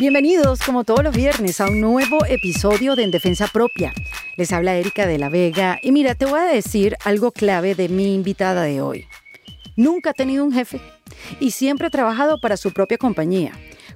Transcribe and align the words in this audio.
Bienvenidos, 0.00 0.58
como 0.58 0.82
todos 0.82 1.04
los 1.04 1.14
viernes, 1.14 1.60
a 1.60 1.68
un 1.68 1.80
nuevo 1.80 2.26
episodio 2.26 2.96
de 2.96 3.04
En 3.04 3.12
Defensa 3.12 3.46
Propia. 3.46 3.92
Les 4.36 4.52
habla 4.52 4.74
Erika 4.74 5.06
de 5.06 5.18
la 5.18 5.28
Vega 5.28 5.78
y 5.80 5.92
mira, 5.92 6.16
te 6.16 6.26
voy 6.26 6.40
a 6.40 6.46
decir 6.46 6.96
algo 7.04 7.30
clave 7.30 7.76
de 7.76 7.88
mi 7.88 8.12
invitada 8.12 8.62
de 8.62 8.80
hoy. 8.80 9.06
Nunca 9.76 10.10
ha 10.10 10.12
tenido 10.12 10.44
un 10.44 10.52
jefe 10.52 10.80
y 11.38 11.52
siempre 11.52 11.86
ha 11.86 11.90
trabajado 11.90 12.40
para 12.40 12.56
su 12.56 12.72
propia 12.72 12.98
compañía. 12.98 13.52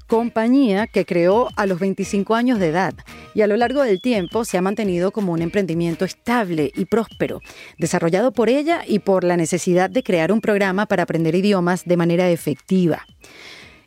Compañía 0.07 0.87
que 0.87 1.05
creó 1.05 1.48
a 1.57 1.66
los 1.66 1.80
25 1.80 2.37
años 2.37 2.61
de 2.61 2.69
edad 2.69 2.95
y 3.35 3.43
a 3.43 3.49
lo 3.49 3.57
largo 3.57 3.83
del 3.83 4.01
tiempo 4.01 4.45
se 4.45 4.57
ha 4.57 4.62
mantenido 4.62 5.11
como 5.11 5.33
un 5.33 5.43
emprendimiento 5.43 6.05
estable 6.05 6.71
y 6.77 6.85
próspero, 6.85 7.41
desarrollado 7.77 8.33
por 8.33 8.49
ella 8.49 8.83
y 8.87 9.01
por 9.01 9.25
la 9.25 9.37
necesidad 9.37 9.91
de 9.91 10.05
crear 10.05 10.30
un 10.30 10.41
programa 10.41 10.87
para 10.87 11.03
aprender 11.03 11.35
idiomas 11.35 11.85
de 11.87 11.96
manera 11.96 12.30
efectiva. 12.30 13.05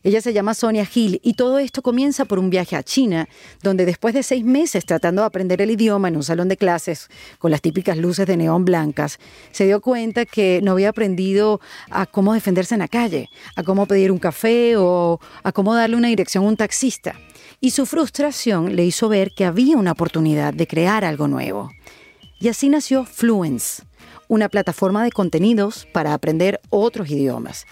Ella 0.03 0.19
se 0.19 0.33
llama 0.33 0.55
Sonia 0.55 0.85
Gil 0.85 1.19
y 1.23 1.33
todo 1.33 1.59
esto 1.59 1.83
comienza 1.83 2.25
por 2.25 2.39
un 2.39 2.49
viaje 2.49 2.75
a 2.75 2.81
China, 2.81 3.29
donde 3.61 3.85
después 3.85 4.15
de 4.15 4.23
seis 4.23 4.43
meses 4.43 4.83
tratando 4.83 5.21
de 5.21 5.27
aprender 5.27 5.61
el 5.61 5.69
idioma 5.69 6.07
en 6.07 6.15
un 6.15 6.23
salón 6.23 6.47
de 6.47 6.57
clases 6.57 7.07
con 7.37 7.51
las 7.51 7.61
típicas 7.61 7.97
luces 7.97 8.25
de 8.25 8.35
neón 8.35 8.65
blancas, 8.65 9.19
se 9.51 9.65
dio 9.65 9.79
cuenta 9.79 10.25
que 10.25 10.59
no 10.63 10.71
había 10.71 10.89
aprendido 10.89 11.61
a 11.91 12.07
cómo 12.07 12.33
defenderse 12.33 12.73
en 12.73 12.79
la 12.79 12.87
calle, 12.87 13.29
a 13.55 13.61
cómo 13.61 13.85
pedir 13.85 14.11
un 14.11 14.17
café 14.17 14.75
o 14.75 15.19
a 15.43 15.51
cómo 15.51 15.75
darle 15.75 15.97
una 15.97 16.07
dirección 16.07 16.45
a 16.45 16.47
un 16.47 16.57
taxista. 16.57 17.15
Y 17.59 17.69
su 17.69 17.85
frustración 17.85 18.75
le 18.75 18.83
hizo 18.83 19.07
ver 19.07 19.33
que 19.35 19.45
había 19.45 19.77
una 19.77 19.91
oportunidad 19.91 20.51
de 20.51 20.65
crear 20.65 21.05
algo 21.05 21.27
nuevo. 21.27 21.69
Y 22.39 22.47
así 22.47 22.69
nació 22.69 23.05
Fluence, 23.05 23.83
una 24.27 24.49
plataforma 24.49 25.03
de 25.03 25.11
contenidos 25.11 25.87
para 25.93 26.15
aprender 26.15 26.59
otros 26.71 27.11
idiomas. 27.11 27.67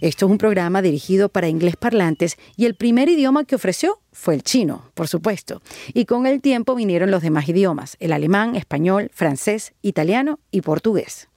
Esto 0.00 0.26
es 0.26 0.30
un 0.30 0.38
programa 0.38 0.80
dirigido 0.80 1.28
para 1.28 1.48
inglés 1.48 1.76
parlantes 1.76 2.36
y 2.56 2.66
el 2.66 2.74
primer 2.74 3.08
idioma 3.08 3.44
que 3.44 3.56
ofreció 3.56 4.00
fue 4.12 4.34
el 4.34 4.42
chino, 4.42 4.90
por 4.94 5.08
supuesto. 5.08 5.60
Y 5.92 6.04
con 6.04 6.26
el 6.26 6.40
tiempo 6.40 6.74
vinieron 6.74 7.10
los 7.10 7.22
demás 7.22 7.48
idiomas, 7.48 7.96
el 7.98 8.12
alemán, 8.12 8.54
español, 8.54 9.10
francés, 9.12 9.72
italiano 9.82 10.38
y 10.50 10.60
portugués. 10.60 11.28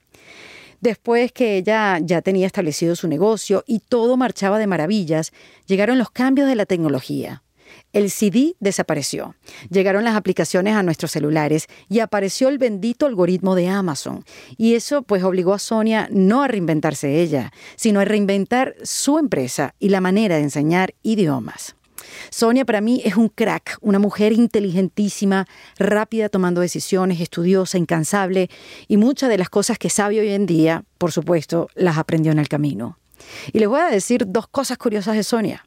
Después 0.80 1.32
que 1.32 1.58
ella 1.58 2.00
ya 2.02 2.22
tenía 2.22 2.48
establecido 2.48 2.96
su 2.96 3.08
negocio 3.08 3.64
y 3.68 3.80
todo 3.80 4.18
marchaba 4.18 4.58
de 4.58 4.68
maravillas, 4.68 5.32
llegaron 5.68 6.00
los 6.00 6.10
cambios 6.10 6.48
de 6.48 6.56
la 6.56 6.66
tecnología. 6.66 7.44
El 7.94 8.10
CD 8.10 8.56
desapareció. 8.60 9.36
Llegaron 9.70 10.04
las 10.04 10.16
aplicaciones 10.16 10.76
a 10.76 10.84
nuestros 10.84 11.12
celulares 11.12 11.68
y 11.90 12.00
apareció 12.00 12.48
el 12.48 12.58
bendito 12.58 13.06
algoritmo 13.06 13.56
de 13.56 13.68
Amazon. 13.68 14.24
Y 14.58 14.76
eso 14.76 15.02
pues 15.02 15.24
obligó 15.24 15.54
a 15.54 15.60
Sonia 15.60 16.08
no 16.12 16.42
a 16.42 16.48
reinventarse 16.48 17.22
ella, 17.22 17.52
sino 17.76 18.00
a 18.00 18.06
reinventar 18.06 18.76
su 18.84 19.18
empresa 19.18 19.76
y 19.80 19.90
la 19.90 20.00
manera 20.00 20.38
de 20.38 20.44
enseñar 20.44 20.94
idiomas. 21.04 21.76
Sonia 22.30 22.66
para 22.66 22.82
mí 22.82 23.02
es 23.04 23.16
un 23.16 23.30
crack, 23.30 23.78
una 23.82 24.00
mujer 24.00 24.32
inteligentísima, 24.32 25.48
rápida 25.78 26.30
tomando 26.30 26.62
decisiones, 26.62 27.20
estudiosa, 27.20 27.78
incansable 27.78 28.50
y 28.88 28.98
muchas 28.98 29.30
de 29.30 29.38
las 29.38 29.50
cosas 29.50 29.78
que 29.78 29.90
sabe 29.90 30.20
hoy 30.20 30.30
en 30.30 30.46
día, 30.46 30.84
por 30.98 31.12
supuesto, 31.12 31.68
las 31.76 31.98
aprendió 31.98 32.32
en 32.32 32.40
el 32.40 32.48
camino. 32.48 32.98
Y 33.54 33.60
les 33.60 33.68
voy 33.68 33.82
a 33.82 33.90
decir 33.90 34.26
dos 34.28 34.48
cosas 34.48 34.78
curiosas 34.78 35.16
de 35.16 35.24
Sonia. 35.24 35.66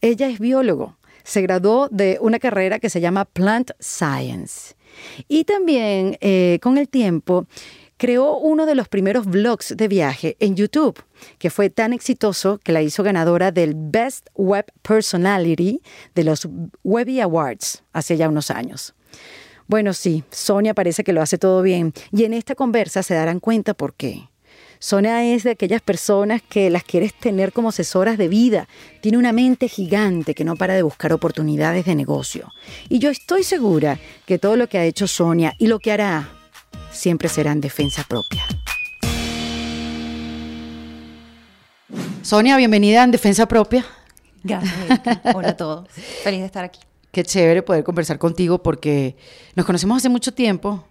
Ella 0.00 0.28
es 0.28 0.38
biólogo 0.38 0.95
se 1.26 1.42
graduó 1.42 1.88
de 1.90 2.18
una 2.20 2.38
carrera 2.38 2.78
que 2.78 2.88
se 2.88 3.00
llama 3.00 3.24
Plant 3.24 3.72
Science. 3.80 4.76
Y 5.28 5.44
también 5.44 6.16
eh, 6.20 6.58
con 6.62 6.78
el 6.78 6.88
tiempo 6.88 7.46
creó 7.96 8.38
uno 8.38 8.64
de 8.64 8.76
los 8.76 8.88
primeros 8.88 9.26
blogs 9.26 9.74
de 9.76 9.88
viaje 9.88 10.36
en 10.38 10.54
YouTube, 10.54 11.02
que 11.38 11.50
fue 11.50 11.68
tan 11.68 11.92
exitoso 11.92 12.58
que 12.62 12.72
la 12.72 12.80
hizo 12.80 13.02
ganadora 13.02 13.50
del 13.50 13.74
Best 13.74 14.28
Web 14.34 14.66
Personality 14.82 15.82
de 16.14 16.24
los 16.24 16.48
Webby 16.84 17.20
Awards 17.20 17.82
hace 17.92 18.16
ya 18.16 18.28
unos 18.28 18.50
años. 18.50 18.94
Bueno, 19.66 19.94
sí, 19.94 20.22
Sonia 20.30 20.74
parece 20.74 21.02
que 21.02 21.12
lo 21.12 21.22
hace 21.22 21.38
todo 21.38 21.60
bien 21.60 21.92
y 22.12 22.22
en 22.22 22.34
esta 22.34 22.54
conversa 22.54 23.02
se 23.02 23.14
darán 23.14 23.40
cuenta 23.40 23.74
por 23.74 23.94
qué. 23.94 24.28
Sonia 24.78 25.24
es 25.24 25.42
de 25.42 25.50
aquellas 25.50 25.80
personas 25.80 26.42
que 26.42 26.70
las 26.70 26.84
quieres 26.84 27.14
tener 27.14 27.52
como 27.52 27.70
asesoras 27.70 28.18
de 28.18 28.28
vida. 28.28 28.68
Tiene 29.00 29.18
una 29.18 29.32
mente 29.32 29.68
gigante 29.68 30.34
que 30.34 30.44
no 30.44 30.56
para 30.56 30.74
de 30.74 30.82
buscar 30.82 31.12
oportunidades 31.12 31.84
de 31.86 31.94
negocio. 31.94 32.52
Y 32.88 32.98
yo 32.98 33.10
estoy 33.10 33.42
segura 33.42 33.98
que 34.26 34.38
todo 34.38 34.56
lo 34.56 34.68
que 34.68 34.78
ha 34.78 34.84
hecho 34.84 35.06
Sonia 35.06 35.54
y 35.58 35.66
lo 35.66 35.78
que 35.78 35.92
hará 35.92 36.28
siempre 36.90 37.28
será 37.28 37.52
en 37.52 37.60
defensa 37.60 38.04
propia. 38.08 38.44
Sonia, 42.22 42.56
bienvenida 42.56 43.04
en 43.04 43.12
Defensa 43.12 43.46
Propia. 43.46 43.86
Gracias, 44.42 44.74
Hola 45.34 45.50
a 45.50 45.56
todos. 45.56 45.88
Feliz 46.24 46.40
de 46.40 46.46
estar 46.46 46.64
aquí. 46.64 46.80
Qué 47.12 47.22
chévere 47.24 47.62
poder 47.62 47.84
conversar 47.84 48.18
contigo 48.18 48.62
porque 48.62 49.16
nos 49.54 49.64
conocemos 49.64 49.98
hace 49.98 50.08
mucho 50.08 50.34
tiempo 50.34 50.84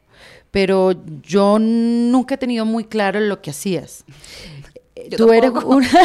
pero 0.55 0.93
yo 1.21 1.59
nunca 1.59 2.35
he 2.35 2.38
tenido 2.38 2.63
muy 2.63 2.85
claro 2.85 3.19
lo 3.19 3.41
que 3.41 3.49
hacías. 3.49 4.05
tú 5.17 5.33
eres 5.33 5.51
una 5.51 5.89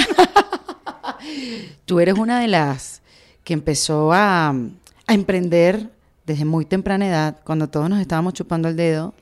tú 1.85 2.01
eres 2.01 2.19
una 2.19 2.41
de 2.41 2.49
las 2.49 3.01
que 3.45 3.53
empezó 3.53 4.13
a, 4.13 4.49
a 4.49 5.15
emprender 5.15 5.89
desde 6.27 6.45
muy 6.45 6.65
temprana 6.65 7.07
edad, 7.07 7.37
cuando 7.45 7.69
todos 7.69 7.89
nos 7.89 8.01
estábamos 8.01 8.35
chupando 8.35 8.67
el 8.67 8.75
dedo 8.75 9.15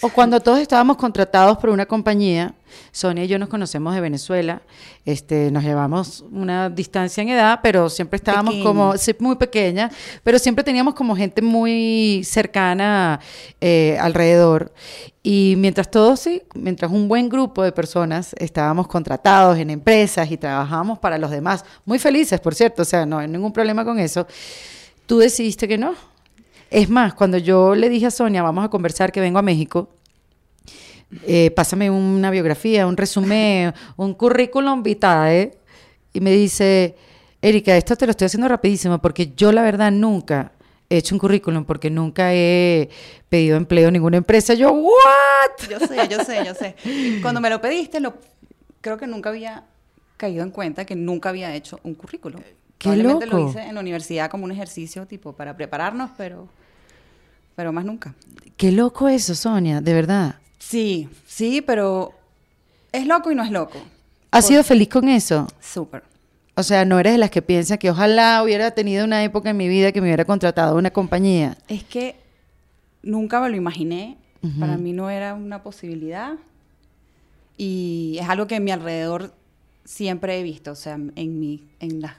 o 0.00 0.08
cuando 0.08 0.40
todos 0.40 0.58
estábamos 0.58 0.96
contratados 0.96 1.58
por 1.58 1.70
una 1.70 1.86
compañía, 1.86 2.54
Sonia 2.92 3.24
y 3.24 3.28
yo 3.28 3.38
nos 3.38 3.48
conocemos 3.48 3.94
de 3.94 4.00
Venezuela, 4.00 4.62
este, 5.04 5.50
nos 5.50 5.64
llevamos 5.64 6.24
una 6.30 6.68
distancia 6.68 7.22
en 7.22 7.30
edad, 7.30 7.60
pero 7.62 7.88
siempre 7.88 8.16
estábamos 8.16 8.54
como, 8.62 8.94
muy 9.20 9.36
pequeña, 9.36 9.90
pero 10.22 10.38
siempre 10.38 10.64
teníamos 10.64 10.94
como 10.94 11.16
gente 11.16 11.42
muy 11.42 12.22
cercana 12.24 13.20
eh, 13.60 13.96
alrededor. 14.00 14.72
Y 15.22 15.54
mientras 15.58 15.90
todos, 15.90 16.20
sí, 16.20 16.42
mientras 16.54 16.90
un 16.90 17.08
buen 17.08 17.28
grupo 17.28 17.62
de 17.62 17.72
personas 17.72 18.34
estábamos 18.38 18.86
contratados 18.88 19.58
en 19.58 19.70
empresas 19.70 20.30
y 20.30 20.36
trabajábamos 20.36 20.98
para 20.98 21.18
los 21.18 21.30
demás, 21.30 21.64
muy 21.84 21.98
felices, 21.98 22.40
por 22.40 22.54
cierto, 22.54 22.82
o 22.82 22.84
sea, 22.84 23.04
no 23.04 23.18
hay 23.18 23.28
ningún 23.28 23.52
problema 23.52 23.84
con 23.84 23.98
eso, 23.98 24.26
tú 25.06 25.18
decidiste 25.18 25.68
que 25.68 25.76
no, 25.76 25.94
es 26.70 26.88
más, 26.88 27.14
cuando 27.14 27.38
yo 27.38 27.74
le 27.74 27.88
dije 27.88 28.06
a 28.06 28.10
Sonia, 28.10 28.42
vamos 28.42 28.64
a 28.64 28.68
conversar 28.68 29.12
que 29.12 29.20
vengo 29.20 29.38
a 29.38 29.42
México, 29.42 29.88
eh, 31.26 31.50
pásame 31.52 31.90
una 31.90 32.30
biografía, 32.30 32.86
un 32.86 32.96
resumen, 32.96 33.72
un 33.96 34.14
currículum 34.14 34.82
vitae, 34.82 35.56
y 36.12 36.20
me 36.20 36.32
dice, 36.32 36.96
Erika, 37.40 37.76
esto 37.76 37.96
te 37.96 38.06
lo 38.06 38.10
estoy 38.10 38.26
haciendo 38.26 38.48
rapidísimo 38.48 38.98
porque 38.98 39.32
yo 39.36 39.52
la 39.52 39.62
verdad 39.62 39.92
nunca 39.92 40.52
he 40.90 40.96
hecho 40.96 41.14
un 41.14 41.18
currículum 41.18 41.64
porque 41.64 41.90
nunca 41.90 42.32
he 42.32 42.88
pedido 43.28 43.56
empleo 43.56 43.88
en 43.88 43.94
ninguna 43.94 44.16
empresa. 44.16 44.54
Yo, 44.54 44.72
¿what? 44.72 45.68
Yo 45.68 45.78
sé, 45.80 46.08
yo 46.08 46.24
sé, 46.24 46.44
yo 46.44 46.54
sé. 46.54 46.74
Cuando 47.20 47.40
me 47.40 47.50
lo 47.50 47.60
pediste, 47.60 48.00
lo, 48.00 48.14
creo 48.80 48.96
que 48.96 49.06
nunca 49.06 49.28
había 49.28 49.64
caído 50.16 50.42
en 50.42 50.50
cuenta 50.50 50.84
que 50.84 50.96
nunca 50.96 51.28
había 51.28 51.54
hecho 51.54 51.78
un 51.84 51.94
currículum. 51.94 52.40
Qué 52.78 52.96
loco. 52.96 53.26
lo 53.26 53.48
hice 53.48 53.62
en 53.62 53.74
la 53.74 53.80
universidad 53.80 54.30
como 54.30 54.44
un 54.44 54.52
ejercicio 54.52 55.06
tipo 55.06 55.32
para 55.32 55.56
prepararnos, 55.56 56.10
pero 56.16 56.48
pero 57.58 57.72
más 57.72 57.84
nunca. 57.84 58.14
Qué 58.56 58.70
loco 58.70 59.08
eso, 59.08 59.34
Sonia, 59.34 59.80
de 59.80 59.92
verdad. 59.92 60.36
Sí, 60.60 61.08
sí, 61.26 61.60
pero 61.60 62.12
es 62.92 63.04
loco 63.04 63.32
y 63.32 63.34
no 63.34 63.42
es 63.42 63.50
loco. 63.50 63.80
¿Has 64.30 64.46
sido 64.46 64.62
feliz 64.62 64.88
con 64.88 65.08
eso? 65.08 65.48
Súper. 65.60 66.04
O 66.54 66.62
sea, 66.62 66.84
no 66.84 67.00
eres 67.00 67.14
de 67.14 67.18
las 67.18 67.32
que 67.32 67.42
piensa 67.42 67.76
que 67.76 67.90
ojalá 67.90 68.44
hubiera 68.44 68.70
tenido 68.70 69.04
una 69.04 69.24
época 69.24 69.50
en 69.50 69.56
mi 69.56 69.66
vida 69.66 69.90
que 69.90 70.00
me 70.00 70.06
hubiera 70.06 70.24
contratado 70.24 70.76
una 70.76 70.92
compañía. 70.92 71.58
Es 71.66 71.82
que 71.82 72.14
nunca 73.02 73.40
me 73.40 73.50
lo 73.50 73.56
imaginé. 73.56 74.18
Para 74.60 74.76
mí 74.76 74.92
no 74.92 75.10
era 75.10 75.34
una 75.34 75.64
posibilidad. 75.64 76.34
Y 77.56 78.18
es 78.20 78.28
algo 78.28 78.46
que 78.46 78.54
en 78.54 78.62
mi 78.62 78.70
alrededor 78.70 79.34
siempre 79.84 80.38
he 80.38 80.44
visto. 80.44 80.70
O 80.70 80.76
sea, 80.76 80.94
en, 80.94 81.40
mi, 81.40 81.64
en 81.80 82.02
las 82.02 82.12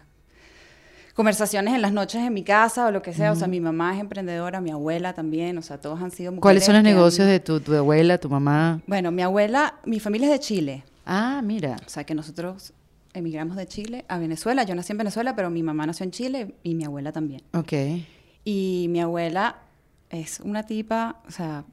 conversaciones 1.20 1.74
en 1.74 1.82
las 1.82 1.92
noches 1.92 2.22
en 2.22 2.34
mi 2.34 2.46
casa 2.46 2.88
o 2.88 2.92
lo 2.92 3.02
que 3.02 3.12
sea. 3.12 3.34
O 3.34 3.36
sea, 3.36 3.50
mi 3.50 3.60
mamá 3.60 3.94
es 3.94 4.00
emprendedora, 4.00 4.62
mi 4.62 4.72
abuela 4.72 5.12
también. 5.12 5.58
O 5.58 5.62
sea, 5.62 5.78
todos 5.78 6.02
han 6.02 6.12
sido 6.12 6.32
mujeres. 6.32 6.42
¿Cuáles 6.42 6.64
son 6.64 6.76
los 6.76 6.84
negocios 6.84 7.28
de 7.28 7.42
tu, 7.42 7.60
tu, 7.60 7.76
abuela, 7.76 8.18
tu 8.18 8.30
mamá? 8.30 8.82
Bueno, 8.88 9.12
mi 9.12 9.22
abuela, 9.22 9.76
mi 9.84 10.00
familia 10.00 10.28
es 10.28 10.32
de 10.32 10.40
Chile. 10.40 10.86
Ah, 11.06 11.42
mira. 11.44 11.76
O 11.86 11.90
sea, 11.90 12.06
que 12.06 12.16
nosotros 12.16 12.72
emigramos 13.14 13.58
de 13.58 13.68
Chile 13.68 14.06
a 14.08 14.18
Venezuela. 14.18 14.64
Yo 14.64 14.76
nací 14.76 14.94
en 14.94 14.98
Venezuela, 14.98 15.36
pero 15.36 15.50
mi 15.50 15.62
mamá 15.62 15.86
nació 15.86 16.06
en 16.06 16.12
Chile 16.12 16.56
y 16.64 16.74
mi 16.74 16.86
abuela 16.86 17.12
también. 17.12 17.42
Ok. 17.52 17.74
Y 18.46 18.88
mi 18.90 19.02
abuela 19.02 19.58
es 20.10 20.40
una 20.40 20.64
tipa, 20.64 21.22
o 21.28 21.32
sea, 21.32 21.66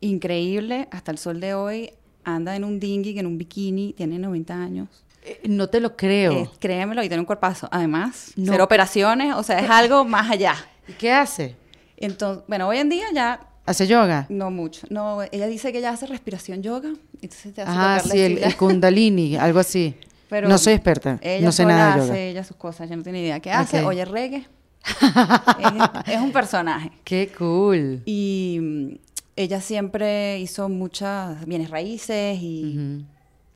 increíble. 0.00 0.88
Hasta 0.90 1.10
el 1.10 1.18
sol 1.18 1.40
de 1.40 1.52
hoy 1.52 1.90
anda 2.24 2.56
en 2.56 2.64
un 2.64 2.80
dinghy, 2.80 3.18
en 3.18 3.26
un 3.26 3.36
bikini, 3.36 3.92
tiene 3.92 4.18
90 4.18 4.54
años. 4.54 4.88
Eh, 5.28 5.40
no 5.48 5.68
te 5.68 5.80
lo 5.80 5.96
creo. 5.96 6.32
Eh, 6.32 6.50
créemelo, 6.58 7.02
y 7.02 7.08
tiene 7.08 7.20
un 7.20 7.26
cuerpazo. 7.26 7.68
Además, 7.70 8.32
no. 8.36 8.50
hacer 8.50 8.60
operaciones, 8.62 9.34
o 9.34 9.42
sea, 9.42 9.58
es 9.58 9.70
algo 9.70 10.04
más 10.04 10.30
allá. 10.30 10.54
¿Y 10.86 10.92
qué 10.92 11.12
hace? 11.12 11.54
Entonces, 11.96 12.44
bueno, 12.48 12.68
hoy 12.68 12.78
en 12.78 12.88
día 12.88 13.06
ya... 13.12 13.40
¿Hace 13.66 13.86
yoga? 13.86 14.24
No 14.30 14.50
mucho. 14.50 14.86
No, 14.88 15.22
ella 15.30 15.46
dice 15.46 15.72
que 15.72 15.78
ella 15.78 15.90
hace 15.90 16.06
respiración 16.06 16.62
yoga. 16.62 16.90
Entonces 17.20 17.52
te 17.52 17.62
hace 17.62 17.72
ah, 17.74 18.00
sí, 18.02 18.18
el, 18.18 18.56
kundalini, 18.56 19.36
algo 19.36 19.58
así. 19.58 19.94
Pero 20.30 20.48
no 20.48 20.58
soy 20.58 20.74
experta, 20.74 21.18
no 21.40 21.52
sé 21.52 21.64
nada 21.64 21.94
de 21.94 22.00
yoga. 22.00 22.12
hace 22.12 22.28
ella 22.30 22.44
sus 22.44 22.56
cosas, 22.56 22.86
ella 22.86 22.96
no 22.96 23.02
tiene 23.02 23.20
idea. 23.20 23.40
¿Qué 23.40 23.50
hace? 23.50 23.84
Oye 23.84 24.04
reggae. 24.04 24.46
es, 26.06 26.14
es 26.14 26.20
un 26.20 26.32
personaje. 26.32 26.92
Qué 27.04 27.32
cool. 27.38 28.02
Y 28.04 28.58
mm, 28.60 28.94
ella 29.36 29.60
siempre 29.60 30.38
hizo 30.38 30.68
muchas 30.68 31.46
bienes 31.46 31.70
raíces 31.70 32.38
y 32.40 32.76
Ujú. 32.76 33.04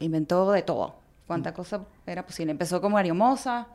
inventó 0.00 0.50
de 0.52 0.62
todo. 0.62 1.01
Cuánta 1.26 1.54
cosa 1.54 1.84
era 2.06 2.26
posible. 2.26 2.52
Empezó 2.52 2.80
como 2.80 2.98
ariomosa, 2.98 3.68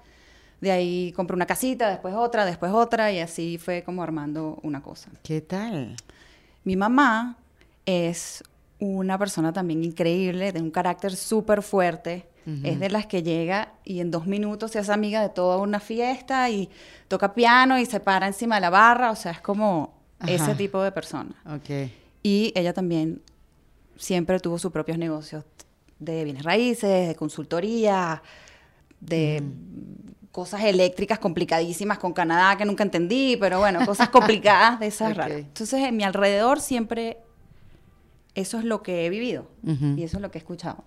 de 0.62 0.72
ahí 0.72 1.14
compró 1.16 1.36
una 1.36 1.46
casita, 1.46 1.90
después 1.90 2.14
otra, 2.16 2.46
después 2.46 2.72
otra, 2.72 3.12
y 3.12 3.20
así 3.20 3.58
fue 3.58 3.84
como 3.84 4.04
armando 4.04 4.60
una 4.64 4.82
cosa. 4.82 5.10
¿Qué 5.24 5.42
tal? 5.42 5.96
Mi 6.64 6.76
mamá 6.76 7.38
es 7.86 8.44
una 8.80 9.18
persona 9.18 9.54
también 9.54 9.84
increíble, 9.84 10.52
de 10.52 10.62
un 10.62 10.72
carácter 10.72 11.16
súper 11.16 11.62
fuerte. 11.62 12.28
Es 12.64 12.80
de 12.80 12.90
las 12.90 13.06
que 13.08 13.24
llega 13.24 13.74
y 13.84 14.00
en 14.00 14.10
dos 14.10 14.26
minutos 14.26 14.72
se 14.72 14.80
hace 14.80 14.94
amiga 14.94 15.22
de 15.22 15.28
toda 15.28 15.58
una 15.58 15.82
fiesta 15.82 16.50
y 16.50 16.70
toca 17.10 17.34
piano 17.34 17.78
y 17.78 17.86
se 17.86 18.00
para 18.00 18.26
encima 18.26 18.56
de 18.56 18.62
la 18.62 18.70
barra. 18.70 19.12
O 19.12 19.18
sea, 19.18 19.34
es 19.34 19.42
como 19.42 19.94
ese 20.26 20.56
tipo 20.56 20.82
de 20.82 20.94
persona. 20.94 21.36
Ok. 21.46 21.92
Y 22.24 22.54
ella 22.56 22.72
también 22.72 23.22
siempre 23.98 24.40
tuvo 24.40 24.58
sus 24.60 24.72
propios 24.72 24.98
negocios 24.98 25.44
de 26.00 26.24
bienes 26.24 26.44
raíces, 26.44 27.08
de 27.10 27.16
consultoría, 27.16 28.22
de 29.00 29.44
cosas 30.32 30.64
eléctricas 30.64 31.18
complicadísimas 31.20 31.98
con 31.98 32.14
Canadá 32.14 32.58
que 32.58 32.66
nunca 32.66 32.84
entendí, 32.84 33.38
pero 33.40 33.60
bueno, 33.60 33.84
cosas 33.86 34.10
complicadas 34.10 34.80
de 34.80 34.88
esas 34.88 35.12
Ok. 35.12 35.18
raras. 35.18 35.38
Entonces, 35.40 35.84
en 35.84 35.98
mi 35.98 36.04
alrededor 36.04 36.60
siempre 36.60 37.18
eso 38.36 38.60
es 38.60 38.66
lo 38.66 38.84
que 38.84 39.06
he 39.06 39.10
vivido 39.10 39.48
y 39.96 40.04
eso 40.04 40.18
es 40.18 40.22
lo 40.22 40.30
que 40.30 40.38
he 40.38 40.42
escuchado. 40.42 40.84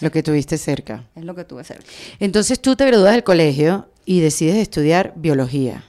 Lo 0.00 0.10
que 0.12 0.22
tuviste 0.22 0.56
cerca. 0.56 1.04
Es 1.16 1.24
lo 1.24 1.34
que 1.34 1.44
tuve 1.44 1.64
cerca. 1.64 1.84
Entonces 2.20 2.60
tú 2.60 2.76
te 2.76 2.86
gradúas 2.86 3.12
del 3.12 3.24
colegio 3.24 3.88
y 4.04 4.20
decides 4.20 4.56
estudiar 4.56 5.12
biología. 5.16 5.84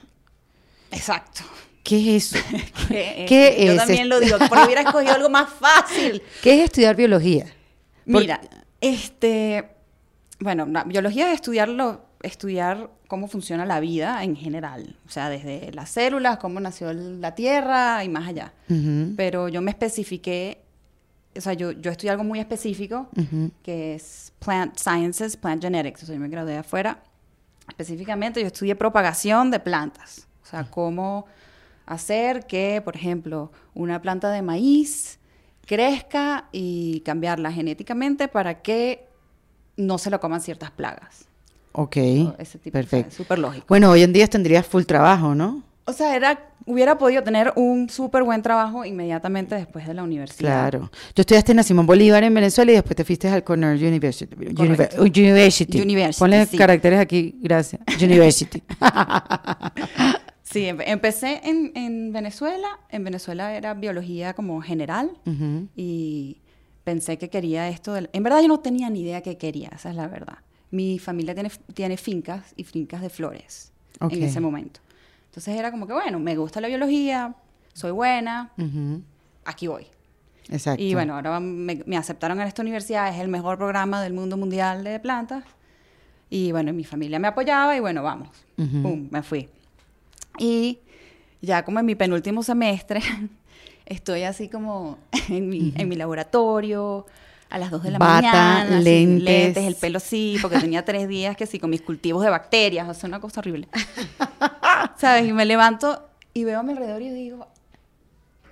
Exacto. 0.90 1.42
¿Qué 1.84 2.16
es 2.16 2.32
eso? 2.34 2.44
¿Qué 2.88 3.56
Yo 3.64 3.72
es 3.72 3.76
también 3.76 4.02
esto? 4.04 4.08
lo 4.14 4.20
digo, 4.20 4.38
porque 4.48 4.64
hubiera 4.64 4.80
escogido 4.82 5.14
algo 5.14 5.30
más 5.30 5.50
fácil. 5.50 6.20
¿Qué 6.42 6.54
es 6.58 6.64
estudiar 6.64 6.96
biología? 6.96 7.46
Mira, 8.06 8.40
este, 8.84 9.70
bueno, 10.40 10.66
la 10.66 10.84
biología 10.84 11.28
es 11.28 11.36
estudiarlo, 11.36 12.04
estudiar 12.22 12.90
cómo 13.08 13.28
funciona 13.28 13.64
la 13.64 13.80
vida 13.80 14.22
en 14.24 14.36
general, 14.36 14.98
o 15.06 15.10
sea, 15.10 15.30
desde 15.30 15.72
las 15.72 15.90
células, 15.90 16.38
cómo 16.38 16.60
nació 16.60 16.92
la 16.92 17.34
Tierra 17.34 18.04
y 18.04 18.08
más 18.08 18.28
allá. 18.28 18.52
Pero 19.16 19.48
yo 19.48 19.62
me 19.62 19.70
especifiqué, 19.70 20.62
o 21.36 21.40
sea, 21.40 21.54
yo, 21.54 21.72
yo 21.72 21.90
estudié 21.90 22.10
algo 22.10 22.24
muy 22.24 22.40
específico, 22.40 23.08
que 23.62 23.94
es 23.94 24.32
Plant 24.38 24.76
Sciences, 24.76 25.36
Plant 25.36 25.62
Genetics, 25.62 26.02
o 26.02 26.06
sea, 26.06 26.14
yo 26.14 26.20
me 26.20 26.28
gradué 26.28 26.58
afuera. 26.58 27.02
Específicamente 27.68 28.40
yo 28.42 28.48
estudié 28.48 28.74
propagación 28.74 29.50
de 29.50 29.60
plantas, 29.60 30.28
o 30.42 30.46
sea, 30.46 30.70
cómo 30.70 31.24
hacer 31.86 32.46
que, 32.46 32.82
por 32.84 32.96
ejemplo, 32.96 33.50
una 33.74 34.02
planta 34.02 34.30
de 34.30 34.42
maíz 34.42 35.18
crezca 35.66 36.46
y 36.52 37.00
cambiarla 37.00 37.50
genéticamente 37.52 38.28
para 38.28 38.62
que 38.62 39.06
no 39.76 39.98
se 39.98 40.10
lo 40.10 40.20
coman 40.20 40.40
ciertas 40.40 40.70
plagas. 40.70 41.26
Ok, 41.72 41.96
O 41.96 42.34
ese 42.38 42.58
tipo, 42.58 42.78
o 42.78 42.82
sea, 42.82 42.88
perfecto. 42.90 43.14
súper 43.16 43.38
lógico. 43.40 43.66
Bueno, 43.68 43.90
hoy 43.90 44.02
en 44.02 44.12
día 44.12 44.26
tendrías 44.28 44.64
full 44.66 44.84
trabajo, 44.84 45.34
¿no? 45.34 45.62
O 45.86 45.92
sea, 45.92 46.14
era, 46.16 46.40
hubiera 46.66 46.96
podido 46.96 47.22
tener 47.24 47.52
un 47.56 47.90
súper 47.90 48.22
buen 48.22 48.40
trabajo 48.42 48.84
inmediatamente 48.84 49.54
después 49.56 49.86
de 49.86 49.92
la 49.92 50.02
universidad. 50.04 50.70
Claro. 50.70 50.90
Tú 51.12 51.20
estudiaste 51.22 51.52
en 51.52 51.56
la 51.56 51.62
Simón 51.62 51.84
Bolívar 51.84 52.22
en 52.24 52.32
Venezuela 52.32 52.70
y 52.70 52.74
después 52.76 52.94
te 52.96 53.04
fuiste 53.04 53.28
al 53.28 53.42
Cornell 53.44 53.76
University. 53.84 54.34
Univer- 54.34 54.54
Correcto. 54.76 55.02
University. 55.02 55.80
University, 55.82 56.18
Ponle 56.20 56.46
sí. 56.46 56.56
caracteres 56.56 57.00
aquí, 57.00 57.36
gracias. 57.42 57.82
University. 58.00 58.62
Sí, 60.54 60.62
empe- 60.66 60.84
empecé 60.86 61.40
en, 61.44 61.72
en 61.74 62.12
Venezuela. 62.12 62.68
En 62.90 63.02
Venezuela 63.04 63.54
era 63.54 63.74
biología 63.74 64.34
como 64.34 64.60
general 64.62 65.10
y 65.76 66.38
pensé 66.84 67.18
que 67.18 67.28
quería 67.28 67.68
esto. 67.68 67.96
En 67.96 68.22
verdad 68.22 68.40
yo 68.40 68.48
no 68.48 68.60
tenía 68.60 68.88
ni 68.90 69.00
idea 69.00 69.20
qué 69.22 69.36
quería, 69.36 69.70
esa 69.74 69.90
es 69.90 69.96
la 69.96 70.06
verdad. 70.06 70.38
Mi 70.70 70.98
familia 70.98 71.34
tiene, 71.34 71.50
tiene 71.72 71.96
fincas 71.96 72.52
y 72.56 72.64
fincas 72.64 73.00
de 73.00 73.08
flores 73.10 73.72
en 74.14 74.22
ese 74.24 74.40
momento. 74.40 74.80
Entonces 75.26 75.56
era 75.56 75.70
como 75.70 75.86
que, 75.86 75.92
bueno, 75.92 76.18
me 76.18 76.36
gusta 76.36 76.60
la 76.60 76.68
biología, 76.68 77.34
soy 77.72 77.90
buena, 77.90 78.52
aquí 79.44 79.66
voy. 79.66 79.86
Exacto. 80.50 80.82
Y 80.82 80.94
bueno, 80.94 81.14
ahora 81.16 81.40
me, 81.40 81.82
me 81.86 81.96
aceptaron 81.96 82.40
en 82.40 82.46
esta 82.46 82.62
universidad, 82.62 83.08
es 83.14 83.20
el 83.20 83.28
mejor 83.28 83.56
programa 83.56 84.02
del 84.02 84.12
mundo 84.12 84.36
mundial 84.36 84.84
de 84.84 85.00
plantas. 85.00 85.42
Y 86.30 86.52
bueno, 86.52 86.72
mi 86.72 86.84
familia 86.84 87.18
me 87.18 87.28
apoyaba 87.28 87.76
y 87.76 87.80
bueno, 87.80 88.02
vamos. 88.02 88.28
Pum, 88.82 89.08
me 89.10 89.22
fui. 89.22 89.48
Y 90.38 90.78
ya 91.40 91.64
como 91.64 91.78
en 91.80 91.86
mi 91.86 91.94
penúltimo 91.94 92.42
semestre, 92.42 93.00
estoy 93.86 94.22
así 94.22 94.48
como 94.48 94.98
en 95.28 95.48
mi, 95.48 95.72
en 95.76 95.88
mi 95.88 95.96
laboratorio, 95.96 97.06
a 97.50 97.58
las 97.58 97.70
2 97.70 97.82
de 97.84 97.90
la 97.92 97.98
Bata, 97.98 98.14
mañana, 98.22 98.76
así, 98.78 98.84
lentes. 98.84 99.22
lentes, 99.24 99.64
el 99.64 99.74
pelo 99.76 100.00
sí, 100.00 100.38
porque 100.42 100.58
tenía 100.58 100.84
tres 100.84 101.06
días 101.06 101.36
que 101.36 101.46
sí, 101.46 101.58
con 101.60 101.70
mis 101.70 101.82
cultivos 101.82 102.24
de 102.24 102.30
bacterias, 102.30 102.88
o 102.88 102.94
sea, 102.94 103.06
una 103.08 103.20
cosa 103.20 103.40
horrible. 103.40 103.68
¿Sabes? 104.98 105.28
Y 105.28 105.32
me 105.32 105.44
levanto 105.44 106.08
y 106.32 106.44
veo 106.44 106.60
a 106.60 106.62
mi 106.64 106.72
alrededor 106.72 107.02
y 107.02 107.10
digo, 107.10 107.46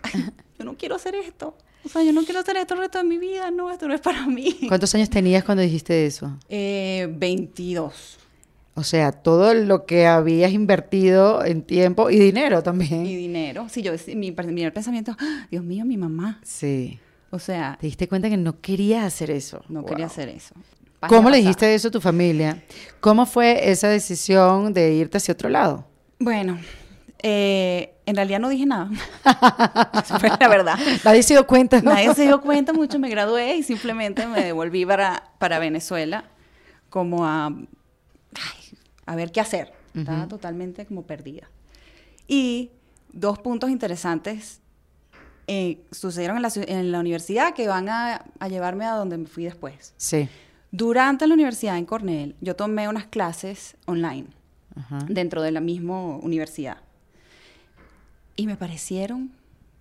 "Ay, 0.02 0.26
yo 0.58 0.64
no 0.64 0.76
quiero 0.76 0.94
hacer 0.96 1.14
esto. 1.17 1.56
O 1.84 1.88
sea, 1.88 2.05
yo 2.05 2.12
no 2.12 2.23
quiero 2.25 2.38
hacer 2.40 2.56
esto 2.58 2.75
el 2.75 2.81
resto 2.81 2.99
de 2.99 3.05
mi 3.05 3.19
vida, 3.19 3.50
no, 3.50 3.69
esto 3.73 3.88
no 3.88 3.94
es 3.94 4.00
para 4.00 4.25
mí. 4.29 4.56
¿Cuántos 4.69 4.94
años 4.94 5.11
tenías 5.11 5.43
cuando 5.43 5.62
dijiste 5.64 6.06
eso? 6.06 6.31
Eh, 6.49 7.08
22. 7.11 8.19
O 8.75 8.83
sea, 8.85 9.13
todo 9.13 9.53
lo 9.53 9.85
que 9.85 10.07
habías 10.07 10.53
invertido 10.53 11.45
en 11.45 11.63
tiempo 11.63 12.09
y 12.09 12.19
dinero 12.19 12.63
también. 12.63 13.05
Y 13.05 13.15
dinero. 13.17 13.67
Sí, 13.69 13.83
yo, 13.83 13.93
mi 14.17 14.33
primer 14.33 14.73
pensamiento, 14.73 15.15
"Ah, 15.19 15.47
Dios 15.51 15.63
mío, 15.63 15.85
mi 15.85 15.97
mamá. 15.99 16.41
Sí. 16.43 16.99
O 17.31 17.39
sea, 17.39 17.77
Te 17.81 17.87
diste 17.87 18.09
cuenta 18.09 18.29
que 18.31 18.37
no 18.37 18.61
querías 18.61 19.05
hacer 19.05 19.31
eso. 19.31 19.63
no 19.69 19.81
Wow. 19.81 19.89
quería 19.91 20.07
hacer 20.07 20.29
eso. 20.31 20.55
¿Cómo 21.09 21.29
le 21.31 21.39
dijiste 21.39 21.75
eso 21.75 21.89
a 21.89 21.91
tu 21.91 22.01
familia? 22.01 22.63
¿Cómo 23.01 23.27
fue 23.27 23.71
esa 23.71 23.89
decisión 23.89 24.73
de 24.73 24.93
irte 24.95 25.17
hacia 25.19 25.33
otro 25.33 25.49
lado? 25.49 25.85
Bueno, 26.19 26.59
eh, 27.23 27.95
en 28.07 28.17
realidad 28.17 28.39
no 28.39 28.49
dije 28.49 28.67
nada. 28.67 28.89
Esa 30.03 30.19
fue 30.21 30.31
la 30.39 30.49
verdad. 30.49 30.79
Nadie 31.05 31.23
se 31.23 31.35
dio 31.35 31.47
cuenta, 31.47 31.81
¿no? 31.83 31.91
Nadie 31.93 32.15
se 32.15 32.23
dio 32.23 32.41
cuenta 32.41 32.73
mucho, 32.73 32.99
me 32.99 33.09
gradué 33.11 33.57
y 33.57 33.63
simplemente 33.63 34.27
me 34.27 34.43
devolví 34.45 34.87
para, 34.87 35.25
para 35.39 35.59
Venezuela 35.59 36.25
como 36.89 37.27
a, 37.27 37.51
a 39.07 39.17
ver 39.17 39.33
qué 39.33 39.41
hacer. 39.41 39.73
Estaba 39.94 40.27
totalmente 40.29 40.87
como 40.87 41.03
perdida. 41.03 41.49
Y 42.27 42.71
dos 43.13 43.39
puntos 43.39 43.69
interesantes 43.71 44.61
eh, 45.47 45.82
sucedieron 45.91 46.37
en 46.37 46.43
la, 46.43 46.49
ciu- 46.49 46.65
en 46.67 46.93
la 46.93 47.01
universidad 47.01 47.53
que 47.55 47.69
van 47.69 47.89
a, 47.89 48.25
a 48.39 48.49
llevarme 48.49 48.87
a 48.87 48.93
donde 48.93 49.19
me 49.19 49.27
fui 49.27 49.44
después. 49.44 49.93
Sí. 49.97 50.29
Durante 50.71 51.27
la 51.27 51.35
universidad 51.35 51.77
en 51.77 51.85
Cornell, 51.85 52.35
yo 52.41 52.56
tomé 52.56 52.89
unas 52.89 53.06
clases 53.06 53.77
online 53.87 54.29
dentro 55.09 55.43
de 55.43 55.51
la 55.51 55.61
misma 55.61 56.17
universidad. 56.17 56.79
Y 58.37 58.47
me 58.47 58.56
parecieron 58.56 59.31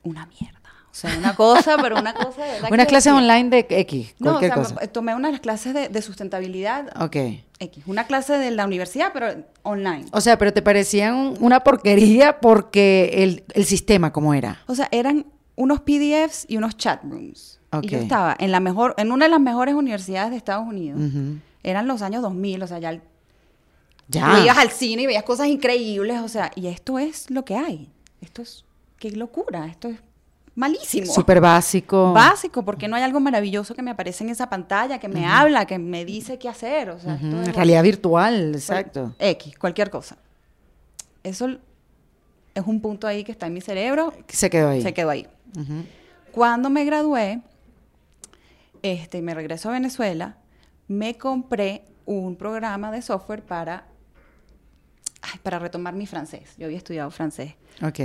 una 0.03 0.25
mierda. 0.25 0.59
O 0.91 0.93
sea, 0.93 1.17
una 1.17 1.35
cosa, 1.35 1.77
pero 1.81 1.97
una 1.97 2.13
cosa 2.13 2.43
de 2.43 2.51
verdad. 2.53 2.69
Una 2.71 2.83
que 2.83 2.89
clase 2.89 3.09
decía- 3.09 3.15
online 3.21 3.49
de 3.49 3.65
X, 3.69 4.13
No, 4.19 4.35
o 4.35 4.39
sea, 4.39 4.53
cosa. 4.53 4.75
tomé 4.87 5.15
una 5.15 5.29
de 5.29 5.31
las 5.33 5.41
clases 5.41 5.73
de, 5.73 5.87
de 5.87 6.01
sustentabilidad 6.01 6.89
Ok. 7.01 7.15
X. 7.59 7.83
Una 7.87 8.05
clase 8.07 8.33
de 8.37 8.51
la 8.51 8.65
universidad, 8.65 9.11
pero 9.13 9.27
online. 9.63 10.05
O 10.11 10.19
sea, 10.19 10.37
pero 10.37 10.51
te 10.51 10.61
parecían 10.61 11.15
un- 11.15 11.37
una 11.39 11.61
porquería 11.61 12.39
porque 12.41 13.11
el, 13.23 13.43
el 13.53 13.65
sistema, 13.65 14.11
¿cómo 14.11 14.33
era? 14.33 14.61
O 14.67 14.75
sea, 14.75 14.89
eran 14.91 15.25
unos 15.55 15.79
PDFs 15.81 16.45
y 16.49 16.57
unos 16.57 16.75
chat 16.75 17.01
rooms. 17.03 17.59
Y 17.83 17.87
yo 17.87 17.99
estaba 17.99 18.35
en 18.37 18.51
la 18.51 18.59
mejor, 18.59 18.93
en 18.97 19.13
una 19.13 19.25
de 19.25 19.31
las 19.31 19.39
mejores 19.39 19.75
universidades 19.75 20.31
de 20.31 20.37
Estados 20.37 20.67
Unidos. 20.67 20.99
Eran 21.63 21.87
los 21.87 22.01
años 22.01 22.21
2000, 22.21 22.63
o 22.63 22.67
sea, 22.67 22.79
ya 22.79 22.89
el- 22.89 23.01
Ya. 24.09 24.29
Tú 24.35 24.43
ibas 24.43 24.57
al 24.57 24.71
cine 24.71 25.03
y 25.03 25.05
veías 25.05 25.23
cosas 25.23 25.47
increíbles, 25.47 26.19
o 26.19 26.27
sea, 26.27 26.51
y 26.55 26.67
esto 26.67 26.99
es 26.99 27.29
lo 27.29 27.45
que 27.45 27.55
hay. 27.55 27.89
Esto 28.19 28.41
es, 28.41 28.65
qué 28.99 29.11
locura, 29.11 29.67
esto 29.67 29.87
es 29.87 29.99
malísimo. 30.55 31.11
Súper 31.11 31.39
básico. 31.41 32.13
Básico, 32.13 32.63
porque 32.63 32.87
no 32.87 32.95
hay 32.95 33.03
algo 33.03 33.19
maravilloso 33.19 33.73
que 33.75 33.81
me 33.81 33.91
aparece 33.91 34.23
en 34.23 34.29
esa 34.29 34.49
pantalla, 34.49 34.99
que 34.99 35.07
me 35.07 35.25
habla, 35.25 35.65
que 35.65 35.79
me 35.79 36.05
dice 36.05 36.37
qué 36.39 36.49
hacer, 36.49 36.89
o 36.89 36.99
sea, 36.99 37.15
es 37.15 37.55
Realidad 37.55 37.83
virtual, 37.83 38.53
exacto. 38.55 39.15
X, 39.19 39.57
cualquier 39.57 39.89
cosa. 39.89 40.17
Eso 41.23 41.57
es 42.53 42.63
un 42.65 42.81
punto 42.81 43.07
ahí 43.07 43.23
que 43.23 43.31
está 43.31 43.47
en 43.47 43.53
mi 43.53 43.61
cerebro, 43.61 44.13
Se 44.27 44.49
quedó 44.49 44.69
ahí. 44.69 44.81
se 44.81 44.93
quedó 44.93 45.09
ahí. 45.11 45.27
Cuando 46.31 46.69
me 46.69 46.83
gradué, 46.85 47.41
este, 48.81 49.19
y 49.19 49.21
me 49.21 49.33
regreso 49.33 49.69
a 49.69 49.73
Venezuela, 49.73 50.37
me 50.87 51.17
compré 51.17 51.83
un 52.05 52.35
programa 52.35 52.91
de 52.91 53.01
software 53.01 53.43
para, 53.43 53.85
ay, 55.21 55.39
para 55.43 55.59
retomar 55.59 55.93
mi 55.93 56.07
francés. 56.07 56.55
Yo 56.57 56.65
había 56.65 56.77
estudiado 56.77 57.11
francés 57.11 57.53
Ok. 57.81 57.99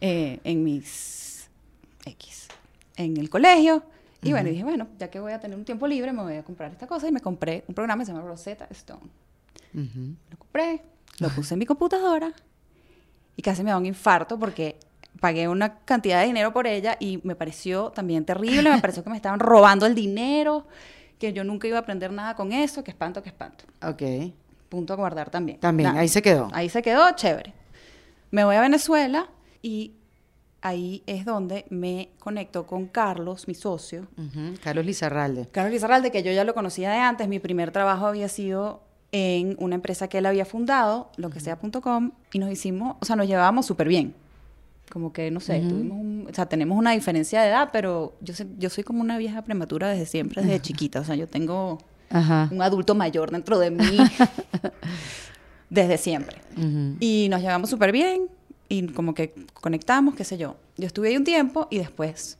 eh, 0.00 0.40
en 0.42 0.64
mis 0.64 1.23
X, 2.04 2.48
en 2.96 3.16
el 3.16 3.30
colegio. 3.30 3.82
Y 4.22 4.30
bueno, 4.30 4.48
dije, 4.48 4.64
bueno, 4.64 4.88
ya 4.98 5.10
que 5.10 5.20
voy 5.20 5.32
a 5.32 5.40
tener 5.40 5.58
un 5.58 5.66
tiempo 5.66 5.86
libre, 5.86 6.10
me 6.12 6.22
voy 6.22 6.36
a 6.36 6.42
comprar 6.42 6.72
esta 6.72 6.86
cosa. 6.86 7.06
Y 7.06 7.12
me 7.12 7.20
compré 7.20 7.64
un 7.68 7.74
programa 7.74 8.02
que 8.02 8.06
se 8.06 8.12
llama 8.12 8.26
Rosetta 8.26 8.66
Stone. 8.70 9.10
Ujú. 9.74 10.14
Lo 10.30 10.38
compré, 10.38 10.80
lo 11.18 11.28
puse 11.28 11.54
en 11.54 11.58
mi 11.58 11.66
computadora 11.66 12.32
y 13.36 13.42
casi 13.42 13.62
me 13.62 13.70
da 13.70 13.76
un 13.76 13.86
infarto 13.86 14.38
porque 14.38 14.78
pagué 15.20 15.48
una 15.48 15.78
cantidad 15.80 16.20
de 16.20 16.26
dinero 16.26 16.52
por 16.52 16.66
ella 16.66 16.96
y 16.98 17.20
me 17.22 17.34
pareció 17.34 17.90
también 17.90 18.24
terrible, 18.24 18.70
me 18.70 18.80
pareció 18.80 19.02
que 19.04 19.10
me 19.10 19.16
estaban 19.16 19.40
robando 19.40 19.86
el 19.86 19.94
dinero, 19.94 20.66
que 21.18 21.32
yo 21.32 21.44
nunca 21.44 21.66
iba 21.68 21.78
a 21.78 21.80
aprender 21.80 22.12
nada 22.12 22.34
con 22.34 22.52
eso, 22.52 22.82
que 22.82 22.90
espanto, 22.90 23.22
que 23.22 23.28
espanto. 23.28 23.64
Ok. 23.82 24.02
Punto 24.68 24.92
a 24.92 24.96
guardar 24.96 25.30
también. 25.30 25.60
También, 25.60 25.90
Nada. 25.90 26.00
ahí 26.00 26.08
se 26.08 26.22
quedó. 26.22 26.48
Ahí 26.52 26.68
se 26.68 26.82
quedó, 26.82 27.10
chévere. 27.12 27.52
Me 28.30 28.44
voy 28.44 28.56
a 28.56 28.60
Venezuela 28.60 29.28
y 29.62 29.92
ahí 30.64 31.02
es 31.06 31.24
donde 31.24 31.64
me 31.70 32.08
conecto 32.18 32.66
con 32.66 32.86
Carlos, 32.86 33.46
mi 33.46 33.54
socio. 33.54 34.06
Carlos 34.62 34.84
Lizarralde. 34.84 35.46
Carlos 35.52 35.72
Lizarralde, 35.72 36.10
que 36.10 36.22
yo 36.24 36.32
ya 36.32 36.42
lo 36.44 36.54
conocía 36.54 36.90
de 36.90 36.98
antes, 36.98 37.28
mi 37.28 37.38
primer 37.38 37.70
trabajo 37.70 38.06
había 38.06 38.28
sido 38.28 38.82
en 39.12 39.54
una 39.60 39.76
empresa 39.76 40.08
que 40.08 40.18
él 40.18 40.26
había 40.26 40.44
fundado, 40.44 41.10
lo 41.16 41.30
que 41.30 41.38
sea.com, 41.38 42.10
y 42.32 42.38
nos 42.40 42.50
hicimos, 42.50 42.96
o 43.00 43.04
sea, 43.04 43.14
nos 43.14 43.28
llevábamos 43.28 43.64
súper 43.66 43.86
bien. 43.86 44.14
Como 44.90 45.12
que, 45.12 45.30
no 45.30 45.38
sé, 45.40 45.60
tuvimos 45.68 45.98
un- 45.98 46.26
o 46.30 46.34
sea, 46.34 46.46
tenemos 46.46 46.76
una 46.76 46.90
diferencia 46.92 47.40
de 47.42 47.48
edad, 47.48 47.70
pero 47.72 48.14
yo, 48.20 48.34
yo 48.58 48.68
soy 48.70 48.82
como 48.84 49.00
una 49.00 49.16
vieja 49.16 49.42
prematura 49.42 49.88
desde 49.88 50.06
siempre, 50.06 50.42
desde 50.42 50.60
chiquita. 50.60 51.00
O 51.00 51.04
sea, 51.04 51.14
yo 51.14 51.26
tengo 51.28 51.78
un 52.50 52.60
adulto 52.62 52.94
mayor 52.94 53.30
dentro 53.30 53.58
de 53.58 53.70
mí 53.70 53.96
desde 55.70 55.98
siempre. 55.98 56.36
Y 57.00 57.28
nos 57.30 57.40
llevamos 57.40 57.70
súper 57.70 57.92
bien 57.92 58.28
y 58.68 58.86
como 58.88 59.14
que 59.14 59.34
conectamos, 59.54 60.14
qué 60.14 60.24
sé 60.24 60.38
yo. 60.38 60.56
Yo 60.76 60.86
estuve 60.86 61.08
ahí 61.08 61.16
un 61.16 61.24
tiempo 61.24 61.68
y 61.70 61.78
después 61.78 62.38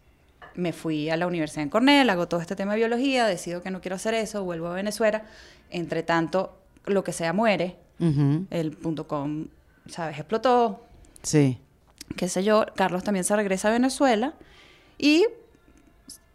me 0.55 0.73
fui 0.73 1.11
a 1.11 1.17
la 1.17 1.27
universidad 1.27 1.63
en 1.65 1.71
Cornell, 1.71 2.09
hago 2.11 2.29
todo 2.29 2.41
este 2.41 2.57
tema 2.57 2.73
de 2.73 2.79
biología, 2.79 3.27
decido 3.27 3.63
que 3.63 3.71
no 3.71 3.81
quiero 3.81 3.97
hacer 3.97 4.15
eso, 4.15 4.45
vuelvo 4.45 4.69
a 4.69 4.75
Venezuela. 4.75 5.25
Entre 5.71 6.03
tanto, 6.03 6.57
lo 6.87 7.03
que 7.05 7.13
sea 7.13 7.33
muere, 7.33 7.77
Ujú. 7.99 8.47
el 8.51 8.71
punto 8.73 9.07
com, 9.09 9.49
¿sabes? 9.89 10.17
Explotó, 10.19 10.85
Sí. 11.23 11.59
qué 12.17 12.29
sé 12.29 12.45
yo. 12.45 12.65
Carlos 12.77 13.03
también 13.03 13.25
se 13.25 13.35
regresa 13.35 13.69
a 13.69 13.73
Venezuela 13.73 14.35
y 14.99 15.27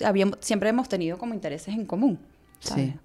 habíamos, 0.03 0.38
siempre 0.41 0.69
hemos 0.69 0.89
tenido 0.89 1.17
como 1.17 1.34
intereses 1.34 1.74
en 1.75 1.86
común, 1.86 2.19
¿sabes? 2.60 2.91
Sí. 2.93 3.00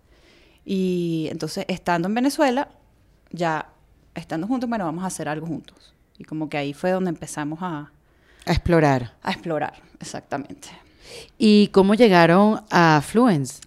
Y 0.64 1.28
entonces, 1.30 1.64
estando 1.68 2.08
en 2.08 2.14
Venezuela, 2.14 2.68
ya 3.30 3.68
estando 4.14 4.46
juntos, 4.46 4.68
bueno, 4.68 4.84
vamos 4.86 5.04
a 5.04 5.08
hacer 5.08 5.28
algo 5.28 5.46
juntos. 5.46 5.94
Y 6.18 6.24
como 6.24 6.48
que 6.48 6.56
ahí 6.56 6.72
fue 6.72 6.90
donde 6.90 7.10
empezamos 7.10 7.58
a, 7.62 7.90
A 8.46 8.52
explorar. 8.52 9.14
a 9.22 9.32
explorar, 9.32 9.74
exactamente. 10.00 10.68
¿Y 11.38 11.68
cómo 11.68 11.94
llegaron 11.94 12.62
a 12.70 13.02
Fluence? 13.04 13.60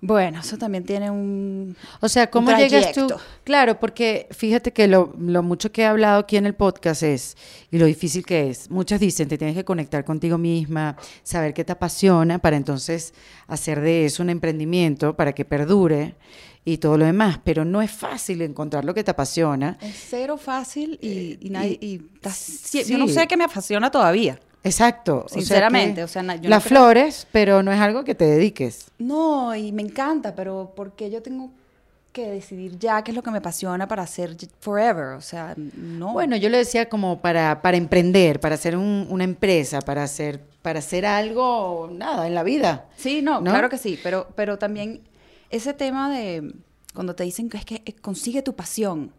Bueno, 0.00 0.40
eso 0.40 0.58
también 0.58 0.84
tiene 0.84 1.10
un... 1.10 1.74
O 2.00 2.08
sea, 2.08 2.30
¿cómo 2.30 2.50
llegas 2.52 2.92
tú? 2.92 3.08
Claro, 3.44 3.80
porque 3.80 4.28
fíjate 4.30 4.72
que 4.72 4.86
lo, 4.86 5.12
lo 5.18 5.42
mucho 5.42 5.72
que 5.72 5.82
he 5.82 5.86
hablado 5.86 6.20
aquí 6.20 6.36
en 6.36 6.46
el 6.46 6.54
podcast 6.54 7.02
es, 7.02 7.36
y 7.70 7.78
lo 7.78 7.86
difícil 7.86 8.24
que 8.24 8.50
es, 8.50 8.70
muchas 8.70 9.00
dicen, 9.00 9.26
te 9.26 9.38
tienes 9.38 9.56
que 9.56 9.64
conectar 9.64 10.04
contigo 10.04 10.38
misma, 10.38 10.96
saber 11.22 11.54
qué 11.54 11.64
te 11.64 11.72
apasiona, 11.72 12.38
para 12.38 12.56
entonces 12.56 13.14
hacer 13.48 13.80
de 13.80 14.04
eso 14.04 14.22
un 14.22 14.30
emprendimiento, 14.30 15.16
para 15.16 15.32
que 15.32 15.44
perdure 15.44 16.14
y 16.66 16.76
todo 16.76 16.98
lo 16.98 17.06
demás. 17.06 17.38
Pero 17.42 17.64
no 17.64 17.80
es 17.80 17.90
fácil 17.90 18.42
encontrar 18.42 18.84
lo 18.84 18.92
que 18.92 19.02
te 19.02 19.12
apasiona. 19.12 19.78
Es 19.80 20.06
cero 20.10 20.36
fácil 20.36 20.98
y, 21.00 21.38
y 21.40 21.48
nadie... 21.48 21.78
y 21.80 22.02
sí. 22.30 22.84
Yo 22.84 22.98
no 22.98 23.08
sé 23.08 23.26
qué 23.26 23.38
me 23.38 23.44
apasiona 23.44 23.90
todavía. 23.90 24.38
Exacto. 24.62 25.22
o 25.24 25.28
sea 25.28 25.38
Sinceramente, 25.40 26.00
que 26.00 26.04
o 26.04 26.08
sea, 26.08 26.22
no 26.22 26.34
las 26.34 26.42
creo- 26.42 26.60
flores, 26.60 27.26
pero 27.32 27.62
no 27.62 27.72
es 27.72 27.80
algo 27.80 28.02
que 28.04 28.14
te 28.16 28.24
dediques. 28.26 28.86
No, 28.98 29.54
y 29.54 29.70
me 29.72 29.80
encanta, 29.82 30.34
pero 30.34 30.72
porque 30.76 31.08
yo 31.08 31.22
tengo 31.22 31.50
que 32.12 32.28
decidir 32.30 32.78
ya 32.78 33.04
qué 33.04 33.10
es 33.10 33.14
lo 33.14 33.22
que 33.22 33.30
me 33.30 33.38
apasiona 33.38 33.86
para 33.86 34.02
hacer 34.02 34.34
forever? 34.60 35.14
O 35.16 35.20
sea, 35.20 35.54
no. 35.56 36.14
Bueno, 36.14 36.34
yo 36.36 36.48
lo 36.48 36.56
decía 36.56 36.88
como 36.88 37.20
para, 37.20 37.60
para 37.62 37.76
emprender, 37.76 38.40
para 38.40 38.54
hacer 38.56 38.76
un- 38.76 39.06
una 39.10 39.22
empresa, 39.24 39.80
para 39.82 40.02
hacer, 40.02 40.40
para 40.62 40.78
hacer 40.80 41.04
algo, 41.06 41.88
nada, 41.92 42.26
en 42.26 42.34
la 42.34 42.42
vida. 42.42 42.86
Sí, 42.96 43.20
no, 43.22 43.40
¿no? 43.40 43.50
claro 43.52 43.68
que 43.68 43.78
sí, 43.78 44.00
pero, 44.02 44.26
pero 44.34 44.58
también 44.58 45.02
ese 45.50 45.72
tema 45.74 46.10
de 46.10 46.54
cuando 46.94 47.14
te 47.14 47.24
dicen 47.24 47.48
que 47.48 47.56
es 47.58 47.64
que 47.64 47.82
eh, 47.84 47.92
consigue 48.00 48.42
tu 48.42 48.54
pasión, 48.56 49.12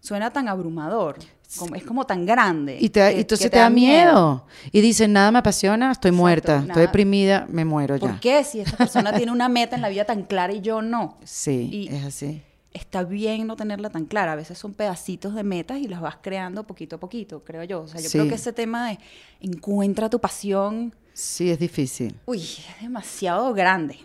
suena 0.00 0.30
tan 0.32 0.48
abrumador, 0.48 1.16
como, 1.58 1.74
es 1.74 1.82
como 1.84 2.04
tan 2.06 2.24
grande. 2.26 2.78
Y, 2.80 2.90
te, 2.90 3.00
que- 3.00 3.16
y 3.16 3.20
entonces 3.20 3.46
que 3.46 3.50
te, 3.50 3.58
da 3.58 3.70
miedo. 3.70 4.46
Y 4.70 4.80
dicen, 4.80 5.12
nada 5.12 5.30
me 5.32 5.38
apasiona, 5.40 5.90
estoy 5.90 6.10
Exacto, 6.10 6.22
muerta, 6.22 6.52
nada. 6.56 6.66
estoy 6.66 6.82
deprimida, 6.82 7.46
me 7.50 7.64
muero 7.64 7.96
ya. 7.96 8.00
¿Por 8.08 8.20
qué? 8.20 8.44
Si 8.44 8.60
esta 8.60 8.76
persona 8.76 9.12
tiene 9.12 9.32
una 9.32 9.48
meta 9.48 9.74
en 9.74 9.82
la 9.82 9.88
vida 9.88 10.04
tan 10.04 10.22
clara 10.24 10.52
y 10.52 10.60
yo 10.60 10.82
no. 10.82 11.18
Sí, 11.24 11.68
Y- 11.72 11.88
es 11.94 12.04
así. 12.04 12.42
Está 12.74 13.02
bien 13.02 13.46
no 13.46 13.56
tenerla 13.56 13.88
tan 13.90 14.04
clara. 14.04 14.32
A 14.32 14.36
veces 14.36 14.56
son 14.58 14.74
pedacitos 14.74 15.34
de 15.34 15.42
metas 15.42 15.78
y 15.78 15.88
las 15.88 16.00
vas 16.02 16.18
creando 16.20 16.64
poquito 16.64 16.96
a 16.96 17.00
poquito, 17.00 17.42
creo 17.42 17.64
yo. 17.64 17.80
O 17.80 17.88
sea, 17.88 17.98
yo 18.00 18.08
Sí. 18.08 18.18
creo 18.18 18.28
que 18.28 18.34
ese 18.36 18.52
tema 18.52 18.90
de 18.90 18.98
encuentra 19.40 20.08
tu 20.10 20.20
pasión, 20.20 20.94
Sí, 21.14 21.50
es 21.50 21.58
difícil. 21.58 22.14
uy, 22.26 22.40
es 22.42 22.82
demasiado 22.82 23.52
grande. 23.54 23.98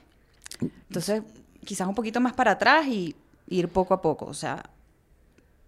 Entonces, 0.61 1.21
quizás 1.63 1.87
un 1.87 1.95
poquito 1.95 2.19
más 2.19 2.33
para 2.33 2.51
atrás 2.51 2.87
y 2.87 3.15
ir 3.49 3.67
poco 3.69 3.93
a 3.93 4.01
poco. 4.01 4.25
O 4.25 4.33
sea, 4.33 4.63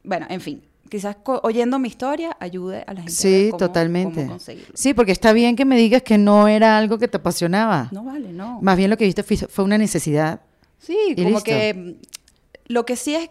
bueno, 0.03 0.25
en 0.29 0.41
fin, 0.41 0.63
quizás 0.89 1.17
oyendo 1.43 1.79
mi 1.79 1.87
historia 1.87 2.35
ayude 2.39 2.83
a 2.87 2.93
la 2.93 3.01
gente 3.01 3.11
Sí, 3.11 3.47
cómo- 3.51 3.57
totalmente. 3.59 4.25
cómo. 4.27 4.39
Sí, 4.73 4.93
porque 4.93 5.11
está 5.11 5.33
bien 5.33 5.55
que 5.55 5.65
me 5.65 5.77
digas 5.77 6.03
que 6.03 6.17
no 6.17 6.47
era 6.47 6.77
algo 6.77 6.97
que 6.97 7.07
te 7.07 7.17
apasionaba. 7.17 7.89
No 7.91 8.03
vale, 8.03 8.31
no. 8.31 8.59
Más 8.61 8.77
bien 8.77 8.89
lo 8.89 8.97
que 8.97 9.05
viste 9.05 9.23
fue, 9.23 9.65
una 9.65 9.77
necesidad. 9.77 10.41
Sí, 10.79 10.97
como 11.15 11.29
listo. 11.29 11.43
que 11.43 11.73
mm, 11.73 12.71
lo 12.73 12.85
que 12.85 12.95
sí 12.95 13.15
es, 13.15 13.29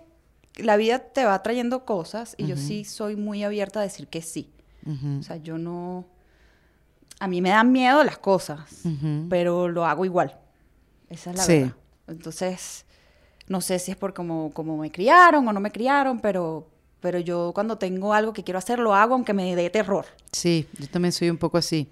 la 0.57 0.77
vida 0.77 0.99
te 1.01 1.25
va 1.25 1.43
trayendo 1.43 1.85
cosas 1.85 2.35
y 2.39 2.47
yo 2.47 2.57
sí 2.57 2.85
soy 2.85 3.17
muy 3.17 3.43
abierta 3.45 3.81
a 3.81 3.83
decir 3.83 4.07
que 4.09 4.23
sí. 4.23 4.51
Ujú, 4.87 5.19
O 5.21 5.23
sea, 5.23 5.37
yo 5.37 5.59
no... 5.59 6.05
A 7.21 7.29
mí 7.29 7.41
me 7.41 7.49
dan 7.51 7.71
miedo 7.73 8.03
las 8.05 8.19
cosas, 8.19 8.61
ujú. 8.85 9.27
pero 9.31 9.69
lo 9.69 9.87
hago 9.87 10.05
igual. 10.05 10.37
Esa 11.09 11.31
es 11.31 11.37
la 11.37 11.43
Sí. 11.45 11.53
verdad. 11.61 11.75
Entonces, 12.09 12.85
no 13.49 13.61
sé 13.61 13.79
si 13.79 13.91
es 13.91 13.97
por 13.97 14.15
cómo, 14.15 14.51
cómo 14.55 14.77
me 14.77 14.91
criaron 14.91 15.47
o 15.49 15.53
no 15.53 15.61
me 15.61 15.71
criaron, 15.71 16.21
pero, 16.21 16.67
pero 17.01 17.19
yo 17.19 17.53
cuando 17.55 17.77
tengo 17.79 18.13
algo 18.15 18.33
que 18.33 18.43
quiero 18.45 18.59
hacer, 18.59 18.79
lo 18.79 18.95
hago 18.95 19.15
aunque 19.15 19.33
me 19.35 19.55
dé 19.55 19.71
terror. 19.71 20.07
Sí, 20.33 20.67
yo 20.79 20.89
también 20.89 21.13
soy 21.13 21.31
un 21.31 21.37
poco 21.39 21.59
así. 21.59 21.89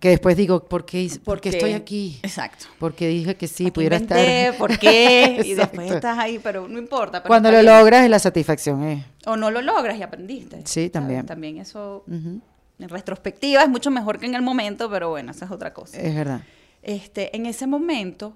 Que 0.00 0.10
después 0.10 0.36
digo, 0.36 0.64
¿por 0.64 0.84
qué, 0.84 1.02
hice- 1.02 1.20
por 1.20 1.40
qué 1.40 1.48
estoy 1.50 1.72
aquí? 1.72 2.18
Exacto. 2.22 2.66
Porque 2.78 3.08
dije 3.08 3.36
que 3.36 3.48
sí, 3.48 3.64
¿Para 3.64 3.70
qué 3.70 3.74
pudiera 3.74 3.96
inventé? 3.96 4.42
estar. 4.48 4.58
¿Por 4.58 4.78
qué? 4.78 5.40
Y 5.44 5.54
después 5.54 5.90
estás 5.90 6.18
ahí, 6.18 6.38
pero 6.38 6.68
no 6.68 6.78
importa. 6.78 7.22
pero 7.22 7.28
Cuando 7.28 7.50
lo 7.50 7.60
bien. 7.60 7.66
logras 7.74 8.04
es 8.04 8.10
la 8.10 8.18
satisfacción, 8.18 8.84
¿eh? 8.84 9.04
O 9.26 9.36
no 9.36 9.50
lo 9.50 9.62
logras 9.62 9.96
y 9.98 10.02
aprendiste. 10.02 10.58
Sí, 10.64 10.72
¿sabes? 10.74 10.92
también. 10.92 11.26
También 11.26 11.58
eso, 11.58 12.04
en 12.08 12.42
retrospectiva, 12.88 13.62
es 13.62 13.68
mucho 13.68 13.90
mejor 13.90 14.18
que 14.18 14.26
en 14.26 14.34
el 14.34 14.42
momento, 14.42 14.90
pero 14.90 15.08
bueno, 15.10 15.30
esa 15.32 15.46
es 15.46 15.50
otra 15.50 15.72
cosa. 15.72 15.98
Es 15.98 16.14
verdad. 16.14 16.42
Este, 16.82 17.34
en 17.36 17.46
ese 17.46 17.66
momento, 17.66 18.34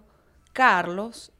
Carlos 0.52 1.32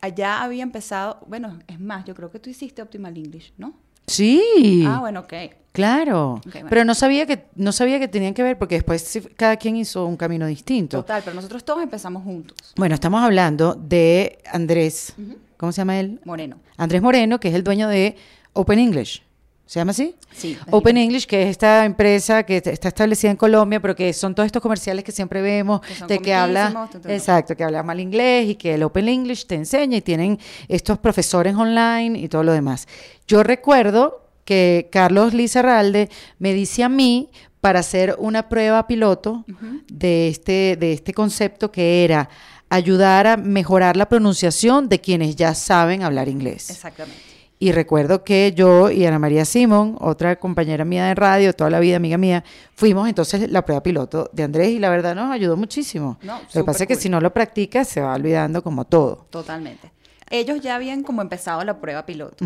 allá 0.00 0.42
había 0.42 0.62
empezado, 0.62 1.18
bueno, 1.26 1.58
es 1.66 1.80
más, 1.80 2.04
yo 2.04 2.14
creo 2.14 2.30
que 2.30 2.38
tú 2.38 2.50
hiciste 2.50 2.82
Optimal 2.82 3.16
English, 3.16 3.52
¿no? 3.56 3.74
Sí. 4.06 4.84
Ah, 4.86 4.98
bueno, 5.00 5.20
ok. 5.20 5.32
Claro. 5.72 6.40
Bueno. 6.52 6.68
Pero 6.68 6.84
no 6.84 6.94
sabía 6.94 7.26
que 7.26 7.46
no 7.56 7.72
sabía 7.72 7.98
que 7.98 8.06
tenían 8.06 8.34
que 8.34 8.42
ver 8.42 8.58
porque 8.58 8.76
después 8.76 9.18
cada 9.34 9.56
quien 9.56 9.76
hizo 9.76 10.04
un 10.06 10.16
camino 10.16 10.46
distinto. 10.46 10.98
Total, 10.98 11.22
pero 11.24 11.34
nosotros 11.34 11.64
todos 11.64 11.82
empezamos 11.82 12.22
juntos. 12.22 12.74
Bueno, 12.76 12.94
estamos 12.94 13.22
hablando 13.22 13.74
de 13.74 14.38
Andrés, 14.52 15.14
¿cómo 15.56 15.72
se 15.72 15.80
llama 15.80 15.98
él? 15.98 16.20
Moreno. 16.24 16.58
Andrés 16.76 17.02
Moreno, 17.02 17.40
que 17.40 17.48
es 17.48 17.54
el 17.54 17.64
dueño 17.64 17.88
de 17.88 18.16
Open 18.52 18.78
English. 18.78 19.24
¿Se 19.66 19.80
llama 19.80 19.92
así? 19.92 20.14
Sí. 20.32 20.58
Open 20.70 20.96
English, 20.98 21.26
que 21.26 21.42
es 21.42 21.48
esta 21.48 21.86
empresa 21.86 22.42
que 22.42 22.58
está 22.58 22.88
establecida 22.88 23.30
en 23.30 23.36
Colombia, 23.36 23.80
pero 23.80 23.96
que 23.96 24.12
son 24.12 24.34
todos 24.34 24.46
estos 24.46 24.60
comerciales 24.60 25.04
que 25.04 25.12
siempre 25.12 25.40
vemos, 25.40 25.80
Que 25.80 26.04
de 26.06 26.18
que 26.18 26.34
habla, 26.34 26.90
exacto, 27.08 27.56
que 27.56 27.64
habla 27.64 27.82
mal 27.82 27.98
inglés 27.98 28.50
y 28.50 28.54
que 28.56 28.74
el 28.74 28.82
Open 28.82 29.08
English 29.08 29.46
te 29.46 29.54
enseña 29.54 29.96
y 29.96 30.02
tienen 30.02 30.38
estos 30.68 30.98
profesores 30.98 31.54
online 31.54 32.18
y 32.18 32.28
todo 32.28 32.42
lo 32.42 32.52
demás. 32.52 32.86
Yo 33.26 33.42
recuerdo 33.42 34.28
que 34.44 34.88
Carlos 34.92 35.32
Lizarralde 35.32 36.10
me 36.38 36.52
dice 36.52 36.84
a 36.84 36.90
mí 36.90 37.30
para 37.62 37.80
hacer 37.80 38.16
una 38.18 38.50
prueba 38.50 38.86
piloto 38.86 39.46
de, 39.88 40.28
este, 40.28 40.76
de 40.78 40.92
este 40.92 41.14
concepto 41.14 41.72
que 41.72 42.04
era 42.04 42.28
ayudar 42.68 43.26
a 43.26 43.36
mejorar 43.38 43.96
la 43.96 44.10
pronunciación 44.10 44.90
de 44.90 45.00
quienes 45.00 45.36
ya 45.36 45.54
saben 45.54 46.02
hablar 46.02 46.28
inglés. 46.28 46.68
Exactamente. 46.68 47.33
Y 47.58 47.72
recuerdo 47.72 48.24
que 48.24 48.52
yo 48.54 48.90
y 48.90 49.06
Ana 49.06 49.18
María 49.18 49.44
Simón, 49.44 49.96
otra 50.00 50.36
compañera 50.36 50.84
mía 50.84 51.06
de 51.06 51.14
radio, 51.14 51.54
toda 51.54 51.70
la 51.70 51.80
vida 51.80 51.96
amiga 51.96 52.18
mía, 52.18 52.44
fuimos 52.74 53.08
entonces 53.08 53.50
la 53.50 53.64
prueba 53.64 53.82
piloto 53.82 54.28
de 54.32 54.42
Andrés 54.42 54.70
y 54.70 54.78
la 54.78 54.90
verdad 54.90 55.14
nos 55.14 55.30
ayudó 55.30 55.56
muchísimo. 55.56 56.18
No, 56.22 56.40
Lo 56.40 56.62
que 56.62 56.64
pasa 56.64 56.84
es 56.84 56.88
que 56.88 56.96
si 56.96 57.08
no 57.08 57.20
lo 57.20 57.32
practicas 57.32 57.88
se 57.88 58.00
va 58.00 58.14
olvidando 58.14 58.62
como 58.62 58.84
todo. 58.84 59.26
Totalmente. 59.30 59.92
Ellos 60.30 60.60
ya 60.60 60.74
habían 60.74 61.02
como 61.02 61.22
empezado 61.22 61.64
la 61.64 61.80
prueba 61.80 62.04
piloto. 62.04 62.44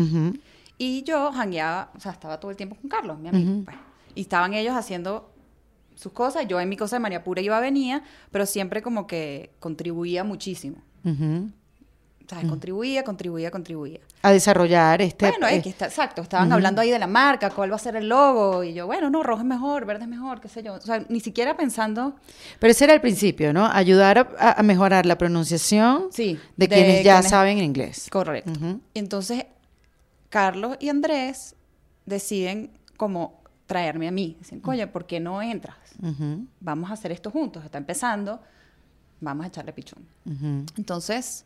Y 0.77 1.03
yo 1.03 1.31
jangueaba, 1.31 1.91
o 1.97 1.99
sea, 1.99 2.11
estaba 2.11 2.39
todo 2.39 2.51
el 2.51 2.57
tiempo 2.57 2.77
con 2.79 2.89
Carlos, 2.89 3.19
mi 3.19 3.29
amigo. 3.29 3.65
Pues. 3.65 3.75
Y 4.15 4.21
estaban 4.21 4.53
ellos 4.53 4.75
haciendo 4.75 5.31
sus 5.95 6.13
cosas, 6.13 6.47
yo 6.47 6.61
en 6.61 6.69
mi 6.69 6.77
cosa 6.77 6.95
de 6.95 7.01
María 7.01 7.23
Pura 7.23 7.41
iba, 7.41 7.59
venía, 7.59 8.03
pero 8.31 8.45
siempre 8.45 8.81
como 8.81 9.05
que 9.05 9.51
contribuía 9.59 10.23
muchísimo. 10.23 10.77
Ujú. 11.03 11.49
¿Sabes? 12.29 12.45
Contribuía, 12.47 13.03
contribuía, 13.03 13.51
contribuía. 13.51 13.99
A 14.21 14.31
desarrollar 14.31 15.01
este... 15.01 15.29
Bueno, 15.29 15.47
eh, 15.47 15.61
que 15.61 15.69
está, 15.69 15.85
exacto, 15.85 16.21
estaban 16.21 16.51
hablando 16.51 16.81
ahí 16.81 16.91
de 16.91 16.99
la 16.99 17.07
marca, 17.07 17.49
cuál 17.51 17.71
va 17.71 17.77
a 17.77 17.79
ser 17.79 17.95
el 17.95 18.09
logo, 18.09 18.63
y 18.65 18.73
yo, 18.73 18.85
bueno, 18.85 19.09
no, 19.09 19.23
rojo 19.23 19.39
es 19.41 19.45
mejor, 19.47 19.85
verde 19.85 20.03
es 20.03 20.09
mejor, 20.09 20.41
qué 20.41 20.49
sé 20.49 20.61
yo. 20.61 20.73
O 20.73 20.81
sea, 20.81 21.05
ni 21.07 21.21
siquiera 21.21 21.55
pensando... 21.55 22.15
Pero 22.59 22.71
ese 22.71 22.83
era 22.83 22.93
el 22.93 22.99
principio, 23.01 23.53
¿no? 23.53 23.65
Ayudar 23.65 24.35
a, 24.37 24.59
a 24.59 24.63
mejorar 24.63 25.05
la 25.05 25.17
pronunciación 25.17 26.07
Sí, 26.11 26.33
de, 26.57 26.67
de 26.67 26.67
quienes 26.67 27.03
ya 27.05 27.13
quienes- 27.15 27.29
saben 27.29 27.57
inglés. 27.59 28.07
Correcto. 28.11 28.51
Ujú. 28.51 28.81
Y 28.93 28.99
Entonces, 28.99 29.45
Carlos 30.29 30.75
y 30.81 30.89
Andrés 30.89 31.55
deciden 32.05 32.71
como 32.97 33.39
traerme 33.67 34.07
a 34.07 34.11
mí. 34.11 34.35
Dicen, 34.39 34.61
oye, 34.65 34.85
¿por 34.87 35.05
qué 35.05 35.19
no 35.19 35.41
entras? 35.41 35.77
Ujú, 36.01 36.45
Vamos 36.59 36.89
a 36.89 36.93
hacer 36.93 37.11
esto 37.11 37.31
juntos. 37.31 37.63
Está 37.63 37.77
empezando, 37.77 38.41
vamos 39.21 39.45
a 39.45 39.47
echarle 39.47 39.71
pichón. 39.73 40.05
Entonces, 40.77 41.45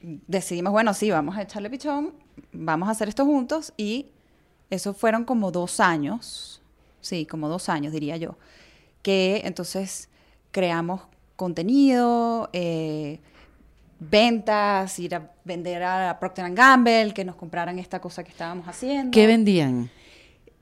decidimos, 0.00 0.72
bueno, 0.72 0.94
sí, 0.94 1.10
vamos 1.10 1.36
a 1.36 1.42
echarle 1.42 1.70
pichón, 1.70 2.12
vamos 2.52 2.88
a 2.88 2.92
hacer 2.92 3.08
esto 3.08 3.24
juntos 3.24 3.72
y 3.76 4.06
eso 4.70 4.94
fueron 4.94 5.24
como 5.24 5.50
dos 5.50 5.80
años, 5.80 6.62
sí, 7.00 7.26
como 7.26 7.48
dos 7.48 7.68
años 7.68 7.92
diría 7.92 8.16
yo, 8.16 8.36
que 9.02 9.42
entonces 9.44 10.08
creamos 10.50 11.02
contenido, 11.36 12.50
eh, 12.52 13.20
ventas, 14.00 14.98
ir 14.98 15.14
a 15.14 15.32
vender 15.44 15.82
a 15.82 16.18
Procter 16.18 16.52
Gamble, 16.52 17.12
que 17.14 17.24
nos 17.24 17.36
compraran 17.36 17.78
esta 17.78 18.00
cosa 18.00 18.22
que 18.22 18.30
estábamos 18.30 18.66
haciendo. 18.68 19.10
¿Qué 19.10 19.26
vendían? 19.26 19.90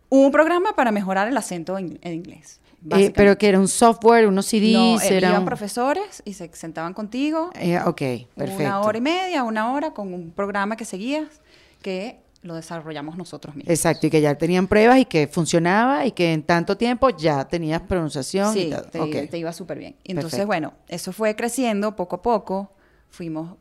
Un 0.09 0.31
programa 0.31 0.75
para 0.75 0.93
mejorar 0.93 1.29
el 1.29 1.37
acento 1.37 1.77
en, 1.79 1.99
en 2.03 2.15
inglés. 2.15 2.61
Eh, 2.91 3.13
pero 3.15 3.37
que 3.37 3.49
era 3.49 3.59
un 3.59 3.69
software, 3.69 4.27
unos 4.29 4.47
CDs, 4.47 4.73
no, 4.73 5.01
eh, 5.01 5.17
era 5.17 5.31
iban 5.31 5.45
profesores 5.45 6.23
y 6.25 6.35
se 6.35 6.49
sentaban 6.55 6.95
contigo 6.95 7.51
Eh, 7.55 7.79
ok, 7.81 8.03
perfecto. 8.37 8.63
una 8.63 8.81
hora 8.81 8.99
y 8.99 9.01
media, 9.01 9.43
una 9.43 9.73
hora 9.73 9.93
con 9.93 10.13
un 10.15 10.31
programa 10.31 10.77
que 10.77 10.85
seguías 10.85 11.41
que 11.83 12.21
lo 12.43 12.55
desarrollamos 12.55 13.17
nosotros 13.17 13.57
mismos. 13.57 13.71
Exacto, 13.71 14.07
y 14.07 14.11
que 14.11 14.21
ya 14.21 14.37
tenían 14.37 14.69
pruebas 14.69 14.99
y 14.99 15.05
que 15.05 15.27
funcionaba 15.27 16.07
y 16.07 16.13
que 16.13 16.33
en 16.33 16.45
tanto 16.45 16.77
tiempo 16.77 17.11
ya 17.11 17.49
tenías 17.49 17.81
pronunciación 17.83 18.53
sí, 18.53 18.69
y 18.69 18.71
todo. 18.71 18.83
te, 18.83 19.01
Ok. 19.01 19.31
te 19.31 19.39
iba 19.39 19.53
súper 19.53 19.79
bien. 19.79 19.97
Entonces, 20.05 20.31
Perfecto. 20.33 20.47
bueno, 20.47 20.73
eso 20.87 21.13
fue 21.13 21.35
creciendo 21.35 21.97
poco 21.97 22.17
a 22.17 22.23
poco. 22.23 22.71
Fuimos 23.09 23.57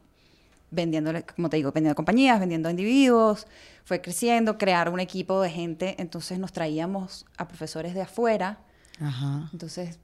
vendiéndole, 0.70 1.24
como 1.24 1.50
te 1.50 1.58
digo, 1.58 1.72
vendiendo 1.72 1.96
compañías, 1.96 2.40
vendiendo 2.40 2.70
individuos. 2.70 3.48
Fue 3.86 4.02
creciendo, 4.02 4.58
crear 4.58 4.90
un 4.90 5.00
equipo 5.00 5.42
de 5.42 5.50
gente. 5.50 5.96
Entonces 5.98 6.38
nos 6.38 6.52
traíamos 6.52 7.26
a 7.38 7.48
profesores 7.48 7.96
de 7.96 8.02
afuera. 8.02 8.60
Ajá. 9.00 9.50
Entonces, 9.52 10.00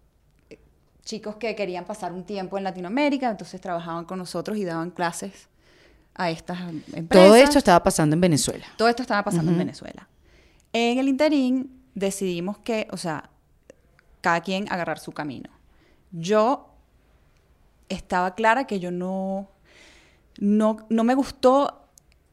eh, 0.50 0.60
chicos 1.04 1.36
que 1.38 1.56
querían 1.56 1.86
pasar 1.86 2.14
un 2.14 2.24
tiempo 2.24 2.58
en 2.58 2.64
Latinoamérica, 2.64 3.30
entonces 3.30 3.60
trabajaban 3.62 4.06
con 4.06 4.20
nosotros 4.20 4.58
y 4.58 4.66
daban 4.66 4.92
clases 4.92 5.50
a 6.14 6.30
estas 6.30 6.60
empresas. 6.94 7.10
Todo 7.10 7.36
esto 7.36 7.58
estaba 7.58 7.82
pasando 7.84 8.14
en 8.16 8.22
Venezuela. 8.22 8.66
Todo 8.78 8.90
esto 8.90 9.02
estaba 9.02 9.24
pasando 9.24 9.52
en 9.52 9.58
Venezuela. 9.58 10.08
En 10.74 11.00
el 11.00 11.08
interín 11.08 11.82
decidimos 11.96 12.58
que, 12.60 12.88
o 12.92 12.98
sea, 12.98 13.30
cada 14.22 14.42
quien 14.42 14.72
agarrar 14.72 15.00
su 15.00 15.12
camino. 15.12 15.50
Yo 16.12 16.70
estaba 17.90 18.36
clara 18.36 18.66
que 18.68 18.80
yo 18.80 18.92
no, 18.92 19.50
no, 20.40 20.86
no 20.90 21.04
me 21.04 21.16
gustó 21.16 21.81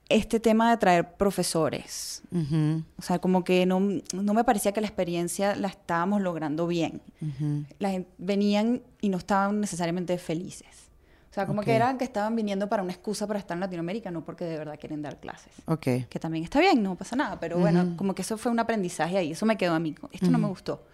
este 0.09 0.41
tema 0.41 0.71
de 0.71 0.77
traer 0.79 1.15
profesores. 1.17 2.23
Ujú, 2.33 2.83
O 2.99 3.03
sea, 3.03 3.19
como 3.19 3.45
que 3.45 3.67
no, 3.67 3.81
no 3.81 4.35
me 4.35 4.45
parecía 4.45 4.73
que 4.73 4.81
la 4.81 4.87
experiencia 4.87 5.55
la 5.57 5.69
estábamos 5.69 6.23
logrando 6.23 6.67
bien. 6.67 7.03
ujú. 7.21 7.65
La 7.79 7.91
gen- 7.91 8.07
venían 8.19 8.83
y 9.01 9.09
no 9.11 9.19
estaban 9.19 9.61
necesariamente 9.61 10.17
felices. 10.19 10.89
O 11.31 11.35
sea, 11.35 11.47
como 11.47 11.61
Ok. 11.61 11.67
que 11.67 11.77
eran 11.77 11.99
que 11.99 12.05
estaban 12.05 12.35
viniendo 12.35 12.69
para 12.71 12.83
una 12.83 12.93
excusa 12.93 13.27
para 13.27 13.39
estar 13.39 13.55
en 13.55 13.61
Latinoamérica, 13.61 14.11
no 14.11 14.25
porque 14.25 14.45
de 14.45 14.57
verdad 14.59 14.79
quieren 14.81 15.03
dar 15.03 15.21
clases 15.21 15.53
Ok. 15.67 15.87
que 16.09 16.19
también 16.19 16.43
está 16.43 16.59
bien, 16.59 16.83
no 16.83 16.97
pasa 16.97 17.15
nada, 17.17 17.39
pero 17.39 17.59
bueno, 17.59 17.95
como 17.97 18.15
que 18.15 18.23
eso 18.23 18.39
fue 18.39 18.51
un 18.51 18.59
aprendizaje 18.59 19.19
ahí, 19.19 19.33
eso 19.33 19.45
me 19.47 19.57
quedó 19.59 19.75
a 19.75 19.79
mí, 19.79 19.95
esto 20.11 20.31
no 20.31 20.39
me 20.39 20.49
gustó. 20.49 20.85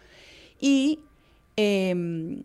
Y, 0.61 0.99
eh, 1.57 2.43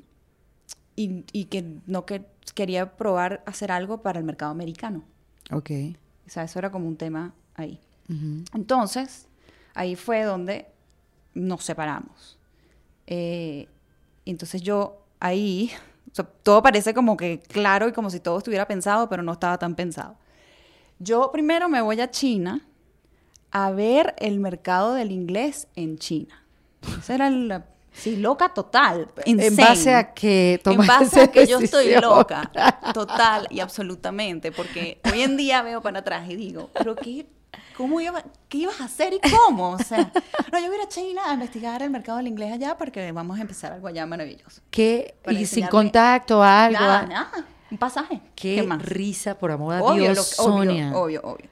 y, 0.95 1.23
y 1.31 1.45
que 1.45 1.65
no 1.87 2.05
que 2.05 2.25
quería 2.53 2.95
probar 2.95 3.41
hacer 3.45 3.71
algo 3.71 4.01
para 4.01 4.19
el 4.19 4.25
mercado 4.25 4.51
americano, 4.51 5.03
Ok. 5.51 5.71
O 6.29 6.31
sea, 6.31 6.43
eso 6.43 6.59
era 6.59 6.69
como 6.69 6.87
un 6.87 6.95
tema 6.95 7.33
ahí. 7.55 7.81
Entonces, 8.53 9.27
ahí 9.73 9.95
fue 9.95 10.21
donde 10.23 10.67
nos 11.33 11.63
separamos. 11.63 12.37
Eh, 13.07 13.67
entonces 14.25 14.61
yo 14.61 15.05
ahí, 15.19 15.71
o 16.11 16.15
sea, 16.15 16.25
todo 16.25 16.61
parece 16.61 16.93
como 16.93 17.17
que 17.17 17.39
claro 17.39 17.87
y 17.87 17.93
como 17.93 18.11
si 18.11 18.19
todo 18.19 18.37
estuviera 18.37 18.67
pensado, 18.67 19.09
pero 19.09 19.23
no 19.23 19.33
estaba 19.33 19.57
tan 19.57 19.73
pensado. 19.73 20.17
Yo 20.99 21.31
primero 21.31 21.67
me 21.67 21.81
voy 21.81 21.99
a 21.99 22.11
China 22.11 22.61
a 23.49 23.71
ver 23.71 24.13
el 24.19 24.39
mercado 24.39 24.93
del 24.93 25.11
inglés 25.11 25.67
en 25.75 25.97
China. 25.97 26.43
Esa 26.99 27.15
era 27.15 27.31
la... 27.31 27.65
Sí, 27.99 28.15
loca 28.15 28.49
total. 28.49 29.09
En 29.25 29.39
insane. 29.41 29.67
base 29.69 29.93
a 29.95 30.13
que 30.13 30.61
En 30.65 30.77
base 30.87 31.21
a 31.21 31.27
que 31.31 31.45
yo 31.47 31.59
estoy 31.59 31.95
loca, 31.99 32.51
total 32.93 33.47
y 33.49 33.59
absolutamente, 33.59 34.51
porque 34.51 34.99
hoy 35.11 35.21
en 35.21 35.37
día 35.37 35.61
veo 35.61 35.81
para 35.81 35.99
atrás 35.99 36.29
y 36.29 36.35
digo, 36.35 36.69
pero 36.73 36.95
qué, 36.95 37.27
cómo 37.75 37.99
iba, 37.99 38.23
qué 38.47 38.59
ibas 38.59 38.79
a 38.81 38.85
hacer 38.85 39.13
y 39.13 39.19
cómo, 39.29 39.71
o 39.71 39.79
sea, 39.79 40.11
no, 40.51 40.59
yo 40.59 40.67
voy 40.67 40.75
a 40.75 40.81
ir 40.81 40.85
a 40.85 40.89
China 40.89 41.21
a 41.27 41.33
investigar 41.33 41.81
el 41.81 41.89
mercado 41.89 42.17
del 42.19 42.27
inglés 42.27 42.53
allá 42.53 42.77
porque 42.77 43.11
vamos 43.11 43.37
a 43.37 43.41
empezar 43.41 43.73
algo 43.73 43.87
allá 43.87 44.05
maravilloso. 44.05 44.61
¿Qué? 44.71 45.15
Para 45.23 45.37
Y 45.39 45.45
sin 45.45 45.67
contacto, 45.67 46.41
algo. 46.41 46.79
Nada, 46.79 47.05
nada, 47.05 47.31
un 47.69 47.77
pasaje. 47.77 48.21
Qué, 48.35 48.63
más? 48.63 48.81
risa, 48.81 49.37
por 49.37 49.51
amor 49.51 49.75
a 49.75 49.83
Obvio, 49.83 50.03
Dios, 50.13 50.37
lo- 50.37 50.45
obvio, 50.45 50.63
Sonia. 50.65 50.91
obvio, 50.97 51.21
obvio. 51.23 51.49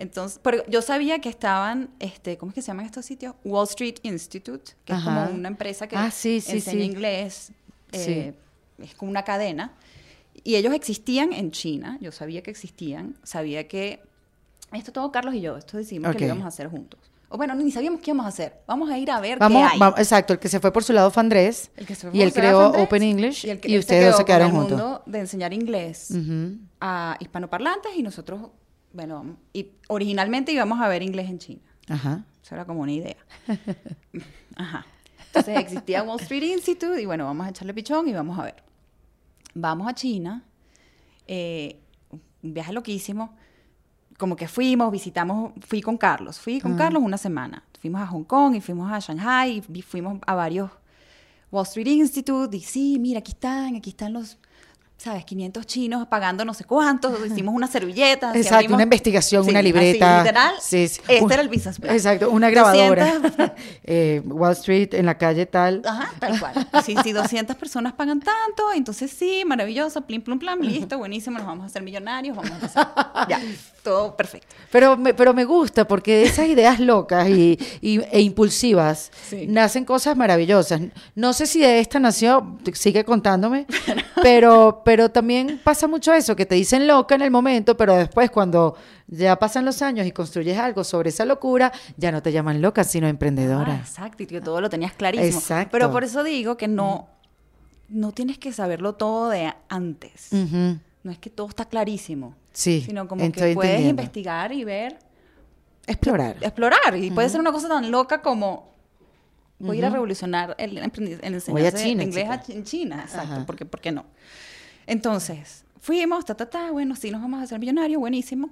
Entonces, 0.00 0.40
yo 0.68 0.80
sabía 0.80 1.18
que 1.20 1.28
estaban, 1.28 1.90
este, 1.98 2.38
¿cómo 2.38 2.50
es 2.50 2.54
que 2.54 2.62
se 2.62 2.68
llaman 2.68 2.86
estos 2.86 3.04
sitios? 3.04 3.34
Wall 3.44 3.66
Street 3.68 3.96
Institute, 4.02 4.72
que 4.86 4.94
es 4.94 4.98
Ajá. 4.98 5.26
como 5.26 5.36
una 5.36 5.48
empresa 5.48 5.86
que 5.86 5.94
Ah, 5.94 6.10
sí, 6.10 6.40
sí, 6.40 6.52
enseña 6.52 6.80
sí. 6.84 6.90
inglés, 6.90 7.52
eh, 7.92 8.32
es 8.78 8.94
como 8.94 9.10
una 9.10 9.24
cadena. 9.24 9.74
Y 10.42 10.56
ellos 10.56 10.72
existían 10.72 11.34
en 11.34 11.50
China, 11.50 11.98
yo 12.00 12.12
sabía 12.12 12.42
que 12.42 12.50
existían, 12.50 13.14
sabía 13.24 13.68
que, 13.68 14.00
esto 14.72 14.90
todo 14.90 15.12
Carlos 15.12 15.34
y 15.34 15.42
yo, 15.42 15.58
esto 15.58 15.76
decimos 15.76 16.08
Ok. 16.10 16.16
que 16.16 16.20
lo 16.20 16.26
íbamos 16.28 16.44
a 16.46 16.48
hacer 16.48 16.68
juntos. 16.68 16.98
O 17.28 17.36
bueno, 17.36 17.54
ni 17.54 17.70
sabíamos 17.70 18.00
qué 18.00 18.10
íbamos 18.10 18.24
a 18.24 18.30
hacer, 18.30 18.54
vamos 18.66 18.88
a 18.90 18.96
ir 18.98 19.10
a 19.10 19.20
ver 19.20 19.38
Vamos, 19.38 19.60
qué 19.68 19.74
hay. 19.74 19.78
va- 19.78 19.94
exacto, 19.98 20.32
el 20.32 20.38
que 20.38 20.48
se 20.48 20.58
fue 20.60 20.72
por 20.72 20.82
su 20.82 20.92
lado 20.94 21.10
fue 21.10 21.20
Andrés. 21.20 21.70
El 21.76 21.86
que 21.86 21.94
se 21.94 22.08
fue 22.10 22.18
y 22.18 22.22
él 22.22 22.32
creó 22.32 22.66
Andrés, 22.68 22.82
Open 22.84 23.02
English 23.02 23.44
y, 23.46 23.50
el 23.50 23.60
que- 23.60 23.68
él 23.72 23.78
ustedes 23.80 24.02
dos 24.06 24.10
quedó 24.12 24.16
se 24.18 24.24
quedaron 24.24 24.50
con 24.50 24.56
el 24.56 24.62
juntos. 24.62 24.78
mundo 24.80 25.02
de 25.06 25.18
enseñar 25.20 25.52
inglés 25.52 26.10
Ujú. 26.10 26.56
a 26.80 27.16
hispanoparlantes 27.20 27.92
y 27.96 28.02
nosotros, 28.02 28.48
bueno, 28.92 29.36
y 29.52 29.68
originalmente 29.88 30.52
íbamos 30.52 30.80
a 30.80 30.88
ver 30.88 31.02
inglés 31.02 31.28
en 31.30 31.38
China. 31.38 31.60
Ajá. 31.88 32.24
Eso 32.42 32.54
era 32.54 32.64
como 32.64 32.80
una 32.80 32.92
idea. 32.92 33.16
Ajá. 34.56 34.86
Entonces 35.26 35.58
existía 35.58 36.02
Wall 36.02 36.20
Street 36.20 36.42
Institute 36.42 37.00
y 37.00 37.06
bueno, 37.06 37.24
vamos 37.24 37.46
a 37.46 37.50
echarle 37.50 37.72
pichón 37.74 38.08
y 38.08 38.12
vamos 38.12 38.38
a 38.38 38.44
ver. 38.44 38.62
Vamos 39.54 39.88
a 39.88 39.94
China, 39.94 40.42
eh, 41.26 41.80
un 42.42 42.54
viaje 42.54 42.72
loquísimo. 42.72 43.34
Como 44.18 44.36
que 44.36 44.48
fuimos, 44.48 44.90
visitamos, 44.90 45.52
fui 45.60 45.80
con 45.80 45.96
Carlos, 45.96 46.38
fui 46.38 46.60
con 46.60 46.72
Ah. 46.74 46.76
Carlos 46.76 47.02
una 47.02 47.16
semana. 47.16 47.62
Fuimos 47.80 48.00
a 48.02 48.06
Hong 48.08 48.24
Kong 48.24 48.54
y 48.56 48.60
fuimos 48.60 48.92
a 48.92 48.98
Shanghai 48.98 49.62
y 49.72 49.82
fuimos 49.82 50.18
a 50.26 50.34
varios 50.34 50.70
Wall 51.50 51.64
Street 51.64 51.86
Institute 51.86 52.54
y 52.56 52.60
sí, 52.60 52.98
mira, 52.98 53.20
aquí 53.20 53.32
están, 53.32 53.76
aquí 53.76 53.90
están 53.90 54.12
los, 54.12 54.36
¿sabes? 55.02 55.24
500 55.24 55.66
chinos 55.66 56.06
pagando 56.08 56.44
no 56.44 56.52
sé 56.52 56.64
cuántos, 56.64 57.14
hicimos 57.26 57.54
una 57.54 57.66
servilleta. 57.66 58.32
Exacto, 58.34 58.56
abrimos- 58.56 58.74
una 58.74 58.82
investigación, 58.82 59.44
Sí, 59.44 59.50
una 59.50 59.60
así, 59.60 59.66
libreta. 59.68 60.18
literal, 60.18 60.54
Sí, 60.60 60.88
sí. 60.88 61.00
este 61.08 61.24
Un- 61.24 61.32
era 61.32 61.40
el 61.40 61.48
business 61.48 61.78
plan. 61.80 61.94
Exacto, 61.94 62.30
una 62.30 62.50
grabadora. 62.50 63.18
200 63.18 63.50
Eh, 63.84 64.20
Wall 64.26 64.52
Street 64.52 64.92
en 64.94 65.06
la 65.06 65.16
calle 65.16 65.46
tal. 65.46 65.80
Ajá, 65.86 66.10
tal 66.18 66.38
cual. 66.38 66.68
Sí, 66.84 66.94
sí, 67.02 67.12
200 67.12 67.56
personas 67.56 67.94
pagan 67.94 68.20
tanto, 68.20 68.72
entonces 68.74 69.10
sí, 69.10 69.42
maravilloso, 69.46 70.02
plim, 70.02 70.20
plum, 70.22 70.38
plam, 70.38 70.60
listo, 70.60 70.98
buenísimo, 70.98 71.38
nos 71.38 71.46
vamos 71.46 71.64
a 71.64 71.66
hacer 71.66 71.82
millonarios, 71.82 72.36
vamos 72.36 72.50
a 72.52 72.54
empezar. 72.56 72.92
Ya, 73.28 73.40
todo 73.82 74.16
perfecto. 74.16 74.54
Pero 74.70 74.96
me, 74.96 75.14
pero 75.14 75.32
me 75.34 75.44
gusta 75.44 75.86
porque 75.86 76.22
esas 76.22 76.46
ideas 76.46 76.78
locas 76.80 77.28
y, 77.28 77.58
y- 77.80 78.00
e 78.12 78.20
impulsivas 78.20 79.10
Sí. 79.28 79.46
nacen 79.48 79.84
cosas 79.84 80.16
maravillosas. 80.16 80.80
No 81.14 81.32
sé 81.32 81.46
si 81.46 81.60
de 81.60 81.80
esta 81.80 81.98
nació, 81.98 82.58
sigue 82.74 83.04
contándome, 83.04 83.66
pero, 84.22 84.82
pero 84.84 85.10
también 85.10 85.60
pasa 85.64 85.86
mucho 85.88 86.12
eso, 86.12 86.36
que 86.36 86.46
te 86.46 86.54
dicen 86.54 86.86
loca 86.86 87.14
en 87.14 87.22
el 87.22 87.30
momento, 87.30 87.76
pero 87.76 87.96
después 87.96 88.30
cuando 88.30 88.76
ya 89.08 89.36
pasan 89.38 89.64
los 89.64 89.82
años 89.82 90.06
y 90.06 90.12
construyes 90.12 90.58
algo 90.58 90.84
sobre 90.84 91.08
esa 91.10 91.24
locura, 91.24 91.72
ya 91.96 92.12
no 92.12 92.22
te 92.22 92.30
llaman 92.32 92.60
loca, 92.62 92.84
sino 92.84 93.06
Ah, 93.06 93.10
emprendedora. 93.10 93.76
exacto, 93.76 94.22
y 94.22 94.26
que 94.26 94.40
todo 94.40 94.60
lo 94.60 94.70
tenías 94.70 94.92
clarísimo. 94.92 95.38
Exacto. 95.38 95.70
Pero 95.72 95.90
por 95.90 96.04
eso 96.04 96.22
digo 96.22 96.56
que 96.56 96.68
no, 96.68 97.08
no 97.88 98.12
tienes 98.12 98.38
que 98.38 98.52
saberlo 98.52 98.94
todo 98.94 99.30
de 99.30 99.52
antes. 99.68 100.28
No 101.02 101.10
es 101.10 101.18
que 101.18 101.30
todo 101.30 101.48
está 101.48 101.64
clarísimo, 101.64 102.34
Sí, 102.52 102.82
sino 102.84 103.06
como 103.08 103.30
que 103.32 103.54
puedes 103.54 103.82
investigar 103.82 104.52
y 104.52 104.64
ver, 104.64 104.98
Explorar. 105.86 106.36
explorar. 106.40 106.96
Y 106.96 107.10
puede 107.10 107.28
ser 107.28 107.40
una 107.40 107.52
cosa 107.52 107.68
tan 107.68 107.90
loca 107.90 108.22
como 108.22 108.70
voy 109.58 109.76
a 109.76 109.78
ir 109.80 109.84
a 109.86 109.90
revolucionar 109.90 110.54
el, 110.58 110.78
el 110.78 110.82
a 110.82 110.86
enseñanza 110.86 111.78
China, 111.78 111.98
de 111.98 112.04
inglés 112.08 112.28
a- 112.30 112.40
chica. 112.42 112.58
en 112.58 112.64
China. 112.64 113.00
Exacto, 113.04 113.32
Ajá. 113.34 113.46
porque, 113.46 113.64
¿por 113.64 113.80
qué 113.80 113.92
no? 113.92 114.04
Entonces, 114.86 115.64
fuimos, 115.80 116.24
ta, 116.24 116.34
ta, 116.34 116.48
ta, 116.48 116.70
bueno, 116.70 116.96
sí, 116.96 117.10
nos 117.10 117.20
vamos 117.20 117.40
a 117.40 117.44
hacer 117.44 117.58
millonarios, 117.58 118.00
buenísimo. 118.00 118.50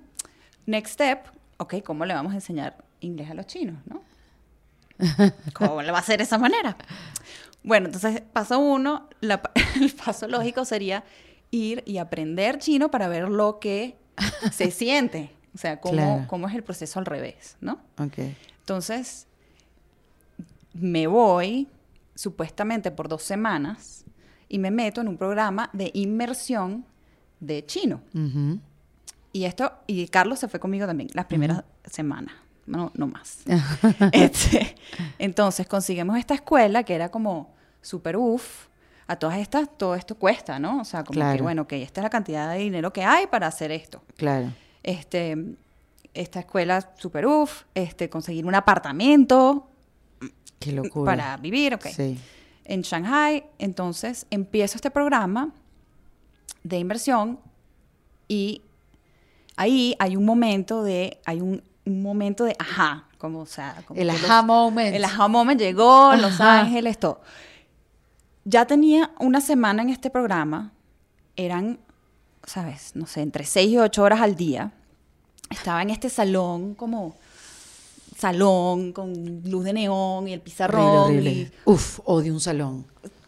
next 0.66 0.94
step, 0.94 1.26
ok, 1.56 1.76
¿cómo 1.84 2.04
le 2.04 2.14
vamos 2.14 2.32
a 2.32 2.36
enseñar 2.36 2.76
inglés 3.00 3.30
a 3.30 3.34
los 3.34 3.46
chinos, 3.46 3.76
no? 3.86 4.02
¿Cómo 5.54 5.82
le 5.82 5.90
va 5.90 5.98
a 5.98 6.00
hacer 6.00 6.18
de 6.18 6.24
esa 6.24 6.38
manera? 6.38 6.76
Bueno, 7.62 7.86
entonces, 7.86 8.22
paso 8.32 8.58
uno, 8.58 9.08
la 9.20 9.40
el 9.80 9.92
paso 9.92 10.28
lógico 10.28 10.64
sería 10.64 11.04
ir 11.50 11.82
y 11.86 11.98
aprender 11.98 12.58
chino 12.58 12.90
para 12.90 13.08
ver 13.08 13.28
lo 13.28 13.58
que 13.58 13.96
se 14.52 14.70
siente. 14.70 15.30
O 15.54 15.58
sea, 15.58 15.80
cómo, 15.80 15.94
Claro. 15.94 16.24
cómo 16.28 16.48
es 16.48 16.54
el 16.54 16.62
proceso 16.62 16.98
al 16.98 17.06
revés, 17.06 17.56
¿no? 17.60 17.80
Ok. 17.98 18.18
Entonces, 18.60 19.26
me 20.74 21.06
voy 21.06 21.68
supuestamente 22.14 22.90
por 22.90 23.08
dos 23.08 23.22
semanas 23.22 24.04
y 24.48 24.58
me 24.58 24.70
meto 24.70 25.00
en 25.00 25.08
un 25.08 25.16
programa 25.16 25.70
de 25.72 25.90
inmersión 25.94 26.84
de 27.40 27.64
chino. 27.66 28.00
Ujú. 28.14 28.60
Y 29.32 29.44
esto, 29.44 29.72
y 29.86 30.06
Carlos 30.08 30.38
se 30.38 30.48
fue 30.48 30.58
conmigo 30.60 30.86
también 30.86 31.10
las 31.14 31.26
primeras 31.26 31.64
semanas, 31.84 32.34
no, 32.66 32.90
no 32.94 33.06
más. 33.06 33.38
Este, 34.12 34.74
entonces 35.18 35.66
conseguimos 35.66 36.18
esta 36.18 36.34
escuela 36.34 36.82
que 36.82 36.94
era 36.94 37.10
como 37.10 37.54
súper 37.82 38.16
uff. 38.16 38.66
A 39.08 39.16
todas 39.16 39.38
estas, 39.38 39.68
todo 39.76 39.94
esto 39.94 40.14
cuesta, 40.16 40.58
¿no? 40.58 40.80
O 40.80 40.84
sea, 40.84 41.02
como 41.02 41.14
que, 41.14 41.20
Claro. 41.20 41.42
bueno, 41.42 41.62
ok, 41.62 41.72
esta 41.72 42.00
es 42.00 42.02
la 42.04 42.10
cantidad 42.10 42.52
de 42.52 42.58
dinero 42.58 42.92
que 42.92 43.02
hay 43.02 43.26
para 43.26 43.46
hacer 43.46 43.70
esto. 43.72 44.02
Claro. 44.16 44.52
Este, 44.82 45.36
esta 46.14 46.40
escuela 46.40 46.90
súper 46.96 47.26
uff, 47.26 47.62
este, 47.74 48.08
conseguir 48.10 48.44
un 48.46 48.54
apartamento 48.54 49.66
Qué 50.58 50.72
locura. 50.72 51.10
para 51.10 51.36
vivir, 51.38 51.74
ok. 51.74 51.86
Sí. 51.86 52.18
En 52.64 52.82
Shanghai, 52.82 53.44
entonces 53.58 54.26
empiezo 54.30 54.76
este 54.76 54.90
programa 54.90 55.50
de 56.62 56.78
inversión 56.78 57.38
y 58.28 58.60
ahí 59.56 59.96
hay 59.98 60.16
un 60.16 60.24
momento 60.26 60.82
de, 60.82 61.18
hay 61.24 61.40
un, 61.40 61.62
un 61.86 62.02
momento 62.02 62.44
de 62.44 62.54
ajá, 62.58 63.04
como, 63.16 63.40
o 63.40 63.46
sea, 63.46 63.82
como 63.86 63.98
El 63.98 64.08
que 64.08 64.16
aha 64.26 64.36
los- 64.38 64.44
moment. 64.46 64.94
El 64.94 65.04
aha 65.04 65.28
moment 65.28 65.58
llegó, 65.58 66.14
Los. 66.16 66.38
Ángeles, 66.42 66.98
todo. 66.98 67.22
Ya 68.50 68.64
tenía 68.66 69.10
una 69.20 69.42
semana 69.42 69.82
en 69.82 69.90
este 69.90 70.08
programa, 70.08 70.72
eran, 71.36 71.78
sabes, 72.46 72.92
no 72.96 73.06
sé, 73.06 73.20
entre 73.20 73.44
6 73.44 73.72
y 73.72 73.76
8 73.76 74.02
horas 74.02 74.22
al 74.22 74.36
día. 74.36 74.72
Estaba 75.50 75.82
en 75.82 75.90
este 75.90 76.08
salón 76.08 76.74
como 76.74 77.14
salón 78.16 78.94
con 78.94 79.42
luz 79.44 79.64
de 79.64 79.74
neón 79.74 80.28
y 80.28 80.32
el 80.32 80.40
pizarrón 80.40 80.80
Horrible, 80.80 81.30
y 81.30 81.34
horrible. 81.42 81.52
Uf, 81.66 82.00
odio 82.06 82.32
un 82.32 82.40
salón. 82.40 82.86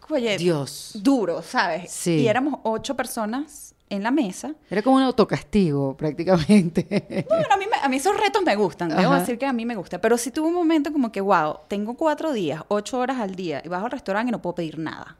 Oye, 0.09 0.38
Dios. 0.38 0.92
duro, 1.02 1.42
¿sabes? 1.42 1.92
Sí. 1.92 2.12
Y 2.20 2.26
éramos 2.26 2.59
ocho 2.62 2.96
personas 2.96 3.69
en 3.90 4.03
la 4.03 4.11
mesa. 4.11 4.55
Era 4.70 4.81
como 4.83 4.96
un 4.96 5.03
autocastigo, 5.03 5.96
prácticamente. 5.98 7.26
Bueno, 7.29 7.46
a 7.50 7.57
mí, 7.57 7.66
me- 7.70 7.76
a 7.83 7.88
mí 7.88 7.96
esos 7.96 8.16
retos 8.16 8.42
me 8.42 8.57
gustan, 8.57 8.88
debo 8.88 9.00
Ajá. 9.12 9.20
decir 9.20 9.37
que 9.38 9.46
a 9.46 9.53
mí 9.53 9.66
me 9.66 9.74
gusta. 9.76 10.00
Pero 10.00 10.16
sí 10.16 10.31
tuve 10.31 10.48
un 10.48 10.55
momento 10.55 10.92
como 10.92 11.12
que, 11.12 11.20
wow, 11.20 11.59
tengo 11.68 11.94
cuatro 11.94 12.33
días, 12.33 12.62
ocho 12.68 12.98
horas 12.98 13.18
al 13.18 13.35
día, 13.35 13.61
y 13.64 13.68
bajo 13.68 13.85
al 13.87 13.90
restaurante 13.90 14.31
y 14.31 14.33
no 14.33 14.40
puedo 14.40 14.55
pedir 14.55 14.79
nada. 14.79 15.16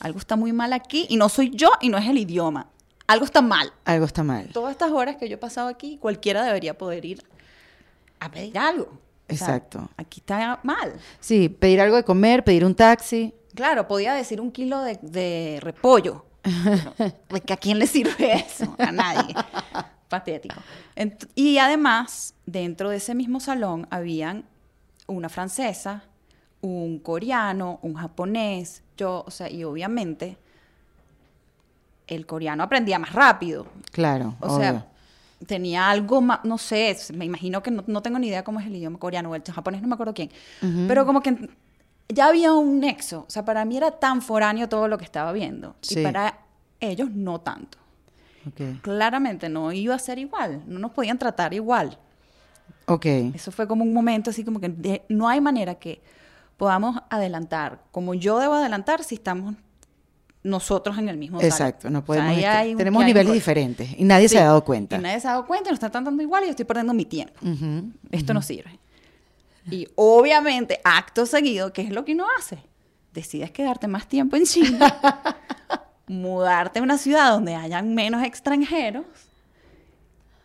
Algo 0.00 0.18
está 0.18 0.36
muy 0.36 0.52
mal 0.52 0.72
aquí, 0.72 1.06
y 1.10 1.16
no 1.16 1.28
soy 1.28 1.50
yo, 1.50 1.70
y 1.80 1.88
no 1.88 1.98
es 1.98 2.06
el 2.08 2.18
idioma. 2.18 2.68
Algo 3.08 3.24
está 3.24 3.42
mal. 3.42 3.72
Algo 3.84 4.04
está 4.04 4.22
mal. 4.22 4.48
Todas 4.52 4.70
estas 4.72 4.92
horas 4.92 5.16
que 5.16 5.28
yo 5.28 5.34
he 5.34 5.38
pasado 5.38 5.68
aquí, 5.68 5.98
cualquiera 5.98 6.44
debería 6.44 6.76
poder 6.78 7.04
ir 7.04 7.22
a 8.20 8.30
pedir 8.30 8.56
algo. 8.58 8.84
O 9.30 9.34
sea, 9.34 9.56
Exacto. 9.56 9.88
aquí 9.96 10.20
está 10.20 10.60
mal. 10.62 10.94
Sí, 11.20 11.48
pedir 11.48 11.80
algo 11.80 11.96
de 11.96 12.04
comer, 12.04 12.44
pedir 12.44 12.64
un 12.64 12.74
taxi. 12.74 13.34
Claro, 13.54 13.88
podía 13.88 14.12
decir 14.14 14.40
un 14.40 14.52
kilo 14.52 14.80
de, 14.82 14.98
de 15.02 15.58
repollo. 15.62 16.24
Pero, 16.96 17.14
¿de 17.30 17.40
que 17.40 17.52
¿A 17.52 17.56
quién 17.56 17.78
le 17.78 17.86
sirve 17.86 18.32
eso? 18.34 18.74
A 18.78 18.92
nadie. 18.92 19.34
Patético. 20.08 20.56
Ent- 20.96 21.28
y 21.34 21.58
además, 21.58 22.34
dentro 22.46 22.90
de 22.90 22.96
ese 22.96 23.14
mismo 23.14 23.40
salón 23.40 23.86
habían 23.90 24.44
una 25.06 25.28
francesa, 25.28 26.04
un 26.60 26.98
coreano, 26.98 27.78
un 27.82 27.94
japonés, 27.94 28.82
yo, 28.96 29.24
o 29.26 29.30
sea, 29.30 29.50
y 29.50 29.64
obviamente 29.64 30.36
el 32.06 32.26
coreano 32.26 32.62
aprendía 32.62 32.98
más 32.98 33.12
rápido. 33.12 33.66
Claro. 33.92 34.34
O 34.40 34.46
obvio. 34.46 34.58
sea, 34.58 34.86
tenía 35.46 35.88
algo 35.90 36.20
más, 36.20 36.40
no 36.44 36.58
sé, 36.58 36.96
me 37.14 37.24
imagino 37.24 37.62
que 37.62 37.70
no, 37.70 37.84
no 37.86 38.02
tengo 38.02 38.18
ni 38.18 38.28
idea 38.28 38.42
cómo 38.44 38.60
es 38.60 38.66
el 38.66 38.74
idioma 38.76 38.98
coreano 38.98 39.30
o 39.30 39.34
el 39.34 39.42
japonés, 39.42 39.82
no 39.82 39.88
me 39.88 39.94
acuerdo 39.94 40.14
quién. 40.14 40.30
Pero 40.88 41.04
como 41.06 41.20
que 41.20 41.50
ya 42.08 42.26
había 42.28 42.52
un 42.52 42.80
nexo. 42.80 43.24
O 43.26 43.30
sea, 43.30 43.44
para 43.44 43.64
mí 43.64 43.76
era 43.76 43.90
tan 43.92 44.22
foráneo 44.22 44.68
todo 44.68 44.88
lo 44.88 44.98
que 44.98 45.04
estaba 45.04 45.32
viendo. 45.32 45.76
Sí. 45.82 46.00
Y 46.00 46.02
para 46.02 46.38
ellos 46.80 47.10
no 47.12 47.40
tanto. 47.40 47.78
Claramente 48.82 49.48
no 49.48 49.72
iba 49.72 49.94
a 49.94 49.98
ser 49.98 50.18
igual. 50.18 50.62
No 50.66 50.78
nos 50.78 50.92
podían 50.92 51.18
tratar 51.18 51.52
igual. 51.52 51.98
Ok. 52.86 53.04
Eso 53.34 53.52
fue 53.52 53.68
como 53.68 53.84
un 53.84 53.92
momento 53.92 54.30
así 54.30 54.44
como 54.44 54.60
que 54.60 54.68
de- 54.70 55.02
no 55.08 55.28
hay 55.28 55.40
manera 55.40 55.74
que 55.74 56.00
podamos 56.56 56.98
adelantar 57.10 57.80
como 57.90 58.14
yo 58.14 58.38
debo 58.38 58.54
adelantar 58.54 59.04
si 59.04 59.16
estamos 59.16 59.54
nosotros 60.42 60.96
en 60.98 61.08
el 61.10 61.18
mismo. 61.18 61.40
Exacto, 61.42 61.90
no 61.90 61.98
O 61.98 62.00
sea, 62.02 62.06
podemos. 62.06 62.38
estar- 62.38 62.76
tenemos 62.76 63.04
niveles 63.04 63.32
diferentes 63.34 63.90
y 63.98 64.04
nadie 64.04 64.28
se 64.28 64.38
ha 64.38 64.44
dado 64.44 64.64
cuenta. 64.64 64.96
Y 64.96 65.00
nadie 65.00 65.20
se 65.20 65.28
ha 65.28 65.32
dado 65.32 65.46
cuenta 65.46 65.68
y 65.68 65.72
nos 65.72 65.76
está 65.76 65.90
tratando 65.90 66.22
igual 66.22 66.44
y 66.44 66.46
yo 66.46 66.50
estoy 66.50 66.64
perdiendo 66.64 66.94
mi 66.94 67.04
tiempo. 67.04 67.34
Esto 68.10 68.32
no 68.32 68.40
sirve. 68.40 68.77
Y 69.70 69.86
obviamente, 69.96 70.80
acto 70.84 71.26
seguido, 71.26 71.72
¿qué 71.72 71.82
es 71.82 71.90
lo 71.90 72.04
que 72.04 72.12
uno 72.12 72.26
hace? 72.38 72.58
Decides 73.12 73.50
quedarte 73.50 73.88
más 73.88 74.06
tiempo 74.06 74.36
en 74.36 74.44
China, 74.44 74.96
mudarte 76.06 76.78
a 76.78 76.82
una 76.82 76.98
ciudad 76.98 77.32
donde 77.32 77.54
hayan 77.54 77.94
menos 77.94 78.22
extranjeros. 78.24 79.04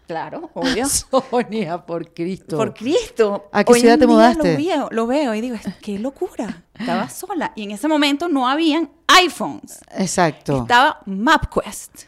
Claro, 0.07 0.49
obvio. 0.53 0.85
Sonia, 0.87 1.85
por 1.85 2.13
Cristo. 2.13 2.57
Por 2.57 2.73
Cristo. 2.73 3.47
¿A 3.51 3.63
qué 3.63 3.71
Hoy 3.71 3.79
ciudad 3.79 3.93
en 3.95 3.99
te 4.01 4.05
día 4.05 4.13
mudaste? 4.15 4.51
Lo 4.51 4.57
veo, 4.57 4.87
lo 4.91 5.07
veo 5.07 5.33
y 5.35 5.41
digo, 5.41 5.55
qué 5.81 5.97
locura. 5.99 6.63
Estaba 6.77 7.07
sola. 7.09 7.53
Y 7.55 7.63
en 7.63 7.71
ese 7.71 7.87
momento 7.87 8.27
no 8.27 8.47
habían 8.47 8.89
iPhones. 9.07 9.79
Exacto. 9.97 10.57
Estaba 10.63 10.99
MapQuest. 11.05 12.03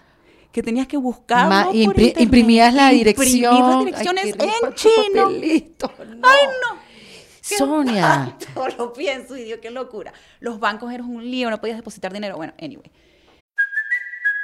Que 0.51 0.63
tenías 0.63 0.87
que 0.87 0.97
buscar. 0.97 1.47
Ma- 1.49 1.67
impri- 1.71 2.13
imprimías 2.17 2.73
la 2.73 2.89
dirección. 2.89 3.55
Imprimir 3.55 3.93
las 3.93 4.03
direcciones 4.03 4.25
en 4.25 4.73
chino. 4.73 5.23
papelito, 5.23 5.91
no. 5.99 6.27
¡Ay, 6.27 6.47
no! 6.47 6.84
¡Qué 7.47 7.57
Sonia. 7.57 8.35
espanto! 8.39 8.77
Lo 8.77 8.93
pienso 8.93 9.37
y 9.37 9.43
digo, 9.43 9.59
qué 9.61 9.71
locura. 9.71 10.13
Los 10.39 10.59
bancos 10.59 10.91
eran 10.91 11.09
un 11.09 11.23
lío, 11.23 11.49
no 11.49 11.59
podías 11.59 11.77
depositar 11.77 12.11
dinero. 12.11 12.37
Bueno, 12.37 12.53
anyway. 12.59 12.91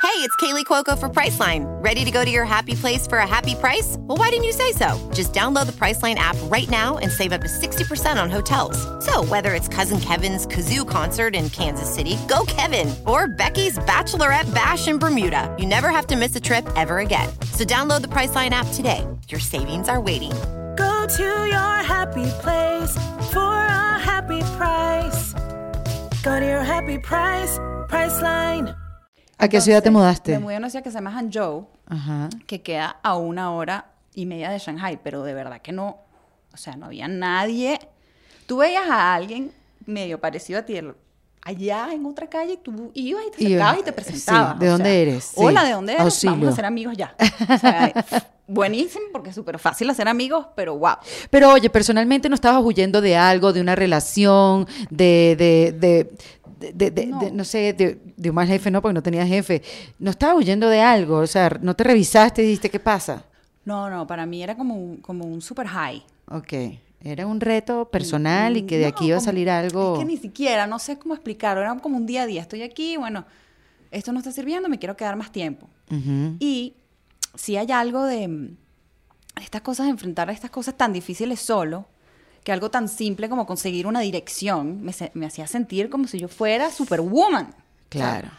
Hey, 0.04 0.18
it's 0.28 0.36
Kaylee 0.38 0.66
Cuoco 0.66 0.98
for 0.98 1.10
Priceline. 1.10 1.64
Ready 1.82 2.04
to 2.04 2.10
go 2.10 2.26
to 2.26 2.30
your 2.30 2.44
happy 2.44 2.74
place 2.74 3.06
for 3.06 3.20
a 3.20 3.28
happy 3.28 3.54
price? 3.54 3.98
Well, 4.00 4.18
why 4.18 4.30
didn't 4.30 4.46
you 4.46 4.52
say 4.52 4.72
so? 4.72 4.98
Just 5.14 5.32
download 5.32 5.68
the 5.68 5.72
Priceline 5.72 6.16
app 6.16 6.36
right 6.46 6.70
now 6.70 6.98
and 6.98 7.12
save 7.12 7.32
up 7.32 7.42
to 7.42 7.48
60% 7.48 8.22
on 8.22 8.30
hotels. 8.30 8.78
So, 9.06 9.24
whether 9.26 9.54
it's 9.54 9.68
Cousin 9.68 10.00
Kevin's 10.00 10.48
Kazoo 10.48 10.88
concert 10.88 11.36
in 11.36 11.50
Kansas 11.52 11.88
City, 11.94 12.18
go 12.28 12.46
Kevin, 12.48 12.94
or 13.06 13.28
Becky's 13.28 13.78
Bachelorette 13.80 14.54
Bash 14.56 14.88
in 14.88 14.98
Bermuda, 14.98 15.56
you 15.58 15.68
never 15.68 15.92
have 15.92 16.08
to 16.08 16.18
miss 16.18 16.36
a 16.36 16.42
trip 16.42 16.68
ever 16.76 16.98
again. 17.00 17.30
So, 17.54 17.64
download 17.64 18.02
the 18.02 18.10
Priceline 18.10 18.50
app 18.50 18.68
today. 18.74 19.08
Your 19.30 19.40
savings 19.40 19.88
are 19.88 20.02
waiting. 20.02 20.34
Go 20.82 21.06
to 21.08 21.46
your 21.46 21.84
happy 21.88 22.26
place 22.42 22.94
for 23.32 23.54
a 23.68 24.00
happy 24.00 24.40
price. 24.58 25.34
Go 26.24 26.40
to 26.40 26.46
your 26.46 26.64
happy 26.64 26.98
price, 26.98 27.60
Priceline. 27.88 28.74
¿A 29.38 29.48
qué 29.48 29.62
ciudad 29.62 29.84
te 29.84 29.92
mudaste? 29.92 30.32
Me 30.34 30.40
mudé 30.40 30.56
a 30.56 30.58
una 30.58 30.70
ciudad 30.70 30.84
que 30.84 30.90
se 30.92 30.96
llama 30.98 31.12
Hangzhou, 31.12 31.68
Ajá. 31.88 32.30
que 32.48 32.62
queda 32.64 32.98
a 33.04 33.16
una 33.18 33.52
hora 33.54 33.92
y 34.16 34.26
media 34.26 34.50
de 34.50 34.58
Shanghai, 34.60 35.00
pero 35.04 35.24
de 35.24 35.34
verdad 35.36 35.62
que 35.62 35.72
no, 35.72 35.98
o 36.54 36.58
sea, 36.58 36.76
no 36.76 36.88
había 36.88 37.08
nadie. 37.08 37.80
Tú 38.48 38.58
veías 38.58 38.90
a 38.90 39.14
alguien 39.14 39.52
medio 39.86 40.20
parecido 40.20 40.60
a 40.60 40.64
ti 40.64 40.78
el- 40.78 40.96
allá 41.44 41.90
en 41.94 42.06
otra 42.06 42.28
calle, 42.28 42.58
tú 42.58 42.92
ibas 42.94 43.24
y 43.28 43.32
te 43.32 43.44
Ibas, 43.44 43.68
acercabas 43.68 43.80
y 43.80 43.84
te 43.84 43.90
sí, 43.90 43.96
presentabas. 43.96 44.60
¿de 44.60 44.68
o 44.68 44.72
dónde 44.74 44.90
sea, 44.90 44.94
eres? 45.00 45.24
Sí, 45.26 45.34
Hola, 45.38 45.64
¿de 45.64 45.72
dónde 45.74 45.94
eres? 45.94 46.04
auxilio. 46.06 46.36
Vamos 46.36 46.54
a 46.54 46.56
ser 46.56 46.66
amigos 46.66 46.98
ya. 46.98 47.16
O 47.54 47.58
sea, 47.58 47.92
buenísimo 48.52 49.06
porque 49.12 49.30
es 49.30 49.36
súper 49.36 49.58
fácil 49.60 49.90
hacer 49.90 50.08
amigos, 50.08 50.48
pero 50.56 50.78
wow. 50.78 50.96
Pero 51.30 51.52
oye, 51.54 51.70
personalmente 51.70 52.30
no 52.30 52.36
estabas 52.36 52.64
huyendo 52.64 53.02
de 53.02 53.16
algo, 53.16 53.54
de 53.54 53.62
una 53.62 53.76
relación, 53.76 54.68
de, 54.90 55.36
de, 55.38 55.72
de, 55.80 56.12
de, 56.60 56.72
de- 56.74 56.92
de- 56.92 57.06
No. 57.08 57.20
de- 57.20 57.32
no 57.32 57.44
sé, 57.44 57.74
de, 57.74 58.00
de 58.18 58.30
un 58.30 58.36
mal 58.36 58.48
jefe, 58.48 58.70
no, 58.72 58.82
porque 58.82 58.94
no 58.94 59.04
tenías 59.04 59.28
jefe. 59.28 59.62
No 60.00 60.12
estabas 60.12 60.38
huyendo 60.38 60.70
de 60.70 60.82
algo, 60.82 61.18
o 61.18 61.28
sea, 61.28 61.58
no 61.62 61.76
te 61.76 61.84
revisaste 61.84 62.42
y 62.42 62.46
dijiste, 62.46 62.70
¿qué 62.70 62.80
pasa? 62.80 63.26
No, 63.66 63.90
no, 63.90 64.06
para 64.08 64.26
mí 64.26 64.42
era 64.44 64.56
como 64.56 64.76
un, 64.76 64.98
como 64.98 65.26
un 65.26 65.42
super 65.42 65.68
high. 65.68 66.04
Ok, 66.30 66.54
era 67.04 67.26
un 67.28 67.40
reto 67.42 67.90
personal 67.90 68.58
y 68.58 68.64
que 68.64 68.78
de 68.78 68.84
No, 68.84 68.90
aquí 68.90 69.08
iba 69.08 69.18
a 69.18 69.22
salir 69.22 69.50
algo. 69.50 69.94
Es 69.94 70.00
que 70.00 70.06
ni 70.06 70.18
siquiera, 70.18 70.68
no 70.68 70.78
sé 70.80 70.98
cómo 70.98 71.14
explicarlo, 71.14 71.62
era 71.62 71.76
como 71.80 71.98
un 71.98 72.06
día 72.06 72.24
a 72.24 72.26
día. 72.26 72.42
Estoy 72.42 72.62
aquí, 72.64 72.98
bueno, 72.98 73.26
esto 73.92 74.12
no 74.12 74.20
está 74.20 74.32
sirviendo, 74.32 74.70
me 74.70 74.80
quiero 74.80 74.96
quedar 74.96 75.16
más 75.16 75.32
tiempo. 75.32 75.68
Y 76.40 76.74
si 77.36 77.58
hay 77.58 77.72
algo 77.72 78.06
de 78.06 78.28
mm, 78.28 78.58
estas 79.42 79.62
cosas, 79.62 79.88
enfrentar 79.88 80.30
a 80.30 80.34
estas 80.34 80.52
cosas 80.52 80.76
tan 80.76 80.94
difíciles 80.94 81.40
solo, 81.40 81.88
que 82.44 82.52
algo 82.52 82.72
tan 82.72 82.88
simple 82.88 83.30
como 83.30 83.46
conseguir 83.46 83.86
una 83.88 84.00
dirección 84.00 84.82
me, 84.82 85.26
hacía 85.26 85.48
sentir 85.48 85.90
como 85.90 86.08
si 86.08 86.20
yo 86.20 86.28
fuera 86.28 86.72
superwoman. 86.72 87.46
O 87.48 87.98
sea, 87.98 88.20
Claro. 88.20 88.30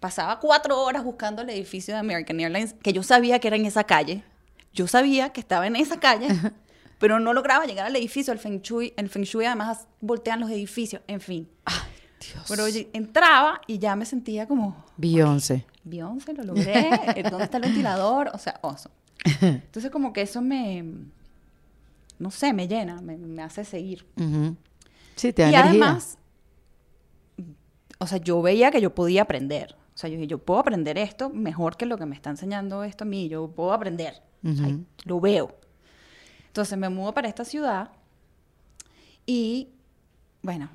pasaba 0.00 0.38
cuatro 0.40 0.78
horas 0.80 1.02
buscando 1.04 1.42
el 1.42 1.50
edificio 1.50 1.94
de 1.94 2.00
American 2.00 2.38
Airlines, 2.40 2.74
que 2.82 2.92
yo 2.92 3.02
sabía 3.02 3.38
que 3.38 3.48
era 3.48 3.56
en 3.56 3.64
esa 3.66 3.84
calle. 3.84 4.22
yo 4.74 4.86
sabía 4.86 5.30
que 5.30 5.40
estaba 5.40 5.66
en 5.66 5.76
esa 5.76 5.98
calle, 5.98 6.28
pero 6.98 7.18
no 7.18 7.32
lograba 7.32 7.64
llegar 7.64 7.86
al 7.86 7.96
edificio. 7.96 8.32
El 8.32 8.38
Feng 8.38 8.60
Shui, 8.60 8.92
el 8.96 9.08
Feng 9.08 9.22
Shui 9.24 9.46
además 9.46 9.86
voltean 10.00 10.40
los 10.40 10.50
edificios, 10.50 11.02
en 11.08 11.20
fin. 11.20 11.48
Dios. 12.20 12.44
Pero 12.48 12.64
oye, 12.64 12.90
entraba 12.92 13.60
y 13.66 13.78
ya 13.78 13.94
me 13.96 14.04
sentía 14.04 14.46
como, 14.46 14.84
Beyoncé. 14.96 15.64
Beyoncé, 15.84 16.32
lo 16.34 16.42
logré, 16.44 16.90
¿dónde 17.30 17.44
está 17.44 17.56
el 17.58 17.64
ventilador? 17.64 18.30
O 18.34 18.38
sea, 18.38 18.58
oso. 18.62 18.90
Entonces 19.40 19.90
como 19.90 20.12
que 20.12 20.22
eso 20.22 20.42
me, 20.42 20.84
no 22.18 22.30
sé, 22.30 22.52
me 22.52 22.66
llena, 22.68 23.00
me, 23.00 23.16
me 23.16 23.42
hace 23.42 23.64
seguir. 23.64 24.06
Sí, 25.16 25.32
te 25.32 25.42
da 25.42 25.48
Y 25.50 25.54
energía. 25.54 25.70
además, 25.70 26.18
o 27.98 28.06
sea, 28.06 28.18
yo 28.18 28.40
veía 28.42 28.70
que 28.70 28.80
yo 28.80 28.94
podía 28.94 29.22
aprender. 29.22 29.76
O 29.94 29.98
sea, 30.00 30.08
yo 30.08 30.14
dije, 30.16 30.28
yo 30.28 30.38
puedo 30.38 30.60
aprender 30.60 30.96
esto 30.98 31.28
mejor 31.30 31.76
que 31.76 31.84
lo 31.86 31.98
que 31.98 32.06
me 32.06 32.14
está 32.14 32.30
enseñando 32.30 32.84
esto 32.84 33.02
a 33.02 33.06
mí. 33.06 33.28
Yo 33.28 33.48
puedo 33.48 33.72
aprender. 33.72 34.22
Lo 35.04 35.20
veo. 35.20 35.56
Entonces 36.46 36.78
me 36.78 36.88
mudo 36.88 37.12
para 37.14 37.28
esta 37.28 37.44
ciudad 37.44 37.90
y, 39.26 39.70
bueno, 40.42 40.70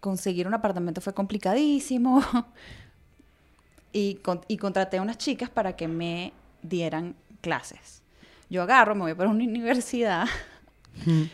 conseguir 0.00 0.46
un 0.46 0.54
apartamento 0.54 1.00
fue 1.00 1.14
complicadísimo. 1.14 2.22
y, 3.92 4.16
con- 4.16 4.40
y 4.48 4.56
contraté 4.56 4.98
a 4.98 5.02
unas 5.02 5.18
chicas 5.18 5.50
para 5.50 5.76
que 5.76 5.88
me 5.88 6.32
dieran 6.62 7.16
clases. 7.40 8.02
Yo 8.48 8.62
agarro, 8.62 8.94
me 8.94 9.02
voy 9.02 9.14
para 9.14 9.30
una 9.30 9.44
universidad 9.44 10.26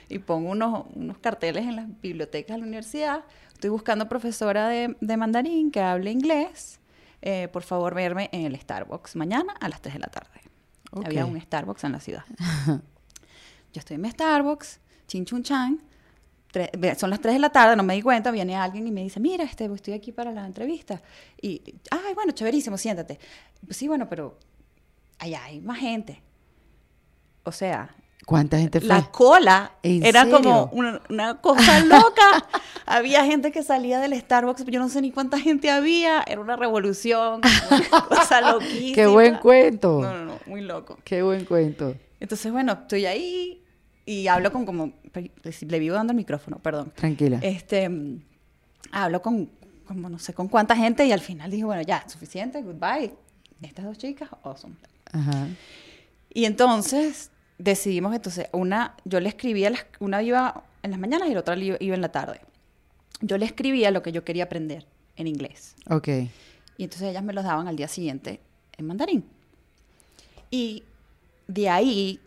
y 0.08 0.18
pongo 0.18 0.50
unos, 0.50 0.84
unos 0.94 1.18
carteles 1.18 1.64
en 1.64 1.76
las 1.76 2.00
bibliotecas 2.00 2.54
de 2.56 2.60
la 2.60 2.66
universidad. 2.66 3.24
Estoy 3.52 3.70
buscando 3.70 4.08
profesora 4.08 4.68
de, 4.68 4.96
de 5.00 5.16
mandarín 5.16 5.70
que 5.70 5.80
hable 5.80 6.10
inglés. 6.10 6.78
Eh, 7.22 7.48
por 7.48 7.62
favor, 7.62 7.94
verme 7.94 8.28
en 8.32 8.42
el 8.44 8.56
Starbucks 8.60 9.16
mañana 9.16 9.54
a 9.60 9.68
las 9.68 9.80
3 9.80 9.94
de 9.94 10.00
la 10.00 10.06
tarde. 10.08 10.40
Había 11.04 11.24
un 11.26 11.40
Starbucks 11.40 11.84
en 11.84 11.92
la 11.92 12.00
ciudad. 12.00 12.24
Yo 13.72 13.80
estoy 13.80 13.96
en 13.96 14.02
mi 14.02 14.10
Starbucks, 14.10 14.80
chin 15.08 15.24
chun 15.24 15.42
chan. 15.42 15.80
Son 16.98 17.10
las 17.10 17.20
3 17.20 17.34
de 17.34 17.38
la 17.40 17.50
tarde, 17.50 17.76
no 17.76 17.82
me 17.82 17.94
di 17.94 18.02
cuenta, 18.02 18.30
viene 18.30 18.56
alguien 18.56 18.86
y 18.86 18.90
me 18.90 19.02
dice, 19.02 19.20
mira, 19.20 19.44
este, 19.44 19.66
estoy 19.66 19.94
aquí 19.94 20.12
para 20.12 20.32
la 20.32 20.46
entrevista. 20.46 21.00
Y, 21.40 21.62
ay, 21.90 22.14
bueno, 22.14 22.32
chéverísimo, 22.32 22.78
siéntate. 22.78 23.18
Pues 23.64 23.76
sí, 23.76 23.88
bueno, 23.88 24.08
pero 24.08 24.38
allá 25.18 25.44
hay 25.44 25.60
más 25.60 25.78
gente. 25.78 26.22
O 27.44 27.52
sea, 27.52 27.94
¿Cuánta 28.24 28.58
gente 28.58 28.80
fue? 28.80 28.88
la 28.88 29.02
cola 29.12 29.72
¿En 29.84 30.04
era 30.04 30.22
serio? 30.24 30.36
como 30.38 30.64
una, 30.72 31.00
una 31.08 31.40
cosa 31.40 31.80
loca. 31.84 32.46
había 32.84 33.24
gente 33.24 33.52
que 33.52 33.62
salía 33.62 34.00
del 34.00 34.18
Starbucks, 34.20 34.64
yo 34.64 34.80
no 34.80 34.88
sé 34.88 35.00
ni 35.00 35.12
cuánta 35.12 35.38
gente 35.38 35.70
había. 35.70 36.22
Era 36.26 36.40
una 36.40 36.56
revolución, 36.56 37.40
una 37.70 38.00
cosa 38.08 38.40
loquísima. 38.40 38.94
Qué 38.96 39.06
buen 39.06 39.36
cuento. 39.36 40.00
No, 40.00 40.12
no, 40.12 40.24
no, 40.24 40.38
muy 40.46 40.62
loco. 40.62 40.98
Qué 41.04 41.22
buen 41.22 41.44
cuento. 41.44 41.94
Entonces, 42.18 42.50
bueno, 42.50 42.72
estoy 42.72 43.06
ahí 43.06 43.62
y 44.06 44.28
hablo 44.28 44.50
con 44.52 44.64
como... 44.64 44.92
Le 45.60 45.78
vivo 45.78 45.94
dando 45.96 46.12
el 46.12 46.16
micrófono, 46.16 46.58
perdón. 46.60 46.92
Tranquila. 46.94 47.38
Este, 47.42 47.90
hablo 48.92 49.20
con, 49.20 49.50
como 49.86 50.08
no 50.08 50.18
sé 50.18 50.32
con 50.32 50.48
cuánta 50.48 50.76
gente 50.76 51.04
y 51.04 51.12
al 51.12 51.20
final 51.20 51.50
dije, 51.50 51.64
bueno, 51.64 51.82
ya, 51.82 52.08
suficiente, 52.08 52.62
goodbye. 52.62 53.12
Estas 53.62 53.84
dos 53.86 53.98
chicas, 53.98 54.28
awesome. 54.42 54.74
Ajá. 55.12 55.48
Y 56.32 56.44
entonces 56.44 57.30
decidimos, 57.58 58.14
entonces, 58.14 58.48
una, 58.52 58.94
yo 59.04 59.18
le 59.20 59.28
escribía, 59.30 59.70
las- 59.70 59.86
una 59.98 60.22
iba 60.22 60.62
en 60.82 60.90
las 60.90 61.00
mañanas 61.00 61.28
y 61.30 61.34
la 61.34 61.40
otra 61.40 61.56
iba 61.56 61.76
en 61.94 62.00
la 62.00 62.12
tarde. 62.12 62.40
Yo 63.22 63.38
le 63.38 63.46
escribía 63.46 63.90
lo 63.90 64.02
que 64.02 64.12
yo 64.12 64.24
quería 64.24 64.44
aprender 64.44 64.86
en 65.16 65.26
inglés. 65.26 65.74
Ok. 65.88 66.08
Y 66.76 66.84
entonces 66.84 67.08
ellas 67.08 67.24
me 67.24 67.32
los 67.32 67.44
daban 67.44 67.66
al 67.66 67.76
día 67.76 67.88
siguiente 67.88 68.40
en 68.76 68.86
mandarín. 68.86 69.24
Y 70.50 70.82
de 71.48 71.70
ahí, 71.70 72.20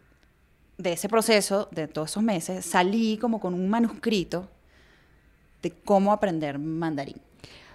de 0.80 0.94
ese 0.94 1.10
proceso, 1.10 1.68
de 1.72 1.88
todos 1.88 2.10
esos 2.10 2.24
meses, 2.24 2.65
salí 2.65 3.18
como 3.18 3.39
con 3.42 3.54
un 3.54 3.70
manuscrito 3.70 4.48
de 5.62 5.72
cómo 5.72 6.13
aprender 6.13 6.58
mandarín, 6.58 7.18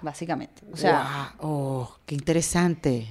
básicamente. 0.01 0.63
O 0.73 0.77
sea, 0.77 1.35
Guau, 1.39 1.53
oh, 1.53 1.97
qué 2.07 2.15
interesante. 2.15 3.07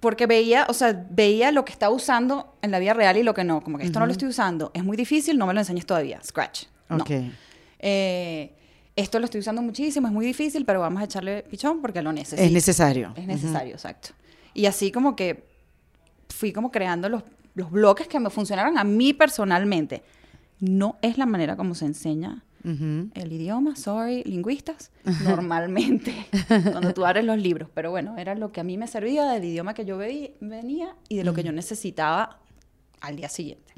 porque 0.00 0.26
veía, 0.26 0.66
o 0.68 0.74
sea, 0.74 1.06
veía 1.08 1.52
lo 1.52 1.64
que 1.64 1.72
estaba 1.72 1.94
usando 1.94 2.56
en 2.62 2.72
la 2.72 2.80
vida 2.80 2.92
real 2.92 3.16
y 3.16 3.22
lo 3.22 3.32
que 3.32 3.44
no. 3.44 3.62
Como 3.62 3.78
que 3.78 3.84
esto 3.84 4.00
no 4.00 4.06
lo 4.06 4.12
estoy 4.12 4.28
usando, 4.28 4.72
es 4.74 4.82
muy 4.82 4.96
difícil, 4.96 5.38
no 5.38 5.46
me 5.46 5.54
lo 5.54 5.60
enseñes 5.60 5.86
todavía. 5.86 6.20
Scratch. 6.24 6.64
No. 6.88 6.96
Ok. 6.96 7.10
Eh, 7.78 8.52
esto 8.96 9.20
lo 9.20 9.26
estoy 9.26 9.38
usando 9.38 9.62
muchísimo, 9.62 10.08
es 10.08 10.12
muy 10.12 10.26
difícil, 10.26 10.64
pero 10.64 10.80
vamos 10.80 11.00
a 11.00 11.04
echarle 11.04 11.44
pichón 11.44 11.80
porque 11.80 12.02
lo 12.02 12.12
necesito. 12.12 12.42
Es 12.42 12.50
necesario. 12.50 13.12
Es 13.14 13.26
necesario, 13.26 13.74
exacto. 13.74 14.08
Y 14.52 14.66
así 14.66 14.90
como 14.90 15.14
que 15.14 15.48
fui 16.28 16.52
como 16.52 16.72
creando 16.72 17.08
los, 17.08 17.22
los 17.54 17.70
bloques 17.70 18.06
que 18.08 18.20
me 18.20 18.30
funcionaron 18.30 18.78
a 18.78 18.84
mí 18.84 19.12
personalmente. 19.12 20.02
No 20.60 20.96
es 21.02 21.16
la 21.18 21.26
manera 21.26 21.56
como 21.56 21.74
se 21.74 21.86
enseña 21.86 22.44
el 23.14 23.32
idioma, 23.32 23.74
sorry, 23.76 24.22
lingüistas, 24.24 24.90
normalmente, 25.24 26.14
cuando 26.72 26.92
tú 26.92 27.06
abres 27.06 27.24
los 27.24 27.38
libros. 27.38 27.70
Pero 27.72 27.90
bueno, 27.90 28.18
era 28.18 28.34
lo 28.34 28.52
que 28.52 28.60
a 28.60 28.64
mí 28.64 28.76
me 28.76 28.86
servía 28.86 29.24
del 29.24 29.44
idioma 29.44 29.72
que 29.72 29.86
yo 29.86 29.96
veí- 29.98 30.34
venía 30.40 30.94
y 31.08 31.16
de 31.16 31.24
lo 31.24 31.32
que 31.32 31.42
yo 31.42 31.52
necesitaba 31.52 32.38
al 33.00 33.16
día 33.16 33.30
siguiente. 33.30 33.72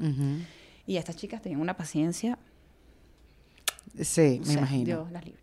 Y 0.85 0.97
estas 0.97 1.15
chicas 1.15 1.41
tenían 1.41 1.61
una 1.61 1.77
paciencia, 1.77 2.37
Sí, 4.01 4.41
me 4.47 4.53
imagino. 4.53 4.85
Dios 4.85 5.11
las 5.11 5.23
libre. 5.25 5.39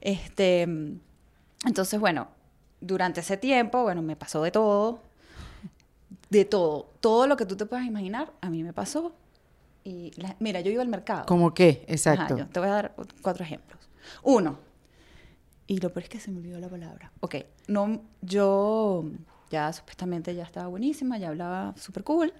Este, 0.00 0.62
entonces, 0.62 1.98
bueno, 2.00 2.28
durante 2.80 3.20
ese 3.20 3.36
tiempo, 3.36 3.82
bueno, 3.82 4.00
me 4.00 4.16
pasó 4.16 4.42
de 4.42 4.50
todo, 4.50 5.02
de 6.30 6.44
todo, 6.44 6.90
todo 7.00 7.26
lo 7.26 7.36
que 7.36 7.46
tú 7.46 7.56
te 7.56 7.66
puedas 7.66 7.86
imaginar, 7.86 8.32
a 8.40 8.50
mí 8.50 8.62
me 8.62 8.72
pasó. 8.72 9.12
Y 9.84 10.12
la- 10.20 10.36
mira, 10.40 10.60
yo 10.60 10.70
iba 10.70 10.82
al 10.82 10.88
mercado. 10.88 11.26
¿Cómo 11.26 11.52
qué? 11.54 11.82
Ajá, 11.84 11.92
Exacto. 11.92 12.36
yo 12.38 12.46
te 12.48 12.60
voy 12.60 12.68
a 12.68 12.72
dar 12.72 12.94
cuatro 13.22 13.44
ejemplos. 13.44 13.78
Uno, 14.22 14.58
y 15.66 15.78
lo 15.78 15.90
peor 15.92 16.04
es 16.04 16.08
que 16.08 16.20
se 16.20 16.30
me 16.30 16.38
olvidó 16.38 16.58
la 16.60 16.68
palabra. 16.68 17.10
Ok, 17.20 17.36
no, 17.68 18.02
yo 18.22 19.04
ya 19.50 19.72
supuestamente 19.72 20.34
ya 20.34 20.42
estaba 20.42 20.66
buenísima, 20.68 21.16
ya 21.18 21.28
hablaba 21.28 21.74
súper 21.76 22.02
cool. 22.04 22.32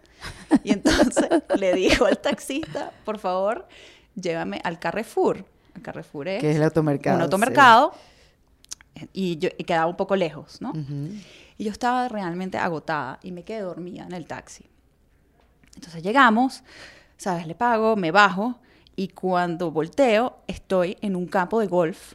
Y 0.63 0.73
entonces 0.73 1.29
le 1.59 1.75
dijo 1.75 2.07
al 2.07 2.19
taxista, 2.19 2.93
por 3.05 3.19
favor, 3.19 3.67
llévame 4.15 4.61
al 4.65 4.79
Carrefour. 4.79 5.45
El 5.75 5.83
Carrefour 5.83 6.29
es 6.29 6.41
Que 6.41 6.51
es 6.51 6.57
el 6.57 6.63
automercado. 6.63 7.17
un 7.17 7.21
sí. 7.21 7.25
automercado 7.25 7.93
y, 9.13 9.39
yo, 9.39 9.49
y 9.59 9.65
quedaba 9.65 9.87
un 9.87 9.97
poco 9.97 10.17
lejos, 10.17 10.61
¿no? 10.61 10.71
Ujú. 10.71 11.11
Y 11.57 11.65
yo 11.65 11.73
estaba 11.73 12.09
realmente 12.09 12.59
agotada 12.59 13.19
y 13.23 13.33
me 13.33 13.45
quedé 13.45 13.61
dormida 13.61 14.05
en 14.05 14.13
el 14.13 14.27
taxi. 14.27 14.67
Entonces 15.75 16.03
llegamos, 16.03 16.63
¿sabes? 17.17 17.47
Le 17.47 17.55
pago, 17.55 17.97
me 17.97 18.11
bajo 18.11 18.59
y 18.97 19.09
cuando 19.09 19.71
volteo 19.71 20.39
estoy 20.47 20.97
en 21.01 21.17
un 21.17 21.27
campo 21.27 21.61
de 21.61 21.67
golf. 21.67 22.15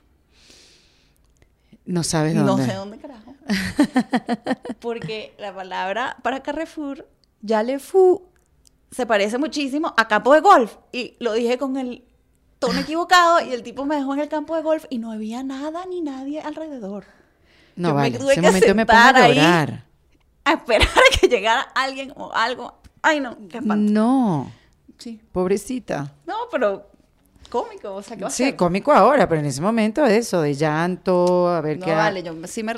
No 1.86 2.04
sabes 2.04 2.36
dónde. 2.36 2.52
No 2.52 2.58
sé 2.58 2.74
dónde 2.76 2.98
carajo. 2.98 3.36
Porque 4.80 5.34
la 5.40 5.54
palabra 5.54 6.18
para 6.22 6.42
Carrefour, 6.42 7.08
ya 7.42 7.64
le 7.64 7.80
fu, 7.80 8.22
se 8.92 9.06
parece 9.06 9.38
muchísimo 9.38 9.94
a 9.98 10.08
campo 10.08 10.34
de 10.34 10.42
golf. 10.42 10.78
Y 10.92 11.16
lo 11.20 11.34
dije 11.34 11.58
con 11.58 11.78
el 11.78 12.04
tono 12.60 12.80
equivocado 12.80 13.42
y 13.42 13.54
el 13.54 13.64
tipo 13.64 13.86
me 13.86 13.96
dejó 13.96 14.14
en 14.14 14.20
el 14.20 14.30
campo 14.30 14.56
de 14.56 14.62
golf 14.62 14.86
y 14.90 15.00
no 15.00 15.12
había 15.12 15.44
nada 15.44 15.86
ni 15.86 16.02
nadie 16.02 16.42
alrededor. 16.42 17.06
No 17.80 17.90
Yo 17.90 17.96
me 17.96 18.02
vale. 18.02 18.18
tuve 18.20 18.32
Ese 18.34 18.42
que 18.42 18.48
momento 18.48 18.76
me 18.76 18.86
pongo 18.86 19.00
a 19.00 19.16
ahí. 19.24 19.36
llorar. 19.36 19.86
A 20.46 20.54
esperar 20.54 20.88
a 20.88 21.20
que 21.20 21.28
llegara 21.28 21.62
alguien 21.74 22.14
o 22.16 22.32
algo. 22.34 22.74
Ay, 23.02 23.20
no, 23.22 23.38
qué 23.50 23.60
espanto. 23.60 23.92
No, 23.94 24.52
Sí. 24.98 25.20
pobrecita. 25.32 26.12
No, 26.28 26.36
pero 26.52 26.90
cómico, 27.50 27.96
o 27.96 28.02
sea, 28.04 28.18
¿qué 28.18 28.24
va 28.24 28.28
a 28.28 28.32
Sí, 28.32 28.44
hacer? 28.44 28.56
cómico 28.58 28.92
ahora, 28.92 29.28
pero 29.30 29.40
en 29.42 29.48
ese 29.48 29.62
momento 29.62 30.06
eso, 30.06 30.42
de 30.42 30.54
llanto, 30.54 31.48
a 31.50 31.62
ver 31.62 31.80
No, 31.80 31.86
qué... 31.86 31.94
ha- 31.94 31.98
vale, 31.98 32.22
yo 32.22 32.34
sí 32.48 32.62
me, 32.64 32.74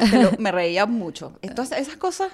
reía 0.52 0.86
mucho. 0.86 1.34
Entonces, 1.42 1.80
esas 1.80 1.98
cosas 1.98 2.32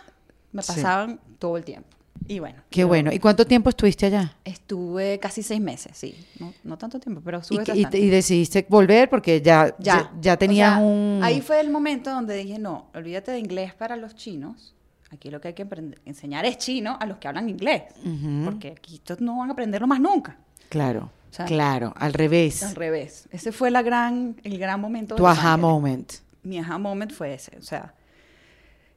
me 0.52 0.62
Sí. 0.62 0.74
pasaban 0.74 1.20
todo 1.40 1.56
el 1.58 1.64
tiempo. 1.64 1.88
Y 2.28 2.40
bueno. 2.40 2.62
Qué 2.70 2.84
bueno. 2.84 3.12
¿Y 3.14 3.20
cuánto 3.20 3.46
tiempo 3.46 3.70
estuviste 3.70 4.06
allá? 4.08 4.36
Estuve 4.44 5.18
casi 5.20 5.44
seis 5.44 5.62
meses, 5.62 5.96
sí. 5.98 6.16
No, 6.40 6.54
no 6.64 6.78
tanto 6.78 7.00
tiempo, 7.00 7.22
pero 7.24 7.38
Y, 7.38 7.42
estuve 7.42 7.64
y- 7.64 7.68
bastante. 7.84 8.00
y 8.00 8.10
decidiste 8.10 8.66
volver 8.70 9.10
porque 9.10 9.42
ya, 9.42 9.68
ya, 9.80 10.02
ya, 10.02 10.12
ya 10.20 10.38
tenías 10.38 10.74
O 10.74 10.76
sea, 10.78 10.86
un... 10.86 11.20
Ahí 11.24 11.42
fue 11.42 11.60
el 11.62 11.70
momento 11.70 12.10
donde 12.12 12.36
dije, 12.36 12.60
no, 12.60 12.88
olvídate 12.94 13.32
de 13.32 13.40
inglés 13.40 13.74
para 13.74 13.96
los 13.96 14.16
chinos. 14.16 14.74
Aquí 15.10 15.30
lo 15.30 15.40
que 15.40 15.48
hay 15.50 15.54
que 15.54 15.66
enseñar 16.06 16.46
es 16.46 16.58
chino 16.58 16.98
a 17.00 17.06
los 17.06 17.18
que 17.18 17.30
hablan 17.30 17.50
inglés. 17.50 17.84
Ujú. 18.06 18.44
Porque 18.44 18.76
aquí 18.78 18.96
estos 18.96 19.22
no 19.22 19.38
van 19.38 19.50
a 19.50 19.54
aprenderlo 19.54 19.88
más 19.88 20.02
nunca. 20.02 20.36
Claro, 20.68 21.10
O 21.32 21.34
sea, 21.34 21.46
claro, 21.46 21.94
al 21.96 22.12
revés. 22.14 22.62
Al 22.64 22.76
revés. 22.76 23.30
Ese 23.32 23.54
fue 23.54 23.72
la 23.72 23.82
gran, 23.84 24.36
el 24.44 24.58
gran 24.60 24.82
momento. 24.82 25.16
Tu 25.16 25.26
aha 25.26 25.56
moment. 25.56 26.12
Mi 26.44 26.60
aha 26.60 26.78
moment 26.78 27.14
fue 27.14 27.34
ese. 27.36 27.56
O 27.58 27.62
sea, 27.62 27.94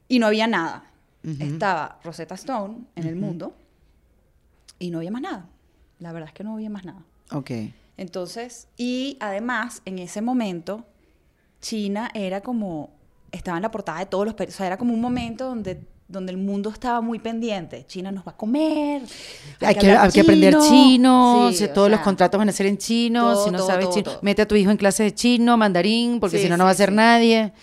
y 0.09 0.19
no 0.19 0.27
había 0.27 0.47
nada. 0.47 0.83
Estaba 1.23 1.99
Rosetta 2.03 2.35
Stone 2.35 2.79
en 2.95 3.07
el 3.07 3.15
mundo 3.15 3.55
y 4.79 4.89
no 4.89 4.97
había 4.99 5.11
más 5.11 5.21
nada. 5.21 5.45
La 5.99 6.11
verdad 6.11 6.29
es 6.29 6.33
que 6.33 6.43
no 6.43 6.53
había 6.55 6.69
más 6.69 6.83
nada. 6.83 7.03
Ok. 7.31 7.51
Entonces, 7.97 8.67
y 8.77 9.17
además, 9.19 9.81
en 9.85 9.99
ese 9.99 10.21
momento, 10.21 10.85
China 11.61 12.09
era 12.15 12.41
como, 12.41 12.89
estaba 13.31 13.57
en 13.57 13.63
la 13.63 13.69
portada 13.71 13.99
de 13.99 14.07
todos 14.07 14.25
los 14.25 14.33
periódicos. 14.33 14.55
O 14.55 14.57
sea, 14.57 14.67
era 14.67 14.77
como 14.77 14.93
un 14.93 15.01
momento 15.01 15.45
donde 15.45 15.79
donde 16.11 16.31
el 16.31 16.37
mundo 16.37 16.69
estaba 16.69 17.01
muy 17.01 17.19
pendiente. 17.19 17.85
China 17.87 18.11
nos 18.11 18.27
va 18.27 18.33
a 18.33 18.37
comer. 18.37 19.01
Hay 19.61 19.75
que, 19.75 19.87
hablar 19.87 20.05
hay 20.05 20.11
que 20.11 20.21
aprender 20.21 20.57
chino, 20.59 21.49
Sí, 21.53 21.63
o 21.63 21.69
todos 21.69 21.89
los 21.89 21.99
sea, 21.99 22.03
contratos 22.03 22.37
van 22.37 22.49
a 22.49 22.51
ser 22.51 22.65
en 22.65 22.77
chino, 22.77 23.33
todo, 23.33 23.45
si 23.45 23.51
no 23.51 23.57
todo, 23.59 23.67
sabes 23.67 23.85
todo, 23.85 23.95
chino, 23.95 24.11
mete 24.21 24.41
a 24.41 24.47
tu 24.47 24.55
hijo 24.55 24.71
en 24.71 24.77
clases 24.77 25.05
de 25.05 25.15
chino, 25.15 25.55
mandarín, 25.57 26.19
porque 26.19 26.37
Sí, 26.37 26.43
si 26.43 26.49
no, 26.49 26.57
no 26.57 26.65
va 26.65 26.71
a 26.71 26.75
ser 26.75 26.89
sí. 26.89 26.95
nadie. 26.95 27.53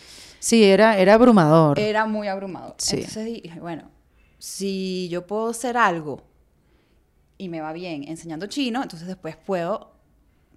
Sí, 0.40 0.64
era, 0.64 0.96
era 0.98 1.14
abrumador. 1.14 1.78
Era 1.78 2.06
muy 2.06 2.28
abrumador. 2.28 2.74
Sí. 2.78 2.96
Entonces 2.96 3.24
dije, 3.42 3.60
bueno, 3.60 3.90
si 4.38 5.08
yo 5.10 5.26
puedo 5.26 5.48
hacer 5.50 5.76
algo 5.76 6.22
y 7.36 7.48
me 7.48 7.60
va 7.60 7.72
bien 7.72 8.04
enseñando 8.08 8.46
chino, 8.46 8.82
entonces 8.82 9.06
después 9.08 9.36
puedo, 9.36 9.92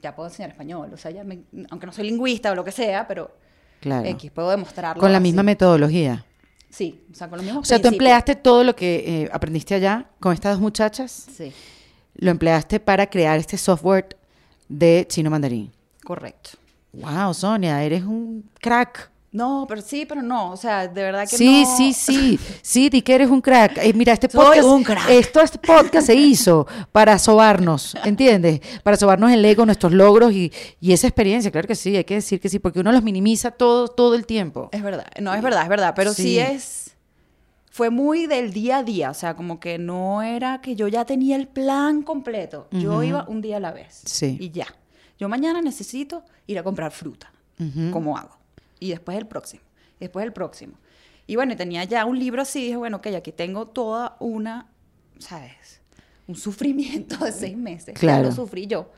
ya 0.01 0.15
puedo 0.15 0.29
enseñar 0.29 0.51
español. 0.51 0.91
O 0.93 0.97
sea, 0.97 1.11
ya 1.11 1.23
me- 1.23 1.43
aunque 1.69 1.85
no 1.85 1.91
soy 1.93 2.05
lingüista 2.09 2.51
o 2.51 2.55
lo 2.55 2.63
que 2.63 2.71
sea, 2.71 3.07
pero 3.07 3.31
claro. 3.79 4.07
X, 4.09 4.31
puedo 4.31 4.49
demostrarlo. 4.51 4.99
Con 5.01 5.11
la 5.11 5.17
así. 5.17 5.23
misma 5.23 5.43
metodología. 5.43 6.25
Sí, 6.69 7.03
o 7.11 7.15
sea, 7.15 7.27
con 7.29 7.37
los 7.37 7.45
mismos 7.45 7.63
O 7.63 7.65
sea, 7.65 7.77
tú 7.77 7.81
principios. 7.83 7.93
empleaste 8.09 8.35
todo 8.35 8.63
lo 8.63 8.75
que 8.75 9.23
eh, 9.23 9.29
aprendiste 9.33 9.75
allá 9.75 10.05
con 10.19 10.33
estas 10.33 10.53
dos 10.53 10.61
muchachas, 10.61 11.11
Sí, 11.11 11.51
lo 12.15 12.31
empleaste 12.31 12.79
para 12.79 13.07
crear 13.09 13.37
este 13.39 13.57
software 13.57 14.15
de 14.69 15.05
chino 15.09 15.29
mandarín. 15.29 15.71
correcto. 16.03 16.51
Wow, 16.93 17.33
Sonia, 17.33 17.83
eres 17.83 18.03
un 18.03 18.49
crack. 18.59 19.09
No, 19.33 19.65
pero 19.67 19.81
sí, 19.81 20.05
pero 20.05 20.21
no. 20.21 20.51
O 20.51 20.57
sea, 20.57 20.87
de 20.89 21.03
verdad 21.03 21.21
que 21.21 21.37
Sí, 21.37 21.63
no. 21.63 21.77
sí, 21.77 21.93
sí, 21.93 22.39
sí, 22.61 22.89
di 22.89 23.01
que 23.01 23.15
eres 23.15 23.29
un 23.29 23.39
crack. 23.39 23.77
Eh, 23.77 23.93
mira, 23.93 24.11
este 24.11 24.29
Soy 24.29 24.43
podcast, 24.45 24.67
un 24.67 24.83
crack. 24.83 25.09
esto 25.09 25.39
este 25.39 25.57
podcast 25.57 26.07
se 26.07 26.15
hizo 26.15 26.67
para 26.91 27.17
sobarnos, 27.17 27.95
¿entiendes? 28.03 28.59
Para 28.83 28.97
sobarnos 28.97 29.31
el 29.31 29.43
ego, 29.45 29.65
nuestros 29.65 29.93
logros 29.93 30.33
y, 30.33 30.51
y 30.81 30.91
esa 30.91 31.07
experiencia, 31.07 31.49
claro 31.49 31.65
que 31.67 31.75
sí, 31.75 31.95
hay 31.95 32.03
que 32.03 32.15
decir 32.15 32.41
que 32.41 32.49
sí, 32.49 32.59
porque 32.59 32.81
uno 32.81 32.91
los 32.91 33.03
minimiza 33.03 33.51
todo, 33.51 33.87
todo 33.87 34.15
el 34.15 34.25
tiempo. 34.25 34.67
Es 34.73 34.83
verdad, 34.83 35.05
no, 35.21 35.33
es 35.33 35.41
verdad, 35.41 35.63
es 35.63 35.69
verdad, 35.69 35.93
pero 35.95 36.13
sí. 36.13 36.23
Sí. 36.23 36.39
es... 36.39 36.87
Fue 37.73 37.89
muy 37.89 38.27
del 38.27 38.51
día 38.51 38.79
a 38.79 38.83
día, 38.83 39.11
o 39.11 39.13
sea, 39.13 39.37
como 39.37 39.61
que 39.61 39.77
no 39.77 40.21
era 40.21 40.59
que 40.59 40.75
yo 40.75 40.89
ya 40.89 41.05
tenía 41.05 41.37
el 41.37 41.47
plan 41.47 42.01
completo. 42.01 42.67
Yo 42.71 43.01
iba 43.01 43.23
un 43.29 43.39
día 43.41 43.57
a 43.57 43.59
la 43.61 43.71
vez. 43.71 44.01
Sí. 44.03 44.35
Y 44.41 44.51
ya. 44.51 44.67
Yo 45.17 45.29
mañana 45.29 45.61
necesito 45.61 46.23
ir 46.47 46.59
a 46.59 46.63
comprar 46.63 46.91
fruta. 46.91 47.31
¿Cómo 47.93 48.17
hago? 48.17 48.40
Y 48.81 48.89
después 48.89 49.17
el 49.17 49.27
próximo. 49.27 49.63
y 49.97 50.05
Después 50.05 50.25
el 50.25 50.33
próximo. 50.33 50.73
Y 51.27 51.37
bueno, 51.37 51.55
tenía 51.55 51.85
ya 51.85 52.03
un 52.03 52.19
libro 52.19 52.41
así, 52.41 52.63
dije, 52.65 52.75
bueno, 52.75 52.97
ok, 52.97 53.07
aquí 53.15 53.31
tengo 53.31 53.67
toda 53.67 54.17
una, 54.19 54.67
¿sabes? 55.19 55.79
Un 56.27 56.35
sufrimiento 56.35 57.17
de 57.23 57.31
seis 57.31 57.55
meses. 57.55 57.97
Claro. 57.97 58.23
Lo 58.23 58.31
sufrí 58.31 58.67
yo. 58.67 58.91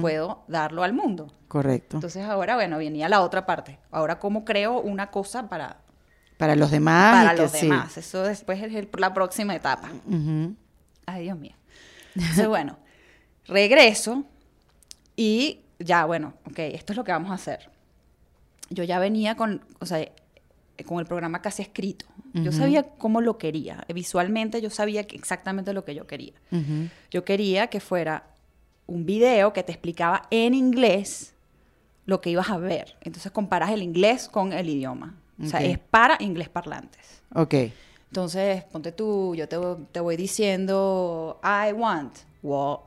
Puedo 0.00 0.44
darlo 0.46 0.82
al 0.84 0.92
mundo. 0.92 1.32
Correcto. 1.48 1.96
Entonces 1.96 2.22
ahora, 2.24 2.54
bueno, 2.54 2.78
venía 2.78 3.08
la 3.08 3.22
otra 3.22 3.46
parte. 3.46 3.78
Ahora, 3.90 4.18
¿cómo 4.20 4.44
creo 4.44 4.78
una 4.80 5.10
cosa 5.10 5.48
para, 5.48 5.78
para 6.36 6.54
los 6.54 6.70
demás. 6.70 7.24
para 7.26 7.34
los 7.42 7.50
sí. 7.52 7.62
demás? 7.62 7.96
Eso 7.96 8.22
después 8.24 8.62
es 8.62 8.74
el- 8.74 8.88
la 8.98 9.12
próxima 9.14 9.54
etapa. 9.56 9.88
Ay, 11.06 11.22
Dios 11.24 11.38
mío. 11.38 11.54
Entonces, 12.14 12.46
bueno, 12.46 12.76
regreso 13.46 14.24
y 15.16 15.60
ya, 15.78 16.04
bueno, 16.04 16.34
ok, 16.50 16.58
esto 16.58 16.92
es 16.92 16.96
lo 16.96 17.04
que 17.04 17.12
vamos 17.12 17.30
a 17.30 17.34
hacer. 17.34 17.69
Yo 18.70 18.84
ya 18.84 18.98
venía 18.98 19.36
con, 19.36 19.62
o 19.80 19.86
sea, 19.86 20.00
eh, 20.00 20.12
con 20.86 20.98
el 20.98 21.06
programa 21.06 21.42
casi 21.42 21.62
escrito. 21.62 22.06
Yo 22.32 22.52
sabía 22.52 22.84
cómo 22.84 23.20
lo 23.20 23.38
quería. 23.38 23.84
Visualmente 23.92 24.60
yo 24.60 24.70
sabía 24.70 25.00
exactamente 25.00 25.72
lo 25.72 25.84
que 25.84 25.96
yo 25.96 26.06
quería. 26.06 26.32
Yo 27.10 27.24
quería 27.24 27.66
que 27.66 27.80
fuera 27.80 28.24
un 28.86 29.04
video 29.04 29.52
que 29.52 29.64
te 29.64 29.72
explicaba 29.72 30.22
en 30.30 30.54
inglés 30.54 31.34
lo 32.06 32.20
que 32.20 32.30
ibas 32.30 32.48
a 32.50 32.58
ver. 32.58 32.96
Entonces 33.00 33.32
comparas 33.32 33.70
el 33.70 33.82
inglés 33.82 34.28
con 34.28 34.52
el 34.52 34.68
idioma. 34.68 35.16
O 35.42 35.46
sea, 35.46 35.60
es 35.62 35.78
para 35.78 36.16
inglés 36.20 36.48
parlantes. 36.48 37.22
Ok. 37.34 37.54
Entonces, 38.08 38.64
ponte 38.64 38.92
tú, 38.92 39.34
yo 39.36 39.48
te, 39.48 39.56
te 39.92 40.00
voy 40.00 40.16
diciendo, 40.16 41.40
I 41.44 41.72
want, 41.72 42.18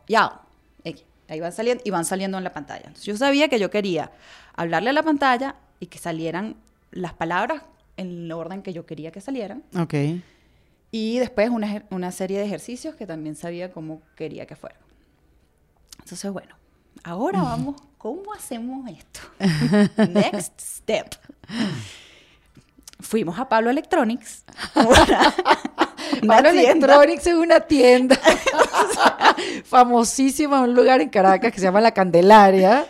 yao. 0.07 0.41
X. 0.83 1.03
Ahí 1.29 1.39
van 1.39 1.53
saliendo 1.53 1.81
y 1.85 1.89
van 1.89 2.05
saliendo 2.05 2.37
en 2.37 2.43
la 2.43 2.51
pantalla. 2.51 2.83
Entonces, 2.87 3.05
yo 3.05 3.17
sabía 3.17 3.47
que 3.47 3.57
yo 3.57 3.69
quería 3.69 4.11
hablarle 4.53 4.89
a 4.89 4.93
la 4.93 5.03
pantalla 5.03 5.55
y 5.83 5.87
que 5.87 5.99
salieran 5.99 6.55
las 6.91 7.13
palabras 7.13 7.61
en 7.97 8.07
el 8.07 8.31
orden 8.31 8.61
que 8.61 8.71
yo 8.71 8.85
quería 8.85 9.11
que 9.11 9.19
salieran. 9.19 9.63
Ok. 9.77 9.93
Y 10.91 11.19
después 11.19 11.49
una, 11.49 11.83
una 11.89 12.11
serie 12.13 12.39
de 12.39 12.45
ejercicios 12.45 12.95
que 12.95 13.05
también 13.05 13.35
sabía 13.35 13.71
cómo 13.71 14.01
quería 14.15 14.45
que 14.45 14.55
fueran. 14.55 14.79
Entonces, 15.99 16.31
bueno, 16.31 16.55
ahora 17.03 17.41
vamos, 17.41 17.81
¿cómo 17.97 18.33
hacemos 18.33 18.89
esto? 18.89 19.19
Next 20.13 20.57
step. 20.61 21.15
Fuimos 23.01 23.37
a 23.37 23.49
Pablo 23.49 23.69
Electronics. 23.69 24.45
una 24.75 26.35
Pablo 26.35 26.51
tienda. 26.51 26.71
Electronics 26.71 27.27
es 27.27 27.33
una 27.33 27.59
tienda 27.59 28.17
famosísima, 29.73 30.61
un 30.61 30.75
lugar 30.75 31.01
en 31.01 31.09
Caracas 31.09 31.51
que 31.51 31.57
se 31.59 31.65
llama 31.65 31.81
La 31.81 31.91
Candelaria, 31.91 32.85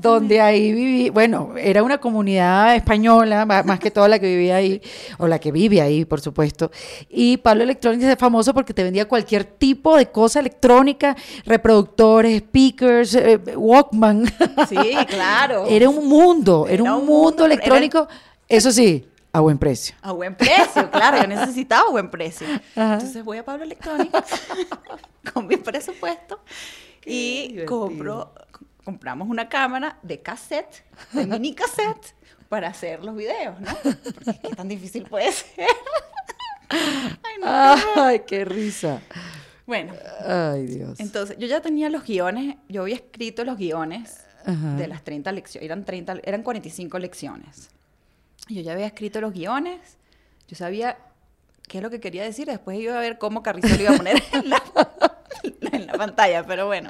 donde 0.00 0.40
ahí 0.40 0.72
viví, 0.72 1.08
bueno, 1.10 1.52
era 1.56 1.84
una 1.84 1.98
comunidad 1.98 2.74
española, 2.74 3.46
más 3.46 3.78
que 3.78 3.92
toda 3.92 4.08
la 4.08 4.18
que 4.18 4.26
vivía 4.26 4.56
ahí, 4.56 4.82
o 5.18 5.28
la 5.28 5.38
que 5.38 5.52
vive 5.52 5.80
ahí, 5.80 6.04
por 6.04 6.20
supuesto. 6.20 6.72
Y 7.08 7.36
Pablo 7.36 7.62
Electronics 7.62 8.04
es 8.04 8.18
famoso 8.18 8.52
porque 8.52 8.74
te 8.74 8.82
vendía 8.82 9.06
cualquier 9.06 9.44
tipo 9.44 9.96
de 9.96 10.06
cosa 10.06 10.40
electrónica, 10.40 11.16
reproductores, 11.44 12.38
speakers, 12.40 13.14
eh, 13.14 13.38
Walkman. 13.54 14.26
Sí, 14.68 14.96
claro. 15.06 15.64
Era 15.68 15.88
un 15.88 16.08
mundo, 16.08 16.66
era, 16.68 16.82
Era 16.82 16.94
un 16.94 17.00
un 17.02 17.06
mundo, 17.06 17.44
era- 17.44 17.54
electrónico, 17.54 18.08
eso 18.48 18.72
sí, 18.72 19.06
a 19.36 19.40
buen 19.40 19.58
precio. 19.58 19.94
A 20.02 20.12
buen 20.12 20.34
precio, 20.34 20.90
claro, 20.90 21.18
yo 21.20 21.26
necesitaba 21.26 21.90
buen 21.90 22.10
precio. 22.10 22.46
Ajá. 22.74 22.94
Entonces 22.94 23.22
voy 23.24 23.38
a 23.38 23.44
Pablo 23.44 23.64
Electronics 23.64 24.12
con 25.34 25.46
mi 25.46 25.56
presupuesto 25.56 26.40
y 27.04 27.48
divertido. 27.48 27.66
compro, 27.66 28.34
compramos 28.84 29.28
una 29.28 29.48
cámara 29.48 29.98
de 30.02 30.20
cassette, 30.22 30.84
de 31.12 31.26
mini 31.26 31.54
cassette, 31.54 32.14
para 32.48 32.68
hacer 32.68 33.04
los 33.04 33.14
videos, 33.16 33.60
¿no? 33.60 33.74
Porque 33.82 34.40
qué 34.40 34.54
tan 34.54 34.68
difícil 34.68 35.02
puede 35.04 35.30
ser. 35.32 35.68
Ay, 36.70 37.34
no. 37.42 38.02
Ay, 38.02 38.22
qué 38.26 38.44
risa. 38.44 39.00
Bueno, 39.66 39.92
Ay, 40.24 40.66
Dios. 40.66 40.98
entonces 41.00 41.36
yo 41.38 41.46
ya 41.46 41.60
tenía 41.60 41.90
los 41.90 42.04
guiones, 42.04 42.56
yo 42.68 42.82
había 42.82 42.94
escrito 42.94 43.44
los 43.44 43.58
guiones 43.58 44.20
Ajá. 44.44 44.74
de 44.76 44.86
las 44.86 45.02
30 45.02 45.30
lecciones, 45.32 45.64
eran 45.66 45.84
30, 45.84 46.20
eran 46.22 46.42
45 46.42 46.98
lecciones. 47.00 47.68
Yo 48.48 48.60
ya 48.62 48.72
había 48.72 48.86
escrito 48.86 49.20
los 49.20 49.32
guiones, 49.32 49.98
yo 50.48 50.56
sabía 50.56 50.98
qué 51.68 51.78
es 51.78 51.82
lo 51.82 51.90
que 51.90 52.00
quería 52.00 52.22
decir, 52.22 52.46
después 52.46 52.78
iba 52.78 52.96
a 52.96 53.00
ver 53.00 53.18
cómo 53.18 53.42
Carrizo 53.42 53.74
lo 53.76 53.82
iba 53.82 53.90
a 53.92 53.96
poner 53.96 54.22
en 54.32 54.50
la, 54.50 54.62
en 55.72 55.86
la 55.86 55.92
pantalla, 55.94 56.46
pero 56.46 56.66
bueno, 56.66 56.88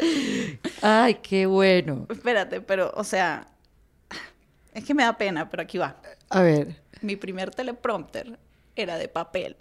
Ay, 0.82 1.14
qué 1.14 1.46
bueno. 1.46 2.06
espérate, 2.10 2.60
pero, 2.60 2.92
o 2.94 3.04
sea, 3.04 3.48
es 4.74 4.84
que 4.84 4.92
me 4.92 5.02
da 5.04 5.16
pena, 5.16 5.48
pero 5.48 5.62
aquí 5.62 5.78
va. 5.78 5.96
A 6.28 6.42
ver. 6.42 6.76
Mi 7.00 7.16
primer 7.16 7.50
teleprompter 7.54 8.38
era 8.74 8.98
de 8.98 9.08
papel. 9.08 9.56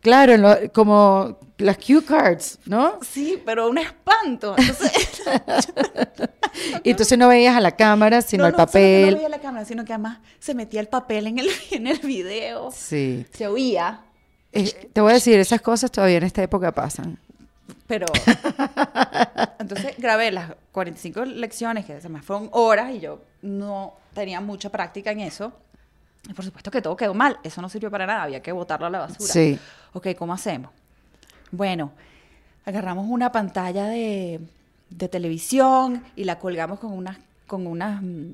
Claro, 0.00 0.36
lo- 0.36 0.72
como 0.72 1.38
las 1.58 1.76
cue 1.78 2.04
cards, 2.04 2.58
¿no? 2.66 2.98
Sí, 3.02 3.40
pero 3.44 3.68
un 3.68 3.78
espanto. 3.78 4.54
Entonces, 4.56 5.22
Y 6.84 6.90
entonces 6.90 7.18
no 7.18 7.28
veías 7.28 7.56
a 7.56 7.60
la 7.60 7.72
cámara, 7.72 8.22
sino 8.22 8.42
no, 8.42 8.46
al 8.46 8.52
no, 8.52 8.56
que 8.58 8.66
papel. 8.66 9.10
No 9.10 9.16
veía 9.16 9.28
la 9.28 9.40
cámara, 9.40 9.64
sino 9.64 9.84
que 9.84 9.92
además 9.92 10.18
se 10.38 10.54
metía 10.54 10.80
el 10.80 10.88
papel 10.88 11.26
en 11.26 11.38
el, 11.40 11.48
en 11.72 11.86
el 11.86 11.98
video. 11.98 12.70
Sí. 12.72 13.26
Se 13.32 13.46
oía, 13.48 14.00
Eh, 14.52 14.90
te 14.92 15.00
voy 15.00 15.10
a 15.10 15.14
decir, 15.14 15.38
esas 15.38 15.60
cosas 15.60 15.90
todavía 15.90 16.18
en 16.18 16.22
esta 16.24 16.42
época 16.42 16.70
pasan. 16.72 17.18
pero... 17.88 18.06
Entonces 19.58 19.94
grabé 19.98 20.30
las 20.30 20.52
45 20.72 21.24
lecciones, 21.24 21.84
que 21.86 21.94
además 21.94 22.24
fueron 22.24 22.48
horas, 22.52 22.92
y 22.94 23.00
yo 23.00 23.20
no 23.42 23.94
tenía 24.14 24.40
mucha 24.40 24.70
práctica 24.70 25.10
en 25.10 25.20
eso. 25.20 25.52
Y 26.28 26.32
por 26.32 26.44
supuesto 26.44 26.70
que 26.70 26.80
todo 26.82 26.96
quedó 26.96 27.14
mal. 27.14 27.38
Eso 27.42 27.60
no 27.60 27.68
sirvió 27.68 27.90
para 27.90 28.06
nada. 28.06 28.22
Había 28.24 28.40
que 28.42 28.52
botarlo 28.52 28.86
a 28.86 28.90
la 28.90 29.00
basura. 29.00 29.32
Sí. 29.32 29.58
Ok, 29.92 30.08
¿cómo 30.18 30.32
hacemos? 30.32 30.70
Bueno, 31.50 31.92
agarramos 32.64 33.06
una 33.08 33.30
pantalla 33.30 33.86
de, 33.86 34.40
de 34.90 35.08
televisión 35.08 36.02
y 36.16 36.24
la 36.24 36.38
colgamos 36.38 36.78
con 36.80 36.92
unas, 36.92 37.18
con 37.46 37.66
unas 37.66 38.02
mm, 38.02 38.32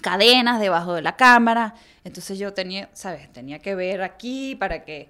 cadenas 0.00 0.58
debajo 0.60 0.94
de 0.94 1.02
la 1.02 1.16
cámara. 1.16 1.74
Entonces 2.04 2.38
yo 2.38 2.54
tenía, 2.54 2.88
¿sabes? 2.94 3.30
Tenía 3.32 3.58
que 3.58 3.74
ver 3.74 4.02
aquí 4.02 4.54
para 4.56 4.84
que... 4.84 5.08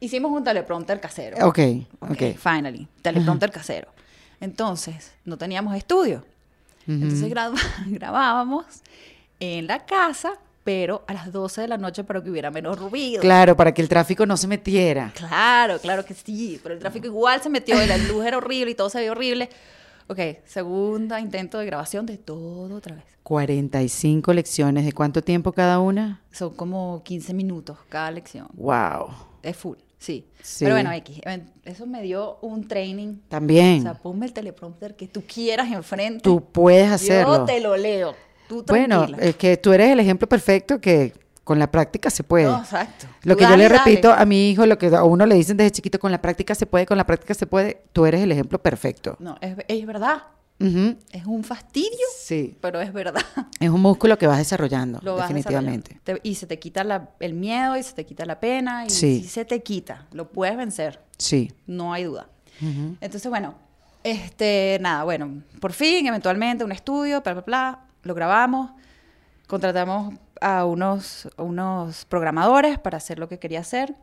Hicimos 0.00 0.32
un 0.32 0.42
teleprompter 0.42 0.98
casero. 1.00 1.46
Ok, 1.46 1.58
Ok, 2.00 2.10
ok. 2.10 2.22
finally, 2.36 2.88
teleprompter 3.02 3.52
casero. 3.52 3.88
Entonces, 4.40 5.12
no 5.24 5.36
teníamos 5.38 5.76
estudio. 5.76 6.24
Entonces 6.88 7.28
graba- 7.30 7.54
grabábamos 7.86 8.66
en 9.38 9.68
la 9.68 9.86
casa, 9.86 10.32
pero 10.64 11.04
a 11.06 11.14
las 11.14 11.32
12 11.32 11.62
de 11.62 11.68
la 11.68 11.78
noche 11.78 12.04
para 12.04 12.22
que 12.22 12.30
hubiera 12.30 12.50
menos 12.50 12.78
ruido. 12.78 13.20
Claro, 13.20 13.56
para 13.56 13.72
que 13.74 13.82
el 13.82 13.88
tráfico 13.88 14.26
no 14.26 14.36
se 14.36 14.46
metiera. 14.46 15.12
Claro, 15.14 15.78
claro 15.80 16.04
que 16.04 16.14
sí, 16.14 16.60
pero 16.62 16.74
el 16.74 16.80
tráfico 16.80 17.06
igual 17.06 17.42
se 17.42 17.48
metió 17.50 17.82
y 17.82 17.86
la 17.86 17.96
luz 17.98 18.24
era 18.24 18.36
horrible 18.38 18.70
y 18.70 18.74
todo 18.74 18.88
se 18.90 18.98
veía 18.98 19.10
horrible. 19.12 19.48
Ok, 20.08 20.18
segunda 20.44 21.20
intento 21.20 21.58
de 21.58 21.66
grabación 21.66 22.06
de 22.06 22.18
todo 22.18 22.74
otra 22.76 22.94
vez. 22.96 23.04
45 23.22 24.32
lecciones, 24.32 24.84
¿de 24.84 24.92
cuánto 24.92 25.22
tiempo 25.22 25.52
cada 25.52 25.78
una? 25.78 26.20
Son 26.32 26.54
como 26.54 27.02
15 27.04 27.34
minutos 27.34 27.78
cada 27.88 28.10
lección. 28.10 28.48
Wow. 28.54 29.08
Es 29.42 29.56
full. 29.56 29.76
Sí. 29.98 30.26
Sí. 30.42 30.64
Pero 30.64 30.74
bueno, 30.74 30.90
X. 30.92 31.20
eh, 31.24 31.44
Eso 31.64 31.86
me 31.86 32.02
dio 32.02 32.38
un 32.42 32.66
training. 32.66 33.18
También. 33.28 33.80
O 33.80 33.82
sea, 33.82 33.94
ponme 33.94 34.26
el 34.26 34.32
teleprompter 34.32 34.96
que 34.96 35.06
tú 35.06 35.22
quieras 35.22 35.70
enfrente. 35.70 36.22
tú 36.24 36.44
puedes 36.44 36.90
hacerlo. 36.90 37.38
Yo 37.38 37.44
te 37.44 37.60
lo 37.60 37.76
leo. 37.76 38.14
Tú 38.58 38.64
bueno, 38.68 39.06
es 39.18 39.36
que 39.36 39.56
tú 39.56 39.72
eres 39.72 39.90
el 39.90 40.00
ejemplo 40.00 40.28
perfecto 40.28 40.80
que 40.80 41.12
con 41.44 41.58
la 41.58 41.70
práctica 41.70 42.10
se 42.10 42.22
puede. 42.22 42.44
No, 42.46 42.58
exacto. 42.58 43.06
Lo 43.22 43.36
que 43.36 43.44
yo 43.44 43.56
le 43.56 43.68
dale. 43.68 43.78
repito 43.78 44.12
a 44.12 44.24
mi 44.24 44.50
hijo, 44.50 44.64
lo 44.66 44.78
que 44.78 44.86
a 44.94 45.02
uno 45.04 45.26
le 45.26 45.34
dicen 45.34 45.56
desde 45.56 45.72
chiquito, 45.72 45.98
con 45.98 46.12
la 46.12 46.20
práctica 46.22 46.54
se 46.54 46.66
puede, 46.66 46.86
con 46.86 46.96
la 46.98 47.04
práctica 47.06 47.34
se 47.34 47.46
puede, 47.46 47.82
tú 47.92 48.06
eres 48.06 48.20
el 48.22 48.30
ejemplo 48.30 48.60
perfecto. 48.62 49.16
No, 49.18 49.36
es, 49.40 49.56
es 49.66 49.86
verdad. 49.86 50.22
Ujú. 50.60 50.94
Es 51.10 51.26
un 51.26 51.42
fastidio, 51.42 51.88
Sí, 52.16 52.56
pero 52.60 52.80
es 52.80 52.92
verdad. 52.92 53.20
es 53.58 53.68
un 53.70 53.80
músculo 53.80 54.16
que 54.16 54.28
vas 54.28 54.38
desarrollando, 54.38 55.00
Lo 55.02 55.16
vas 55.16 55.26
definitivamente. 55.28 55.94
desarrollando. 55.94 56.22
Te- 56.22 56.28
y 56.28 56.34
se 56.36 56.46
te 56.46 56.60
quita 56.60 56.84
la- 56.84 57.10
el 57.18 57.34
miedo 57.34 57.76
y 57.76 57.82
se 57.82 57.94
te 57.94 58.06
quita 58.06 58.24
la 58.26 58.38
pena 58.38 58.84
y 58.86 58.90
Sí. 58.90 59.22
sí 59.22 59.28
se 59.28 59.44
te 59.44 59.60
quita. 59.64 60.06
Lo 60.12 60.28
puedes 60.30 60.56
vencer, 60.56 61.00
Sí. 61.18 61.50
no 61.66 61.92
hay 61.92 62.04
duda. 62.04 62.28
Entonces, 63.00 63.28
bueno, 63.28 63.56
este, 64.04 64.78
nada, 64.80 65.02
bueno, 65.02 65.42
por 65.60 65.72
fin, 65.72 66.06
eventualmente, 66.06 66.62
un 66.64 66.70
estudio, 66.70 67.22
bla, 67.22 67.32
bla, 67.32 67.42
bla, 67.42 67.80
lo 68.02 68.14
grabamos, 68.14 68.70
contratamos 69.46 70.14
a 70.40 70.64
unos, 70.64 71.28
unos 71.36 72.04
programadores 72.06 72.78
para 72.78 72.98
hacer 72.98 73.18
lo 73.18 73.28
que 73.28 73.38
quería 73.38 73.60
hacer. 73.60 73.94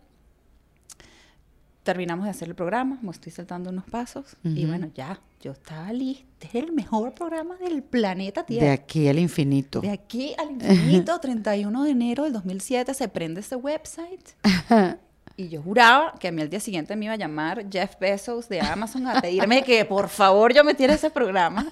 Terminamos 1.84 2.26
de 2.26 2.32
hacer 2.32 2.48
el 2.48 2.56
programa, 2.56 3.00
me 3.02 3.12
estoy 3.12 3.32
saltando 3.32 3.70
unos 3.72 3.86
pasos 3.86 4.36
y 4.44 4.66
bueno, 4.66 4.92
ya, 4.94 5.20
yo 5.42 5.54
estaba 5.54 5.92
lista. 5.92 6.26
Este 6.42 6.60
es 6.60 6.64
el 6.64 6.72
mejor 6.72 7.14
programa 7.14 7.56
del 7.58 7.82
planeta 7.84 8.46
Tierra. 8.46 8.68
De 8.68 8.72
aquí 8.72 9.08
al 9.08 9.18
infinito. 9.18 9.82
De 9.82 9.90
aquí 9.90 10.36
al 10.38 10.52
infinito, 10.52 11.20
31 11.20 11.84
de 11.84 11.90
enero 11.90 12.24
del 12.26 12.34
2007, 12.34 12.94
se 12.94 13.08
prende 13.08 13.42
ese 13.42 13.56
website. 13.56 14.36
Y 15.40 15.48
yo 15.48 15.62
juraba 15.62 16.16
que 16.20 16.28
a 16.28 16.34
mí 16.34 16.42
al 16.42 16.50
día 16.50 16.60
siguiente 16.60 16.98
me 16.98 17.06
iba 17.06 17.14
a 17.14 17.18
llamar 17.18 17.66
Jeff 17.72 17.98
Bezos 17.98 18.50
de 18.50 18.60
Amazon 18.60 19.08
a 19.08 19.22
pedirme 19.22 19.64
que 19.64 19.86
por 19.86 20.10
favor 20.10 20.54
yo 20.54 20.66
metiera 20.66 20.96
ese 20.96 21.10
programa 21.10 21.66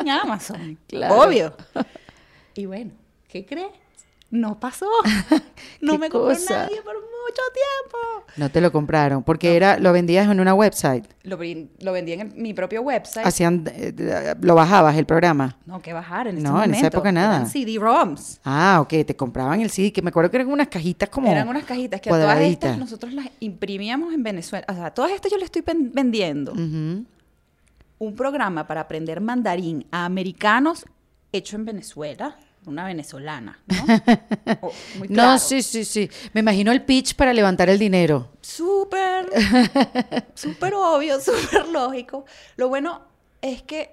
en 0.00 0.10
Amazon. 0.10 0.76
Claro. 0.88 1.14
Obvio. 1.20 1.54
Y 2.56 2.66
bueno, 2.66 2.90
¿qué 3.28 3.46
crees? 3.46 3.70
No 4.30 4.58
pasó. 4.58 4.90
No 5.80 5.92
¿Qué 5.92 5.98
me 5.98 6.10
compró 6.10 6.34
cosa? 6.34 6.64
nadie 6.64 6.82
por 6.82 6.96
mucho 7.26 7.42
tiempo. 7.52 8.26
No 8.36 8.50
te 8.50 8.60
lo 8.60 8.70
compraron, 8.72 9.22
porque 9.24 9.56
era, 9.56 9.78
lo 9.78 9.92
vendías 9.92 10.28
en 10.30 10.38
una 10.40 10.54
website. 10.54 11.04
Lo, 11.24 11.38
lo 11.80 11.92
vendí 11.92 12.12
en 12.12 12.20
el- 12.20 12.34
mi 12.34 12.54
propio 12.54 12.82
website. 12.82 13.26
Hacían, 13.26 13.64
eh, 13.74 14.34
lo 14.40 14.54
bajabas 14.54 14.96
el 14.96 15.06
programa. 15.06 15.56
No, 15.66 15.80
que 15.80 15.92
bajar 15.92 16.28
en 16.28 16.38
ese 16.38 16.44
No, 16.46 16.62
en 16.62 16.74
esa 16.74 16.86
época 16.88 17.10
nada. 17.12 17.36
Eran 17.36 17.48
CD-ROMs. 17.48 18.40
Ah, 18.44 18.78
ok, 18.80 18.88
te 19.06 19.16
compraban 19.16 19.60
el 19.60 19.70
CD, 19.70 19.92
que 19.92 20.02
me 20.02 20.10
acuerdo 20.10 20.30
que 20.30 20.36
eran 20.36 20.48
unas 20.48 20.68
cajitas 20.68 21.08
como 21.08 21.30
Eran 21.30 21.48
unas 21.48 21.64
cajitas 21.64 22.00
que 22.00 22.10
todas 22.10 22.38
estas 22.40 22.78
nosotros 22.78 23.12
las 23.12 23.26
imprimíamos 23.40 24.12
en 24.14 24.22
Venezuela. 24.22 24.64
O 24.68 24.74
sea, 24.74 24.90
todas 24.92 25.10
estas 25.12 25.30
yo 25.32 25.38
le 25.38 25.44
estoy 25.44 25.62
vendiendo 25.66 26.52
un 28.00 28.14
programa 28.14 28.66
para 28.66 28.82
aprender 28.82 29.20
mandarín 29.20 29.86
a 29.90 30.04
americanos 30.04 30.84
hecho 31.32 31.56
en 31.56 31.64
Venezuela, 31.64 32.36
una 32.68 32.84
venezolana, 32.86 33.58
¿no? 33.66 33.76
Oh, 34.62 34.72
muy 34.98 35.08
No, 35.08 35.14
claro. 35.14 35.38
sí, 35.38 35.62
sí, 35.62 35.84
sí. 35.84 36.08
Me 36.32 36.40
imagino 36.40 36.72
el 36.72 36.82
pitch 36.82 37.14
para 37.14 37.32
levantar 37.32 37.68
el 37.68 37.78
dinero. 37.78 38.30
Súper, 38.40 39.28
súper 40.34 40.74
obvio, 40.74 41.20
súper 41.20 41.68
lógico. 41.68 42.24
Lo 42.56 42.68
bueno 42.68 43.02
es 43.42 43.62
que, 43.62 43.90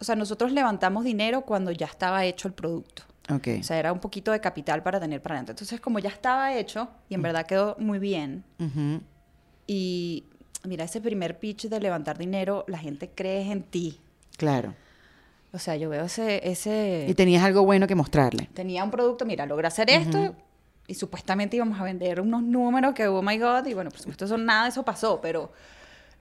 o 0.00 0.04
sea, 0.04 0.16
nosotros 0.16 0.52
levantamos 0.52 1.04
dinero 1.04 1.42
cuando 1.42 1.70
ya 1.70 1.86
estaba 1.86 2.24
hecho 2.24 2.48
el 2.48 2.54
producto. 2.54 3.02
Ok. 3.30 3.48
O 3.60 3.62
sea, 3.62 3.78
era 3.78 3.92
un 3.92 3.98
poquito 4.00 4.30
de 4.32 4.40
capital 4.40 4.82
para 4.82 5.00
tener 5.00 5.20
para 5.22 5.34
adelante. 5.34 5.52
Entonces, 5.52 5.80
como 5.80 5.98
ya 5.98 6.10
estaba 6.10 6.54
hecho, 6.54 6.88
y 7.08 7.14
en 7.14 7.22
verdad 7.22 7.44
quedó 7.46 7.74
muy 7.78 7.98
bien. 7.98 8.44
Y 9.66 10.24
mira, 10.64 10.84
ese 10.84 11.00
primer 11.00 11.38
pitch 11.38 11.68
de 11.68 11.80
levantar 11.80 12.18
dinero, 12.18 12.64
la 12.68 12.78
gente 12.78 13.10
cree 13.14 13.50
en 13.50 13.62
ti. 13.62 14.00
Claro. 14.36 14.74
O 15.56 15.58
sea, 15.58 15.76
yo 15.76 15.88
veo 15.90 16.04
ese... 16.04 16.48
ese 16.48 17.06
Y 17.08 17.14
tenías 17.14 17.42
algo 17.42 17.64
bueno 17.64 17.86
que 17.86 17.94
mostrarle. 17.94 18.48
tenía 18.54 18.84
un 18.84 18.90
producto, 18.90 19.24
mira, 19.26 19.44
logré 19.46 19.66
hacer 19.66 19.90
esto 19.90 20.34
y 20.86 20.94
supuestamente 20.94 21.56
íbamos 21.56 21.80
a 21.80 21.84
vender 21.84 22.20
unos 22.20 22.42
números 22.42 22.94
que, 22.94 23.06
oh 23.08 23.22
my 23.22 23.38
God, 23.38 23.66
y 23.66 23.74
bueno, 23.74 23.90
por 23.90 23.98
supuesto 23.98 24.24
eso 24.26 24.38
nada 24.38 24.64
de 24.64 24.68
eso 24.70 24.84
pasó, 24.84 25.20
pero 25.20 25.50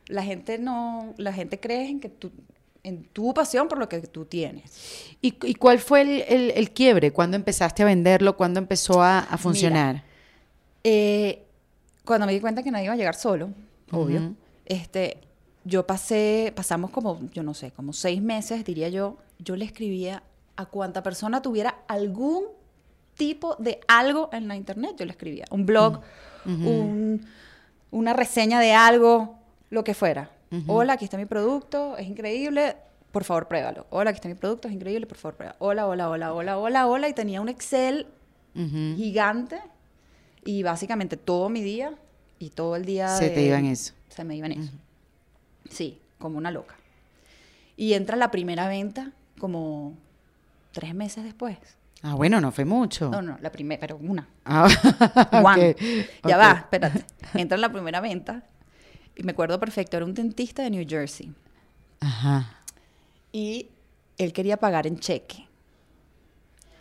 la 0.07 0.23
gente 0.23 0.57
no, 0.57 1.13
la 1.17 1.31
gente 1.33 1.59
cree 1.59 1.87
en 1.89 1.99
que 1.99 2.09
tú, 2.09 2.31
en 2.83 3.03
tu 3.05 3.33
pasión 3.33 3.67
por 3.67 3.77
lo 3.77 3.87
que 3.89 3.99
tú 4.01 4.25
tienes. 4.25 4.71
¿Y, 5.21 5.35
y 5.45 5.55
cuál 5.55 5.79
fue 5.79 6.01
el, 6.01 6.21
el- 6.27 6.51
el 6.55 6.71
quiebre? 6.71 7.11
¿Cuándo 7.11 7.35
empezaste 7.37 7.83
a 7.83 7.85
venderlo? 7.85 8.37
¿Cuándo 8.37 8.59
empezó 8.59 9.01
a, 9.03 9.19
a 9.19 9.37
funcionar? 9.37 10.03
Eh, 10.83 11.43
cuando 12.03 12.25
me 12.27 12.33
di 12.33 12.39
cuenta 12.39 12.61
que 12.63 12.71
nadie 12.71 12.85
iba 12.85 12.93
a 12.93 12.97
llegar 12.97 13.15
solo, 13.15 13.49
obvio, 13.91 14.33
este, 14.65 15.17
yo 15.65 15.85
pasé, 15.85 16.53
pasamos 16.55 16.91
como, 16.91 17.19
yo 17.33 17.43
no 17.43 17.53
sé, 17.53 17.71
como 17.71 17.91
seis 17.91 18.21
meses, 18.21 18.63
diría 18.63 18.87
yo, 18.89 19.17
yo 19.39 19.55
le 19.57 19.65
escribía 19.65 20.23
a 20.55 20.65
cuanta 20.67 21.03
persona 21.03 21.41
tuviera 21.41 21.79
algún 21.87 22.45
tipo 23.15 23.55
de 23.55 23.81
algo 23.87 24.29
en 24.31 24.47
la 24.47 24.55
internet, 24.55 24.95
yo 24.97 25.05
le 25.05 25.11
escribía, 25.11 25.45
un 25.51 25.65
blog, 25.65 25.99
un- 26.45 27.25
una 27.91 28.13
reseña 28.13 28.59
de 28.59 28.73
algo, 28.73 29.35
lo 29.69 29.83
que 29.83 29.93
fuera. 29.93 30.29
Hola, 30.67 30.93
aquí 30.93 31.03
está 31.05 31.17
mi 31.17 31.25
producto, 31.25 31.97
es 31.97 32.07
increíble, 32.07 32.77
por 33.11 33.23
favor, 33.23 33.47
pruébalo. 33.47 33.87
Hola, 33.89 34.11
aquí 34.11 34.17
está 34.17 34.27
mi 34.29 34.35
producto, 34.35 34.67
es 34.67 34.73
increíble, 34.73 35.05
por 35.07 35.17
favor, 35.17 35.35
pruébalo. 35.35 35.57
Hola, 35.59 35.87
hola, 35.87 36.09
hola, 36.09 36.33
hola, 36.33 36.57
hola, 36.57 36.87
hola, 36.87 37.09
y 37.09 37.13
tenía 37.13 37.41
un 37.41 37.49
Excel 37.49 38.07
gigante 38.95 39.59
y 40.45 40.63
básicamente 40.63 41.17
todo 41.17 41.49
mi 41.49 41.61
día 41.61 41.93
y 42.39 42.51
todo 42.51 42.75
el 42.77 42.85
día 42.85 43.09
Se 43.17 43.29
te 43.29 43.39
de- 43.41 43.47
iba 43.47 43.57
en 43.59 43.65
eso. 43.65 43.93
se 44.09 44.23
me 44.23 44.35
iba 44.37 44.45
en 44.45 44.53
eso 44.61 44.71
sí 45.69 45.99
como 46.19 46.37
una 46.37 46.51
loca. 46.51 46.75
Y 47.77 47.93
entra 47.93 48.15
la 48.15 48.31
primera 48.31 48.67
venta 48.67 49.11
como 49.37 49.93
tres 50.71 50.95
meses 50.95 51.23
después. 51.23 51.57
Ah, 52.01 52.13
bueno, 52.13 52.39
no 52.39 52.51
fue 52.51 52.65
mucho. 52.65 53.09
no 53.09 53.21
no 53.21 53.37
la 53.41 53.51
primera 53.51 53.79
pero 53.79 53.97
una. 53.97 54.27
Ah, 54.45 54.67
ya 56.23 56.37
va 56.37 56.51
espérate. 56.53 57.05
Entra 57.33 57.57
la 57.57 57.71
primera 57.71 57.99
venta 58.01 58.43
y 59.15 59.23
me 59.23 59.31
acuerdo 59.31 59.59
perfecto 59.59 59.97
era 59.97 60.05
un 60.05 60.13
dentista 60.13 60.63
de 60.63 60.69
New 60.69 60.85
Jersey. 60.87 61.33
Ajá. 62.01 62.59
y 63.31 63.69
él 64.17 64.31
quería 64.33 64.57
pagar 64.57 64.85
en 64.85 64.99
cheque 64.99 65.47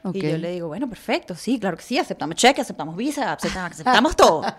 ok. 0.05 0.15
Y 0.15 0.21
yo 0.23 0.39
le 0.39 0.53
digo, 0.53 0.69
bueno, 0.69 0.89
perfecto, 0.89 1.35
sí, 1.35 1.59
claro 1.59 1.77
que 1.77 1.83
sí, 1.83 1.99
aceptamos 1.99 2.37
cheque, 2.37 2.61
aceptamos 2.61 2.95
visa, 2.97 3.33
aceptamos, 3.33 3.73
aceptamos 3.73 4.15
todo. 4.17 4.43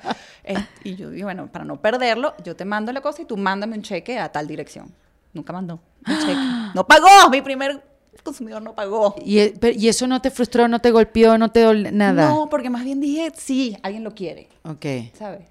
Eh, 0.48 0.56
y 0.84 0.96
yo 0.96 1.10
digo, 1.10 1.26
bueno, 1.26 1.48
para 1.52 1.66
no 1.66 1.82
perderlo, 1.82 2.36
yo 2.44 2.56
te 2.56 2.66
mando 2.66 2.92
la 2.94 3.02
cosa 3.02 3.24
y 3.24 3.26
tú 3.26 3.36
mándame 3.36 3.76
un 3.76 3.82
cheque 3.82 4.20
a 4.20 4.32
tal 4.32 4.46
dirección. 4.48 4.94
Nunca 5.34 5.52
mandó 5.54 5.80
un 6.08 6.20
cheque. 6.20 6.36
No 6.76 6.86
pagó, 6.86 7.32
mi 7.32 7.42
primer 7.42 7.82
consumidor 8.22 8.62
no 8.62 8.76
pagó. 8.76 9.16
¿Y, 9.26 9.50
pero- 9.60 9.76
¿Y 9.76 9.88
eso 9.90 10.06
no 10.06 10.22
te 10.22 10.30
frustró, 10.30 10.68
no 10.68 10.80
te 10.80 10.92
golpeó, 10.92 11.38
no 11.40 11.50
te 11.52 11.62
dolió 11.62 11.92
nada? 11.92 12.30
No, 12.30 12.48
porque 12.48 12.70
más 12.70 12.84
bien 12.84 13.00
dije, 13.02 13.32
sí, 13.36 13.76
alguien 13.82 14.04
lo 14.04 14.14
quiere, 14.14 14.50
Ok. 14.64 14.86
¿sabes? 15.18 15.48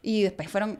Y 0.00 0.22
después 0.22 0.48
fueron... 0.48 0.78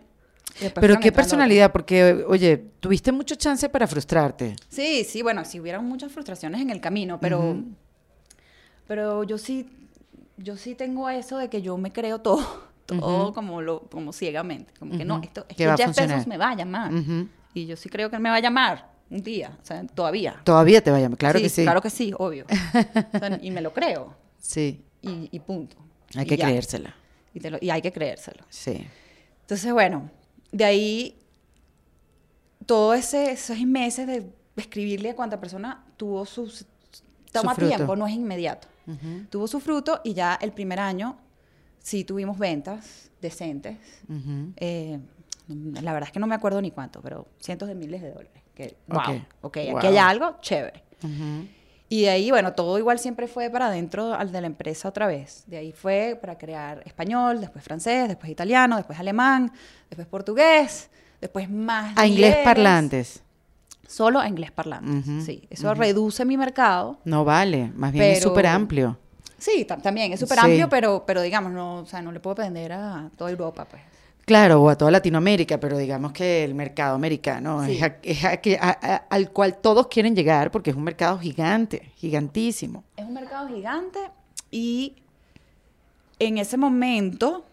después 0.53 0.73
Pero 0.73 0.81
fueron 0.81 1.01
qué 1.03 1.13
personalidad, 1.13 1.71
porque, 1.73 2.25
oye, 2.27 2.57
tuviste 2.81 3.13
mucho 3.13 3.35
chance 3.35 3.69
para 3.69 3.87
frustrarte. 3.87 4.57
Sí, 4.71 5.05
sí, 5.05 5.21
bueno, 5.21 5.45
sí 5.45 5.61
hubieron 5.61 5.85
muchas 5.85 6.11
frustraciones 6.11 6.61
en 6.63 6.71
el 6.71 6.81
camino, 6.81 7.21
pero... 7.21 7.57
Pero 8.87 9.25
yo 9.25 9.39
sí, 9.39 9.69
yo 10.37 10.57
sí 10.57 10.75
tengo 10.75 11.09
eso 11.09 11.39
de 11.39 11.49
que 11.49 11.63
yo 11.63 11.77
me 11.79 11.93
creo 11.93 12.21
todo, 12.21 12.45
todo 12.87 13.33
como, 13.33 13.63
lo, 13.63 13.81
como 13.89 14.13
ciegamente. 14.13 14.73
Como 14.79 14.97
que 14.97 15.05
no, 15.05 15.21
esto, 15.23 15.43
es 15.43 15.49
Que 15.49 15.55
que 15.57 15.67
va 15.67 15.75
a 15.75 15.77
Jeff 15.77 15.87
funcionar. 15.87 16.17
Bezos 16.17 16.27
me 16.29 16.39
va 16.39 16.51
a 16.51 16.57
llamar. 16.57 16.93
Y 17.55 17.67
yo 17.67 17.77
sí 17.77 17.89
creo 17.89 18.11
que 18.11 18.17
él 18.17 18.23
me 18.23 18.31
va 18.31 18.37
a 18.37 18.41
llamar 18.41 18.91
un 19.11 19.23
día, 19.23 19.59
o 19.63 19.65
sea, 19.67 19.85
todavía. 19.87 20.41
Todavía 20.45 20.83
te 20.83 20.91
va 20.91 20.97
a 20.97 21.01
llamar, 21.01 21.19
claro 21.19 21.39
que 21.41 21.49
sí. 21.51 21.63
Claro 21.63 21.83
que 21.83 21.91
sí, 21.91 22.13
obvio. 22.19 22.47
O 22.47 23.19
sea, 23.19 23.39
y 23.43 23.51
me 23.51 23.61
lo 23.61 23.73
creo, 23.75 24.15
Sí, 24.39 24.83
y, 25.03 25.29
y 25.31 25.39
punto. 25.41 25.77
hay 26.15 26.25
Y 26.25 26.27
que 26.29 26.37
ya. 26.37 26.47
creérsela. 26.47 26.95
Y, 27.35 27.41
te 27.41 27.51
lo- 27.51 27.59
y 27.61 27.71
hay 27.71 27.81
que 27.83 27.93
creérselo. 27.93 28.45
Sí. 28.49 28.87
Entonces, 29.43 29.73
bueno, 29.73 30.11
de 30.51 30.65
ahí, 30.65 31.19
todos 32.67 33.15
esos 33.15 33.59
meses 33.61 34.07
de 34.07 34.31
escribirle 34.57 35.11
a 35.11 35.17
cuánta 35.17 35.39
persona 35.41 35.85
tuvo 35.97 36.25
sus... 36.27 36.65
Toma 37.33 37.55
fruto. 37.55 37.75
tiempo, 37.75 37.97
no 37.97 38.07
es 38.07 38.13
inmediato. 38.15 38.69
Tuvo 39.31 39.47
su 39.47 39.61
fruto 39.61 40.01
y 40.05 40.15
ya 40.15 40.39
el 40.41 40.53
primer 40.53 40.81
año 40.81 41.17
sí 41.79 42.05
tuvimos 42.05 42.39
ventas 42.39 43.11
decentes. 43.21 43.79
Ujú. 44.09 44.53
Eh, 44.57 44.99
la 45.49 45.93
verdad 45.93 46.09
es 46.09 46.13
que 46.13 46.21
no 46.21 46.27
me 46.27 46.35
acuerdo 46.35 46.61
ni 46.61 46.71
cuánto, 46.71 47.01
pero 47.01 47.27
cientos 47.41 47.69
de 47.69 47.75
miles 47.75 48.03
de 48.03 48.11
dólares. 48.11 48.43
Que, 48.55 48.77
wow, 48.89 49.01
Ok. 49.43 49.59
Wow. 49.71 49.79
aquí 49.79 49.87
hay 49.87 49.97
algo 49.99 50.37
chévere. 50.41 50.83
Ujú. 51.03 51.47
Y 51.89 52.03
de 52.03 52.09
ahí, 52.11 52.31
bueno, 52.31 52.55
todo 52.55 52.79
igual 52.79 52.99
siempre 52.99 53.29
fue 53.29 53.51
para 53.51 53.67
adentro 53.67 54.15
al 54.15 54.33
de 54.33 54.41
la 54.41 54.47
empresa 54.47 54.89
otra 54.89 55.07
vez. 55.07 55.45
De 55.47 55.59
ahí 55.59 55.73
fue 55.73 56.19
para 56.19 56.39
crear 56.39 56.83
español, 56.87 57.41
después 57.41 57.63
francés, 57.63 58.09
después 58.09 58.31
italiano, 58.31 58.77
después 58.77 58.99
alemán, 58.99 59.53
después 59.91 60.09
portugués, 60.09 60.89
después 61.21 61.51
más. 61.51 61.93
A 61.99 62.07
inglés. 62.07 62.39
parlantes. 62.45 63.23
Solo 63.87 64.21
a 64.21 64.29
inglés 64.29 64.51
parlantes, 64.51 65.07
Ujú, 65.09 65.21
sí. 65.23 65.47
Eso 65.51 65.75
reduce 65.75 66.25
mi 66.25 66.37
mercado. 66.37 66.99
No 67.05 67.25
vale, 67.25 67.71
más 67.75 67.93
bien 67.93 68.05
es 68.07 68.23
súper 68.23 68.47
amplio. 68.47 68.99
Sí, 69.39 69.67
tam- 69.69 69.83
también 69.83 70.13
es 70.13 70.21
súper 70.21 70.39
Sí. 70.39 70.45
amplio, 70.47 70.69
pero, 70.69 71.05
pero 71.07 71.21
digamos, 71.21 71.53
no, 71.53 71.81
o 71.81 71.87
sea, 71.87 72.01
no 72.01 72.13
le 72.13 72.21
puedo 72.21 72.37
vender 72.37 72.73
a 72.73 73.11
toda 73.17 73.31
Europa, 73.31 73.67
pues. 73.69 73.83
Claro, 74.25 74.63
o 74.63 74.69
a 74.71 74.79
toda 74.79 74.93
Latinoamérica, 74.93 75.59
pero 75.59 75.77
digamos 75.77 76.13
que 76.13 76.45
el 76.45 76.55
mercado 76.55 76.95
americano 76.95 77.65
Sí. 77.67 77.73
es, 77.77 77.83
a- 77.83 77.97
es 78.03 78.25
a 78.25 78.37
que- 78.37 78.57
a- 78.57 78.79
a- 78.81 78.97
al 79.11 79.31
cual 79.33 79.57
todos 79.59 79.89
quieren 79.89 80.15
llegar 80.15 80.53
porque 80.53 80.71
es 80.71 80.77
un 80.77 80.85
mercado 80.85 81.19
gigante, 81.19 81.91
gigantísimo. 81.97 82.85
Es 82.97 83.05
un 83.05 83.13
mercado 83.15 83.49
gigante 83.49 83.99
y 84.53 84.95
en 86.21 86.39
ese 86.39 86.57
momento 86.57 87.45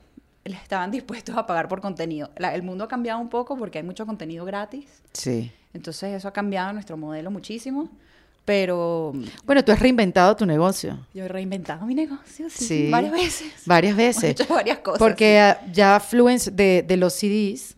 estaban 0.45 0.91
dispuestos 0.91 1.35
a 1.35 1.45
pagar 1.47 1.67
por 1.67 1.81
contenido. 1.81 2.29
La- 2.37 2.53
el 2.53 2.61
mundo 2.63 2.83
ha 2.83 2.87
cambiado 2.87 3.19
un 3.19 3.29
poco 3.29 3.57
porque 3.57 3.79
hay 3.79 3.83
mucho 3.83 4.05
contenido 4.05 4.45
gratis. 4.45 4.85
Sí. 5.11 5.51
Entonces 5.73 6.15
eso 6.15 6.27
ha 6.27 6.33
cambiado 6.33 6.73
nuestro 6.73 6.97
modelo 6.97 7.29
muchísimo. 7.31 7.89
Pero 8.45 9.13
Bueno, 9.45 9.63
tú 9.63 9.71
has 9.71 9.79
reinventado 9.79 10.35
tu 10.35 10.45
negocio 10.45 11.05
yo 11.13 11.25
he 11.25 11.27
reinventado 11.27 11.85
mi 11.85 11.93
negocio 11.93 12.49
sí, 12.49 12.65
Sí. 12.65 12.89
varias 12.89 13.11
veces. 13.11 13.53
varias 13.65 13.95
veces. 13.97 14.23
hecho 14.31 14.51
varias 14.51 14.79
cosas. 14.79 14.97
Porque 14.99 15.39
ah, 15.39 15.61
ya 15.71 15.99
Fluence 15.99 16.49
de, 16.49 16.83
de 16.87 16.97
los 16.97 17.13
CDs, 17.13 17.75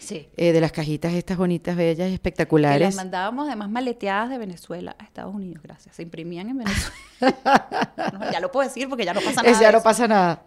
sí. 0.00 0.28
eh, 0.36 0.52
de 0.52 0.60
las 0.60 0.70
cajitas 0.72 1.14
estas 1.14 1.38
bonitas, 1.38 1.76
bellas 1.76 1.94
y 1.94 1.96
Que 1.96 2.02
las 2.08 2.12
espectaculares. 2.12 2.94
mandábamos 2.94 3.46
además 3.46 3.70
maleteadas 3.70 4.28
de 4.28 4.36
Venezuela 4.36 4.94
a 4.98 5.04
Estados 5.04 5.34
Unidos, 5.34 5.62
gracias. 5.62 5.96
Se 5.96 6.02
imprimían 6.02 6.50
en 6.50 6.58
Venezuela. 6.58 6.92
No, 8.12 8.30
ya 8.30 8.40
lo 8.40 8.50
puedo 8.52 8.68
decir 8.68 8.88
porque 8.88 9.04
ya 9.04 9.14
no 9.14 9.20
pasa 9.20 9.42
nada. 9.42 9.50
Es- 9.50 9.60
ya 9.60 9.72
no 9.72 9.82
pasa 9.82 10.08
nada. 10.08 10.42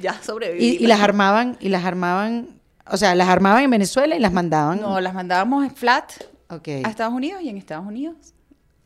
Ya 0.00 0.12
sobreviví. 0.22 0.64
Y, 0.78 0.84
y 0.84 0.86
las 0.86 1.00
armaban, 1.00 1.56
y 1.58 1.70
las 1.70 1.84
armaban, 1.84 2.57
o 2.90 2.96
sea, 2.96 3.14
las 3.14 3.28
armaban 3.28 3.64
en 3.64 3.70
Venezuela 3.70 4.16
y 4.16 4.18
las 4.18 4.32
mandaban. 4.32 4.80
No, 4.80 5.00
las 5.00 5.14
mandábamos 5.14 5.64
en 5.64 5.70
flat 5.70 6.12
a 6.48 6.56
Estados 6.56 7.14
Unidos 7.14 7.42
y 7.42 7.48
en 7.48 7.56
Estados 7.56 7.86
Unidos 7.86 8.34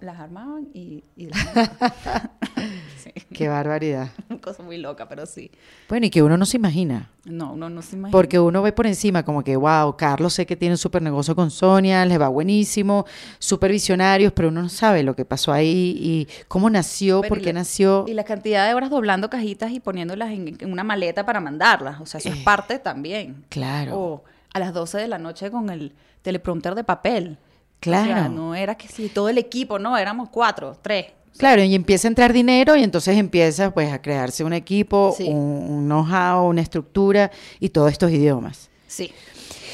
las 0.01 0.19
armaban 0.19 0.69
y, 0.75 1.05
y 1.17 1.27
las 1.27 1.45
mandaban. 1.45 2.31
sí. 3.05 3.13
Qué 3.35 3.49
barbaridad. 3.49 4.11
Una 4.31 4.41
cosa 4.41 4.63
muy 4.63 4.79
loca, 4.79 5.09
pero 5.09 5.27
sí. 5.27 5.51
Bueno, 5.89 6.07
y 6.07 6.11
que 6.11 6.23
uno 6.23 6.37
no 6.37 6.47
se 6.47 6.57
imagina. 6.57 7.11
No, 7.25 7.53
uno 7.53 7.69
no 7.71 7.83
se 7.83 7.97
imagina. 7.97 8.13
Porque 8.13 8.39
uno 8.41 8.63
ve 8.63 8.73
por 8.73 8.87
encima 8.87 9.25
como 9.25 9.43
que, 9.45 9.57
wow, 9.57 9.97
Carlos 9.97 10.35
sé 10.35 10.47
que 10.47 10.57
tiene 10.57 10.75
un 10.75 10.79
súper 10.79 11.03
negocio 11.03 11.35
con 11.37 11.51
Sonia, 11.51 12.05
les 12.05 12.21
va 12.21 12.29
buenísimo, 12.29 13.07
súper 13.39 13.71
visionarios, 13.73 14.33
pero 14.33 14.49
uno 14.49 14.63
no 14.63 14.69
sabe 14.69 15.03
lo 15.03 15.15
que 15.17 15.25
pasó 15.25 15.53
ahí 15.53 15.95
y 15.99 16.29
cómo 16.49 16.69
nació, 16.71 17.21
Pero 17.21 17.29
por 17.29 17.41
qué 17.41 17.53
la- 17.53 17.61
nació. 17.61 18.05
Y 18.09 18.15
la 18.15 18.25
cantidad 18.25 18.67
de 18.67 18.75
horas 18.75 18.91
doblando 18.91 19.31
cajitas 19.31 19.71
y 19.73 19.81
poniéndolas 19.81 20.31
en, 20.31 20.57
en 20.61 20.73
una 20.73 20.85
maleta 20.85 21.25
para 21.27 21.41
mandarlas. 21.41 22.01
O 22.01 22.07
sea, 22.07 22.19
eso 22.19 22.29
es 22.31 22.37
Eh, 22.37 22.43
parte 22.45 22.79
también. 22.79 23.45
claro. 23.49 23.99
O 23.99 24.25
a 24.55 24.59
las 24.59 24.75
12 24.75 24.99
de 24.99 25.09
la 25.09 25.19
noche 25.19 25.51
con 25.51 25.71
el 25.71 25.93
teleprompter 26.23 26.75
de 26.75 26.85
papel. 26.85 27.39
Claro. 27.81 28.03
O 28.13 28.15
sea, 28.15 28.29
no 28.29 28.55
era 28.55 28.75
que 28.77 28.87
si 28.87 29.09
todo 29.09 29.29
el 29.29 29.39
equipo, 29.39 29.79
no, 29.79 29.97
éramos 29.97 30.29
cuatro, 30.29 30.77
tres. 30.83 31.07
Claro, 31.39 31.63
y 31.63 31.75
empieza 31.75 32.07
a 32.07 32.11
entrar 32.11 32.33
dinero 32.33 32.77
y 32.77 32.83
entonces 32.83 33.17
empieza 33.17 33.73
pues 33.73 33.93
a 33.93 34.01
crearse 34.01 34.45
un 34.45 34.53
equipo, 34.53 35.15
Sí. 35.17 35.25
un, 35.29 35.35
un 35.37 35.85
know-how, 35.87 36.47
una 36.47 36.61
estructura 36.61 37.31
y 37.59 37.71
todos 37.71 37.91
estos 37.91 38.11
idiomas. 38.11 38.69
Sí. 38.87 39.13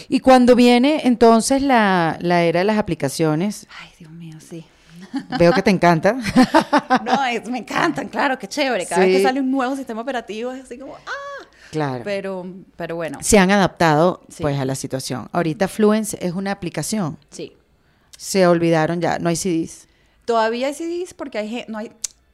Y 0.08 0.20
cuando 0.20 0.54
viene 0.54 1.02
entonces 1.04 1.60
la, 1.62 2.16
la 2.20 2.42
era 2.44 2.60
de 2.60 2.64
las 2.64 2.78
aplicaciones, 2.78 3.66
Ay, 3.82 3.90
Dios 3.98 4.10
mío, 4.12 4.38
sí. 4.40 4.64
veo 5.38 5.52
que 5.52 5.62
te 5.62 5.70
encanta. 5.70 6.16
No, 7.04 7.24
es- 7.26 7.48
me 7.48 7.58
encantan, 7.58 8.08
claro, 8.08 8.38
qué 8.38 8.46
chévere. 8.48 8.86
Cada 8.86 9.02
vez 9.04 9.16
que 9.18 9.22
sale 9.22 9.40
un 9.40 9.50
nuevo 9.50 9.76
sistema 9.76 10.00
operativo 10.02 10.52
es 10.52 10.64
así 10.64 10.78
como, 10.78 10.94
ah. 10.94 11.46
claro. 11.70 12.02
Pero, 12.04 12.46
pero 12.76 12.96
bueno, 12.96 13.18
Se 13.20 13.38
han 13.38 13.50
adaptado 13.50 14.22
Sí. 14.28 14.42
pues 14.42 14.58
a 14.58 14.64
la 14.64 14.74
situación. 14.74 15.28
Ahorita 15.32 15.68
Fluence 15.68 16.16
es 16.20 16.32
una 16.32 16.52
aplicación. 16.52 17.18
sí. 17.30 17.52
Se 18.16 18.46
olvidaron 18.48 19.00
ya, 19.00 19.18
no 19.20 19.28
hay 19.28 19.36
CDs. 19.36 19.86
Todavía 20.28 20.66
hay 20.66 20.74
CDs 20.74 21.14
porque 21.14 21.38
hay, 21.38 21.64
no 21.68 21.78
hay, 21.78 21.90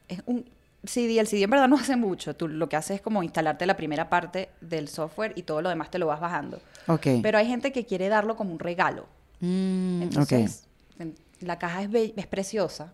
es 0.09 0.21
un 0.27 0.45
CD, 0.83 1.21
el 1.21 1.29
CD 1.29 1.45
en 1.45 1.51
verdad 1.51 1.69
no 1.69 1.77
hace 1.81 1.95
mucho. 1.95 2.35
Tú 2.35 2.49
lo 2.49 2.69
que 2.69 2.75
haces 2.75 2.97
es 2.97 3.01
como 3.01 3.23
instalarte 3.23 3.67
la 3.67 3.77
primera 3.77 4.11
parte 4.11 4.49
del 4.61 4.89
software 4.89 5.33
y 5.37 5.43
todo 5.45 5.63
lo 5.63 5.69
demás 5.69 5.93
te 5.93 6.01
lo 6.01 6.07
vas 6.09 6.19
bajando. 6.21 6.61
Ok. 6.89 7.07
Pero 7.23 7.39
hay 7.39 7.47
gente 7.47 7.71
que 7.73 7.87
quiere 7.87 8.09
darlo 8.09 8.35
como 8.35 8.53
un 8.53 8.59
regalo. 8.59 9.07
Mm. 9.39 10.03
Entonces, 10.03 10.67
en- 10.99 11.15
la 11.41 11.57
caja 11.61 11.83
es, 11.85 11.91
es 12.17 12.27
preciosa. 12.27 12.93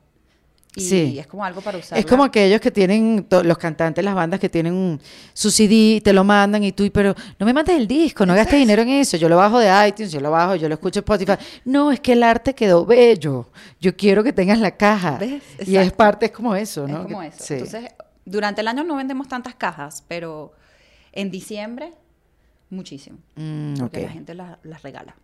Y 0.77 0.83
Sí. 0.83 1.19
es 1.19 1.27
como 1.27 1.45
algo 1.45 1.61
para 1.61 1.79
usar. 1.79 1.99
Es 1.99 2.07
como 2.07 2.23
aquellos 2.23 2.61
que 2.61 2.71
tienen, 2.71 3.27
los 3.43 3.59
cantantes, 3.59 4.05
las 4.05 4.15
bandas 4.15 4.39
que 4.39 4.49
tienen 4.49 4.73
un- 4.73 5.01
su 5.35 5.51
CD, 5.51 6.01
te 6.01 6.13
lo 6.13 6.23
mandan 6.23 6.63
y 6.63 6.71
tú, 6.71 6.89
pero 6.93 7.13
no 7.41 7.45
me 7.47 7.53
mandes 7.53 7.77
el 7.77 7.89
disco, 7.89 8.25
no 8.25 8.37
gastes 8.37 8.57
dinero 8.61 8.83
en 8.83 8.89
eso, 8.91 9.17
yo 9.17 9.29
lo 9.29 9.37
bajo 9.37 9.59
de 9.59 9.69
iTunes, 9.89 10.13
yo 10.13 10.21
lo 10.21 10.31
bajo, 10.31 10.55
yo 10.55 10.69
lo 10.69 10.75
escucho 10.75 11.01
en 11.01 11.05
Spotify. 11.05 11.33
No, 11.65 11.91
es 11.91 11.99
que 11.99 12.13
el 12.13 12.23
arte 12.23 12.55
quedó 12.55 12.87
bello, 12.87 13.51
yo 13.81 13.97
quiero 13.97 14.23
que 14.23 14.33
tengas 14.33 14.61
la 14.61 14.77
caja. 14.77 15.19
¿Ves? 15.19 15.43
Y 15.67 15.75
es 15.77 15.91
parte, 15.93 16.27
es 16.27 16.33
como 16.33 16.55
eso, 16.55 16.85
Es 16.87 16.91
¿no? 16.93 17.03
como 17.03 17.21
Que- 17.21 17.27
eso. 17.27 17.39
sí. 17.45 17.55
Entonces, 17.55 17.91
durante 18.25 18.61
el 18.61 18.69
año 18.69 18.85
no 18.85 18.95
vendemos 18.95 19.27
tantas 19.27 19.57
cajas, 19.57 20.05
pero 20.07 20.53
en 21.13 21.33
diciembre, 21.33 21.91
muchísimo. 22.69 23.19
Mm, 23.35 23.75
Porque 23.75 24.03
la 24.03 24.11
gente 24.11 24.35
la- 24.35 24.61
las 24.63 24.83
regala. 24.83 25.17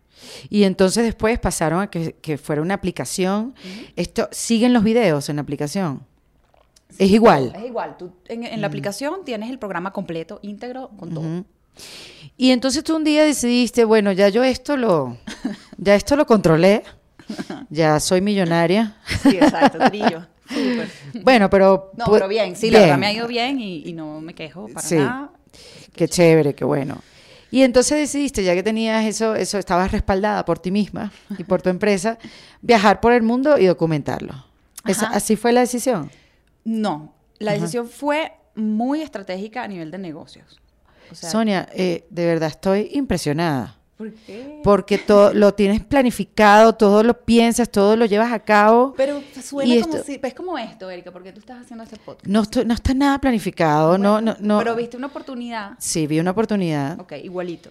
Y 0.49 0.63
entonces 0.63 1.03
después 1.03 1.39
pasaron 1.39 1.81
a 1.81 1.89
que, 1.89 2.13
que 2.13 2.37
fuera 2.37 2.61
una 2.61 2.73
aplicación. 2.73 3.53
Esto, 3.95 4.27
¿Siguen 4.31 4.73
los 4.73 4.83
videos 4.83 5.29
en 5.29 5.37
la 5.37 5.41
aplicación? 5.43 6.03
es 6.97 7.11
igual. 7.11 7.53
Es 7.55 7.65
igual. 7.65 7.95
Tú 7.97 8.11
en, 8.27 8.43
en 8.43 8.61
la 8.61 8.67
aplicación 8.67 9.23
tienes 9.25 9.49
el 9.49 9.59
programa 9.59 9.91
completo, 9.93 10.39
íntegro, 10.41 10.89
con 10.97 11.13
todo. 11.13 11.45
Y 12.37 12.51
entonces 12.51 12.83
tú 12.83 12.95
un 12.95 13.03
día 13.03 13.23
decidiste, 13.23 13.83
bueno, 13.85 14.11
ya 14.11 14.29
yo 14.29 14.43
esto 14.43 14.77
lo, 14.77 15.17
ya 15.77 15.95
esto 15.95 16.15
lo 16.15 16.25
controlé, 16.25 16.83
ya 17.69 17.99
soy 17.99 18.21
millonaria. 18.21 18.95
Sí, 19.23 19.37
exacto, 19.37 19.77
trillo. 19.89 20.25
Bueno, 21.23 21.49
pero... 21.49 21.91
No, 21.97 22.05
pero 22.09 22.27
bien, 22.29 22.55
sí, 22.55 22.71
la 22.71 22.79
verdad 22.79 22.97
me 22.97 23.07
ha 23.07 23.11
ido 23.13 23.27
bien 23.27 23.59
y, 23.59 23.83
y 23.85 23.91
no 23.91 24.21
me 24.21 24.33
quejo 24.33 24.69
para 24.69 24.87
Sí. 24.87 24.95
nada. 24.95 25.31
Qué 25.93 26.07
chévere, 26.07 26.55
qué 26.55 26.63
bueno. 26.63 27.01
Y 27.57 27.63
entonces 27.63 27.97
decidiste, 27.97 28.43
ya 28.43 28.53
que 28.53 28.61
tenías 28.61 29.03
eso, 29.05 29.33
eso 29.33 29.57
estabas 29.57 29.91
respaldada 29.91 30.45
por 30.45 30.59
ti 30.59 30.69
misma 30.69 31.11
y 31.39 31.43
por 31.43 31.59
tu 31.63 31.69
empresa, 31.77 32.19
viajar 32.61 32.99
por 32.99 33.13
el 33.13 33.23
mundo 33.23 33.57
y 33.57 33.65
documentarlo. 33.65 34.45
Esa- 34.85 35.07
así 35.07 35.35
fue 35.35 35.53
la 35.53 35.61
decisión. 35.61 36.11
No, 36.63 37.15
la 37.39 37.53
decisión 37.53 37.89
fue 37.89 38.33
muy 38.53 39.01
estratégica 39.01 39.63
a 39.63 39.67
nivel 39.67 39.89
de 39.89 39.97
negocios. 39.97 40.59
O 41.11 41.15
sea, 41.15 41.31
Sonia, 41.31 41.67
eh, 41.73 42.05
de 42.11 42.25
verdad 42.27 42.49
estoy 42.49 42.89
impresionada. 42.93 43.76
¿Por 43.97 44.13
qué? 44.13 44.61
Porque 44.63 44.97
todo 44.97 45.33
lo 45.33 45.53
tienes 45.53 45.83
planificado, 45.83 46.73
todo 46.75 47.03
lo 47.03 47.19
piensas, 47.25 47.69
todo 47.69 47.95
lo 47.95 48.05
llevas 48.05 48.31
a 48.31 48.39
cabo. 48.39 48.93
Pero 48.95 49.21
suena 49.43 49.75
Y 49.75 49.81
como 49.81 49.95
esto- 49.95 50.05
si, 50.05 50.19
es 50.21 50.33
como 50.33 50.57
esto, 50.57 50.89
Erika, 50.89 51.11
porque 51.11 51.31
tú 51.31 51.39
estás 51.39 51.61
haciendo 51.61 51.83
este 51.83 51.97
podcast. 51.97 52.27
No, 52.27 52.41
estoy- 52.43 52.65
no 52.65 52.73
está 52.73 52.93
nada 52.93 53.19
planificado, 53.19 53.97
no, 53.97 54.21
no, 54.21 54.35
no. 54.39 54.59
Pero 54.59 54.75
viste 54.75 54.97
una 54.97 55.07
oportunidad. 55.07 55.71
Sí, 55.79 56.07
vi 56.07 56.19
una 56.19 56.31
oportunidad. 56.31 56.99
Ok, 56.99 57.13
igualito. 57.23 57.69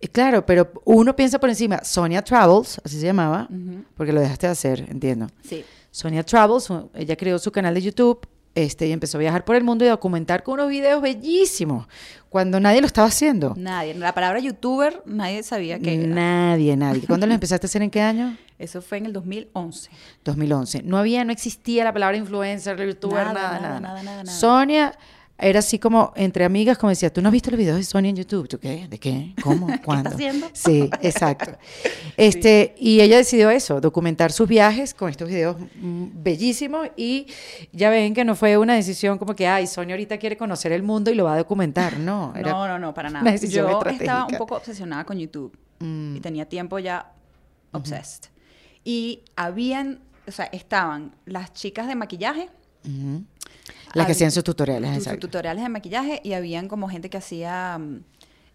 Y 0.00 0.08
claro, 0.08 0.44
pero 0.46 0.70
uno 0.84 1.14
piensa 1.14 1.38
por 1.38 1.50
encima, 1.50 1.84
Sonia 1.84 2.22
Travels, 2.22 2.80
así 2.84 2.98
se 2.98 3.06
llamaba, 3.06 3.48
porque 3.96 4.12
lo 4.12 4.20
dejaste 4.20 4.46
de 4.46 4.52
hacer, 4.52 4.86
entiendo. 4.88 5.26
Sí. 5.42 5.64
Sonia 5.90 6.22
Travels, 6.24 6.68
ella 6.94 7.16
creó 7.16 7.38
su 7.38 7.52
canal 7.52 7.74
de 7.74 7.82
YouTube 7.82 8.26
este, 8.54 8.86
y 8.88 8.92
empezó 8.92 9.16
a 9.18 9.20
viajar 9.20 9.44
por 9.44 9.56
el 9.56 9.64
mundo 9.64 9.84
y 9.84 9.88
a 9.88 9.92
documentar 9.92 10.42
con 10.42 10.54
unos 10.54 10.68
videos 10.68 11.00
bellísimos, 11.02 11.86
cuando 12.28 12.60
nadie 12.60 12.80
lo 12.80 12.86
estaba 12.86 13.08
haciendo. 13.08 13.54
Nadie. 13.56 13.94
La 13.94 14.12
palabra 14.14 14.38
youtuber, 14.40 15.02
nadie 15.06 15.42
sabía 15.42 15.78
que 15.78 15.94
era. 15.94 16.06
Nadie, 16.14 16.76
nadie. 16.76 17.02
¿Cuándo 17.06 17.26
lo 17.26 17.34
empezaste 17.34 17.66
a 17.66 17.68
hacer? 17.68 17.82
¿En 17.82 17.90
qué 17.90 18.00
año? 18.00 18.36
Eso 18.58 18.82
fue 18.82 18.98
en 18.98 19.06
el 19.06 19.12
2011. 19.12 19.90
2011. 20.24 20.82
No 20.82 20.98
había, 20.98 21.24
no 21.24 21.32
existía 21.32 21.82
la 21.84 21.92
palabra 21.92 22.16
influencer, 22.16 22.78
youtuber, 22.86 23.26
Nada, 23.26 23.32
nada, 23.32 23.50
nada, 23.50 23.60
nada. 23.60 23.80
nada, 23.80 24.02
nada, 24.02 24.24
nada. 24.24 24.38
Sonia 24.38 24.98
era 25.40 25.58
así 25.58 25.78
como 25.78 26.12
entre 26.16 26.44
amigas, 26.44 26.78
como 26.78 26.90
decía, 26.90 27.12
¿tú 27.12 27.20
no 27.22 27.28
has 27.28 27.32
visto 27.32 27.50
los 27.50 27.58
videos 27.58 27.76
de 27.78 27.84
Sonia 27.84 28.10
en 28.10 28.16
YouTube? 28.16 28.48
¿Tú 28.48 28.58
qué? 28.58 28.86
¿De 28.88 28.98
qué? 28.98 29.34
¿Cómo? 29.42 29.68
¿Cuándo? 29.84 30.10
haciendo? 30.10 30.48
Sí, 30.52 30.88
exacto. 31.02 31.52
Este, 32.16 32.74
y 32.78 33.00
ella 33.00 33.16
decidió 33.16 33.48
eso, 33.48 33.80
documentar 33.80 34.30
sus 34.30 34.46
viajes 34.46 34.92
con 34.92 35.08
estos 35.08 35.26
videos 35.26 35.56
mm, 35.76 36.08
bellísimos 36.22 36.88
y 36.94 37.26
ya 37.72 37.88
ven 37.88 38.12
que 38.12 38.24
no 38.26 38.34
fue 38.34 38.58
una 38.58 38.74
decisión 38.74 39.16
como 39.16 39.34
que, 39.34 39.46
ay, 39.46 39.66
Sonia 39.66 39.94
ahorita 39.94 40.18
quiere 40.18 40.36
conocer 40.36 40.72
el 40.72 40.82
mundo 40.82 41.10
y 41.10 41.14
lo 41.14 41.24
va 41.24 41.32
a 41.34 41.38
documentar, 41.38 41.98
no. 41.98 42.34
Era, 42.36 42.50
no, 42.50 42.68
no, 42.68 42.78
no, 42.78 42.92
para 42.92 43.08
nada. 43.08 43.22
una 43.22 43.32
decisión 43.32 43.70
Yo 43.70 43.80
estaba 43.88 44.26
un 44.26 44.36
poco 44.36 44.56
obsesionada 44.56 45.04
con 45.04 45.18
YouTube 45.18 45.56
Mm. 45.80 46.16
y 46.16 46.20
tenía 46.20 46.46
tiempo 46.48 46.78
ya 46.78 47.12
obsessed. 47.72 48.30
Y 48.84 49.22
habían, 49.36 50.00
o 50.28 50.30
sea, 50.30 50.46
estaban 50.46 51.14
las 51.24 51.52
chicas 51.52 51.88
de 51.88 51.94
maquillaje. 51.94 52.48
Las 53.94 54.06
que 54.06 54.12
hacían 54.12 54.30
sus 54.30 54.44
tutoriales, 54.44 54.90
sus 54.90 54.98
exacto. 54.98 55.26
tutoriales 55.26 55.62
de 55.62 55.68
maquillaje 55.68 56.20
y 56.24 56.32
habían 56.34 56.68
como 56.68 56.88
gente 56.88 57.10
que 57.10 57.16
hacía 57.18 57.78
mm, 57.78 58.00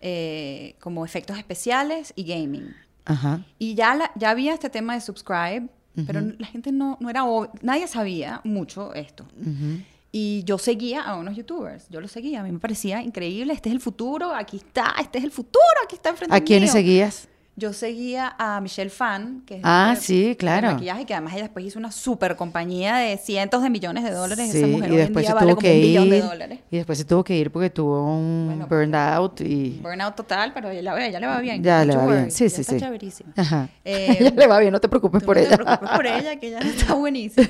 eh, 0.02 0.76
como 0.80 1.06
efectos 1.06 1.38
especiales 1.38 2.14
y 2.16 2.24
gaming. 2.26 2.74
Ajá. 3.06 3.44
Y 3.60 3.76
ya, 3.76 3.96
la- 3.96 4.12
ya 4.16 4.30
había 4.32 4.54
este 4.54 4.70
tema 4.70 4.94
de 4.96 5.02
subscribe, 5.02 5.68
pero 6.08 6.20
la 6.22 6.48
gente 6.48 6.72
no, 6.72 6.98
no 7.00 7.10
era, 7.10 7.24
nadie 7.62 7.88
sabía 7.88 8.42
mucho 8.44 8.94
esto. 8.94 9.26
Ujú. 9.40 9.80
Y 10.12 10.44
yo 10.46 10.58
seguía 10.58 11.02
a 11.04 11.16
unos 11.18 11.36
youtubers, 11.36 11.88
yo 11.90 12.00
los 12.02 12.12
seguía, 12.12 12.40
a 12.42 12.44
mí 12.44 12.52
me 12.52 12.60
parecía 12.60 13.02
increíble, 13.02 13.54
este 13.54 13.70
es 13.70 13.76
el 13.76 13.82
futuro, 13.82 14.34
aquí 14.34 14.58
está, 14.58 14.96
este 15.00 15.18
es 15.20 15.24
el 15.26 15.32
futuro, 15.32 15.62
aquí 15.86 15.96
está 15.96 16.10
enfrente 16.10 16.36
¿A 16.36 16.40
quiénes 16.42 16.70
mío. 16.70 16.74
seguías? 16.82 17.28
Yo 17.58 17.72
seguía 17.72 18.36
a 18.38 18.60
Michelle 18.60 18.90
Fan, 18.90 19.44
que 19.46 19.56
es 19.56 19.62
Ah, 19.64 19.94
de- 19.96 20.02
sí, 20.02 20.24
de 20.30 20.36
claro. 20.38 20.74
maquillaje, 20.74 21.06
que 21.06 21.14
además 21.14 21.34
ella 21.36 21.44
después 21.44 21.64
hizo 21.66 21.80
una 21.80 21.90
super 21.92 22.36
compañía 22.36 22.98
de 22.98 23.18
cientos 23.18 23.64
de 23.64 23.70
millones 23.70 24.04
de 24.04 24.12
dólares. 24.12 24.50
Esa 24.54 24.66
Sí, 24.68 24.72
mujer 24.74 24.90
y 24.90 24.94
hoy 24.96 25.00
en 25.00 25.06
después 25.06 25.24
día 25.24 25.30
se 25.30 25.34
vale 25.36 25.46
tuvo 25.48 25.56
como 25.56 25.62
que 25.62 25.74
un 25.76 25.82
billón 25.82 26.10
de 26.10 26.18
ir. 26.18 26.24
dólares. 26.24 26.60
Y 26.70 26.76
después 26.78 26.98
se 26.98 27.06
tuvo 27.06 27.24
que 27.24 27.38
ir 27.38 27.52
porque 27.52 27.70
tuvo 27.70 28.04
un 28.18 28.46
Bueno, 28.48 28.68
burnout 28.68 29.40
y. 29.40 29.80
Burnout 29.82 30.16
total, 30.16 30.52
pero 30.54 30.70
ella, 30.70 31.06
ella 31.08 31.20
le 31.22 31.28
va 31.28 31.40
bien. 31.40 31.64
Ya 31.64 31.86
le 31.86 31.96
va 31.96 32.06
bien. 32.08 32.30
Sí, 32.32 32.50
sí, 32.50 32.60
está 32.62 32.78
sí. 32.78 33.24
Ajá. 33.38 33.70
Eh, 33.86 34.18
ella 34.20 34.34
le 34.36 34.48
va 34.48 34.60
bien, 34.60 34.74
no 34.74 34.82
te 34.82 34.90
preocupes 34.90 35.24
por 35.24 35.38
no 35.38 35.42
ella. 35.44 35.52
te 35.58 35.64
preocupes 35.64 35.90
por 35.92 36.06
ella, 36.08 36.36
que 36.38 36.48
ella 36.48 36.60
está 36.60 36.94
buenísima. 36.96 37.48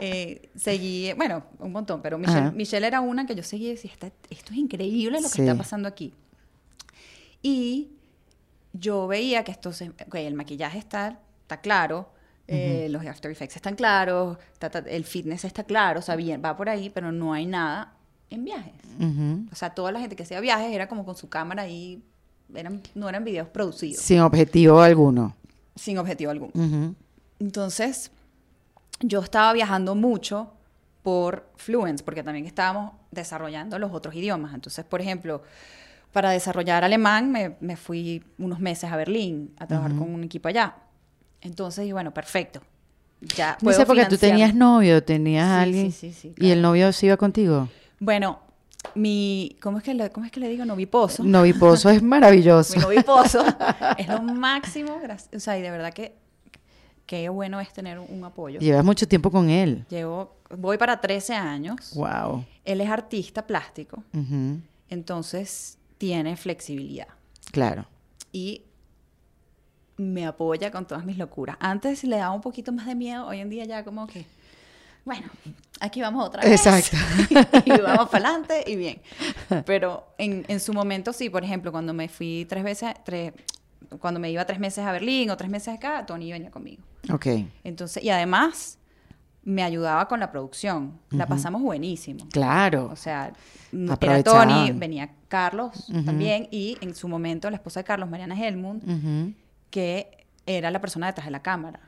Eh, 0.00 0.48
seguí, 0.56 1.12
bueno, 1.14 1.44
un 1.58 1.72
montón, 1.72 2.00
pero 2.00 2.16
Michelle, 2.16 2.38
Ajá. 2.38 2.50
Michelle 2.52 2.86
era 2.86 3.00
una 3.02 3.26
que 3.26 3.34
yo 3.34 3.42
seguí 3.42 3.66
y 3.66 3.70
decía, 3.72 3.90
"Está- 3.92 4.10
esto 4.30 4.52
es 4.52 4.58
increíble 4.58 5.18
lo 5.20 5.28
que 5.28 5.34
Sí. 5.34 5.42
está 5.42 5.54
pasando 5.56 5.88
aquí. 5.88 6.14
Y 7.42 7.88
yo 8.78 9.06
veía 9.06 9.44
que 9.44 9.52
esto 9.52 9.72
se, 9.72 9.92
el 10.14 10.34
maquillaje 10.34 10.78
está, 10.78 11.18
está 11.42 11.60
claro, 11.60 12.10
eh, 12.48 12.86
los 12.90 13.04
After 13.04 13.30
Effects 13.30 13.56
están 13.56 13.74
claros, 13.74 14.38
ta, 14.58 14.70
ta, 14.70 14.78
el 14.78 15.04
fitness 15.04 15.44
está 15.44 15.64
claro, 15.64 15.98
o 15.98 16.02
sea, 16.02 16.14
bien, 16.16 16.40
va 16.44 16.56
por 16.56 16.68
ahí, 16.68 16.90
pero 16.90 17.10
no 17.10 17.32
hay 17.32 17.46
nada 17.46 17.94
en 18.30 18.44
viajes. 18.44 18.72
O 19.52 19.54
sea, 19.54 19.70
toda 19.70 19.92
la 19.92 20.00
gente 20.00 20.16
que 20.16 20.22
hacía 20.22 20.40
viajes 20.40 20.72
era 20.72 20.88
como 20.88 21.04
con 21.04 21.16
su 21.16 21.28
cámara 21.28 21.62
ahí, 21.62 22.02
eran, 22.54 22.82
no 22.94 23.08
eran 23.08 23.24
videos 23.24 23.48
producidos, 23.48 24.00
Sin 24.00 24.20
objetivo 24.20 24.80
alguno. 24.80 25.34
sin 25.74 25.98
objetivo 25.98 26.30
alguno. 26.30 26.94
Entonces, 27.40 28.10
yo 29.00 29.20
estaba 29.20 29.52
viajando 29.52 29.94
mucho 29.94 30.52
por 31.02 31.48
Fluence, 31.56 32.02
porque 32.02 32.22
también 32.22 32.46
estábamos 32.46 32.92
desarrollando 33.10 33.78
los 33.78 33.92
otros 33.92 34.14
idiomas. 34.14 34.54
Entonces, 34.54 34.84
por 34.84 35.00
ejemplo, 35.00 35.42
para 36.16 36.30
desarrollar 36.30 36.82
alemán 36.82 37.30
me, 37.30 37.56
me 37.60 37.76
fui 37.76 38.24
unos 38.38 38.58
meses 38.58 38.90
a 38.90 38.96
Berlín 38.96 39.54
a 39.58 39.66
trabajar 39.66 39.94
con 39.94 40.14
un 40.14 40.24
equipo 40.24 40.48
allá. 40.48 40.74
Entonces, 41.42 41.86
y 41.86 41.92
bueno, 41.92 42.14
perfecto. 42.14 42.62
Ya 43.36 43.50
En 43.52 43.58
puedo 43.58 43.72
esa 43.72 43.82
época 43.82 44.08
tú 44.08 44.16
financiar. 44.16 44.30
tenías 44.30 44.54
novio, 44.54 45.04
tenías 45.04 45.46
Sí, 45.46 45.62
alguien. 45.62 45.92
sí, 45.92 46.12
sí, 46.12 46.32
sí, 46.34 46.34
¿Y 46.38 46.50
el 46.52 46.62
novio 46.62 46.90
se 46.94 47.04
iba 47.04 47.18
contigo? 47.18 47.68
Bueno, 48.00 48.38
mi... 48.94 49.58
¿Cómo 49.60 49.76
es 49.76 49.84
que 49.84 49.92
le, 49.92 50.10
cómo 50.10 50.24
es 50.24 50.32
que 50.32 50.40
le 50.40 50.48
digo? 50.48 50.64
Noviposo. 50.64 51.22
Noviposo 51.22 51.90
es 51.90 52.02
maravilloso. 52.14 52.76
Mi 52.76 52.82
noviposo 52.82 53.44
es 53.98 54.08
lo 54.08 54.22
máximo. 54.22 54.98
O 55.34 55.38
sea, 55.38 55.58
y 55.58 55.60
de 55.60 55.70
verdad 55.70 55.92
que 55.92 56.14
qué 57.04 57.28
bueno 57.28 57.60
es 57.60 57.70
tener 57.74 57.98
un 57.98 58.24
apoyo. 58.24 58.58
Llevas 58.58 58.86
mucho 58.86 59.06
tiempo 59.06 59.30
con 59.30 59.50
él. 59.50 59.84
Llevo, 59.90 60.34
voy 60.56 60.78
para 60.78 60.98
13 60.98 61.34
años. 61.34 61.92
Wow. 61.94 62.42
Él 62.64 62.80
es 62.80 62.88
artista 62.88 63.46
plástico, 63.46 64.02
entonces 64.88 65.75
tiene 65.98 66.36
flexibilidad 66.36 67.08
Claro. 67.52 67.86
y 68.32 68.62
me 69.96 70.26
apoya 70.26 70.70
con 70.70 70.86
todas 70.86 71.04
mis 71.06 71.16
locuras. 71.16 71.56
Antes 71.60 72.04
le 72.04 72.16
daba 72.18 72.34
un 72.34 72.42
poquito 72.42 72.70
más 72.72 72.86
de 72.86 72.94
miedo, 72.94 73.26
hoy 73.26 73.40
en 73.40 73.48
día 73.48 73.64
ya 73.64 73.82
como 73.82 74.06
que, 74.06 74.26
bueno, 75.06 75.26
aquí 75.80 76.02
vamos 76.02 76.26
otra 76.26 76.42
vez. 76.42 76.66
Exacto. 76.66 76.96
y 77.64 77.70
vamos 77.80 78.10
para 78.10 78.28
adelante 78.28 78.62
y 78.66 78.76
bien. 78.76 79.00
Pero 79.64 80.06
en, 80.18 80.44
en 80.48 80.60
su 80.60 80.74
momento 80.74 81.12
sí, 81.14 81.30
por 81.30 81.44
ejemplo, 81.44 81.72
cuando 81.72 81.94
me 81.94 82.08
fui 82.08 82.44
tres 82.46 82.62
veces, 82.62 82.92
tres, 83.04 83.32
cuando 84.00 84.20
me 84.20 84.30
iba 84.30 84.44
tres 84.44 84.58
meses 84.58 84.84
a 84.84 84.92
Berlín 84.92 85.30
o 85.30 85.36
tres 85.38 85.48
meses 85.48 85.74
acá, 85.74 86.04
Tony 86.04 86.30
venía 86.30 86.50
conmigo. 86.50 86.82
Ok. 87.10 87.26
Entonces, 87.64 88.02
y 88.04 88.10
además 88.10 88.78
me 89.46 89.62
ayudaba 89.62 90.08
con 90.08 90.18
la 90.18 90.32
producción. 90.32 90.98
La 91.10 91.26
pasamos 91.26 91.62
buenísimo. 91.62 92.26
Claro. 92.32 92.90
O 92.92 92.96
sea, 92.96 93.32
era. 93.72 94.22
Tony, 94.24 94.72
venía 94.72 95.10
Carlos 95.28 95.86
también 96.04 96.48
y 96.50 96.76
en 96.80 96.94
su 96.96 97.06
momento 97.06 97.48
la 97.48 97.56
esposa 97.56 97.80
de 97.80 97.84
Carlos, 97.84 98.10
Mariana 98.10 98.34
Helmund, 98.38 99.34
que 99.70 100.26
era 100.44 100.70
la 100.72 100.80
persona 100.80 101.06
detrás 101.06 101.26
de 101.26 101.30
la 101.30 101.42
cámara. 101.42 101.78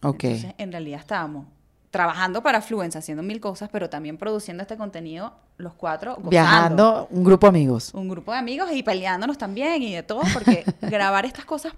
Ok. 0.00 0.24
Entonces, 0.24 0.54
en 0.58 0.70
realidad 0.70 1.00
estábamos 1.00 1.46
trabajando 1.90 2.40
para 2.40 2.60
Fluence, 2.62 2.96
haciendo 2.96 3.24
mil 3.24 3.40
cosas, 3.40 3.68
pero 3.72 3.90
también 3.90 4.16
produciendo 4.16 4.62
este 4.62 4.76
contenido 4.76 5.32
los 5.56 5.74
cuatro. 5.74 6.12
gozando. 6.12 6.30
Viajando, 6.30 7.08
un 7.10 7.24
grupo 7.24 7.46
de 7.46 7.48
amigos. 7.48 7.92
Un 7.94 8.08
grupo 8.08 8.30
de 8.30 8.38
amigos 8.38 8.70
y 8.72 8.84
peleándonos 8.84 9.36
también 9.38 9.82
y 9.82 9.92
de 9.92 10.04
todo, 10.04 10.20
porque 10.32 10.64
grabar 10.82 11.26
estas 11.26 11.44
cosas 11.44 11.72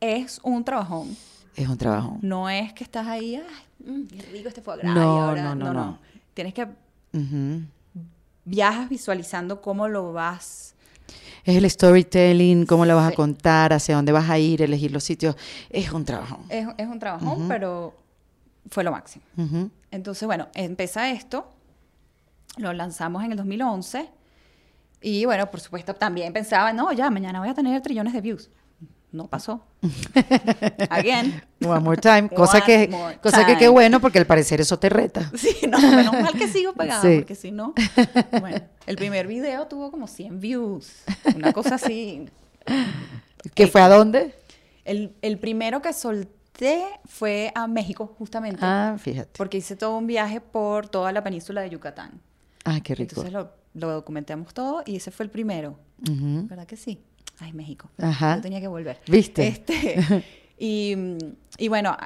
es 0.00 0.40
un 0.42 0.64
trabajón. 0.64 1.14
Es 1.54 1.68
un 1.68 1.76
trabajo. 1.76 2.18
No 2.22 2.48
es 2.48 2.72
que 2.72 2.84
estás 2.84 3.06
ahí, 3.06 3.36
ay, 3.36 3.65
mm, 3.84 4.06
qué 4.06 4.22
rico 4.32 4.48
este 4.48 4.62
foie 4.62 4.78
gras", 4.78 4.94
No, 4.94 5.02
y 5.02 5.18
ahora, 5.18 5.54
no, 5.54 5.54
no, 5.54 5.72
no. 5.72 5.98
Tienes 6.34 6.54
que 6.54 6.64
Ujú. 7.12 7.62
viajas 8.44 8.88
visualizando 8.88 9.60
cómo 9.60 9.88
lo 9.88 10.12
vas. 10.12 10.74
Es 11.44 11.56
el 11.56 11.70
storytelling, 11.70 12.66
cómo 12.66 12.84
lo 12.84 12.96
vas 12.96 13.12
a 13.12 13.14
contar, 13.14 13.72
hacia 13.72 13.94
dónde 13.94 14.12
vas 14.12 14.28
a 14.28 14.38
ir, 14.38 14.62
elegir 14.62 14.90
los 14.90 15.04
sitios. 15.04 15.36
Es 15.70 15.92
un 15.92 16.04
trabajo. 16.04 16.40
Es, 16.48 16.66
es 16.76 16.88
un 16.88 16.98
trabajón, 16.98 17.46
pero 17.48 17.94
fue 18.70 18.82
lo 18.84 18.90
máximo. 18.90 19.24
Entonces, 19.90 20.26
bueno, 20.26 20.48
empieza 20.54 21.10
esto, 21.10 21.48
lo 22.56 22.72
lanzamos 22.72 23.22
en 23.24 23.30
el 23.32 23.36
2011 23.36 24.08
y 25.00 25.24
bueno, 25.24 25.50
por 25.50 25.60
supuesto 25.60 25.94
también 25.94 26.32
pensaba, 26.32 26.72
no, 26.72 26.90
ya, 26.92 27.10
mañana 27.10 27.38
voy 27.38 27.48
a 27.48 27.54
tener 27.54 27.80
trillones 27.82 28.12
de 28.12 28.20
views. 28.20 28.50
No 29.16 29.28
pasó. 29.28 29.64
Again. 30.90 31.42
One 31.64 31.80
more 31.80 31.96
time. 32.00 32.28
Cosa 32.34 32.58
One 32.58 32.66
que, 32.66 33.18
cosa 33.22 33.46
que 33.46 33.52
qué 33.54 33.58
time. 33.60 33.68
bueno, 33.70 34.00
porque 34.00 34.18
al 34.18 34.26
parecer 34.26 34.60
eso 34.60 34.78
te 34.78 34.88
reta. 34.90 35.30
Sí, 35.36 35.56
no, 35.66 35.78
menos 35.80 36.12
mal 36.12 36.34
que 36.34 36.48
sigo 36.48 36.74
pegada, 36.74 37.00
Sí. 37.00 37.16
porque 37.16 37.34
si 37.34 37.50
no, 37.50 37.72
bueno, 38.40 38.60
el 38.86 38.96
primer 38.96 39.26
video 39.26 39.66
tuvo 39.66 39.90
como 39.90 40.06
100 40.06 40.38
views, 40.40 40.92
una 41.34 41.52
cosa 41.54 41.76
así. 41.76 42.28
¿Qué 43.54 43.66
fue 43.66 43.80
a 43.80 43.88
dónde? 43.88 44.34
El, 44.84 45.14
el 45.22 45.38
primero 45.38 45.80
que 45.80 45.92
solté 45.94 46.84
fue 47.06 47.52
a 47.54 47.66
México, 47.66 48.14
justamente, 48.18 48.58
Ah, 48.62 48.96
fíjate. 48.98 49.30
porque 49.36 49.56
hice 49.58 49.76
todo 49.76 49.96
un 49.96 50.06
viaje 50.06 50.40
por 50.42 50.88
toda 50.88 51.10
la 51.12 51.22
península 51.24 51.62
de 51.62 51.70
Yucatán. 51.70 52.20
Ah, 52.64 52.80
qué 52.82 52.94
rico. 52.94 53.10
Entonces 53.22 53.32
lo, 53.32 53.50
lo 53.74 53.90
documentamos 53.92 54.52
todo 54.52 54.82
y 54.84 54.96
ese 54.96 55.10
fue 55.10 55.24
el 55.24 55.30
primero. 55.30 55.78
Ujú. 56.02 56.46
¿Verdad 56.48 56.66
que 56.66 56.76
sí? 56.76 57.00
Ay, 57.38 57.52
México. 57.52 57.90
Ajá. 57.98 58.36
Yo 58.36 58.42
tenía 58.42 58.60
que 58.60 58.68
volver. 58.68 59.00
¿Viste? 59.08 59.46
Este, 59.46 60.24
y, 60.58 60.94
y 61.58 61.68
bueno, 61.68 61.96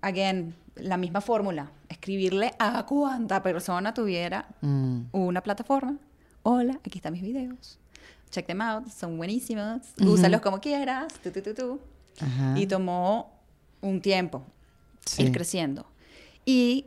again, 0.00 0.54
la 0.76 0.96
misma 0.96 1.20
fórmula. 1.20 1.70
Escribirle 1.88 2.52
a 2.58 2.84
cuanta 2.86 3.42
persona 3.42 3.92
tuviera 3.94 4.46
Mm. 4.62 5.02
una 5.12 5.40
plataforma. 5.42 5.96
Hola, 6.42 6.80
aquí 6.84 6.98
están 6.98 7.12
mis 7.12 7.22
videos. 7.22 7.78
Check 8.30 8.46
them 8.46 8.62
out, 8.62 8.88
son 8.88 9.16
buenísimos. 9.18 9.82
Úsalos 10.00 10.40
como 10.40 10.58
quieras. 10.60 11.12
Tu, 11.22 11.30
tu, 11.30 11.54
tu. 11.54 11.80
Ajá. 12.20 12.58
Y 12.58 12.66
tomó 12.66 13.30
un 13.82 14.00
tiempo 14.00 14.42
Sí. 15.04 15.24
ir 15.24 15.32
creciendo. 15.32 15.84
Y 16.46 16.86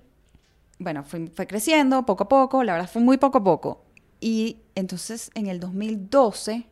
bueno, 0.80 1.04
fue, 1.04 1.28
fue 1.28 1.46
creciendo 1.48 2.06
poco 2.06 2.24
a 2.24 2.28
poco, 2.30 2.64
la 2.64 2.74
verdad 2.74 2.90
fue 2.90 3.02
muy 3.02 3.18
poco 3.18 3.38
a 3.38 3.44
poco. 3.44 3.84
Y 4.20 4.58
entonces 4.74 5.30
en 5.36 5.48
el 5.48 5.60
2012 5.60 6.66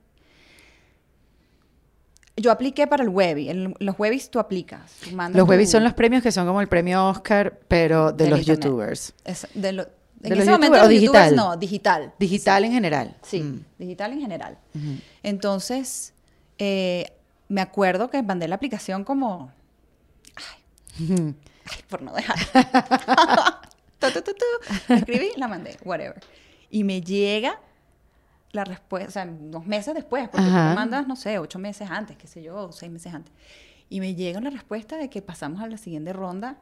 yo 2.37 2.51
apliqué 2.51 2.87
para 2.87 3.03
el 3.03 3.09
Webby. 3.09 3.49
En 3.49 3.75
los 3.79 3.99
Webbies 3.99 4.29
tú 4.29 4.39
aplicas. 4.39 4.91
tú 5.03 5.11
Los 5.33 5.47
Webbies 5.47 5.69
son 5.71 5.83
los 5.83 5.93
premios 5.93 6.23
que 6.23 6.31
son 6.31 6.45
como 6.47 6.61
el 6.61 6.67
premio 6.67 7.07
Oscar, 7.07 7.59
pero 7.67 8.11
de 8.11 8.29
los 8.29 8.39
internet. 8.39 8.63
youtubers. 8.63 9.13
Es- 9.23 9.47
de 9.53 9.71
lo- 9.73 9.85
¿De 9.85 10.29
en 10.29 10.35
los 10.35 10.39
ese 10.43 10.51
momento 10.51 10.75
youtubers 10.77 10.93
los 10.93 11.01
youtubers 11.01 11.29
digital? 11.29 11.35
no, 11.35 11.57
digital. 11.57 12.13
Digital 12.17 12.63
en 12.65 12.71
general. 12.71 13.17
Sí, 13.23 13.41
Mm. 13.41 13.65
digital 13.77 14.13
en 14.13 14.21
general. 14.21 14.57
Entonces, 15.21 16.13
eh, 16.57 17.11
me 17.49 17.61
acuerdo 17.61 18.09
que 18.09 18.23
mandé 18.23 18.47
la 18.47 18.55
aplicación 18.55 19.03
como... 19.03 19.51
Ay, 20.35 21.05
ay, 21.65 21.83
por 21.89 22.01
no 22.01 22.13
dejar. 22.13 22.37
Tu, 23.99 24.11
tu, 24.11 24.21
tu, 24.21 24.33
tu. 24.33 24.45
La 24.89 24.95
escribí, 24.97 25.29
la 25.37 25.47
mandé, 25.47 25.77
whatever. 25.85 26.19
Y 26.69 26.83
me 26.83 26.99
llega 27.01 27.57
la 28.53 28.63
respuesta, 28.63 29.09
o 29.09 29.11
sea, 29.11 29.23
unos 29.25 29.65
meses 29.65 29.93
después, 29.95 30.29
porque 30.29 30.45
tú 30.45 30.51
Ajá. 30.53 30.69
lo 30.69 30.75
mandas, 30.75 31.07
no 31.07 31.15
sé, 31.15 31.39
ocho 31.39 31.59
meses 31.59 31.89
antes, 31.91 32.15
qué 32.17 32.27
sé 32.27 32.41
yo, 32.43 32.71
seis 32.71 32.91
meses 32.91 33.13
antes. 33.13 33.33
Y 33.89 33.99
me 33.99 34.15
llega 34.15 34.39
la 34.41 34.49
respuesta 34.51 34.95
de 34.97 35.09
que 35.09 35.21
pasamos 35.21 35.61
a 35.61 35.67
la 35.67 35.77
siguiente 35.77 36.13
ronda 36.13 36.57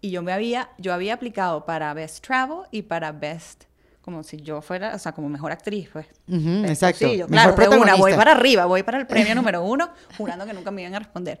y 0.00 0.10
yo 0.10 0.22
me 0.22 0.32
había, 0.32 0.70
yo 0.78 0.92
había 0.94 1.14
aplicado 1.14 1.64
para 1.66 1.92
Best 1.94 2.24
Travel 2.26 2.60
y 2.70 2.82
para 2.82 3.12
Best, 3.12 3.64
como 4.00 4.22
si 4.22 4.38
yo 4.38 4.62
fuera, 4.62 4.94
o 4.94 4.98
sea, 4.98 5.12
como 5.12 5.28
mejor 5.28 5.52
actriz, 5.52 5.88
pues. 5.92 6.06
Ujú, 6.28 6.62
Best 6.62 6.82
exacto. 6.82 7.04
Bolsillo. 7.06 7.28
Mejor 7.28 7.54
Claro, 7.54 7.70
de 7.70 7.76
una, 7.76 7.76
voy 7.76 7.86
protagonista. 7.86 8.16
para 8.16 8.32
arriba, 8.32 8.64
voy 8.66 8.82
para 8.82 8.98
el 8.98 9.06
premio 9.06 9.34
número 9.34 9.62
uno, 9.64 9.90
jurando 10.16 10.46
que 10.46 10.54
nunca 10.54 10.70
me 10.70 10.80
iban 10.82 10.94
a 10.94 10.98
responder. 10.98 11.38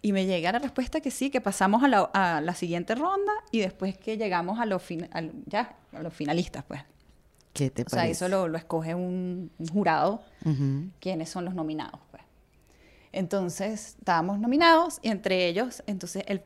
Y 0.00 0.12
me 0.12 0.24
llega 0.26 0.52
la 0.52 0.58
respuesta 0.58 1.00
que 1.00 1.10
sí, 1.10 1.30
que 1.30 1.40
pasamos 1.40 1.82
a 1.82 1.88
la, 1.88 2.10
a 2.14 2.40
la 2.40 2.54
siguiente 2.54 2.94
ronda 2.94 3.32
y 3.50 3.60
después 3.60 3.96
que 3.98 4.16
llegamos 4.18 4.58
a 4.60 4.66
los, 4.66 4.82
fin- 4.82 5.08
al- 5.12 5.32
ya, 5.46 5.76
a 5.92 6.02
los 6.02 6.12
finalistas, 6.14 6.64
pues. 6.64 6.80
¿Qué 7.54 7.70
te 7.70 7.82
O 7.84 7.88
sea, 7.88 8.06
eso 8.06 8.28
lo, 8.28 8.48
lo 8.48 8.58
escoge 8.58 8.94
un, 8.94 9.50
un 9.58 9.66
jurado, 9.68 10.20
Ujú. 10.44 10.88
quiénes 11.00 11.30
son 11.30 11.44
los 11.46 11.54
nominados, 11.54 12.00
pues. 12.10 12.22
Entonces, 13.12 13.96
estábamos 13.98 14.38
nominados 14.40 14.98
y 15.02 15.08
entre 15.08 15.46
ellos, 15.46 15.82
entonces, 15.86 16.24
el- 16.26 16.42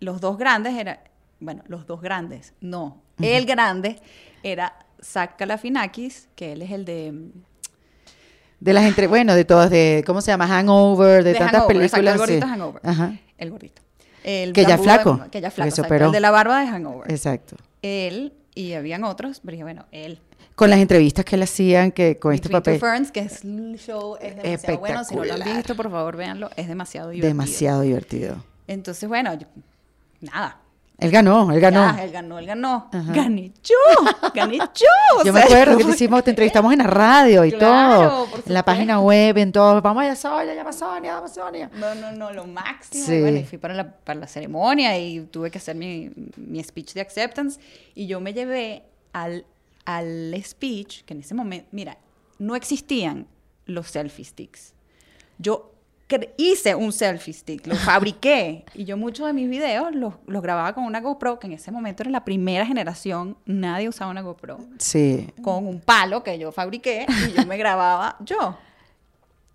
los 0.00 0.20
dos 0.20 0.38
grandes 0.38 0.74
eran, 0.78 0.98
bueno, 1.40 1.62
los 1.66 1.86
dos 1.86 2.00
grandes, 2.00 2.54
no, 2.60 2.98
el 3.20 3.44
grande 3.46 4.00
era 4.42 4.74
Zach 5.02 5.38
Galifianakis, 5.38 6.28
que 6.36 6.52
él 6.52 6.62
es 6.62 6.70
el 6.72 6.84
de 6.84 7.30
De 8.60 8.72
las 8.72 8.84
entre, 8.84 9.06
bueno, 9.08 9.34
de 9.34 9.44
todas, 9.44 9.70
de, 9.70 10.04
¿cómo 10.06 10.20
se 10.20 10.30
llama? 10.30 10.46
Hangover, 10.46 11.24
de, 11.24 11.32
De 11.32 11.38
tantas 11.38 11.62
Hangover, 11.62 11.76
exacto, 11.82 11.96
películas. 11.96 12.12
el 12.14 12.18
gordito 12.18 12.46
sí. 12.46 12.52
Hangover. 12.52 12.82
Ajá. 12.84 13.16
El 13.38 13.50
gordito. 13.50 13.82
El 14.22 14.52
Que 14.52 14.64
ya 14.64 14.78
flaco, 14.78 15.20
Que 15.32 15.40
ya 15.40 15.50
flaco. 15.50 15.68
exacto. 15.68 15.94
El 16.06 16.12
de 16.12 16.20
la 16.20 16.30
barba 16.30 16.60
de 16.60 16.66
Hangover. 16.68 17.10
Exacto. 17.10 17.56
Él 17.82 18.32
y 18.54 18.74
habían 18.74 19.02
otros, 19.02 19.40
pero 19.40 19.52
dije, 19.52 19.64
bueno, 19.64 19.86
él. 19.90 20.20
Con 20.62 20.70
las 20.70 20.78
entrevistas 20.78 21.24
que 21.24 21.36
le 21.36 21.42
hacían, 21.42 21.90
que 21.90 22.20
con 22.20 22.32
este 22.32 22.48
Two 22.48 22.56
papel. 22.58 22.78
Ferns, 22.78 23.10
que 23.10 23.18
es 23.18 23.42
el 23.42 23.76
show, 23.80 24.16
es 24.20 24.36
demasiado 24.36 24.78
bueno. 24.78 25.02
Si 25.02 25.16
no 25.16 25.24
lo 25.24 25.34
han 25.34 25.56
visto, 25.56 25.74
por 25.74 25.90
favor, 25.90 26.16
véanlo. 26.16 26.50
Es 26.54 26.68
demasiado 26.68 27.08
divertido. 27.10 27.28
Demasiado 27.28 27.80
divertido. 27.80 28.36
Entonces, 28.68 29.08
bueno, 29.08 29.34
yo- 29.34 29.48
nada. 30.20 30.58
Él 30.98 31.10
ganó, 31.10 31.50
él 31.50 31.58
ganó. 31.58 31.96
Ya, 31.96 32.04
él 32.04 32.12
ganó, 32.12 32.38
él 32.38 32.46
ganó. 32.46 32.88
Ajá. 32.92 33.12
Gané 33.12 33.50
yo, 33.64 33.74
gané 34.32 34.58
yo. 34.58 35.24
Yo 35.24 35.32
me 35.32 35.40
acuerdo 35.40 35.76
que 35.78 35.82
te 35.84 35.90
hicimos, 35.90 36.22
te 36.22 36.30
entrevistamos 36.30 36.72
en 36.72 36.78
la 36.78 36.86
radio 36.86 37.44
y 37.44 37.50
Claro, 37.50 38.08
todo. 38.08 38.26
por 38.26 38.42
En 38.46 38.54
la 38.54 38.64
página 38.64 39.00
web, 39.00 39.36
en 39.38 39.50
todo. 39.50 39.82
Vamos 39.82 40.04
allá, 40.04 40.14
Sonia, 40.14 40.54
llama 40.54 40.72
Sonia, 40.72 41.14
llama 41.16 41.26
Sonia. 41.26 41.70
No, 41.74 41.92
no, 41.96 42.12
no, 42.12 42.32
lo 42.32 42.46
máximo. 42.46 43.04
Sí. 43.04 43.20
Bueno, 43.20 43.38
y 43.38 43.42
fui 43.42 43.58
para 43.58 43.74
la, 43.74 43.90
para 43.90 44.20
la 44.20 44.28
ceremonia 44.28 44.96
y 44.96 45.22
tuve 45.22 45.50
que 45.50 45.58
hacer 45.58 45.74
mi, 45.74 46.12
mi 46.36 46.62
speech 46.62 46.92
de 46.94 47.00
acceptance. 47.00 47.58
Y 47.96 48.06
yo 48.06 48.20
me 48.20 48.32
llevé 48.32 48.84
al, 49.12 49.44
al 49.84 50.34
speech, 50.44 51.04
que 51.04 51.14
en 51.14 51.20
ese 51.20 51.34
momento, 51.34 51.68
mira, 51.72 51.98
no 52.38 52.54
existían 52.56 53.26
los 53.66 53.88
selfie 53.88 54.24
sticks. 54.24 54.74
Yo 55.38 55.68
hice 56.36 56.74
un 56.74 56.92
selfie 56.92 57.32
stick, 57.32 57.66
lo 57.66 57.74
fabriqué. 57.74 58.64
y 58.74 58.84
yo 58.84 58.96
muchos 58.98 59.26
de 59.26 59.32
mis 59.32 59.48
videos 59.48 59.94
los, 59.94 60.14
los 60.26 60.42
grababa 60.42 60.74
con 60.74 60.84
una 60.84 61.00
GoPro, 61.00 61.38
que 61.38 61.46
en 61.46 61.54
ese 61.54 61.70
momento 61.70 62.02
era 62.02 62.10
la 62.10 62.24
primera 62.24 62.66
generación, 62.66 63.36
nadie 63.46 63.88
usaba 63.88 64.10
una 64.10 64.20
GoPro. 64.20 64.58
Sí. 64.78 65.28
con 65.42 65.66
un 65.66 65.80
palo 65.80 66.22
que 66.22 66.38
yo 66.38 66.52
fabriqué 66.52 67.06
y 67.28 67.32
yo 67.32 67.46
me 67.46 67.56
grababa 67.56 68.16
yo. 68.24 68.58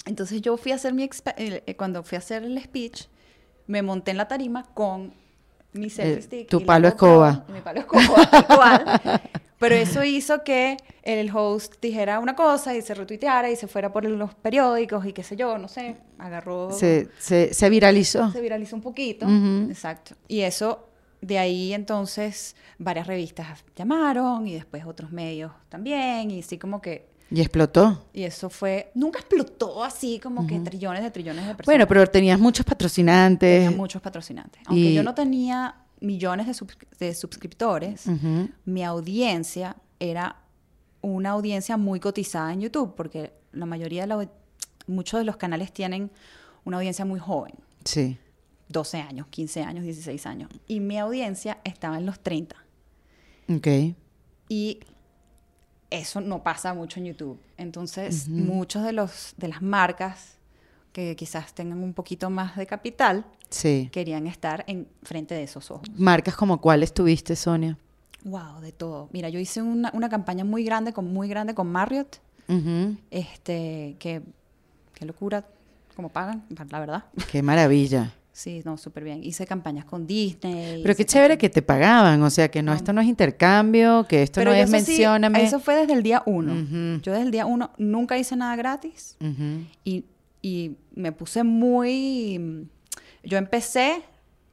Entonces 0.05 0.41
yo 0.41 0.57
fui 0.57 0.71
a 0.71 0.75
hacer 0.75 0.93
mi 0.93 1.07
eh, 1.35 1.75
cuando 1.77 2.01
fui 2.01 2.15
a 2.15 2.19
hacer 2.19 2.43
el 2.43 2.59
speech, 2.63 3.05
me 3.67 3.81
monté 3.83 4.11
en 4.11 4.17
la 4.17 4.27
tarima 4.27 4.63
con 4.73 5.13
mi 5.73 5.89
selfie 5.89 6.17
Eh, 6.17 6.21
stick. 6.23 6.49
tu 6.49 6.61
y 6.61 6.63
palo 6.65 6.89
GoPro, 6.89 7.07
escoba. 7.07 7.45
Mi 7.53 7.61
palo 7.61 7.81
escoba, 7.81 8.45
cual. 8.47 9.21
Pero 9.59 9.75
eso 9.75 10.03
hizo 10.03 10.43
que 10.43 10.77
el 11.03 11.31
host 11.35 11.75
dijera 11.81 12.19
una 12.19 12.35
cosa 12.35 12.75
y 12.75 12.81
se 12.81 12.93
retuiteara 12.93 13.49
y 13.49 13.55
se 13.55 13.67
fuera 13.67 13.91
por 13.91 14.05
los 14.05 14.33
periódicos 14.35 15.05
y 15.05 15.13
qué 15.13 15.23
sé 15.23 15.35
yo, 15.35 15.57
no 15.57 15.67
sé, 15.67 15.97
agarró 16.19 16.71
Se, 16.71 17.09
se, 17.17 17.53
se 17.53 17.69
viralizó. 17.69 18.31
se 18.31 18.39
viralizó 18.41 18.75
un 18.75 18.81
poquito. 18.83 19.25
Exacto. 19.69 20.15
Y 20.27 20.41
eso, 20.41 20.87
de 21.21 21.39
ahí 21.39 21.73
entonces, 21.73 22.55
varias 22.77 23.07
revistas 23.07 23.63
llamaron 23.75 24.45
y 24.47 24.53
después 24.53 24.85
otros 24.85 25.11
medios 25.11 25.51
también. 25.69 26.29
Y 26.29 26.39
así 26.41 26.57
como 26.59 26.81
que. 26.81 27.09
Y 27.31 27.41
explotó. 27.41 28.05
Y 28.13 28.23
eso 28.23 28.49
fue. 28.49 28.91
Nunca 28.93 29.19
explotó 29.19 29.83
así 29.83 30.19
como 30.19 30.45
que 30.47 30.59
trillones 30.59 31.03
de 31.03 31.11
trillones 31.11 31.41
de 31.47 31.55
personas. 31.55 31.65
Bueno, 31.65 31.87
pero 31.87 32.05
tenías 32.07 32.39
muchos 32.39 32.65
patrocinantes. 32.65 33.63
Tenía 33.63 33.75
muchos 33.75 34.01
patrocinantes. 34.01 34.61
Aunque 34.67 34.81
y- 34.81 34.93
yo 34.93 35.03
no 35.03 35.13
tenía 35.15 35.75
millones 36.01 36.47
de, 36.47 36.53
subs- 36.53 36.77
de 36.99 37.13
suscriptores, 37.13 38.05
mi 38.65 38.83
audiencia 38.83 39.75
era 39.99 40.37
una 41.01 41.31
audiencia 41.31 41.77
muy 41.77 41.99
cotizada 41.99 42.51
en 42.53 42.61
YouTube, 42.61 42.93
porque 42.95 43.33
la 43.51 43.65
mayoría 43.65 44.01
de 44.01 44.07
la, 44.07 44.29
muchos 44.87 45.19
de 45.19 45.23
los 45.23 45.37
canales 45.37 45.71
tienen 45.73 46.11
una 46.65 46.77
audiencia 46.77 47.05
muy 47.05 47.19
joven. 47.19 47.53
Sí. 47.85 48.17
12 48.69 48.97
años, 48.99 49.27
15 49.27 49.63
años, 49.63 49.83
16 49.85 50.25
años. 50.25 50.49
Y 50.67 50.79
mi 50.81 50.97
audiencia 50.99 51.59
estaba 51.63 51.97
en 51.97 52.05
los 52.05 52.19
30. 52.19 52.55
Ok. 53.49 53.67
Y 54.49 54.79
eso 55.89 56.19
no 56.19 56.43
pasa 56.43 56.73
mucho 56.73 56.99
en 56.99 57.05
YouTube. 57.07 57.39
Entonces, 57.57 58.27
muchos 58.27 58.83
de 58.83 58.91
los 58.91 59.33
de 59.37 59.47
las 59.47 59.61
marcas 59.61 60.37
que 60.91 61.15
quizás 61.15 61.53
tengan 61.53 61.81
un 61.81 61.93
poquito 61.93 62.29
más 62.29 62.57
de 62.57 62.65
capital 62.65 63.25
Sí. 63.49 63.89
querían 63.91 64.27
estar 64.27 64.63
en 64.67 64.87
frente 65.03 65.33
de 65.35 65.43
esos 65.43 65.71
ojos. 65.71 65.87
Marcas 65.95 66.35
como 66.35 66.59
cuáles 66.59 66.93
tuviste, 66.93 67.35
Sonia. 67.35 67.77
Wow, 68.23 68.59
de 68.61 68.71
todo. 68.73 69.09
Mira, 69.13 69.29
yo 69.29 69.39
hice 69.39 69.61
una, 69.61 69.89
una 69.93 70.09
campaña 70.09 70.43
muy 70.43 70.63
grande 70.63 70.91
con 70.91 71.11
muy 71.13 71.29
grande 71.29 71.53
con 71.53 71.67
Marriott, 71.71 72.17
este 73.11 73.95
que 73.99 74.21
qué 74.93 75.05
locura 75.05 75.45
cómo 75.95 76.09
pagan, 76.09 76.43
la 76.69 76.79
verdad. 76.79 77.03
Qué 77.31 77.41
maravilla. 77.41 78.13
Sí, 78.37 78.61
no, 78.63 78.77
súper 78.77 79.03
bien. 79.03 79.23
Hice 79.23 79.47
campañas 79.47 79.83
con 79.83 80.05
Disney. 80.05 80.83
Pero 80.83 80.95
qué 80.95 81.03
chévere 81.07 81.39
que 81.39 81.49
te 81.49 81.63
pagaban, 81.63 82.21
o 82.21 82.29
sea, 82.29 82.51
que 82.51 82.61
no, 82.61 82.71
esto 82.71 82.93
no 82.93 83.01
es 83.01 83.07
intercambio, 83.07 84.05
que 84.07 84.21
esto 84.21 84.41
Pero 84.41 84.51
no 84.51 84.57
es 84.57 84.69
eso 84.69 84.77
sí, 84.85 84.91
mencióname. 84.91 85.43
eso 85.43 85.59
fue 85.59 85.75
desde 85.75 85.93
el 85.93 86.03
día 86.03 86.21
uno. 86.27 86.53
Yo 87.01 87.13
desde 87.13 87.23
el 87.25 87.31
día 87.31 87.47
uno 87.47 87.71
nunca 87.79 88.15
hice 88.15 88.35
nada 88.35 88.55
gratis 88.55 89.17
y, 89.83 90.05
y 90.43 90.75
me 90.93 91.11
puse 91.13 91.43
muy... 91.43 92.67
Yo 93.27 93.37
empecé, 93.37 94.01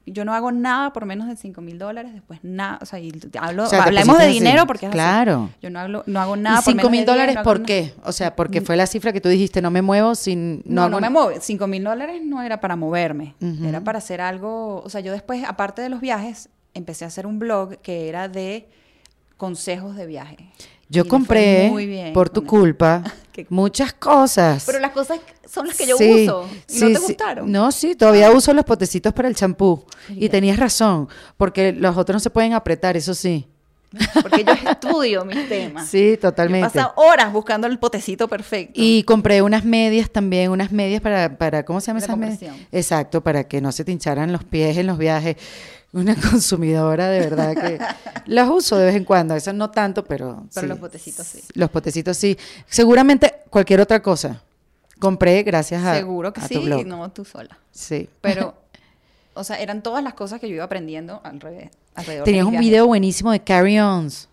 yo 0.04 0.24
no 0.24 0.34
hago 0.34 0.50
nada 0.50 0.92
por 0.92 1.06
menos 1.06 1.28
de 1.28 1.36
5 1.36 1.60
mil 1.60 1.78
dólares, 1.78 2.12
después 2.12 2.40
nada, 2.42 2.78
o 2.82 2.86
sea, 2.86 2.98
y 2.98 3.12
hablo, 3.40 3.64
O 3.64 3.66
sea, 3.66 3.84
te 3.84 3.88
hablemos 3.90 4.18
de 4.18 4.24
así. 4.24 4.32
dinero 4.34 4.66
porque 4.66 4.86
es 4.86 4.90
así. 4.90 4.96
Claro. 4.96 5.50
Yo 5.62 5.70
no, 5.70 5.78
hablo, 5.78 6.02
no 6.06 6.20
hago 6.20 6.34
nada 6.36 6.56
¿Y 6.60 6.64
por 6.64 6.72
5 6.72 6.76
menos 6.76 6.90
mil 6.90 7.00
de 7.00 7.04
10, 7.04 7.06
dólares 7.06 7.34
no 7.36 7.42
por 7.44 7.62
qué? 7.62 7.94
O 8.04 8.10
sea, 8.10 8.34
porque 8.34 8.60
fue 8.60 8.76
la 8.76 8.86
cifra 8.88 9.12
que 9.12 9.20
tú 9.20 9.28
dijiste, 9.28 9.62
no 9.62 9.70
me 9.70 9.80
muevo 9.80 10.16
sin... 10.16 10.62
No, 10.66 10.82
hago 10.82 10.90
no, 10.90 11.00
me 11.00 11.08
muevo. 11.08 11.30
5 11.40 11.66
mil 11.68 11.84
dólares 11.84 12.20
no 12.24 12.42
era 12.42 12.60
para 12.60 12.74
moverme. 12.74 13.36
Era 13.62 13.82
para 13.82 13.98
hacer 13.98 14.20
algo. 14.20 14.82
O 14.82 14.90
sea, 14.90 15.00
yo 15.00 15.12
después, 15.12 15.44
aparte 15.44 15.80
de 15.80 15.88
los 15.88 16.00
viajes, 16.00 16.48
empecé 16.74 17.04
a 17.04 17.08
hacer 17.08 17.26
un 17.26 17.38
blog 17.38 17.76
que 17.78 18.08
era 18.08 18.28
de 18.28 18.68
consejos 19.36 19.94
de 19.94 20.06
viaje. 20.06 20.36
Yo 20.88 21.06
compré, 21.08 21.70
bien 21.86 22.12
por 22.12 22.28
tu 22.30 22.44
culpa, 22.44 23.02
muchas 23.48 23.92
cosas. 23.92 24.64
Pero 24.66 24.78
las 24.78 24.92
cosas 24.92 25.18
son 25.50 25.66
las 25.66 25.76
que 25.76 25.86
yo 25.86 25.96
Sí, 25.96 26.24
uso. 26.24 26.48
Y 26.68 26.72
sí, 26.72 26.80
no 26.84 26.88
te 26.88 26.94
sí. 26.96 27.02
gustaron. 27.08 27.50
No, 27.52 27.72
sí, 27.72 27.94
todavía 27.94 28.30
uso 28.30 28.52
los 28.52 28.64
potecitos 28.64 29.12
para 29.12 29.28
el 29.28 29.34
champú. 29.34 29.84
Y 30.10 30.28
tenías 30.28 30.58
razón, 30.58 31.08
porque 31.36 31.72
los 31.72 31.96
otros 31.96 32.14
no 32.16 32.20
se 32.20 32.30
pueden 32.30 32.52
apretar, 32.52 32.96
eso 32.96 33.14
sí. 33.14 33.46
Porque 34.22 34.42
yo 34.44 34.52
estudio 34.70 35.24
mis 35.24 35.48
temas. 35.48 35.86
Sí, 35.88 36.18
totalmente. 36.20 36.68
paso 36.68 36.92
horas 36.96 37.32
buscando 37.32 37.66
el 37.68 37.78
potecito 37.78 38.26
perfecto. 38.26 38.72
Y 38.74 39.04
compré 39.04 39.40
unas 39.40 39.64
medias 39.64 40.10
también, 40.10 40.50
unas 40.50 40.72
medias 40.72 41.00
para, 41.00 41.38
para 41.38 41.64
¿cómo 41.64 41.80
se 41.80 41.88
llama 41.88 42.00
esas 42.00 42.16
medias? 42.16 42.56
Exacto, 42.72 43.22
para 43.22 43.44
que 43.44 43.60
no 43.60 43.70
se 43.72 43.84
te 43.84 43.92
hincharan 43.92 44.32
los 44.32 44.42
pies 44.44 44.76
en 44.78 44.88
los 44.88 44.98
viajes. 44.98 45.36
Una 45.94 46.14
consumidora 46.30 47.08
de 47.08 47.20
verdad 47.20 47.54
que 47.54 47.78
las 48.26 48.48
uso 48.50 48.76
de 48.76 48.86
vez 48.86 48.96
en 48.96 49.04
cuando, 49.04 49.34
esas 49.34 49.54
no 49.54 49.70
tanto, 49.70 50.04
pero 50.04 50.44
Pero 50.52 50.64
sí. 50.64 50.68
los 50.68 50.78
potecitos 50.78 51.26
sí. 51.26 51.40
Los 51.54 51.70
potecitos 51.70 52.16
sí. 52.16 52.36
Seguramente 52.68 53.32
cualquier 53.48 53.80
otra 53.80 54.02
cosa. 54.02 54.42
Compré 54.98 55.42
gracias 55.42 55.82
a, 55.84 55.94
Seguro 55.96 56.32
que 56.32 56.40
a 56.40 56.48
sí, 56.48 56.54
tu 56.54 56.62
blog. 56.62 56.86
no 56.86 57.10
tú 57.10 57.24
sola. 57.24 57.58
Sí. 57.72 58.08
Pero, 58.20 58.54
o 59.34 59.44
sea, 59.44 59.60
eran 59.60 59.82
todas 59.82 60.02
las 60.04 60.14
cosas 60.14 60.40
que 60.40 60.48
yo 60.48 60.54
iba 60.56 60.64
aprendiendo 60.64 61.20
al 61.24 61.40
revés, 61.40 61.70
alrededor. 61.94 62.24
de 62.26 62.30
Tenías 62.32 62.46
un 62.46 62.58
video 62.58 62.86
buenísimo 62.86 63.32
de 63.32 63.40
carry-ons. 63.40 64.28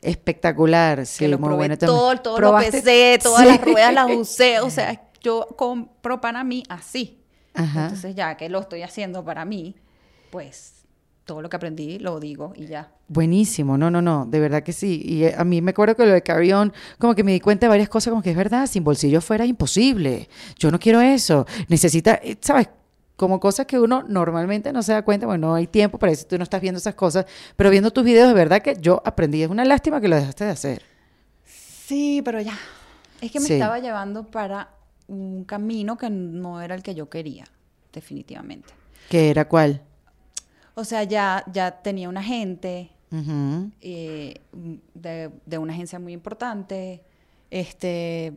Espectacular, 0.00 1.06
sí, 1.06 1.20
que 1.20 1.28
lo 1.28 1.38
muy 1.38 1.46
probé 1.46 1.56
bueno 1.58 1.78
también. 1.78 1.96
todo, 1.98 2.16
todo 2.20 2.32
lo 2.34 2.48
¿Probaste? 2.48 2.72
pesé, 2.82 3.18
todas 3.22 3.42
Sí. 3.42 3.46
las 3.48 3.60
ruedas 3.60 3.94
las 3.94 4.10
usé, 4.16 4.60
o 4.60 4.68
sea, 4.68 5.00
yo 5.22 5.46
compro 5.56 6.20
para 6.20 6.42
mí 6.42 6.64
así. 6.68 7.18
Ajá. 7.54 7.84
Entonces 7.84 8.14
ya 8.14 8.36
que 8.36 8.48
lo 8.48 8.60
estoy 8.60 8.82
haciendo 8.82 9.24
para 9.24 9.44
mí, 9.44 9.76
pues 10.30 10.72
todo 11.24 11.40
lo 11.42 11.48
que 11.48 11.56
aprendí 11.56 11.98
lo 11.98 12.18
digo 12.20 12.52
y 12.56 12.66
ya. 12.66 12.90
Buenísimo, 13.08 13.78
no, 13.78 13.90
no, 13.90 14.02
no, 14.02 14.26
de 14.26 14.40
verdad 14.40 14.62
que 14.62 14.72
sí. 14.72 15.02
Y 15.04 15.24
eh, 15.24 15.34
a 15.36 15.44
mí 15.44 15.60
me 15.62 15.70
acuerdo 15.70 15.94
que 15.96 16.04
lo 16.06 16.12
de 16.12 16.22
Carry 16.22 16.52
On, 16.52 16.72
como 16.98 17.14
que 17.14 17.22
me 17.24 17.32
di 17.32 17.40
cuenta 17.40 17.66
de 17.66 17.68
varias 17.70 17.88
cosas, 17.88 18.10
como 18.10 18.22
que 18.22 18.30
es 18.30 18.36
verdad, 18.36 18.66
sin 18.66 18.82
bolsillo 18.84 19.20
fuera 19.20 19.44
imposible. 19.46 20.28
Yo 20.58 20.70
no 20.70 20.78
quiero 20.78 21.00
eso. 21.00 21.46
Necesita, 21.68 22.14
eh, 22.22 22.36
¿sabes? 22.40 22.68
Como 23.16 23.38
cosas 23.38 23.66
que 23.66 23.78
uno 23.78 24.02
normalmente 24.08 24.72
no 24.72 24.82
se 24.82 24.92
da 24.92 25.02
cuenta, 25.02 25.26
bueno, 25.26 25.48
no 25.48 25.54
hay 25.54 25.66
tiempo 25.68 25.98
para 25.98 26.12
eso, 26.12 26.26
tú 26.26 26.36
no 26.38 26.42
estás 26.44 26.60
viendo 26.60 26.78
esas 26.78 26.94
cosas, 26.94 27.26
pero 27.54 27.70
viendo 27.70 27.92
tus 27.92 28.02
videos, 28.02 28.26
de 28.28 28.34
verdad 28.34 28.62
que 28.62 28.76
yo 28.80 29.00
aprendí. 29.04 29.42
Es 29.42 29.50
una 29.50 29.64
lástima 29.64 30.00
que 30.00 30.08
lo 30.08 30.16
dejaste 30.16 30.44
de 30.44 30.50
hacer. 30.50 30.82
Sí, 31.44 32.22
pero 32.24 32.40
ya. 32.40 32.58
Es 33.20 33.30
que 33.30 33.38
me 33.38 33.46
Sí. 33.46 33.52
estaba 33.54 33.78
llevando 33.78 34.24
para 34.28 34.70
un 35.06 35.44
camino 35.44 35.96
que 35.96 36.10
no 36.10 36.60
era 36.62 36.74
el 36.74 36.82
que 36.82 36.94
yo 36.94 37.08
quería, 37.08 37.44
definitivamente. 37.92 38.68
¿Qué 39.08 39.30
era 39.30 39.46
cuál? 39.46 39.82
O 40.74 40.84
sea, 40.84 41.02
ya, 41.04 41.44
ya 41.52 41.70
tenía 41.82 42.08
un 42.08 42.16
agente, 42.16 42.90
eh, 43.82 44.40
de, 44.94 45.30
de 45.44 45.58
una 45.58 45.72
agencia 45.74 45.98
muy 45.98 46.12
importante. 46.14 47.02
Este, 47.50 48.32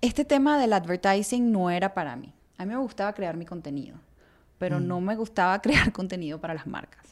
este 0.00 0.24
tema 0.24 0.58
del 0.58 0.72
advertising 0.72 1.52
no 1.52 1.70
era 1.70 1.94
para 1.94 2.16
mí. 2.16 2.32
A 2.58 2.64
mí 2.64 2.72
me 2.74 2.80
gustaba 2.80 3.12
crear 3.12 3.36
mi 3.36 3.44
contenido, 3.44 3.96
pero 4.58 4.80
Mm. 4.80 4.86
no 4.88 5.00
me 5.00 5.16
gustaba 5.16 5.60
crear 5.62 5.92
contenido 5.92 6.40
para 6.40 6.54
las 6.54 6.66
marcas. 6.66 7.06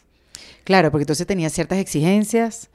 Claro, 0.64 0.90
porque 0.90 1.02
entonces 1.02 1.26
tenía 1.26 1.48
ciertas 1.50 1.78
exigencias. 1.78 2.70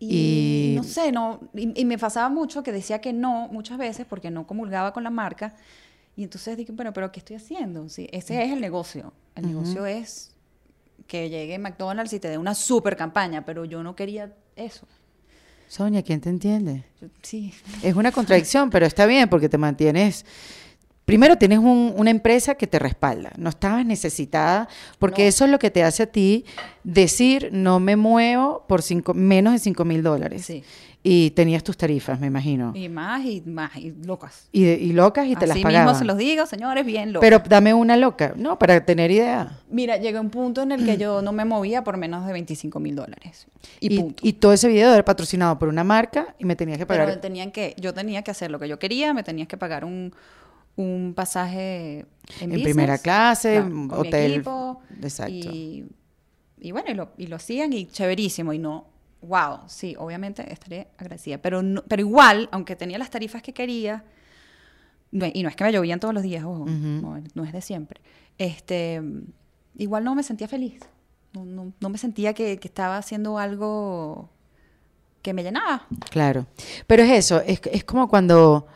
Y, 0.00 0.72
Y- 0.72 0.76
no 0.76 0.84
sé, 0.84 1.10
no, 1.12 1.40
y, 1.54 1.78
y 1.80 1.84
me 1.84 1.98
pasaba 1.98 2.28
mucho 2.28 2.62
que 2.62 2.72
decía 2.72 3.00
que 3.00 3.12
no 3.12 3.48
muchas 3.48 3.78
veces 3.78 4.06
porque 4.08 4.30
no 4.30 4.46
comulgaba 4.46 4.92
con 4.92 5.02
la 5.04 5.10
marca. 5.10 5.54
Y 6.18 6.24
entonces 6.24 6.56
dije, 6.56 6.72
bueno, 6.72 6.92
pero 6.92 7.12
¿qué 7.12 7.20
estoy 7.20 7.36
haciendo? 7.36 7.88
Sí, 7.88 8.08
ese 8.10 8.42
es 8.42 8.50
el 8.52 8.60
negocio. 8.60 9.12
El 9.36 9.46
negocio 9.46 9.86
es 9.86 10.32
que 11.06 11.30
llegue 11.30 11.56
McDonald's 11.60 12.12
y 12.12 12.18
te 12.18 12.28
dé 12.28 12.36
una 12.36 12.56
super 12.56 12.96
campaña, 12.96 13.44
pero 13.44 13.64
yo 13.64 13.84
no 13.84 13.94
quería 13.94 14.34
eso. 14.56 14.84
Sonia, 15.68 16.02
¿quién 16.02 16.20
te 16.20 16.28
entiende? 16.28 16.84
Yo- 17.00 17.06
sí, 17.22 17.54
Es 17.84 17.94
una 17.94 18.10
contradicción, 18.10 18.68
pero 18.68 18.84
está 18.84 19.06
bien 19.06 19.28
porque 19.28 19.48
te 19.48 19.58
mantienes. 19.58 20.26
Primero 21.04 21.38
tienes 21.38 21.60
un- 21.60 21.94
una 21.96 22.10
empresa 22.10 22.56
que 22.56 22.66
te 22.66 22.80
respalda, 22.80 23.30
no 23.36 23.48
estabas 23.50 23.86
necesitada, 23.86 24.68
porque 24.98 25.22
No. 25.22 25.28
eso 25.28 25.44
es 25.44 25.52
lo 25.52 25.60
que 25.60 25.70
te 25.70 25.84
hace 25.84 26.02
a 26.02 26.06
ti 26.06 26.44
decir 26.82 27.50
no 27.52 27.78
me 27.78 27.94
muevo 27.94 28.64
por 28.66 28.82
cinco, 28.82 29.14
menos 29.14 29.52
de 29.52 29.60
5 29.60 29.84
mil 29.84 30.02
dólares. 30.02 30.44
Sí. 30.44 30.64
Y 31.08 31.30
tenías 31.30 31.64
tus 31.64 31.76
tarifas, 31.76 32.20
me 32.20 32.26
imagino. 32.26 32.72
Y, 32.74 32.88
más 32.88 33.24
y 33.24 33.40
más, 33.46 33.74
y 33.76 33.92
locas. 34.04 34.48
de- 34.52 34.78
y 34.80 34.92
locas 34.92 35.26
y 35.26 35.34
te 35.36 35.46
las 35.46 35.56
Así 35.56 35.62
pagaban. 35.62 35.86
mismo 35.86 35.98
se 35.98 36.04
los 36.04 36.16
digo, 36.18 36.44
señores, 36.46 36.84
bien 36.84 37.12
locas. 37.12 37.26
Pero 37.26 37.42
dame 37.48 37.72
una 37.72 37.96
loca, 37.96 38.34
no, 38.36 38.58
para 38.58 38.84
tener 38.84 39.10
idea. 39.10 39.58
Mira, 39.70 39.96
llegó 39.96 40.20
un 40.20 40.30
punto 40.30 40.62
en 40.62 40.72
el 40.72 40.84
que 40.84 40.96
yo 40.98 41.22
no 41.22 41.32
me 41.32 41.44
movía 41.44 41.82
por 41.84 41.96
menos 41.96 42.26
de 42.26 42.32
25 42.32 42.78
mil 42.80 42.94
dólares. 42.96 43.46
Y, 43.80 43.94
Y, 43.94 43.98
punto. 44.00 44.22
y 44.26 44.32
todo 44.34 44.52
ese 44.52 44.68
video 44.68 44.92
era 44.92 45.04
patrocinado 45.04 45.58
por 45.58 45.68
una 45.68 45.84
marca 45.84 46.34
y 46.38 46.44
me 46.44 46.56
tenías 46.56 46.78
que 46.78 46.86
Pero 46.86 47.04
pagar. 47.04 47.20
tenían 47.20 47.52
que, 47.52 47.74
yo 47.78 47.94
tenía 47.94 48.22
que 48.22 48.30
hacer 48.30 48.50
lo 48.50 48.58
que 48.58 48.68
yo 48.68 48.78
quería, 48.78 49.14
me 49.14 49.22
tenías 49.22 49.48
que 49.48 49.56
pagar 49.56 49.84
un, 49.84 50.12
un 50.76 51.12
pasaje 51.16 52.06
en, 52.40 52.50
primera 52.62 52.98
clase, 52.98 53.62
claro, 53.66 54.00
hotel. 54.00 54.32
equipo, 54.32 54.80
Exacto. 55.02 55.32
Y, 55.32 55.86
y 56.60 56.72
bueno, 56.72 56.90
y 56.90 56.94
lo, 56.94 57.10
y 57.16 57.26
lo 57.28 57.36
hacían 57.36 57.72
y 57.72 57.86
chéverísimo. 57.86 58.52
Y 58.52 58.58
no, 58.58 58.84
wow, 59.22 59.60
sí, 59.66 59.94
obviamente 59.98 60.50
estaré 60.52 60.88
agradecida. 60.98 61.38
Pero, 61.38 61.62
no- 61.62 61.82
pero 61.88 62.00
igual, 62.00 62.48
aunque 62.52 62.76
tenía 62.76 62.98
las 62.98 63.10
tarifas 63.10 63.42
que 63.42 63.52
quería, 63.52 64.04
no- 65.10 65.26
y 65.32 65.42
no 65.42 65.48
es 65.48 65.56
que 65.56 65.64
me 65.64 65.72
llovían 65.72 66.00
todos 66.00 66.14
los 66.14 66.22
días, 66.22 66.44
ojo, 66.44 66.64
no, 66.66 67.20
no 67.34 67.44
es 67.44 67.52
de 67.52 67.60
siempre, 67.60 68.00
este, 68.38 69.02
igual 69.76 70.04
no 70.04 70.14
me 70.14 70.22
sentía 70.22 70.48
feliz. 70.48 70.80
No, 71.34 71.44
no- 71.44 71.72
no 71.80 71.88
me 71.90 71.98
sentía 71.98 72.32
que, 72.32 72.58
que 72.58 72.68
estaba 72.68 72.96
haciendo 72.96 73.38
algo 73.38 74.30
que 75.22 75.34
me 75.34 75.42
llenaba. 75.42 75.86
Claro. 76.10 76.46
Pero 76.86 77.02
es 77.02 77.10
eso, 77.10 77.40
es, 77.42 77.60
es 77.70 77.84
como 77.84 78.08
cuando 78.08 78.66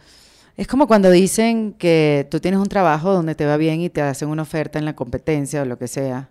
es 0.57 0.67
como 0.67 0.87
cuando 0.87 1.11
dicen 1.11 1.73
que 1.73 2.27
tú 2.31 2.41
tienes 2.41 2.61
un 2.61 2.69
trabajo 2.69 3.13
donde 3.13 3.35
te 3.35 3.47
va 3.47 3.57
bien 3.57 3.81
y 3.81 3.91
te 3.91 4.03
hacen 4.03 4.29
una 4.29 4.43
oferta 4.43 4.79
en 4.79 4.85
la 4.85 4.95
competencia 4.95 5.63
o 5.63 5.65
lo 5.65 5.79
que 5.79 5.89
sea. 5.89 6.31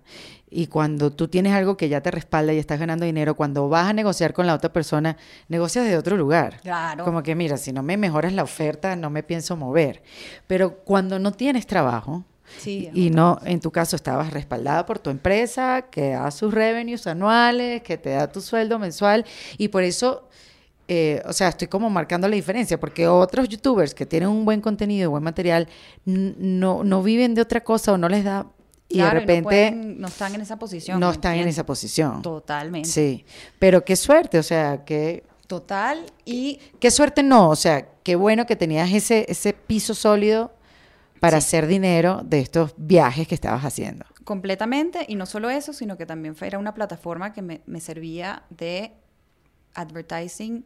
Y 0.54 0.68
cuando 0.68 1.12
tú 1.12 1.30
tienes 1.30 1.54
algo 1.54 1.78
que 1.78 1.88
ya 1.88 2.02
te 2.02 2.12
respalda 2.12 2.54
y 2.54 2.58
estás 2.58 2.78
ganando 2.78 3.06
dinero, 3.06 3.36
cuando 3.36 3.70
vas 3.70 3.88
a 3.88 3.94
negociar 3.94 4.34
con 4.34 4.46
la 4.46 4.54
otra 4.54 4.72
persona, 4.74 5.16
negocias 5.48 5.86
de 5.86 5.98
otro 5.98 6.18
lugar. 6.18 6.60
Claro. 6.62 7.06
Como 7.06 7.24
que, 7.24 7.36
mira, 7.36 7.56
si 7.56 7.72
no 7.72 7.84
me 7.84 7.96
mejoras 7.96 8.34
la 8.34 8.44
oferta, 8.44 8.98
no 8.98 9.10
me 9.10 9.24
pienso 9.24 9.56
mover. 9.56 10.04
Pero 10.48 10.80
cuando 10.80 11.20
no 11.20 11.32
tienes 11.32 11.66
trabajo, 11.66 12.26
Sí, 12.58 12.90
y 12.94 13.10
no, 13.12 13.40
en 13.46 13.62
tu 13.62 13.72
caso 13.72 13.96
estabas 13.96 14.34
respaldada 14.34 14.86
por 14.86 15.00
tu 15.00 15.10
empresa, 15.10 15.84
que 15.90 16.10
da 16.10 16.30
sus 16.32 16.54
revenues 16.54 17.08
anuales, 17.08 17.82
que 17.82 17.98
te 17.98 18.10
da 18.10 18.30
tu 18.30 18.42
sueldo 18.42 18.78
mensual, 18.78 19.26
y 19.58 19.70
por 19.70 19.84
eso, 19.84 20.28
eh, 20.94 21.22
o 21.26 21.32
sea, 21.32 21.48
estoy 21.48 21.70
como 21.70 21.90
marcando 21.90 22.28
la 22.28 22.36
diferencia, 22.36 22.78
porque 22.78 23.08
otros 23.08 23.48
youtubers 23.48 23.94
que 23.94 24.06
tienen 24.06 24.28
un 24.28 24.44
buen 24.44 24.60
contenido, 24.60 25.10
buen 25.10 25.24
material, 25.24 25.70
no, 26.06 26.84
no 26.84 27.02
viven 27.02 27.34
de 27.34 27.42
otra 27.42 27.62
cosa 27.64 27.94
o 27.94 27.98
no 27.98 28.10
les 28.10 28.26
da, 28.26 28.46
y 28.90 28.96
Claro, 28.96 29.12
de 29.12 29.14
no 29.16 29.20
repente 29.22 29.44
pueden- 29.44 30.02
no, 30.02 30.08
están 30.10 30.36
en 30.36 30.42
esa 30.42 30.60
posición. 30.60 31.00
no 31.00 31.08
¿me 31.08 31.14
están 31.14 31.36
en 31.38 31.48
esa 31.48 31.66
posición. 31.66 32.22
Totalmente. 32.22 32.90
Sí, 32.90 33.24
pero 33.58 33.86
qué 33.86 33.96
suerte, 33.96 34.38
o 34.38 34.44
sea, 34.44 34.84
que... 34.84 35.24
Total 35.48 36.06
y 36.26 36.60
Qué 36.80 36.92
suerte 36.92 37.24
no, 37.24 37.50
o 37.50 37.56
sea, 37.56 37.88
qué 38.04 38.16
bueno 38.16 38.46
que 38.46 38.56
tenías 38.58 38.92
ese, 38.92 39.26
ese 39.30 39.54
piso 39.54 39.94
sólido 39.96 40.54
para 41.22 41.40
Sí. 41.40 41.46
hacer 41.48 41.68
dinero 41.68 42.22
de 42.26 42.40
estos 42.40 42.74
viajes 42.76 43.28
que 43.30 43.36
estabas 43.36 43.64
haciendo. 43.64 44.04
completamente, 44.26 45.06
y 45.08 45.16
no 45.16 45.26
solo 45.26 45.50
eso, 45.50 45.72
sino 45.74 45.96
que 45.98 46.06
también 46.06 46.36
era 46.42 46.58
una 46.60 46.74
plataforma 46.74 47.32
que 47.34 47.42
me, 47.42 47.62
me 47.66 47.80
servía 47.80 48.44
de 48.50 48.92
advertising 49.74 50.64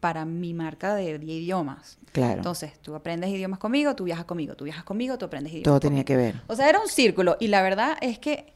para 0.00 0.24
mi 0.24 0.54
marca 0.54 0.94
de, 0.94 1.18
de 1.18 1.26
idiomas. 1.26 1.98
Claro. 2.12 2.36
Entonces, 2.36 2.78
tú 2.80 2.94
aprendes 2.94 3.30
idiomas 3.30 3.58
conmigo, 3.58 3.94
tú 3.96 4.04
viajas 4.04 4.24
conmigo, 4.24 4.54
tú 4.54 4.64
viajas 4.64 4.84
conmigo, 4.84 5.18
tú 5.18 5.26
aprendes 5.26 5.52
idiomas 5.52 5.64
Todo 5.64 5.80
tenía 5.80 6.04
conmigo. 6.04 6.06
que 6.06 6.16
ver. 6.16 6.42
O 6.46 6.54
sea, 6.54 6.68
era 6.68 6.80
un 6.80 6.88
círculo, 6.88 7.36
y 7.40 7.48
la 7.48 7.62
verdad 7.62 7.96
es 8.00 8.18
que 8.18 8.52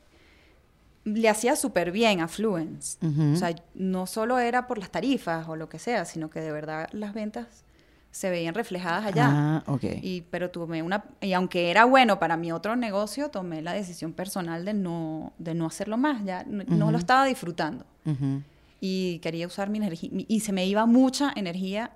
le 1.05 1.29
hacía 1.29 1.57
súper 1.57 1.91
bien 1.91 2.21
a 2.21 2.29
Fluence. 2.29 2.97
Ujú. 3.05 3.33
O 3.33 3.37
sea, 3.37 3.55
no 3.75 4.07
solo 4.07 4.39
era 4.39 4.67
por 4.69 4.79
las 4.79 4.91
tarifas 4.91 5.49
o 5.49 5.57
lo 5.57 5.69
que 5.69 5.79
sea, 5.81 6.05
sino 6.05 6.31
que 6.31 6.41
de 6.41 6.53
verdad 6.53 6.89
las 6.93 7.13
ventas 7.13 7.65
se 8.13 8.31
veían 8.31 8.55
reflejadas 8.55 9.07
allá. 9.07 9.29
Ah, 9.33 9.65
ok. 9.67 9.85
Y, 10.03 10.21
pero 10.31 10.51
tomé 10.51 10.83
una, 10.83 11.05
y 11.21 11.33
aunque 11.33 11.71
era 11.71 11.87
bueno 11.87 12.19
para 12.21 12.37
mi 12.37 12.53
otro 12.53 12.77
negocio, 12.77 13.31
tomé 13.31 13.63
la 13.63 13.73
decisión 13.73 14.13
personal 14.13 14.65
de 14.65 14.75
no, 14.75 15.33
de 15.39 15.55
no 15.55 15.67
hacerlo 15.67 15.97
más, 15.97 16.23
ya 16.25 16.45
no, 16.47 16.63
no 16.69 16.93
lo 16.93 16.99
estaba 16.99 17.25
disfrutando. 17.25 17.85
Ujú. 18.05 18.43
Y 18.85 19.21
quería 19.21 19.47
usar 19.47 19.71
mi 19.71 19.79
energía, 19.79 20.11
y 20.27 20.41
se 20.41 20.53
me 20.53 20.67
iba 20.67 20.85
mucha 20.87 21.33
energía 21.37 21.93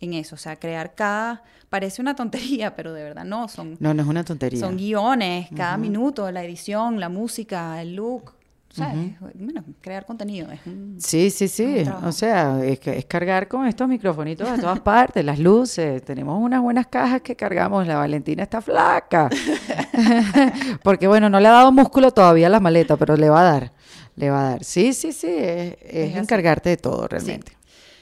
en 0.00 0.12
eso, 0.12 0.34
o 0.34 0.38
sea, 0.38 0.56
crear 0.56 0.94
cada, 0.94 1.42
parece 1.70 2.02
una 2.02 2.14
tontería, 2.14 2.74
pero 2.76 2.92
de 2.92 3.02
verdad 3.02 3.24
no, 3.24 3.48
son, 3.48 3.78
No, 3.80 3.94
no 3.94 4.02
es 4.02 4.08
una 4.08 4.22
tontería. 4.22 4.60
son 4.60 4.76
guiones, 4.76 5.48
cada 5.56 5.78
minuto, 5.78 6.30
la 6.30 6.44
edición, 6.44 7.00
la 7.00 7.08
música, 7.08 7.80
el 7.80 7.94
look, 7.96 8.34
¿sabes? 8.68 9.18
Bueno, 9.34 9.64
crear 9.80 10.04
contenido 10.04 10.52
es 10.52 10.60
un- 10.66 10.96
Sí, 11.00 11.30
sí, 11.30 11.48
sí. 11.48 11.84
O 12.04 12.12
sea, 12.12 12.62
es, 12.62 12.78
que- 12.80 12.98
es 12.98 13.06
cargar 13.06 13.48
con 13.48 13.66
estos 13.66 13.88
microfonitos 13.88 14.46
a 14.46 14.58
todas 14.58 14.80
partes, 14.80 15.24
las 15.24 15.38
luces. 15.38 16.04
Tenemos 16.04 16.38
unas 16.38 16.60
buenas 16.60 16.86
cajas 16.88 17.22
que 17.22 17.34
cargamos. 17.34 17.86
La 17.86 17.96
Valentina 17.96 18.42
está 18.42 18.60
flaca. 18.60 19.30
Porque, 20.82 21.06
bueno, 21.08 21.28
no 21.30 21.40
le 21.40 21.48
ha 21.48 21.52
dado 21.52 21.72
músculo 21.72 22.10
todavía 22.10 22.48
a 22.48 22.50
la 22.50 22.60
maleta, 22.60 22.98
pero 22.98 23.16
le 23.16 23.30
va 23.30 23.40
a 23.40 23.44
dar. 23.44 23.72
Le 24.16 24.30
va 24.30 24.40
a 24.46 24.50
dar. 24.50 24.64
Sí, 24.64 24.92
sí, 24.92 25.12
sí. 25.12 25.28
Es, 25.28 25.74
es 25.74 25.78
Es 25.82 26.10
así. 26.10 26.18
encargarte 26.18 26.70
de 26.70 26.76
todo 26.76 27.02
Sí. 27.02 27.08
realmente. 27.10 27.56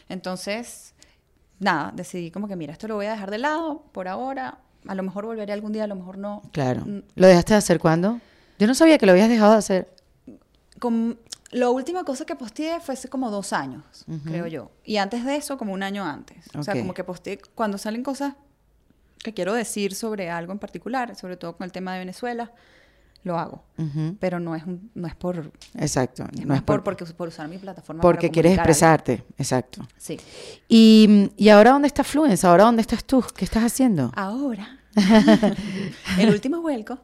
Entonces, 0.08 0.94
nada, 1.58 1.92
decidí 1.94 2.30
como 2.30 2.46
que, 2.48 2.56
mira, 2.56 2.72
esto 2.72 2.88
lo 2.88 2.94
voy 2.96 3.06
a 3.06 3.12
dejar 3.12 3.30
de 3.30 3.38
lado 3.38 3.82
por 3.92 4.08
ahora. 4.08 4.58
A 4.86 4.94
lo 4.94 5.02
mejor 5.02 5.24
volveré 5.26 5.52
algún 5.52 5.72
día, 5.72 5.84
a 5.84 5.86
lo 5.86 5.94
mejor 5.96 6.18
no. 6.18 6.42
Claro. 6.52 6.82
Mm, 6.84 7.02
¿Lo 7.16 7.26
dejaste 7.26 7.54
de 7.54 7.58
hacer 7.58 7.78
cuándo? 7.80 8.20
Yo 8.58 8.66
no 8.66 8.74
sabía 8.74 8.98
que 8.98 9.06
lo 9.06 9.12
habías 9.12 9.28
dejado 9.28 9.52
de 9.52 9.58
hacer. 9.58 9.88
Con, 10.78 11.18
la 11.50 11.70
última 11.70 12.04
cosa 12.04 12.24
que 12.24 12.34
posteé 12.36 12.80
fue 12.80 12.94
hace 12.94 13.08
como 13.08 13.30
dos 13.30 13.52
años, 13.52 13.84
creo 14.24 14.46
yo. 14.48 14.70
Y 14.84 14.96
antes 14.96 15.24
de 15.24 15.36
eso, 15.36 15.56
como 15.56 15.72
un 15.72 15.82
año 15.84 16.04
antes. 16.04 16.44
O 16.56 16.62
sea, 16.62 16.74
como 16.74 16.94
que 16.94 17.04
posteé 17.04 17.38
cuando 17.54 17.78
salen 17.78 18.02
cosas 18.02 18.34
que 19.22 19.32
quiero 19.32 19.54
decir 19.54 19.94
sobre 19.94 20.30
algo 20.30 20.52
en 20.52 20.58
particular, 20.58 21.14
sobre 21.16 21.36
todo 21.36 21.56
con 21.56 21.64
el 21.64 21.72
tema 21.72 21.92
de 21.92 22.00
Venezuela, 22.00 22.52
lo 23.24 23.38
hago. 23.38 23.64
Pero 24.20 24.38
no 24.38 24.54
es, 24.54 24.64
un- 24.64 24.90
no 24.94 25.06
es 25.08 25.14
por... 25.16 25.50
Exacto. 25.74 26.24
No, 26.24 26.46
No 26.46 26.54
es 26.54 26.62
por, 26.62 26.76
por, 26.84 26.96
porque, 26.96 27.12
por 27.14 27.28
usar 27.28 27.48
mi 27.48 27.58
plataforma. 27.58 28.00
porque 28.02 28.28
para 28.28 28.32
quieres 28.32 28.52
algo. 28.52 28.60
expresarte. 28.62 29.24
Exacto. 29.38 29.86
Sí. 29.96 30.18
Y, 30.68 31.30
y 31.36 31.48
ahora 31.48 31.70
dónde 31.72 31.88
está 31.88 32.04
Fluence? 32.04 32.46
¿Ahora 32.46 32.64
dónde 32.64 32.82
estás 32.82 33.04
tú? 33.04 33.24
¿Qué 33.36 33.44
estás 33.44 33.64
haciendo? 33.64 34.12
Ahora, 34.14 34.78
el 36.18 36.30
último 36.30 36.60
vuelco. 36.60 36.98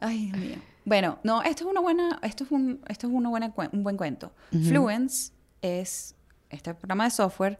Ay, 0.00 0.26
Dios 0.26 0.38
mío. 0.38 0.56
Bueno, 0.84 1.18
no, 1.24 1.42
esto 1.42 1.64
es 1.64 1.70
una 1.70 1.80
buena, 1.80 2.18
esto 2.22 2.44
es 2.44 2.50
un, 2.52 2.80
esto 2.88 3.06
es 3.08 3.12
una 3.12 3.28
buena, 3.28 3.52
un 3.72 3.82
buen 3.82 3.96
cuento. 3.96 4.32
Fluence 4.50 5.32
es 5.62 6.14
este 6.50 6.74
programa 6.74 7.04
de 7.04 7.10
software 7.10 7.58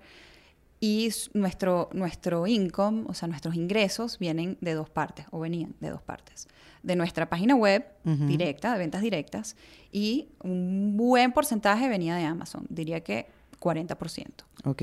y 0.78 1.10
nuestro, 1.34 1.88
nuestro 1.92 2.46
income, 2.46 3.04
o 3.08 3.14
sea, 3.14 3.26
nuestros 3.26 3.56
ingresos 3.56 4.18
vienen 4.20 4.58
de 4.60 4.74
dos 4.74 4.90
partes, 4.90 5.26
o 5.32 5.40
venían 5.40 5.74
de 5.80 5.90
dos 5.90 6.02
partes. 6.02 6.46
De 6.86 6.94
nuestra 6.96 7.28
página 7.28 7.54
web 7.56 7.84
directa, 8.04 8.72
de 8.72 8.78
ventas 8.78 9.02
directas, 9.02 9.56
y 9.90 10.28
un 10.42 10.96
buen 10.96 11.32
porcentaje 11.32 11.88
venía 11.88 12.14
de 12.14 12.24
Amazon, 12.24 12.64
diría 12.68 13.00
que 13.00 13.26
40%. 13.60 14.26
Ok. 14.64 14.82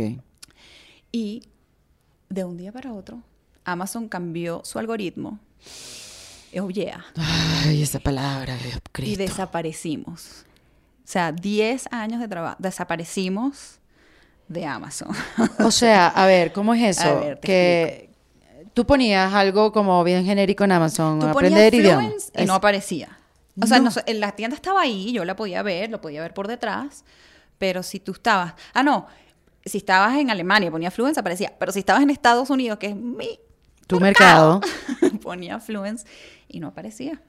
Y 1.12 1.43
de 2.30 2.43
un 2.43 2.58
día 2.58 2.72
para 2.74 2.91
otro, 2.93 3.22
Amazon 3.64 4.10
cambió 4.10 4.62
su 4.66 4.80
algoritmo. 4.80 5.39
Oh, 6.60 6.70
yeah. 6.70 7.06
Ay, 7.66 7.82
esa 7.82 7.99
palabra, 7.99 8.58
Dios 8.58 8.76
Y 8.76 8.80
Cristo. 8.91 9.24
desaparecimos. 9.24 10.45
O 11.04 11.08
sea, 11.08 11.32
10 11.32 11.88
años 11.91 12.20
de 12.20 12.28
trabajo. 12.28 12.58
Desaparecimos 12.60 13.80
de 14.47 14.66
Amazon. 14.66 15.16
O 15.60 15.72
sea, 15.72 16.08
a 16.10 16.26
ver, 16.26 16.51
¿cómo 16.54 16.74
es 16.74 16.82
eso? 16.97 17.08
A 17.10 17.14
ver, 17.20 17.39
que 17.39 18.10
tú 18.74 18.86
ponías 18.86 19.34
algo 19.34 19.71
como 19.71 20.03
bien 20.03 20.26
genérico 20.26 20.63
en 20.63 20.71
Amazon, 20.74 21.19
Tú 21.19 21.28
aprender 21.28 21.74
idiomas. 21.74 22.32
Y 22.38 22.45
no 22.45 22.53
aparecía. 22.55 23.17
O 23.61 23.67
sea, 23.67 23.80
No. 23.80 23.89
no 23.89 24.01
en 24.05 24.19
la 24.19 24.32
tienda 24.32 24.55
estaba 24.55 24.82
ahí, 24.82 25.11
yo 25.13 25.26
la 25.26 25.36
podía 25.36 25.61
ver, 25.61 25.89
lo 25.91 26.01
podía 26.01 26.21
ver 26.21 26.34
por 26.34 26.47
detrás, 26.47 27.05
pero 27.59 27.84
si 27.84 27.99
tú 27.99 28.13
estabas, 28.13 28.55
ah, 28.74 28.82
no, 28.84 29.05
si 29.63 29.78
estabas 29.78 30.17
en 30.17 30.30
Alemania 30.32 30.71
ponía 30.71 30.89
Fluence, 30.91 31.19
aparecía, 31.19 31.53
pero 31.59 31.71
si 31.71 31.80
estabas 31.80 32.01
en 32.03 32.09
Estados 32.09 32.49
Unidos, 32.49 32.80
que 32.80 32.88
es 32.88 32.95
mi 32.95 33.39
tu 33.86 33.99
mercado. 33.99 34.59
ponía 35.21 35.59
Fluence 35.59 36.05
y 36.47 36.59
no 36.59 36.67
aparecía. 36.69 37.21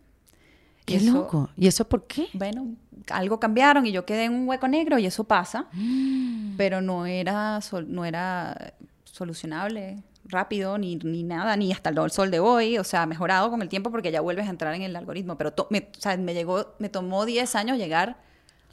Qué 0.86 0.97
Eso- 0.97 1.12
loco. 1.12 1.51
¿Y 1.57 1.66
eso 1.66 1.86
por 1.88 2.07
qué? 2.07 2.28
bueno, 2.32 2.68
algo 3.11 3.38
cambiaron 3.40 3.86
y 3.86 3.92
yo 3.92 4.05
quedé 4.07 4.24
en 4.24 4.34
un 4.34 4.49
hueco 4.49 4.66
negro 4.68 4.99
y 4.99 5.07
eso 5.07 5.24
pasa, 5.24 5.66
pero 6.57 6.80
no 6.80 7.05
era, 7.07 7.61
sol- 7.61 7.86
no 7.88 8.05
era 8.05 8.74
solucionable 9.05 10.03
rápido 10.27 10.79
ni, 10.79 10.97
ni 10.97 11.22
nada, 11.22 11.57
ni 11.57 11.70
hasta 11.72 11.91
el 11.91 12.11
sol 12.11 12.31
de 12.31 12.41
hoy, 12.41 12.79
o 12.79 12.85
sea, 12.85 13.03
ha 13.03 13.07
mejorado 13.07 13.51
con 13.51 13.61
el 13.62 13.68
tiempo 13.68 13.91
porque 13.91 14.11
ya 14.11 14.20
vuelves 14.20 14.47
a 14.47 14.51
entrar 14.51 14.75
en 14.75 14.83
el 14.83 14.97
algoritmo, 14.97 15.37
pero 15.37 15.53
to- 15.53 15.66
me, 15.70 15.91
o 15.97 16.01
sea, 16.01 16.16
me 16.16 16.33
llegó, 16.35 16.75
me 16.79 16.89
tomó 16.89 17.27
10 17.27 17.55
años 17.55 17.77
llegar 17.79 18.16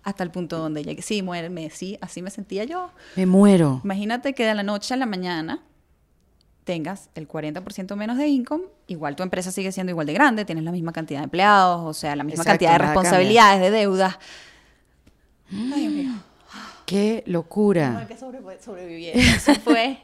hasta 0.03 0.23
el 0.23 0.31
punto 0.31 0.57
donde 0.57 0.83
llegué. 0.83 1.01
Sí, 1.01 1.21
muéreme, 1.21 1.69
sí, 1.69 1.97
así 2.01 2.21
me 2.21 2.29
sentía 2.31 2.63
yo. 2.63 2.89
Me 3.15 3.25
muero. 3.25 3.81
Imagínate 3.83 4.33
que 4.33 4.45
de 4.45 4.55
la 4.55 4.63
noche 4.63 4.93
a 4.93 4.97
la 4.97 5.05
mañana 5.05 5.61
tengas 6.63 7.09
el 7.15 7.27
40% 7.27 7.95
menos 7.95 8.17
de 8.17 8.27
income, 8.27 8.63
igual 8.87 9.15
tu 9.15 9.23
empresa 9.23 9.51
sigue 9.51 9.71
siendo 9.71 9.91
igual 9.91 10.07
de 10.07 10.13
grande, 10.13 10.45
tienes 10.45 10.63
la 10.63 10.71
misma 10.71 10.93
cantidad 10.93 11.19
de 11.19 11.25
empleados, 11.25 11.81
o 11.85 11.93
sea, 11.93 12.15
la 12.15 12.23
misma 12.23 12.43
Exacto, 12.43 12.51
cantidad 12.65 12.71
de 12.73 12.77
responsabilidades, 12.77 13.61
de 13.61 13.71
deudas. 13.71 14.17
Ay, 15.51 15.87
Dios 15.87 15.93
mío. 15.93 16.11
Qué 16.85 17.23
No, 17.27 17.33
locura. 17.33 18.05
que 18.07 18.17
sobre- 18.17 18.61
sobreviviera. 18.61 19.19
Eso 19.19 19.53
fue 19.55 20.03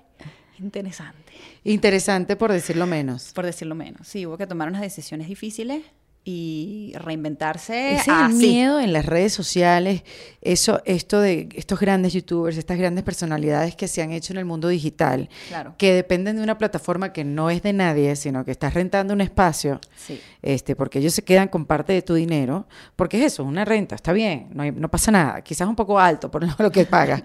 interesante, 0.59 1.33
Interesante 1.63 2.35
por 2.35 2.51
decirlo 2.51 2.85
menos. 2.87 3.31
por 3.33 3.45
decirlo 3.45 3.75
menos. 3.75 4.07
Sí, 4.07 4.25
hubo 4.25 4.37
que 4.37 4.47
tomar 4.47 4.67
unas 4.69 4.81
decisiones 4.81 5.27
difíciles 5.27 5.83
y 6.29 6.91
reinventarse. 6.97 7.95
Ese 7.95 8.11
así. 8.11 8.33
miedo 8.33 8.81
en 8.81 8.91
las 8.91 9.05
redes 9.05 9.31
sociales, 9.31 10.03
eso, 10.41 10.81
esto 10.85 11.21
de 11.21 11.47
estos 11.55 11.79
grandes 11.79 12.11
youtubers, 12.11 12.57
estas 12.57 12.77
grandes 12.77 13.05
personalidades 13.05 13.77
que 13.77 13.87
se 13.87 14.01
han 14.01 14.11
hecho 14.11 14.33
en 14.33 14.39
el 14.39 14.43
mundo 14.45 14.67
digital, 14.67 15.29
Claro. 15.47 15.75
que 15.77 15.93
dependen 15.93 16.35
de 16.35 16.43
una 16.43 16.57
plataforma 16.57 17.13
que 17.13 17.23
no 17.23 17.49
es 17.49 17.63
de 17.63 17.71
nadie, 17.71 18.13
sino 18.17 18.43
que 18.43 18.51
estás 18.51 18.73
rentando 18.73 19.13
un 19.13 19.21
espacio, 19.21 19.79
Sí. 19.95 20.19
este, 20.41 20.75
porque 20.75 20.99
ellos 20.99 21.13
se 21.13 21.23
quedan 21.23 21.47
con 21.47 21.65
parte 21.65 21.93
de 21.93 22.01
tu 22.01 22.13
dinero, 22.15 22.67
porque 22.97 23.19
es 23.23 23.33
eso, 23.33 23.45
una 23.45 23.63
renta, 23.63 23.95
está 23.95 24.11
bien, 24.11 24.49
no, 24.53 24.63
hay- 24.63 24.71
no 24.73 24.89
pasa 24.91 25.11
nada, 25.11 25.41
quizás 25.41 25.65
un 25.67 25.77
poco 25.77 25.97
alto 25.97 26.29
por 26.29 26.41
lo 26.61 26.71
que 26.73 26.83
pagas, 26.85 27.23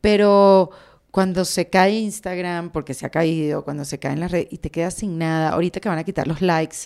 pero 0.00 0.70
cuando 1.14 1.44
se 1.44 1.70
cae 1.70 1.92
Instagram, 2.00 2.70
porque 2.72 2.92
se 2.92 3.06
ha 3.06 3.08
caído, 3.08 3.62
cuando 3.62 3.84
se 3.84 4.00
cae 4.00 4.14
en 4.14 4.18
la 4.18 4.26
red 4.26 4.48
y 4.50 4.58
te 4.58 4.68
quedas 4.72 4.94
sin 4.94 5.16
nada, 5.16 5.50
ahorita 5.50 5.78
que 5.78 5.88
van 5.88 5.98
a 5.98 6.02
quitar 6.02 6.26
los 6.26 6.42
likes 6.42 6.76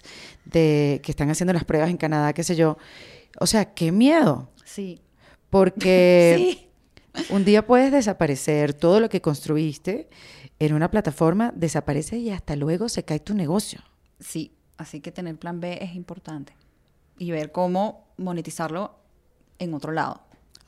de 0.44 1.00
que 1.02 1.10
están 1.12 1.30
haciendo 1.30 1.54
las 1.54 1.64
pruebas 1.64 1.88
en 1.88 1.96
Canadá, 1.96 2.34
qué 2.34 2.44
sé 2.44 2.54
yo, 2.54 2.76
o 3.40 3.46
sea, 3.46 3.72
qué 3.72 3.90
miedo, 3.90 4.50
Sí. 4.64 5.00
porque 5.48 6.58
Sí. 7.14 7.24
un 7.30 7.46
día 7.46 7.66
puedes 7.66 7.90
desaparecer, 7.90 8.74
todo 8.74 9.00
lo 9.00 9.08
que 9.08 9.22
construiste 9.22 10.10
en 10.58 10.74
una 10.74 10.90
plataforma 10.90 11.50
desaparece 11.56 12.18
y 12.18 12.28
hasta 12.28 12.54
luego 12.54 12.90
se 12.90 13.04
cae 13.04 13.20
tu 13.20 13.32
negocio. 13.32 13.80
Sí, 14.20 14.52
así 14.76 15.00
que 15.00 15.10
tener 15.10 15.36
plan 15.38 15.58
B 15.58 15.78
es 15.80 15.94
importante 15.94 16.52
y 17.16 17.30
ver 17.30 17.50
cómo 17.50 18.06
monetizarlo 18.18 18.94
en 19.58 19.72
otro 19.72 19.92
lado. 19.92 20.20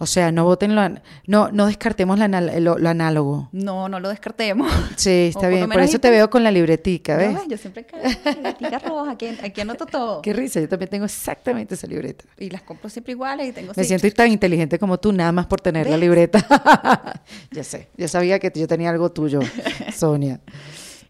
O 0.02 0.06
sea, 0.06 0.32
no 0.32 0.44
voten 0.44 0.74
lo, 0.74 0.82
no, 1.26 1.52
no 1.52 1.66
descartemos 1.66 2.18
la 2.18 2.26
lo, 2.26 2.78
lo 2.78 2.88
análogo. 2.88 3.50
No, 3.52 3.86
no 3.90 4.00
lo 4.00 4.08
descartemos. 4.08 4.72
Sí, 4.96 5.28
está 5.34 5.48
bien. 5.48 5.68
Por 5.68 5.82
eso 5.82 5.98
te 5.98 6.08
veo 6.08 6.30
con 6.30 6.42
la 6.42 6.50
libretica, 6.50 7.18
¿ves? 7.18 7.34
No, 7.34 7.46
Yo 7.46 7.58
siempre 7.58 7.84
caigo 7.84 8.08
la 8.40 8.54
tica 8.56 8.78
roja, 8.78 9.10
aquí, 9.10 9.26
aquí 9.42 9.60
anoto 9.60 9.84
todo. 9.84 10.22
Qué 10.22 10.32
risa, 10.32 10.58
yo 10.58 10.70
también 10.70 10.88
tengo 10.88 11.04
exactamente 11.04 11.74
esa 11.74 11.86
libreta. 11.86 12.24
Y 12.38 12.48
las 12.48 12.62
compro 12.62 12.88
siempre 12.88 13.12
iguales 13.12 13.50
y 13.50 13.52
tengo 13.52 13.74
Me 13.76 13.84
siento 13.84 14.10
tan 14.12 14.32
inteligente 14.32 14.78
como 14.78 14.98
tú, 14.98 15.12
nada 15.12 15.32
más 15.32 15.44
por 15.44 15.60
tener 15.60 15.86
la 15.90 15.98
libreta. 15.98 17.20
ya 17.50 17.62
sé, 17.62 17.88
yo 17.98 18.08
sabía 18.08 18.38
que 18.38 18.50
yo 18.54 18.66
tenía 18.66 18.88
algo 18.88 19.12
tuyo, 19.12 19.40
Sonia. 19.94 20.40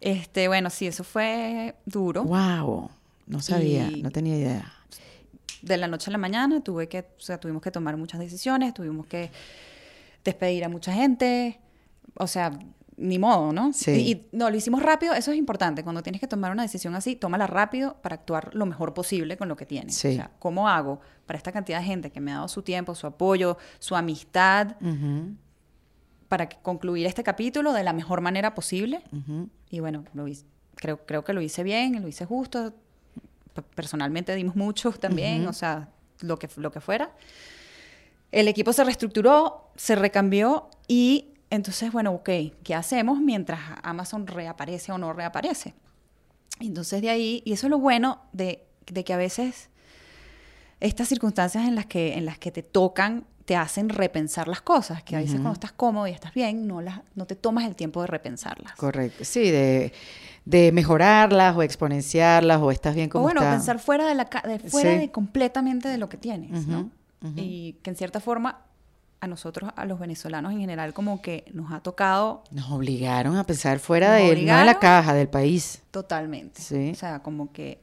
Este, 0.01 0.49
bueno, 0.49 0.69
sí, 0.69 0.89
eso 0.89 1.05
fue 1.05 1.77
duro. 1.87 2.25
Wow, 2.25 2.91
no 3.29 3.41
sabía, 3.41 3.89
Y- 3.89 4.03
no 4.03 4.11
tenía 4.11 4.37
idea. 4.37 4.75
De 5.63 5.77
la 5.77 5.89
noche 5.89 6.11
a 6.11 6.13
la 6.13 6.19
mañana 6.19 6.61
tuve 6.63 6.89
que, 6.89 7.01
o 7.01 7.21
sea, 7.21 7.39
tuvimos 7.39 7.63
que 7.63 7.71
tomar 7.71 7.97
muchas 7.97 8.21
decisiones, 8.21 8.73
tuvimos 8.75 9.07
que 9.07 9.31
despedir 10.25 10.65
a 10.65 10.69
mucha 10.69 10.93
gente, 10.93 11.61
o 12.15 12.27
sea, 12.27 12.51
ni 12.97 13.19
modo, 13.19 13.53
¿no? 13.53 13.73
Sí. 13.73 13.91
Y, 13.93 14.11
y 14.13 14.29
no, 14.33 14.51
lo 14.51 14.57
hicimos 14.57 14.83
rápido, 14.83 15.15
eso 15.15 15.33
es 15.33 15.39
importante. 15.39 15.83
Cuando 15.83 16.03
tienes 16.03 16.21
que 16.21 16.27
tomar 16.27 16.53
una 16.53 16.63
decisión 16.63 16.95
así, 16.95 17.17
tómala 17.17 17.47
rápido 17.47 17.97
para 18.03 18.15
actuar 18.17 18.55
lo 18.55 18.67
mejor 18.67 18.93
posible 18.93 19.37
con 19.39 19.49
lo 19.49 19.57
que 19.57 19.65
tienes. 19.65 19.95
Sí. 19.95 20.09
O 20.09 20.13
sea, 20.17 20.31
¿cómo 20.39 20.69
hago 20.69 21.01
para 21.25 21.39
esta 21.39 21.51
cantidad 21.53 21.79
de 21.79 21.85
gente 21.87 22.11
que 22.11 22.21
me 22.21 22.31
ha 22.33 22.37
dado 22.37 22.49
su 22.49 22.63
tiempo, 22.63 22.95
su 22.95 23.07
apoyo, 23.07 23.57
su 23.79 23.97
amistad, 23.97 24.77
Ujú, 24.83 25.35
para 26.29 26.49
que- 26.51 26.59
concluir 26.63 27.07
este 27.07 27.23
capítulo 27.25 27.73
de 27.73 27.85
la 27.85 27.93
mejor 27.95 28.21
manera 28.21 28.55
posible? 28.55 29.03
Y 29.71 29.81
bueno, 29.81 30.05
lo 30.13 30.29
hice- 30.29 30.45
creo, 30.75 31.07
creo 31.07 31.25
que 31.25 31.33
lo 31.33 31.41
hice 31.41 31.63
bien, 31.63 32.01
lo 32.03 32.07
hice 32.09 32.27
justo. 32.27 32.75
Personalmente 33.75 34.35
dimos 34.35 34.57
mucho 34.57 34.93
también, 34.93 35.47
o 35.47 35.53
sea, 35.53 35.89
lo 36.21 36.39
que, 36.39 36.49
lo 36.57 36.71
que 36.71 36.81
fuera. 36.81 37.13
El 38.33 38.49
equipo 38.49 38.73
se 38.73 38.85
reestructuró, 38.85 39.71
se 39.77 39.97
recambió 39.97 40.69
y 40.87 41.35
entonces, 41.51 41.93
bueno, 41.93 42.13
ok, 42.13 42.31
¿qué 42.63 42.75
hacemos 42.75 43.21
mientras 43.21 43.61
Amazon 43.83 44.27
reaparece 44.27 44.93
o 44.93 44.99
no 44.99 45.13
reaparece? 45.13 45.75
Entonces 46.61 47.03
de 47.03 47.11
ahí, 47.11 47.43
y 47.45 47.53
eso 47.53 47.67
es 47.67 47.71
lo 47.71 47.79
bueno 47.79 48.23
de, 48.33 48.65
de 48.87 49.03
que 49.03 49.13
a 49.13 49.17
veces 49.17 49.69
estas 50.79 51.09
circunstancias 51.09 51.67
en 51.67 51.75
las 51.75 51.87
que, 51.87 52.15
en 52.15 52.25
las 52.25 52.39
que 52.39 52.51
te 52.51 52.63
tocan 52.63 53.27
te 53.45 53.57
hacen 53.57 53.89
repensar 53.89 54.47
las 54.47 54.61
cosas, 54.61 55.03
que 55.03 55.17
a 55.17 55.19
veces 55.19 55.35
cuando 55.35 55.55
estás 55.55 55.73
cómodo 55.73 56.07
y 56.07 56.13
estás 56.13 56.33
bien, 56.33 56.69
no, 56.69 56.81
las, 56.81 57.01
no 57.17 57.27
te 57.27 57.35
tomas 57.35 57.65
el 57.65 57.75
tiempo 57.75 58.01
de 58.01 58.07
repensarlas. 58.07 58.77
Correcto, 58.77 59.25
sí, 59.25 59.51
de, 59.51 59.93
de 60.45 60.73
mejorarlas 60.73 61.57
o 61.57 61.63
exponenciarlas 61.63 62.61
o 62.61 62.71
estás 62.71 62.95
bien 62.95 63.09
O 63.09 63.13
como 63.13 63.25
bueno, 63.25 63.41
está. 63.41 63.53
pensar 63.53 63.79
fuera 63.79 64.07
de 64.07 64.15
la 64.15 64.25
de 64.25 64.59
fuera 64.59 64.93
Sí. 64.95 64.99
de 64.99 65.11
completamente 65.13 65.89
de 65.89 65.99
lo 65.99 66.09
que 66.09 66.17
tienes, 66.17 66.67
¿no? 66.67 66.91
Y 67.37 67.75
que 67.83 67.91
en 67.91 67.97
cierta 67.97 68.21
forma 68.21 68.63
a 69.21 69.27
nosotros, 69.27 69.71
a 69.77 69.85
los 69.85 69.99
venezolanos 70.01 70.53
en 70.53 70.61
general, 70.61 70.95
como 70.95 71.21
que 71.21 71.45
nos 71.53 71.71
ha 71.73 71.81
tocado 71.81 72.43
Nos 72.51 72.71
obligaron 72.71 73.37
a 73.37 73.45
pensar 73.45 73.79
fuera 73.79 74.13
de, 74.15 74.23
no 74.47 74.57
de 74.59 74.65
la 74.65 74.79
caja, 74.79 75.13
del 75.13 75.29
país. 75.29 75.83
totalmente. 75.91 76.63
Sí. 76.63 76.91
O 76.91 76.95
sea, 76.95 77.19
como 77.23 77.53
que 77.53 77.83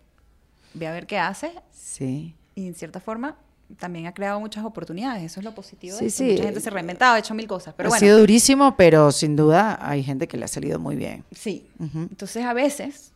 ve 0.73 0.87
a 0.87 0.91
ver 0.91 1.05
qué 1.05 1.19
hace 1.19 1.51
Sí. 1.71 2.33
y 2.55 2.65
en 2.67 2.73
cierta 2.73 2.99
forma 2.99 3.35
también 3.79 4.07
ha 4.07 4.13
creado 4.13 4.39
muchas 4.39 4.63
oportunidades. 4.63 5.23
Eso 5.23 5.39
es 5.39 5.43
lo 5.43 5.53
positivo. 5.53 5.95
de 5.97 5.99
Sí, 5.99 6.05
esto. 6.07 6.23
sí. 6.23 6.31
Mucha 6.31 6.43
gente 6.43 6.59
se 6.61 6.69
ha 6.69 6.71
reinventado, 6.71 7.13
ha 7.15 7.19
hecho 7.19 7.33
mil 7.33 7.47
cosas. 7.47 7.73
Pero 7.75 7.87
ha 7.87 7.89
bueno, 7.89 7.99
sido 7.99 8.19
durísimo, 8.19 8.75
pero 8.77 9.11
sin 9.11 9.35
duda 9.35 9.77
hay 9.81 10.03
gente 10.03 10.27
que 10.27 10.37
le 10.37 10.45
ha 10.45 10.47
salido 10.47 10.79
muy 10.79 10.95
bien. 10.95 11.23
sí. 11.31 11.67
Ujú, 11.79 11.99
Entonces 12.09 12.45
a 12.45 12.53
veces, 12.53 13.11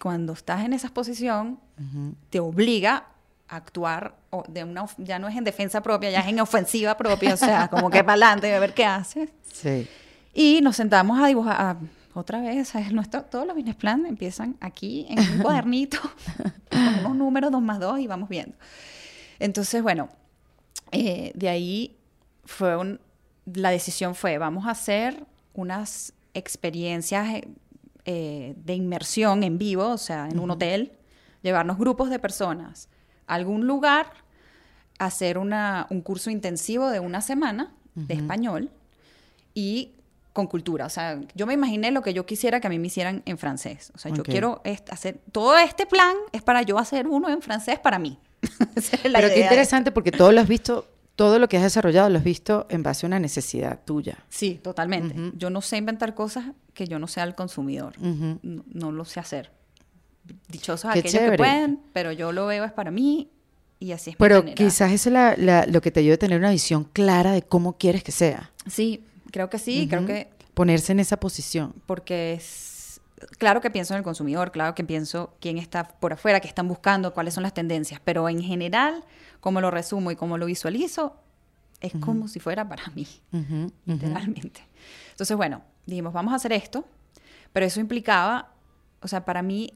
cuando 0.00 0.32
estás 0.32 0.64
en 0.64 0.72
esa 0.72 0.88
posición, 0.90 1.58
ujú. 1.78 2.14
te 2.30 2.40
obliga 2.40 3.06
a 3.48 3.56
actuar 3.56 4.14
o 4.30 4.44
de 4.48 4.62
una, 4.62 4.86
ya 4.98 5.18
no 5.18 5.26
es 5.28 5.36
en 5.36 5.42
defensa 5.44 5.82
propia, 5.82 6.08
ya 6.10 6.20
es 6.20 6.28
en 6.28 6.38
ofensiva 6.40 6.96
propia, 6.96 7.34
o 7.34 7.36
sea, 7.36 7.66
como 7.70 7.90
que 7.90 8.04
para 8.04 8.12
adelante, 8.12 8.54
a 8.54 8.60
ver 8.60 8.72
qué 8.74 8.84
haces. 8.84 9.28
Sí. 9.52 9.88
Y 10.32 10.60
nos 10.62 10.76
sentamos 10.76 11.20
a 11.20 11.26
dibujar, 11.26 11.56
a- 11.60 11.76
otra 12.14 12.40
vez. 12.40 12.72
Nuestro, 12.92 13.22
todos 13.24 13.46
los 13.46 13.54
business 13.56 13.76
plan 13.76 14.04
empiezan 14.06 14.56
aquí 14.60 15.06
en 15.08 15.18
un 15.18 15.38
cuadernito, 15.42 15.98
con 16.70 16.80
unos 17.00 17.16
números, 17.16 17.50
dos 17.52 17.62
más 17.62 17.78
dos, 17.80 17.98
y 18.00 18.06
vamos 18.06 18.28
viendo. 18.28 18.56
Entonces, 19.40 19.82
bueno, 19.82 20.08
eh, 20.92 21.32
de 21.34 21.48
ahí 21.48 21.96
fue 22.44 22.76
un, 22.76 23.00
la 23.46 23.70
decisión 23.70 24.14
fue, 24.14 24.38
vamos 24.38 24.66
a 24.66 24.70
hacer 24.70 25.26
unas 25.54 26.12
experiencias 26.34 27.28
eh, 27.28 27.48
eh, 28.04 28.54
de 28.56 28.74
inmersión 28.74 29.42
en 29.42 29.58
vivo, 29.58 29.88
o 29.88 29.98
sea, 29.98 30.28
en 30.28 30.38
un 30.38 30.50
hotel, 30.50 30.92
llevarnos 31.42 31.78
grupos 31.78 32.10
de 32.10 32.18
personas 32.18 32.88
a 33.26 33.34
algún 33.34 33.66
lugar, 33.66 34.12
hacer 34.98 35.38
una, 35.38 35.86
un 35.90 36.02
curso 36.02 36.30
intensivo 36.30 36.90
de 36.90 37.00
una 37.00 37.22
semana 37.22 37.72
de 37.94 38.14
español 38.14 38.70
y 39.54 39.94
con 40.32 40.46
cultura. 40.46 40.86
O 40.86 40.90
sea, 40.90 41.18
yo 41.34 41.46
me 41.46 41.54
imaginé 41.54 41.90
lo 41.90 42.02
que 42.02 42.12
yo 42.12 42.26
quisiera 42.26 42.60
que 42.60 42.66
a 42.66 42.70
mí 42.70 42.78
me 42.78 42.86
hicieran 42.86 43.22
en 43.24 43.38
francés. 43.38 43.90
O 43.94 43.98
sea, 43.98 44.12
yo 44.12 44.22
quiero 44.22 44.60
hacer, 44.90 45.20
todo 45.32 45.56
este 45.58 45.86
plan 45.86 46.14
es 46.32 46.42
para 46.42 46.62
yo 46.62 46.78
hacer 46.78 47.08
uno 47.08 47.30
en 47.30 47.40
francés 47.40 47.78
para 47.78 47.98
mí. 47.98 48.18
Esa 48.76 48.96
es 48.96 49.04
la 49.10 49.18
Pero 49.18 49.28
qué 49.28 49.36
idea. 49.36 49.46
interesante 49.46 49.92
porque 49.92 50.12
todo 50.12 50.32
lo 50.32 50.40
has 50.40 50.48
visto, 50.48 50.88
todo 51.16 51.38
lo 51.38 51.48
que 51.48 51.56
has 51.58 51.62
desarrollado 51.62 52.08
lo 52.08 52.18
has 52.18 52.24
visto 52.24 52.66
en 52.70 52.82
base 52.82 53.04
a 53.04 53.08
una 53.08 53.18
necesidad 53.20 53.80
tuya. 53.84 54.18
Sí, 54.28 54.58
totalmente. 54.62 55.14
Yo 55.36 55.50
no 55.50 55.60
sé 55.60 55.76
inventar 55.76 56.14
cosas 56.14 56.46
que 56.74 56.86
yo 56.86 56.98
no 56.98 57.06
sea 57.06 57.24
el 57.24 57.34
consumidor. 57.34 57.94
Ujú. 57.98 58.38
no, 58.42 58.64
no 58.72 58.92
lo 58.92 59.04
sé 59.04 59.20
hacer. 59.20 59.50
Dichosos 60.48 60.92
Qué 60.92 61.00
aquellos 61.00 61.12
chévere. 61.12 61.32
que 61.32 61.38
pueden, 61.38 61.80
pero 61.92 62.12
yo 62.12 62.32
lo 62.32 62.46
veo 62.46 62.64
es 62.64 62.72
para 62.72 62.90
mí 62.90 63.30
y 63.78 63.92
así 63.92 64.10
es 64.10 64.16
mi 64.16 64.18
Pero 64.18 64.36
manera. 64.40 64.54
quizás 64.54 64.92
eso 64.92 65.08
es 65.08 65.12
la- 65.12 65.34
la- 65.36 65.66
lo 65.66 65.80
que 65.80 65.90
te 65.90 66.00
ayude 66.00 66.14
a 66.14 66.18
tener 66.18 66.38
una 66.38 66.50
visión 66.50 66.84
clara 66.84 67.32
de 67.32 67.42
cómo 67.42 67.76
quieres 67.78 68.04
que 68.04 68.12
sea. 68.12 68.50
Sí, 68.66 69.04
creo 69.32 69.50
que 69.50 69.58
sí, 69.58 69.86
creo 69.88 70.00
Ujú. 70.00 70.08
que 70.08 70.28
Ponerse 70.54 70.92
en 70.92 71.00
esa 71.00 71.18
posición. 71.18 71.74
porque 71.86 72.34
es 72.34 72.42
claro 73.38 73.60
que 73.60 73.70
pienso 73.70 73.94
en 73.94 73.98
el 73.98 74.04
consumidor, 74.04 74.50
claro 74.50 74.74
que 74.74 74.84
pienso 74.84 75.34
quién 75.40 75.58
está 75.58 75.84
por 75.84 76.12
afuera, 76.12 76.40
qué 76.40 76.48
están 76.48 76.68
buscando, 76.68 77.12
cuáles 77.12 77.34
son 77.34 77.42
las 77.42 77.54
tendencias, 77.54 78.00
pero 78.04 78.28
en 78.28 78.42
general, 78.42 79.04
como 79.40 79.60
lo 79.60 79.70
resumo 79.70 80.10
y 80.10 80.16
como 80.16 80.38
lo 80.38 80.46
visualizo, 80.46 81.16
es 81.80 81.92
como 82.00 82.28
si 82.28 82.40
fuera 82.40 82.68
para 82.68 82.86
mí, 82.94 83.06
Ujú, 83.32 83.54
ujú. 83.54 83.70
literalmente. 83.86 84.66
Entonces, 85.10 85.36
bueno, 85.36 85.62
dijimos, 85.86 86.12
vamos 86.12 86.32
a 86.32 86.36
hacer 86.36 86.52
esto, 86.52 86.84
pero 87.52 87.66
eso 87.66 87.80
implicaba, 87.80 88.52
o 89.00 89.08
sea, 89.08 89.24
para 89.24 89.42
mí 89.42 89.72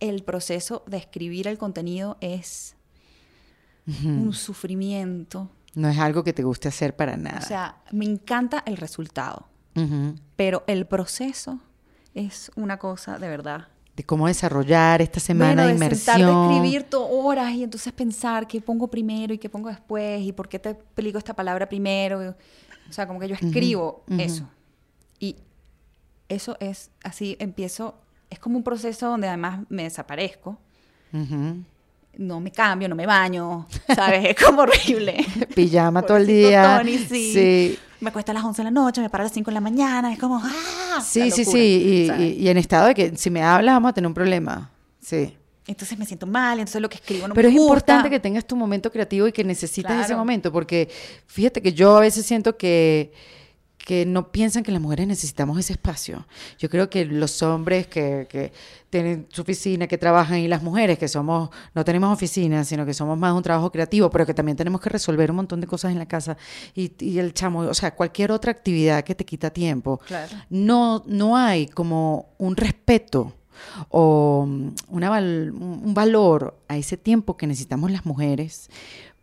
el 0.00 0.24
proceso 0.24 0.82
de 0.86 0.96
escribir 0.96 1.46
el 1.46 1.58
contenido 1.58 2.16
es 2.20 2.74
un 4.04 4.32
sufrimiento. 4.32 5.50
No 5.74 5.88
es 5.88 5.98
algo 5.98 6.24
que 6.24 6.32
te 6.32 6.42
guste 6.42 6.68
hacer 6.68 6.96
para 6.96 7.16
nada. 7.16 7.38
O 7.38 7.42
sea, 7.42 7.76
me 7.92 8.04
encanta 8.04 8.62
el 8.66 8.76
resultado. 8.76 9.48
Pero 10.36 10.64
el 10.66 10.86
proceso 10.86 11.60
es 12.14 12.50
una 12.56 12.78
cosa 12.78 13.18
de 13.18 13.28
verdad 13.28 13.68
de 13.96 14.04
cómo 14.04 14.26
desarrollar 14.26 15.02
esta 15.02 15.20
semana 15.20 15.48
bueno, 15.48 15.62
de 15.62 15.68
de 15.68 15.74
inmersión. 15.74 16.16
sentarte 16.16 16.32
a 16.32 16.56
escribir 16.56 16.86
horas 16.92 17.52
y 17.52 17.62
entonces 17.64 17.92
pensar 17.92 18.46
qué 18.46 18.60
pongo 18.60 18.88
primero 18.88 19.34
y 19.34 19.38
qué 19.38 19.50
pongo 19.50 19.68
después 19.68 20.22
y 20.22 20.32
por 20.32 20.48
qué 20.48 20.58
te 20.58 20.70
explico 20.70 21.18
esta 21.18 21.34
palabra 21.34 21.68
primero. 21.68 22.34
O 22.88 22.92
sea, 22.92 23.06
como 23.06 23.20
que 23.20 23.28
yo 23.28 23.34
escribo 23.34 24.02
eso. 24.18 24.48
Y 25.18 25.36
eso 26.28 26.56
es 26.58 26.90
así, 27.04 27.36
empiezo, 27.38 27.94
es 28.30 28.38
como 28.38 28.56
un 28.56 28.64
proceso 28.64 29.08
donde 29.08 29.28
además 29.28 29.60
me 29.68 29.84
desaparezco. 29.84 30.58
Ujú. 31.12 31.62
No 32.16 32.40
me 32.40 32.50
cambio, 32.50 32.88
no 32.88 32.94
me 32.94 33.06
baño, 33.06 33.66
¿sabes? 33.94 34.24
Es 34.24 34.42
como 34.42 34.62
horrible. 34.62 35.24
Pijama 35.54 36.02
todo 36.02 36.16
el 36.18 36.26
día. 36.26 36.78
Tony, 36.78 36.98
sí. 36.98 37.32
sí. 37.32 37.78
Me 38.02 38.08
acuesto 38.10 38.32
a 38.32 38.34
las 38.34 38.44
11 38.44 38.60
de 38.62 38.64
la 38.64 38.70
noche, 38.70 39.00
me 39.00 39.08
paro 39.08 39.22
a 39.22 39.24
las 39.26 39.32
5 39.32 39.50
de 39.50 39.54
la 39.54 39.60
mañana, 39.60 40.12
es 40.12 40.18
como, 40.18 40.40
¡ah! 40.42 41.00
Sí, 41.02 41.30
sí, 41.30 41.44
sí. 41.44 41.58
Y, 41.58 42.22
y- 42.22 42.32
y 42.40 42.48
en 42.48 42.58
estado 42.58 42.86
de 42.88 42.94
que 42.94 43.16
si 43.16 43.30
me 43.30 43.42
hablas 43.42 43.74
vamos 43.76 43.90
a 43.90 43.92
tener 43.94 44.06
un 44.08 44.14
problema. 44.14 44.70
Sí. 45.00 45.36
Entonces 45.68 45.96
me 45.96 46.04
siento 46.04 46.26
mal, 46.26 46.58
entonces 46.58 46.82
lo 46.82 46.88
que 46.88 46.96
escribo 46.96 47.28
no 47.28 47.34
Pero 47.34 47.48
me 47.48 47.54
es 47.54 47.58
gusta. 47.60 47.68
importante 47.74 48.10
que 48.10 48.18
tengas 48.18 48.44
tu 48.44 48.56
momento 48.56 48.90
creativo 48.90 49.28
y 49.28 49.32
que 49.32 49.44
necesites 49.44 49.92
ese 49.92 50.06
Claro. 50.06 50.18
momento, 50.18 50.50
porque 50.52 50.88
fíjate 51.26 51.62
que 51.62 51.72
yo 51.72 51.96
a 51.96 52.00
veces 52.00 52.26
siento 52.26 52.56
que, 52.56 53.12
que 53.84 54.06
no 54.06 54.30
piensan 54.30 54.62
que 54.62 54.70
las 54.72 54.80
mujeres 54.80 55.06
necesitamos 55.06 55.58
ese 55.58 55.72
espacio. 55.72 56.26
Yo 56.58 56.68
creo 56.70 56.88
que 56.88 57.04
los 57.04 57.42
hombres 57.42 57.86
que, 57.88 58.26
que 58.30 58.52
tienen 58.90 59.26
su 59.30 59.42
oficina, 59.42 59.86
que 59.86 59.98
trabajan, 59.98 60.38
y 60.38 60.48
las 60.48 60.62
mujeres 60.62 60.98
que 60.98 61.08
somos, 61.08 61.50
no 61.74 61.84
tenemos 61.84 62.12
oficina, 62.12 62.64
sino 62.64 62.86
que 62.86 62.94
somos 62.94 63.18
más 63.18 63.32
un 63.34 63.42
trabajo 63.42 63.72
creativo, 63.72 64.08
pero 64.10 64.24
que 64.24 64.34
también 64.34 64.56
tenemos 64.56 64.80
que 64.80 64.88
resolver 64.90 65.30
un 65.30 65.36
montón 65.38 65.60
de 65.60 65.66
cosas 65.66 65.92
en 65.92 65.98
la 65.98 66.06
casa. 66.06 66.36
Y, 66.74 66.92
y 67.04 67.18
el 67.18 67.34
chamo, 67.34 67.60
o 67.60 67.74
sea, 67.74 67.94
cualquier 67.94 68.30
otra 68.32 68.52
actividad 68.52 69.02
que 69.04 69.14
te 69.14 69.24
quita 69.24 69.50
tiempo. 69.50 69.98
Claro. 70.06 70.36
No, 70.50 71.02
no 71.06 71.36
hay 71.36 71.66
como 71.66 72.34
un 72.38 72.56
respeto 72.56 73.34
o 73.90 74.44
mm, 74.48 74.68
una 74.88 75.10
val- 75.10 75.52
un 75.52 75.94
valor 75.94 76.58
a 76.68 76.76
ese 76.76 76.96
tiempo 76.96 77.36
que 77.36 77.46
necesitamos 77.46 77.90
las 77.90 78.06
mujeres 78.06 78.68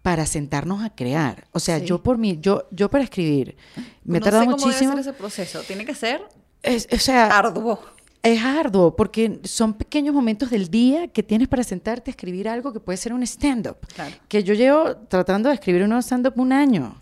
para 0.01 0.25
sentarnos 0.25 0.83
a 0.83 0.89
crear. 0.95 1.47
O 1.51 1.59
sea, 1.59 1.79
Sí. 1.79 1.85
yo 1.85 2.01
por 2.01 2.17
mí, 2.17 2.37
yo, 2.41 2.67
yo 2.71 2.89
para 2.89 3.03
escribir, 3.03 3.55
me 4.03 4.17
he 4.17 4.19
no 4.19 4.23
tardado 4.23 4.43
sé 4.45 4.51
cómo 4.51 4.65
muchísimo. 4.65 4.91
debe 4.91 5.03
ser 5.03 5.11
ese 5.11 5.19
proceso. 5.19 5.61
Tiene 5.63 5.85
que 5.85 5.93
ser 5.95 6.21
Es- 6.63 6.87
o 6.91 6.97
sea, 6.97 7.27
arduo. 7.37 7.79
es 8.23 8.41
arduo 8.43 8.95
porque 8.95 9.39
son 9.43 9.73
pequeños 9.73 10.13
momentos 10.15 10.49
del 10.49 10.69
día 10.69 11.07
que 11.09 11.21
tienes 11.23 11.47
para 11.47 11.63
sentarte 11.63 12.09
a 12.09 12.13
escribir 12.13 12.47
algo 12.49 12.71
que 12.73 12.79
puede 12.79 12.97
ser 12.97 13.13
un 13.13 13.23
stand-up. 13.23 13.77
Claro. 13.93 14.15
Que 14.27 14.43
yo 14.43 14.53
llevo 14.53 14.95
tratando 15.09 15.49
de 15.49 15.55
escribir 15.55 15.83
un 15.83 15.93
stand-up 16.01 16.33
un 16.37 16.53
año 16.53 16.95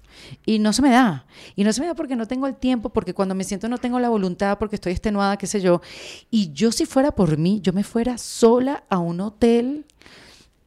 y 0.46 0.58
no 0.58 0.74
se 0.74 0.82
me 0.82 0.90
da. 0.90 1.26
Y 1.56 1.64
no 1.64 1.74
se 1.74 1.82
me 1.82 1.88
da 1.88 1.94
porque 1.94 2.16
no 2.16 2.28
tengo 2.28 2.48
el 2.48 2.56
tiempo, 2.56 2.90
porque 2.90 3.14
cuando 3.14 3.36
me 3.36 3.44
siento 3.44 3.70
no 3.70 3.78
tengo 3.78 4.00
la 4.00 4.10
voluntad, 4.10 4.58
porque 4.58 4.76
estoy 4.76 4.92
extenuada, 4.94 5.38
qué 5.38 5.46
sé 5.48 5.62
yo. 5.62 5.82
Y 6.32 6.52
yo 6.54 6.72
si 6.72 6.86
fuera 6.88 7.12
por 7.12 7.38
mí, 7.38 7.62
yo 7.62 7.74
me 7.74 7.84
fuera 7.84 8.18
sola 8.18 8.84
a 8.90 8.98
un 8.98 9.22
hotel 9.22 9.86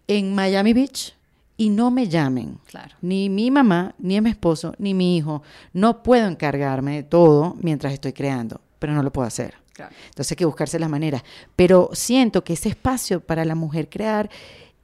en 0.07 0.35
Miami 0.35 0.73
Beach 0.73 1.15
y 1.61 1.69
no 1.69 1.91
me 1.91 2.09
llamen. 2.09 2.59
Claro. 2.65 2.97
Ni 3.03 3.29
mi 3.29 3.51
mamá, 3.51 3.95
ni 3.99 4.19
mi 4.23 4.31
esposo, 4.31 4.75
ni 4.79 4.95
mi 4.95 5.19
hijo. 5.19 5.43
No 5.75 6.03
puedo 6.03 6.27
encargarme 6.27 6.97
de 6.97 7.03
todo 7.03 7.55
mientras 7.61 7.93
estoy 7.93 8.15
creando, 8.15 8.63
pero 8.79 8.95
no 8.95 9.03
lo 9.03 9.13
puedo 9.13 9.29
hacer. 9.29 9.57
Claro. 9.75 9.95
Entonces 10.09 10.33
hay 10.33 10.37
que 10.37 10.47
buscarse 10.47 10.79
las 10.79 10.89
maneras. 10.89 11.23
Pero 11.57 11.91
siento 11.93 12.43
que 12.45 12.55
ese 12.55 12.71
espacio 12.71 13.21
para 13.21 13.45
la 13.45 13.55
mujer 13.55 13.91
crear 13.91 14.31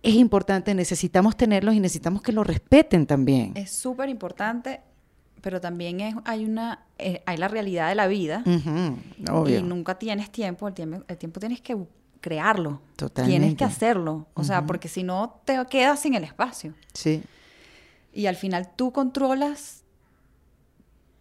es 0.02 0.16
importante, 0.16 0.74
necesitamos 0.74 1.34
tenerlos 1.34 1.74
y 1.74 1.80
necesitamos 1.80 2.20
que 2.20 2.32
lo 2.32 2.44
respeten 2.44 3.06
también. 3.06 3.52
Es 3.56 3.70
súper 3.70 4.10
importante, 4.10 4.82
pero 5.40 5.62
también 5.62 6.00
es, 6.00 6.14
hay 6.26 6.44
una, 6.44 6.84
eh, 6.98 7.22
hay 7.24 7.38
la 7.38 7.48
realidad 7.48 7.88
de 7.88 7.94
la 7.94 8.06
vida 8.06 8.44
obvio. 9.30 9.60
y 9.60 9.62
nunca 9.62 9.98
tienes 9.98 10.30
tiempo. 10.30 10.68
El 10.68 10.74
tiempo, 10.74 11.04
el 11.08 11.16
tiempo 11.16 11.40
tienes 11.40 11.62
que 11.62 11.74
crearlo. 12.26 12.80
Tienes 13.24 13.54
que 13.54 13.62
hacerlo. 13.62 14.26
O 14.34 14.42
sea, 14.42 14.66
porque 14.66 14.88
si 14.88 15.04
no 15.04 15.40
te 15.44 15.64
quedas 15.70 16.00
sin 16.00 16.14
el 16.14 16.24
espacio. 16.24 16.74
Sí, 16.92 17.22
Y 18.12 18.26
al 18.26 18.34
final 18.34 18.68
tú 18.74 18.90
controlas 18.90 19.84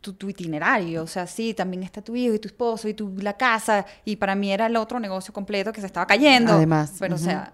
tu, 0.02 0.14
tu 0.14 0.28
itinerario. 0.30 1.04
O 1.04 1.08
sea, 1.08 1.28
sí, 1.28 1.54
también 1.54 1.84
está 1.84 2.02
tu 2.02 2.16
hijo 2.16 2.34
y 2.34 2.40
tu 2.40 2.48
esposo 2.48 2.88
y 2.88 2.96
tu, 2.96 3.16
la 3.20 3.34
casa. 3.34 3.86
Y 4.04 4.16
para 4.16 4.34
mí 4.34 4.52
era 4.52 4.66
el 4.66 4.76
otro 4.78 5.00
negocio 5.00 5.32
completo 5.32 5.72
que 5.72 5.80
se 5.80 5.86
estaba 5.86 6.08
cayendo. 6.08 6.54
Además, 6.54 6.96
Pero, 6.98 7.14
o 7.14 7.20
sea, 7.20 7.54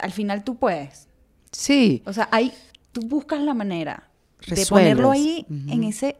al 0.00 0.10
final 0.10 0.42
tú 0.42 0.56
puedes. 0.56 1.06
sí, 1.52 2.02
O 2.06 2.12
sea, 2.12 2.28
ahí 2.32 2.52
tú 2.90 3.02
buscas 3.02 3.40
la 3.40 3.54
manera 3.54 4.08
de 4.48 4.66
ponerlo 4.66 5.12
ahí 5.12 5.46
en 5.48 5.84
ese... 5.84 6.16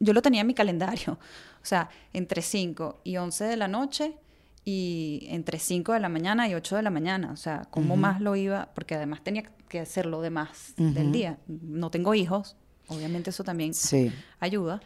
Yo 0.00 0.12
lo 0.12 0.20
tenía 0.20 0.42
en 0.42 0.46
mi 0.48 0.54
calendario. 0.54 1.18
O 1.56 1.68
sea, 1.68 1.88
entre 2.12 2.42
5 2.42 3.00
y 3.02 3.16
11 3.16 3.42
de 3.42 3.56
la 3.56 3.66
noche 3.66 4.16
y 4.68 5.28
entre 5.30 5.60
5 5.60 5.92
de 5.92 6.00
la 6.00 6.08
mañana 6.08 6.48
y 6.48 6.54
8 6.54 6.74
de 6.74 6.82
la 6.82 6.90
mañana. 6.90 7.30
O 7.30 7.36
sea, 7.36 7.62
¿cómo 7.70 7.96
más 7.96 8.20
lo 8.20 8.34
iba? 8.34 8.68
Porque 8.74 8.96
además 8.96 9.22
tenía 9.22 9.44
que 9.68 9.78
hacer 9.78 10.06
lo 10.06 10.20
demás 10.20 10.74
del 10.76 11.12
día. 11.12 11.38
No 11.46 11.88
tengo 11.92 12.14
hijos. 12.14 12.56
Obviamente 12.88 13.30
eso 13.30 13.44
también 13.44 13.74
sí. 13.74 14.12
ayuda. 14.40 14.80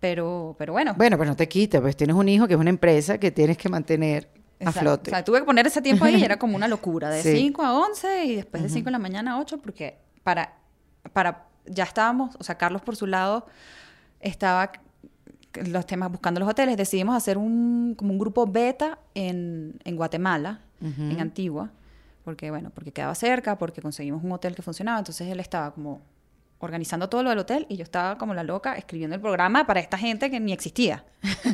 Pero, 0.00 0.56
pero 0.58 0.72
bueno. 0.72 0.94
Bueno, 0.96 1.16
pues 1.16 1.28
no 1.28 1.36
te 1.36 1.48
quita, 1.48 1.80
pues 1.80 1.96
tienes 1.96 2.16
un 2.16 2.28
hijo 2.28 2.48
que 2.48 2.54
es 2.54 2.60
una 2.60 2.70
empresa 2.70 3.18
que 3.18 3.30
tienes 3.30 3.56
que 3.56 3.68
mantener 3.68 4.28
a 4.64 4.72
flote. 4.72 5.10
O 5.10 5.14
sea, 5.14 5.24
tuve 5.24 5.38
que 5.38 5.44
poner 5.44 5.68
ese 5.68 5.80
tiempo 5.80 6.04
ahí 6.04 6.16
y 6.16 6.24
era 6.24 6.40
como 6.40 6.56
una 6.56 6.66
locura, 6.76 7.08
de 7.08 7.22
Sí. 7.22 7.36
5 7.36 7.62
a 7.62 7.78
11 7.78 8.24
y 8.24 8.34
después 8.34 8.60
de 8.64 8.68
5 8.68 8.86
de 8.86 8.90
la 8.90 8.98
mañana 8.98 9.34
a 9.34 9.40
8, 9.40 9.58
porque 9.62 9.98
para, 10.24 10.56
para, 11.12 11.46
ya 11.66 11.84
estábamos, 11.84 12.34
o 12.40 12.42
sea, 12.42 12.58
Carlos 12.58 12.82
por 12.82 12.96
su 12.96 13.06
lado 13.06 13.46
estaba 14.18 14.72
los 15.54 15.86
temas 15.86 16.10
buscando 16.10 16.40
los 16.40 16.48
hoteles, 16.48 16.76
decidimos 16.76 17.16
hacer 17.16 17.38
un, 17.38 17.94
como 17.96 18.12
un 18.12 18.18
grupo 18.18 18.46
beta 18.46 18.98
en, 19.14 19.78
en 19.84 19.96
Guatemala, 19.96 20.60
en 20.80 21.20
Antigua, 21.20 21.70
porque 22.24 22.50
bueno, 22.50 22.70
porque 22.74 22.90
quedaba 22.90 23.14
cerca, 23.14 23.56
porque 23.56 23.80
conseguimos 23.80 24.24
un 24.24 24.32
hotel 24.32 24.54
que 24.56 24.62
funcionaba, 24.62 24.98
entonces 24.98 25.28
él 25.28 25.38
estaba 25.38 25.72
como 25.72 26.00
organizando 26.58 27.08
todo 27.08 27.22
lo 27.22 27.30
del 27.30 27.40
hotel 27.40 27.66
y 27.68 27.76
yo 27.76 27.82
estaba 27.82 28.18
como 28.18 28.34
la 28.34 28.44
loca 28.44 28.74
escribiendo 28.74 29.16
el 29.16 29.20
programa 29.20 29.66
para 29.66 29.80
esta 29.80 29.98
gente 29.98 30.30
que 30.30 30.38
ni 30.38 30.52
existía. 30.52 31.04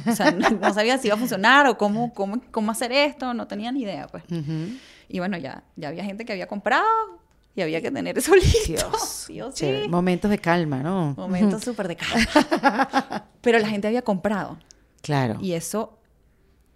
O 0.06 0.14
sea, 0.14 0.30
no, 0.30 0.50
no 0.50 0.74
sabía 0.74 0.98
si 0.98 1.08
iba 1.08 1.16
a 1.16 1.18
funcionar 1.18 1.66
o 1.66 1.78
cómo, 1.78 2.12
cómo, 2.12 2.42
cómo 2.50 2.70
hacer 2.70 2.92
esto, 2.92 3.32
no 3.32 3.46
tenía 3.46 3.72
ni 3.72 3.82
idea, 3.82 4.06
pues. 4.06 4.24
Y 5.08 5.18
bueno, 5.18 5.38
ya, 5.38 5.62
ya 5.76 5.88
había 5.88 6.04
gente 6.04 6.24
que 6.26 6.32
había 6.32 6.46
comprado 6.46 6.84
y 7.58 7.62
había 7.62 7.80
que 7.82 7.90
tener 7.90 8.16
eso 8.18 8.34
listo. 8.34 8.90
Dios, 9.28 9.54
sí. 9.54 9.72
Momentos 9.88 10.30
de 10.30 10.38
calma, 10.38 10.82
¿no? 10.82 11.14
Momento 11.16 11.58
súper 11.60 11.88
de 11.88 11.96
calma. 11.96 13.26
Pero 13.40 13.58
la 13.58 13.68
gente 13.68 13.86
había 13.88 14.02
comprado. 14.02 14.58
Claro. 15.02 15.38
Y 15.40 15.52
eso, 15.52 15.98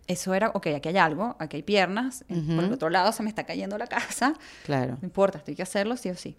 eso 0.07 0.35
era, 0.35 0.51
ok, 0.55 0.67
aquí 0.77 0.89
hay 0.91 0.97
algo, 0.99 1.37
aquí 1.39 1.57
hay 1.57 1.63
piernas, 1.63 2.25
en- 2.29 2.55
por 2.57 2.65
el 2.65 2.73
otro 2.73 2.91
lado 2.91 3.13
se 3.13 3.23
me 3.23 3.29
está 3.29 3.45
cayendo 3.45 3.77
la 3.79 3.87
casa, 3.87 4.35
Claro. 4.65 4.99
no 5.01 5.07
importa, 5.07 5.39
estoy 5.39 5.55
que 5.55 5.63
hacerlo 5.63 5.97
sí 5.97 6.11
o 6.11 6.17
sí. 6.17 6.37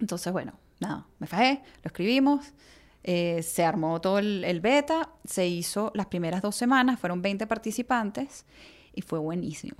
Entonces, 0.00 0.32
bueno, 0.32 0.52
nada, 0.80 1.06
me 1.18 1.26
fajé, 1.26 1.62
lo 1.82 1.88
escribimos, 1.88 2.46
eh, 3.04 3.42
se 3.42 3.64
armó 3.64 4.00
todo 4.00 4.18
el, 4.18 4.44
el 4.44 4.60
beta, 4.60 5.10
se 5.24 5.46
hizo 5.48 5.90
las 5.94 6.06
primeras 6.06 6.40
dos 6.42 6.54
semanas, 6.56 6.98
fueron 7.00 7.20
20 7.22 7.46
participantes 7.48 8.44
y 8.94 9.02
fue 9.02 9.18
buenísimo. 9.18 9.74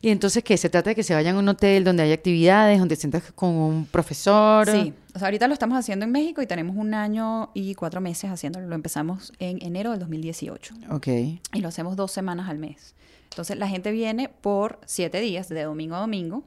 Y 0.00 0.10
entonces, 0.10 0.42
¿qué? 0.44 0.56
Se 0.56 0.68
trata 0.68 0.90
de 0.90 0.96
que 0.96 1.02
se 1.02 1.14
vayan 1.14 1.36
a 1.36 1.38
un 1.38 1.48
hotel 1.48 1.84
donde 1.84 2.02
hay 2.02 2.12
actividades, 2.12 2.78
donde 2.78 2.96
sientas 2.96 3.32
con 3.32 3.50
un 3.50 3.86
profesor. 3.86 4.68
Sí, 4.68 4.92
o 5.14 5.18
sea, 5.18 5.28
ahorita 5.28 5.46
lo 5.48 5.54
estamos 5.54 5.78
haciendo 5.78 6.04
en 6.04 6.12
México 6.12 6.42
y 6.42 6.46
tenemos 6.46 6.76
un 6.76 6.94
año 6.94 7.50
y 7.54 7.74
cuatro 7.74 8.00
meses 8.00 8.30
haciéndolo. 8.30 8.66
Lo 8.66 8.74
empezamos 8.74 9.32
en 9.38 9.62
enero 9.62 9.90
del 9.90 10.00
2018 10.00 10.74
Ok. 10.90 11.06
y 11.08 11.60
lo 11.60 11.68
hacemos 11.68 11.96
dos 11.96 12.12
semanas 12.12 12.48
al 12.48 12.58
mes. 12.58 12.94
Entonces 13.30 13.56
la 13.56 13.66
gente 13.68 13.92
viene 13.92 14.28
por 14.28 14.78
siete 14.84 15.20
días, 15.20 15.48
de 15.48 15.62
domingo 15.62 15.96
a 15.96 16.00
domingo. 16.00 16.44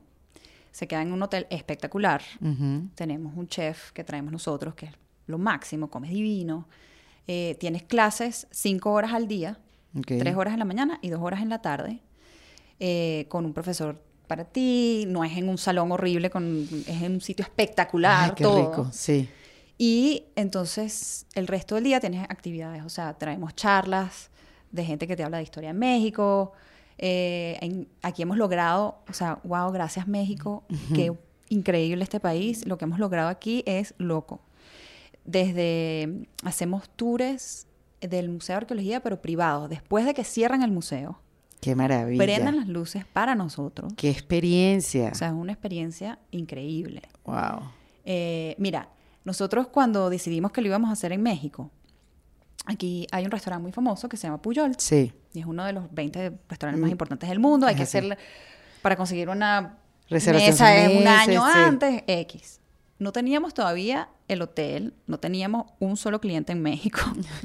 Se 0.71 0.88
queda 0.88 1.01
en 1.01 1.11
un 1.13 1.23
hotel 1.23 1.47
espectacular. 1.49 2.21
Ujú. 2.41 2.89
Tenemos 2.95 3.35
un 3.38 3.47
chef 3.47 3.91
que 3.93 4.03
traemos 4.03 4.31
nosotros, 4.31 4.75
que 4.75 4.88
es 4.88 4.91
lo 5.25 5.38
máximo, 5.38 5.89
comes 5.89 6.11
divino. 6.11 6.67
Eh, 7.27 7.55
tienes 7.59 7.81
clases 7.81 8.45
cinco 8.51 8.91
horas 8.91 9.13
al 9.13 9.27
día, 9.27 9.57
Ok. 9.97 10.07
tres 10.19 10.35
horas 10.35 10.53
en 10.53 10.59
la 10.59 10.65
mañana 10.65 10.99
y 11.01 11.09
dos 11.09 11.22
horas 11.22 11.41
en 11.41 11.49
la 11.49 11.61
tarde, 11.61 11.99
eh, 12.80 13.26
con 13.30 13.45
un 13.45 13.53
profesor 13.53 14.01
para 14.27 14.43
ti. 14.45 15.05
No 15.07 15.23
es 15.23 15.38
en 15.38 15.47
un 15.49 15.57
salón 15.57 15.91
horrible, 15.91 16.30
con, 16.30 16.67
es 16.88 17.01
en 17.01 17.13
un 17.13 17.22
sitio 17.22 17.43
espectacular, 17.43 18.30
Ay, 18.30 18.35
qué 18.35 18.43
todo. 18.43 18.69
rico. 18.69 18.89
Sí. 18.91 19.30
Y 19.77 20.23
entonces 20.35 21.26
el 21.35 21.47
resto 21.47 21.76
del 21.76 21.84
día 21.84 21.99
tienes 21.99 22.23
actividades, 22.30 22.84
o 22.84 22.89
sea, 22.89 23.13
traemos 23.17 23.55
charlas 23.55 24.30
de 24.72 24.85
gente 24.85 25.07
que 25.07 25.15
te 25.15 25.23
habla 25.23 25.38
de 25.38 25.43
historia 25.43 25.69
en 25.72 25.80
México. 25.80 26.53
Eh, 26.97 27.57
en- 27.61 27.88
aquí 28.01 28.22
hemos 28.22 28.38
logrado, 28.38 28.99
o 29.09 29.13
sea, 29.13 29.39
wow, 29.43 29.72
gracias 29.72 30.07
México, 30.07 30.63
qué 30.93 31.11
increíble 31.49 32.03
este 32.03 32.19
país. 32.22 32.65
Lo 32.65 32.77
que 32.77 32.85
hemos 32.85 32.99
logrado 32.99 33.27
aquí 33.30 33.63
es 33.65 33.93
loco. 33.97 34.39
Desde 35.23 36.27
hacemos 36.43 36.88
tours 36.89 37.67
del 38.01 38.30
Museo 38.30 38.53
de 38.53 38.57
Arqueología, 38.57 38.99
pero 39.01 39.22
privados. 39.22 39.69
Después 39.69 40.05
de 40.05 40.13
que 40.13 40.23
cierran 40.23 40.61
el 40.63 40.72
museo, 40.72 41.19
Qué 41.61 41.76
maravilla. 41.76 42.23
prendan 42.23 42.57
las 42.57 42.67
luces 42.67 43.05
para 43.05 43.34
nosotros. 43.35 43.93
Qué 43.97 44.09
experiencia. 44.09 45.09
O 45.11 45.15
sea, 45.15 45.30
es 45.30 45.34
una 45.34 45.51
experiencia 45.53 46.19
increíble. 46.31 47.01
wow. 47.26 47.61
Eh, 48.05 48.55
mira, 48.59 48.89
nosotros 49.23 49.67
cuando 49.67 50.09
decidimos 50.11 50.51
que 50.51 50.61
lo 50.61 50.67
íbamos 50.67 50.89
a 50.91 50.93
hacer 50.93 51.11
en 51.11 51.23
México, 51.23 51.72
aquí 52.67 53.07
hay 53.11 53.26
un 53.26 53.31
restaurante 53.31 53.63
muy 53.63 53.72
famoso 53.72 54.07
que 54.07 54.17
se 54.17 54.27
llama 54.27 54.41
Puyol. 54.41 54.76
Sí. 54.77 55.11
Y 55.34 55.39
es 55.39 55.45
uno 55.47 55.65
de 55.65 55.73
los 55.73 55.91
20 55.91 56.34
restaurantes 56.47 56.81
más 56.81 56.91
importantes 56.91 57.27
del 57.30 57.39
mundo. 57.39 57.65
Hay 57.65 57.73
es 57.73 57.77
que 57.77 57.84
así. 57.84 57.97
hacer, 57.97 58.17
para 58.84 58.95
conseguir 58.95 59.30
una 59.30 59.80
Reservación 60.07 60.51
mesa 60.51 60.67
seis 60.67 60.99
un 61.01 61.07
año 61.07 61.43
sí. 61.45 61.51
antes, 61.55 62.03
X. 62.05 62.59
No 62.97 63.11
teníamos 63.11 63.53
todavía 63.53 64.09
el 64.27 64.41
hotel, 64.41 64.93
no 65.07 65.19
teníamos 65.19 65.67
un 65.80 65.97
solo 65.97 66.22
cliente 66.22 66.51
en 66.53 66.61
México. 66.61 66.99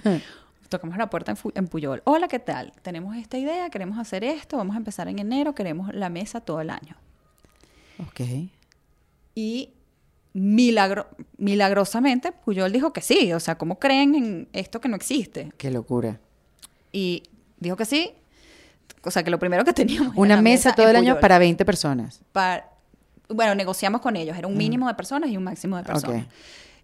Tocamos 0.68 0.96
la 0.96 1.10
puerta 1.10 1.32
en, 1.32 1.38
en 1.56 1.66
Puyol. 1.66 2.02
Hola, 2.04 2.28
¿qué 2.28 2.38
tal? 2.38 2.72
Tenemos 2.82 3.16
esta 3.16 3.36
idea, 3.38 3.68
queremos 3.70 3.98
hacer 3.98 4.22
esto, 4.22 4.56
vamos 4.56 4.74
a 4.76 4.78
empezar 4.78 5.08
en 5.08 5.18
enero, 5.18 5.54
queremos 5.54 5.92
la 5.92 6.08
mesa 6.08 6.40
todo 6.40 6.60
el 6.60 6.70
año. 6.70 6.96
Ok. 7.98 8.20
Y 9.34 9.70
milagro, 10.32 11.08
milagrosamente 11.38 12.30
Puyol 12.30 12.70
dijo 12.70 12.92
que 12.92 13.00
sí. 13.00 13.32
O 13.32 13.40
sea, 13.40 13.58
¿cómo 13.58 13.80
creen 13.80 14.14
en 14.14 14.48
esto 14.52 14.80
que 14.80 14.88
no 14.88 14.94
existe? 14.94 15.52
Qué 15.58 15.72
locura. 15.72 16.20
Y 16.92 17.24
dijo 17.58 17.74
que 17.76 17.84
sí. 17.84 18.12
O 19.02 19.10
sea, 19.10 19.24
que 19.24 19.30
lo 19.30 19.38
primero 19.40 19.64
que 19.64 19.72
teníamos 19.72 20.14
Una 20.16 20.40
mesa 20.40 20.74
todo 20.74 20.88
el 20.88 20.94
año 20.96 21.14
Puyol. 21.14 21.20
para 21.20 21.38
20 21.40 21.64
personas. 21.64 22.20
Para- 22.30 22.69
bueno, 23.30 23.54
negociamos 23.54 24.00
con 24.00 24.16
ellos. 24.16 24.36
Era 24.36 24.48
un 24.48 24.56
mínimo 24.56 24.88
de 24.88 24.94
personas 24.94 25.30
y 25.30 25.36
un 25.36 25.44
máximo 25.44 25.76
de 25.76 25.84
personas. 25.84 26.26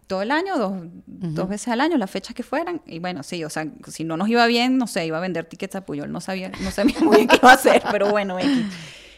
Todo 0.06 0.22
el 0.22 0.30
año, 0.30 0.56
dos, 0.56 0.72
dos 1.06 1.48
veces 1.48 1.68
al 1.68 1.80
año, 1.80 1.96
las 1.96 2.10
fechas 2.10 2.34
que 2.34 2.44
fueran. 2.44 2.80
Y 2.86 3.00
bueno, 3.00 3.22
sí, 3.22 3.42
o 3.44 3.50
sea, 3.50 3.66
si 3.88 4.04
no 4.04 4.16
nos 4.16 4.28
iba 4.28 4.46
bien, 4.46 4.78
no 4.78 4.86
sé, 4.86 5.04
iba 5.04 5.18
a 5.18 5.20
vender 5.20 5.46
tickets 5.46 5.74
a 5.74 5.84
Puyol. 5.84 6.12
No 6.12 6.20
sabía, 6.20 6.52
no 6.60 6.70
sabía 6.70 7.00
muy 7.00 7.16
bien 7.16 7.28
qué 7.28 7.36
iba 7.36 7.50
a 7.50 7.54
hacer, 7.54 7.82
pero 7.90 8.10
bueno, 8.10 8.38
X. 8.38 8.64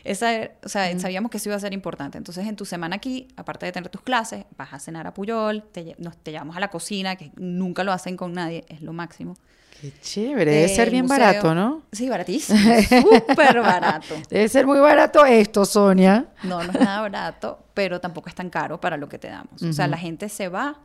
Esa, 0.04 0.50
o 0.64 0.68
sea, 0.70 0.98
sabíamos 0.98 1.30
que 1.30 1.36
eso 1.36 1.50
iba 1.50 1.56
a 1.56 1.60
ser 1.60 1.74
importante. 1.74 2.16
Entonces, 2.16 2.46
en 2.46 2.56
tu 2.56 2.64
semana 2.64 2.96
aquí, 2.96 3.28
aparte 3.36 3.66
de 3.66 3.72
tener 3.72 3.90
tus 3.90 4.00
clases, 4.00 4.46
vas 4.56 4.72
a 4.72 4.78
cenar 4.78 5.06
a 5.06 5.12
Puyol, 5.12 5.62
te, 5.64 5.94
nos, 5.98 6.16
te 6.16 6.30
llevamos 6.30 6.56
a 6.56 6.60
la 6.60 6.68
cocina, 6.68 7.16
que 7.16 7.32
nunca 7.36 7.84
lo 7.84 7.92
hacen 7.92 8.16
con 8.16 8.32
nadie, 8.32 8.64
es 8.68 8.80
lo 8.80 8.94
máximo. 8.94 9.36
Qué 9.80 9.92
chévere. 10.00 10.50
Debe 10.50 10.68
ser 10.68 10.88
El 10.88 10.92
bien 10.92 11.04
museo- 11.06 11.18
barato, 11.18 11.54
¿no? 11.54 11.82
Sí, 11.92 12.08
baratísimo. 12.08 12.58
Súper 12.88 13.60
barato. 13.60 14.14
Debe 14.28 14.48
ser 14.48 14.66
muy 14.66 14.78
barato 14.80 15.24
esto, 15.24 15.64
Sonia. 15.64 16.26
No, 16.42 16.62
no 16.64 16.72
es 16.72 16.80
nada 16.80 17.00
barato, 17.02 17.58
pero 17.74 18.00
tampoco 18.00 18.28
es 18.28 18.34
tan 18.34 18.50
caro 18.50 18.80
para 18.80 18.96
lo 18.96 19.08
que 19.08 19.18
te 19.18 19.28
damos. 19.28 19.62
O 19.62 19.72
sea, 19.72 19.86
la 19.86 19.96
gente 19.96 20.28
se 20.28 20.48
va 20.48 20.80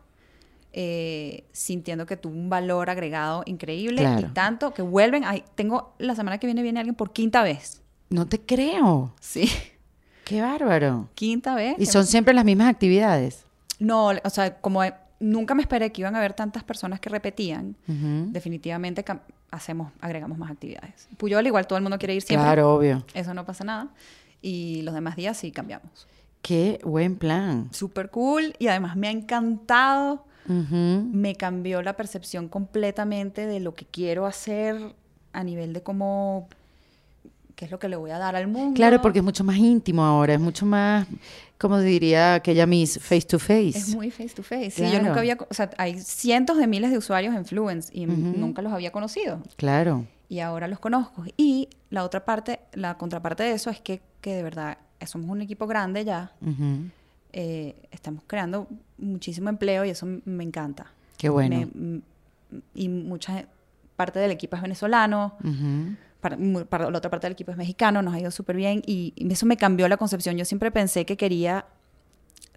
eh, 0.74 1.44
sintiendo 1.52 2.06
que 2.06 2.18
tuvo 2.18 2.34
un 2.34 2.50
valor 2.50 2.90
agregado 2.90 3.44
increíble 3.46 4.02
Claro. 4.02 4.28
y 4.28 4.34
tanto 4.34 4.74
que 4.74 4.82
vuelven. 4.82 5.24
Ay, 5.26 5.44
tengo 5.56 5.94
la 6.00 6.16
semana 6.16 6.38
que 6.38 6.48
viene 6.48 6.62
viene 6.64 6.80
alguien 6.80 6.96
por 6.96 7.12
quinta 7.14 7.44
vez. 7.44 7.82
No 8.10 8.28
te 8.28 8.40
creo. 8.40 9.14
Sí, 9.20 9.50
Qué 10.26 10.42
bárbaro. 10.42 11.10
quinta 11.16 11.56
vez. 11.56 11.76
Y 11.80 11.86
son 11.86 12.06
siempre 12.06 12.34
las 12.34 12.46
mismas 12.46 12.70
actividades. 12.70 13.46
No, 13.80 14.12
o 14.24 14.30
sea, 14.30 14.56
como 14.62 14.84
eh, 14.84 14.94
nunca 15.24 15.56
me 15.56 15.62
esperé 15.62 15.92
que 15.92 16.02
iban 16.02 16.16
a 16.16 16.20
haber 16.20 16.34
tantas 16.34 16.64
personas 16.64 17.00
que 17.00 17.10
repetían, 17.10 17.76
definitivamente 18.32 19.04
hacemos, 19.50 19.92
agregamos 20.02 20.38
más 20.38 20.52
actividades. 20.52 21.08
Puyol, 21.18 21.46
igual 21.48 21.66
todo 21.66 21.78
el 21.78 21.84
mundo 21.84 21.98
quiere 21.98 22.16
ir 22.16 22.22
siempre. 22.22 22.46
Claro, 22.46 22.76
obvio. 22.76 23.04
Eso 23.14 23.34
no 23.34 23.46
pasa 23.46 23.64
nada. 23.64 23.88
Y 24.42 24.82
los 24.82 24.94
demás 24.94 25.16
días 25.16 25.38
sí 25.38 25.52
cambiamos. 25.52 26.08
Qué 26.42 26.80
buen 26.84 27.16
plan. 27.16 27.70
Súper 27.72 28.10
cool 28.10 28.54
y 28.60 28.68
además 28.68 28.98
me 28.98 29.08
ha 29.08 29.12
encantado. 29.12 30.26
Me 30.46 31.36
cambió 31.36 31.82
la 31.82 31.94
percepción 31.96 32.50
completamente 32.50 33.48
de 33.48 33.62
lo 33.62 33.74
que 33.74 33.86
quiero 33.86 34.26
hacer 34.26 34.94
a 35.32 35.44
nivel 35.44 35.72
de 35.72 35.82
cómo, 35.82 36.50
qué 37.56 37.66
es 37.66 37.72
lo 37.72 37.80
que 37.80 37.88
le 37.90 37.96
voy 37.96 38.12
a 38.12 38.18
dar 38.18 38.36
al 38.36 38.48
mundo. 38.48 38.76
Claro, 38.76 39.02
porque 39.02 39.20
es 39.20 39.26
mucho 39.26 39.44
más 39.44 39.58
íntimo 39.58 40.04
ahora, 40.04 40.34
es 40.34 40.40
mucho 40.40 40.66
más, 40.66 41.08
como 41.58 41.80
diría 41.80 42.36
aquella 42.36 42.66
Miss, 42.66 43.00
face 43.00 43.22
to 43.28 43.40
face. 43.40 43.78
es 43.78 43.96
muy 43.96 44.10
face 44.12 44.30
to 44.36 44.44
face. 44.44 44.72
Sí, 44.72 44.84
yo 44.84 44.90
Claro. 44.90 45.06
nunca 45.06 45.20
había, 45.20 45.38
o 45.50 45.54
sea, 45.54 45.70
hay 45.78 46.00
cientos 46.00 46.58
de 46.58 46.68
miles 46.68 46.92
de 46.92 46.98
usuarios 46.98 47.36
en 47.36 47.46
Fluence 47.46 47.90
y 47.94 48.06
nunca 48.06 48.62
los 48.62 48.74
había 48.74 48.92
conocido. 48.92 49.42
Claro. 49.56 50.06
Y 50.30 50.40
ahora 50.40 50.68
los 50.68 50.80
conozco. 50.80 51.24
Y 51.38 51.70
la 51.90 52.04
otra 52.04 52.26
parte, 52.26 52.60
la 52.74 52.98
contraparte 52.98 53.44
de 53.44 53.52
eso 53.52 53.70
es 53.70 53.80
que, 53.82 54.02
que 54.22 54.34
de 54.36 54.44
verdad 54.44 54.78
somos 55.06 55.30
un 55.30 55.42
equipo 55.42 55.68
grande 55.68 56.06
ya. 56.06 56.32
Ujú. 56.42 56.90
eh, 57.36 57.76
estamos 57.92 58.24
creando 58.28 58.68
muchísimo 59.00 59.50
empleo 59.50 59.84
y 59.86 59.90
eso 59.90 60.06
me 60.26 60.44
encanta. 60.44 60.88
Qué 61.18 61.30
bueno. 61.30 61.68
Me- 61.74 62.02
y 62.76 62.88
mucha 62.88 63.46
parte 63.96 64.20
del 64.20 64.30
equipo 64.32 64.56
es 64.56 64.62
venezolano. 64.62 65.36
Ujú. 65.44 65.96
Para, 66.24 66.38
para 66.68 66.90
la 66.90 66.98
otra 66.98 67.12
parte 67.12 67.28
del 67.28 67.34
equipo 67.34 67.52
es 67.52 67.58
mexicano, 67.58 68.02
nos 68.02 68.16
ha 68.16 68.20
ido 68.20 68.32
súper 68.32 68.56
bien 68.56 68.82
y, 68.88 69.14
y 69.16 69.32
eso 69.32 69.46
me 69.46 69.58
cambió 69.58 69.88
la 69.88 69.98
concepción. 69.98 70.36
Yo 70.38 70.46
siempre 70.46 70.72
pensé 70.72 71.06
que 71.06 71.16
quería 71.18 71.66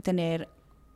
tener, 0.02 0.48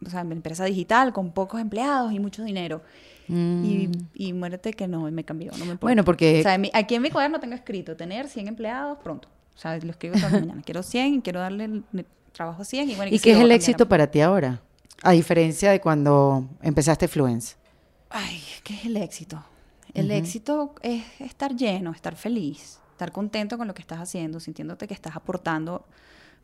o 0.06 0.08
sea, 0.08 0.22
una 0.22 0.34
empresa 0.34 0.64
digital 0.64 1.12
con 1.12 1.32
pocos 1.32 1.60
empleados 1.60 2.12
y 2.12 2.18
mucho 2.20 2.42
dinero. 2.42 2.80
Y, 3.28 3.88
y 4.14 4.32
muérete 4.32 4.72
que 4.72 4.88
no, 4.88 5.02
me 5.10 5.22
cambió, 5.24 5.52
no 5.52 5.58
me 5.58 5.72
importa. 5.72 5.76
Mm. 5.76 5.80
Bueno, 5.86 6.04
porque- 6.04 6.40
O 6.40 6.42
sea, 6.42 6.54
en 6.56 6.62
mi- 6.62 6.70
aquí 6.74 6.96
en 6.96 7.02
mi 7.02 7.10
cuaderno 7.10 7.38
tengo 7.38 7.54
escrito 7.54 7.94
tener 7.96 8.26
100 8.26 8.48
empleados 8.48 8.98
pronto. 9.04 9.28
O 9.54 9.58
sea, 9.58 9.76
lo 9.78 9.90
escribo 9.90 10.14
todas 10.16 10.32
las 10.32 10.40
mañanas. 10.46 10.64
Quiero 10.64 10.82
100 10.82 11.14
y 11.14 11.20
quiero 11.20 11.38
darle 11.38 11.64
el, 11.66 11.84
el 11.92 12.06
trabajo 12.32 12.62
a 12.62 12.64
100. 12.64 12.90
¿Y, 12.90 12.94
bueno, 12.96 13.14
¿Y 13.14 13.18
qué 13.20 13.32
es 13.32 13.38
el 13.38 13.52
éxito 13.52 13.88
para 13.88 14.08
ti 14.10 14.20
ahora? 14.20 14.60
A 15.02 15.12
diferencia 15.12 15.70
de 15.70 15.80
cuando 15.80 16.48
empezaste 16.62 17.06
Fluence. 17.06 17.54
Ay, 18.08 18.40
¿qué 18.64 18.74
es 18.74 18.84
el 18.86 18.96
éxito? 18.96 19.44
El 19.94 20.10
éxito 20.10 20.74
es 20.82 21.04
estar 21.20 21.54
lleno, 21.54 21.92
estar 21.92 22.16
feliz, 22.16 22.80
estar 22.92 23.12
contento 23.12 23.58
con 23.58 23.66
lo 23.66 23.74
que 23.74 23.82
estás 23.82 23.98
haciendo, 23.98 24.40
sintiéndote 24.40 24.86
que 24.86 24.94
estás 24.94 25.16
aportando 25.16 25.86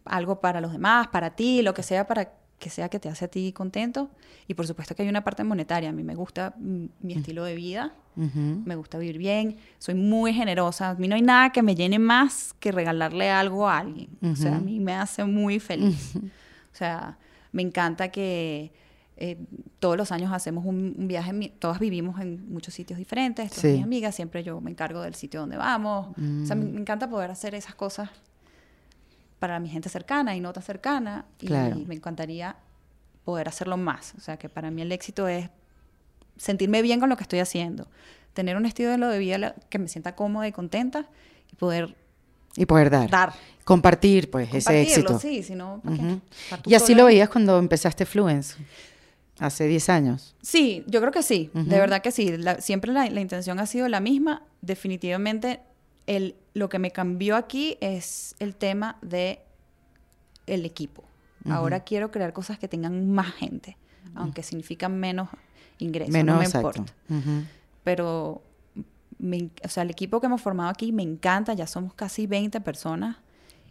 algo 0.04 0.40
para 0.40 0.60
los 0.60 0.72
demás, 0.72 1.08
para 1.08 1.30
ti, 1.30 1.62
lo 1.62 1.74
que 1.74 1.82
sea 1.82 2.06
para 2.06 2.32
que 2.58 2.70
sea 2.70 2.88
que 2.88 2.98
te 2.98 3.08
hace 3.08 3.26
a 3.26 3.28
ti 3.28 3.52
contento. 3.52 4.10
Y 4.48 4.54
por 4.54 4.66
supuesto 4.66 4.94
que 4.94 5.02
hay 5.02 5.08
una 5.08 5.24
parte 5.24 5.44
monetaria. 5.44 5.90
A 5.90 5.92
mí 5.92 6.02
me 6.02 6.14
gusta 6.14 6.54
mm, 6.58 6.86
mi 7.00 7.12
estilo 7.14 7.44
de 7.44 7.54
vida, 7.54 7.92
me 8.14 8.76
gusta 8.76 8.96
vivir 8.96 9.18
bien, 9.18 9.58
soy 9.78 9.94
muy 9.94 10.32
generosa. 10.32 10.90
A 10.90 10.94
mí 10.94 11.06
no 11.06 11.16
hay 11.16 11.22
nada 11.22 11.50
que 11.50 11.62
me 11.62 11.74
llene 11.74 11.98
más 11.98 12.54
que 12.58 12.72
regalarle 12.72 13.30
algo 13.30 13.68
a 13.68 13.78
alguien. 13.78 14.08
O 14.22 14.34
sea, 14.36 14.56
a 14.56 14.60
mí 14.60 14.80
me 14.80 14.94
hace 14.94 15.24
muy 15.24 15.60
feliz. 15.60 16.16
O 16.16 16.78
sea, 16.78 17.18
me 17.52 17.62
encanta 17.62 18.10
que 18.10 18.72
eh, 19.18 19.38
todos 19.78 19.96
los 19.96 20.12
años 20.12 20.30
hacemos 20.32 20.64
un, 20.66 20.94
un 20.98 21.08
viaje, 21.08 21.32
todas 21.58 21.78
vivimos 21.78 22.20
en 22.20 22.52
muchos 22.52 22.74
sitios 22.74 22.98
diferentes, 22.98 23.48
todas 23.50 23.62
Sí. 23.62 23.68
mis 23.74 23.82
amigas, 23.82 24.14
siempre 24.14 24.42
yo 24.44 24.60
me 24.60 24.70
encargo 24.70 25.00
del 25.00 25.14
sitio 25.14 25.40
donde 25.40 25.56
vamos. 25.56 26.08
O 26.42 26.46
sea, 26.46 26.54
me, 26.56 26.64
me 26.66 26.80
encanta 26.80 27.08
poder 27.08 27.30
hacer 27.30 27.54
esas 27.54 27.74
cosas 27.74 28.10
para 29.38 29.58
mi 29.60 29.68
gente 29.68 29.88
cercana 29.88 30.34
y 30.36 30.40
no 30.40 30.52
tan 30.52 30.62
cercana. 30.62 31.24
Y 31.40 31.46
Claro. 31.46 31.76
me 31.86 31.94
encantaría 31.94 32.56
poder 33.24 33.48
hacerlo 33.48 33.76
más. 33.76 34.14
O 34.16 34.20
sea, 34.20 34.36
que 34.38 34.48
para 34.48 34.70
mí 34.70 34.82
el 34.82 34.92
éxito 34.92 35.28
es 35.28 35.48
sentirme 36.36 36.82
bien 36.82 37.00
con 37.00 37.08
lo 37.08 37.16
que 37.16 37.22
estoy 37.22 37.38
haciendo, 37.40 37.88
tener 38.34 38.56
un 38.56 38.66
estilo 38.66 38.90
de 38.90 38.98
lo 38.98 39.08
de 39.08 39.18
vida 39.18 39.54
que 39.70 39.78
me 39.78 39.88
sienta 39.88 40.14
cómoda 40.14 40.46
y 40.46 40.52
contenta 40.52 41.06
y 41.50 41.56
poder 41.56 41.96
Y 42.56 42.66
poder 42.66 42.90
dar. 42.90 43.10
dar. 43.10 43.32
Compartir, 43.64 44.30
pues, 44.30 44.52
ese 44.54 44.82
éxito. 44.82 45.18
sí, 45.18 45.42
si 45.42 45.54
no, 45.54 45.80
¿para 45.82 45.96
qué? 45.96 46.02
Ujú. 46.02 46.20
Estar 46.44 46.62
tú 46.62 46.70
Y 46.70 46.74
así 46.74 46.94
lo 46.94 47.06
veías 47.06 47.28
cuando 47.28 47.58
empezaste 47.58 48.04
Fluence, 48.06 48.56
hace 49.38 49.66
10 49.66 49.88
años. 49.88 50.34
Sí, 50.42 50.84
yo 50.86 51.00
creo 51.00 51.12
que 51.12 51.22
sí, 51.22 51.50
de 51.54 51.78
verdad 51.78 52.02
que 52.02 52.10
sí. 52.10 52.36
La- 52.36 52.60
siempre 52.60 52.92
la, 52.92 53.08
la 53.10 53.20
intención 53.20 53.58
ha 53.58 53.66
sido 53.66 53.88
la 53.88 54.00
misma. 54.00 54.42
Definitivamente, 54.62 55.60
el, 56.06 56.34
lo 56.54 56.68
que 56.68 56.78
me 56.78 56.90
cambió 56.90 57.36
aquí 57.36 57.76
es 57.80 58.34
el 58.38 58.54
tema 58.56 58.96
de 59.02 59.40
el 60.46 60.64
equipo. 60.64 61.04
Ahora 61.48 61.80
quiero 61.80 62.10
crear 62.10 62.32
cosas 62.32 62.58
que 62.58 62.66
tengan 62.66 63.10
más 63.12 63.32
gente, 63.34 63.76
aunque 64.16 64.42
significan 64.42 64.98
menos 64.98 65.28
ingresos, 65.78 66.12
Menos 66.12 66.34
no 66.34 66.38
me 66.40 66.44
exacto. 66.46 66.68
importa. 66.78 66.92
Pero, 67.84 68.42
me 69.18 69.50
o 69.64 69.68
sea, 69.68 69.82
el 69.84 69.90
equipo 69.90 70.20
que 70.20 70.26
hemos 70.26 70.40
formado 70.42 70.70
aquí 70.70 70.90
me 70.92 71.02
encanta, 71.04 71.54
ya 71.54 71.66
somos 71.66 71.94
casi 71.94 72.26
20 72.26 72.60
personas 72.60 73.16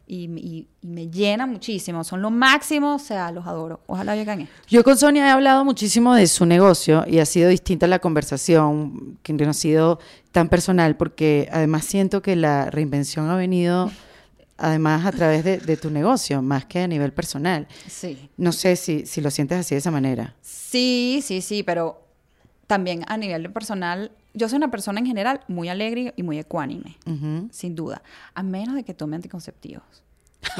y, 0.07 0.25
y- 0.25 0.67
y 0.81 0.87
me 0.87 1.09
llena 1.09 1.45
muchísimo, 1.47 2.03
son 2.03 2.21
lo 2.21 2.29
máximo, 2.29 2.95
o 2.95 2.99
sea, 2.99 3.31
los 3.31 3.45
adoro. 3.47 3.81
Ojalá 3.87 4.15
lleguen 4.15 4.41
esto. 4.41 4.53
Yo 4.67 4.83
con 4.83 4.97
Sonia 4.97 5.27
he 5.27 5.29
hablado 5.31 5.65
muchísimo 5.65 6.13
de 6.13 6.27
su 6.27 6.45
negocio 6.45 7.03
y 7.07 7.19
ha 7.19 7.25
sido 7.25 7.49
distinta 7.49 7.87
la 7.87 7.99
conversación, 7.99 9.17
que 9.23 9.33
no 9.33 9.49
ha 9.49 9.53
sido 9.53 9.99
tan 10.31 10.49
personal, 10.49 10.95
porque 10.97 11.49
además 11.51 11.85
siento 11.85 12.21
que 12.21 12.35
la 12.35 12.69
reinvención 12.69 13.29
ha 13.29 13.35
venido 13.35 13.91
además 14.57 15.05
a 15.05 15.11
través 15.11 15.43
de, 15.43 15.57
de 15.57 15.75
tu 15.75 15.89
negocio, 15.89 16.41
más 16.41 16.65
que 16.65 16.79
a 16.79 16.87
nivel 16.87 17.11
personal. 17.11 17.67
Sí. 17.89 18.29
No 18.37 18.51
sé 18.53 18.75
si, 18.77 19.05
si 19.05 19.19
lo 19.21 19.29
sientes 19.31 19.59
así 19.59 19.75
de 19.75 19.79
esa 19.79 19.91
manera. 19.91 20.35
Sí, 20.41 21.19
sí, 21.23 21.41
sí, 21.41 21.63
pero 21.63 22.04
también 22.67 23.03
a 23.07 23.17
nivel 23.17 23.43
de 23.43 23.49
personal, 23.49 24.11
yo 24.33 24.49
soy 24.49 24.57
una 24.57 24.71
persona 24.71 24.99
en 24.99 25.05
general 25.05 25.41
muy 25.47 25.69
alegre 25.69 26.13
y 26.15 26.23
muy 26.23 26.39
ecuánime, 26.39 26.97
sin 27.51 27.75
duda, 27.75 28.01
a 28.33 28.43
menos 28.43 28.75
de 28.75 28.83
que 28.83 28.93
tome 28.93 29.15
anticonceptivos. 29.15 29.83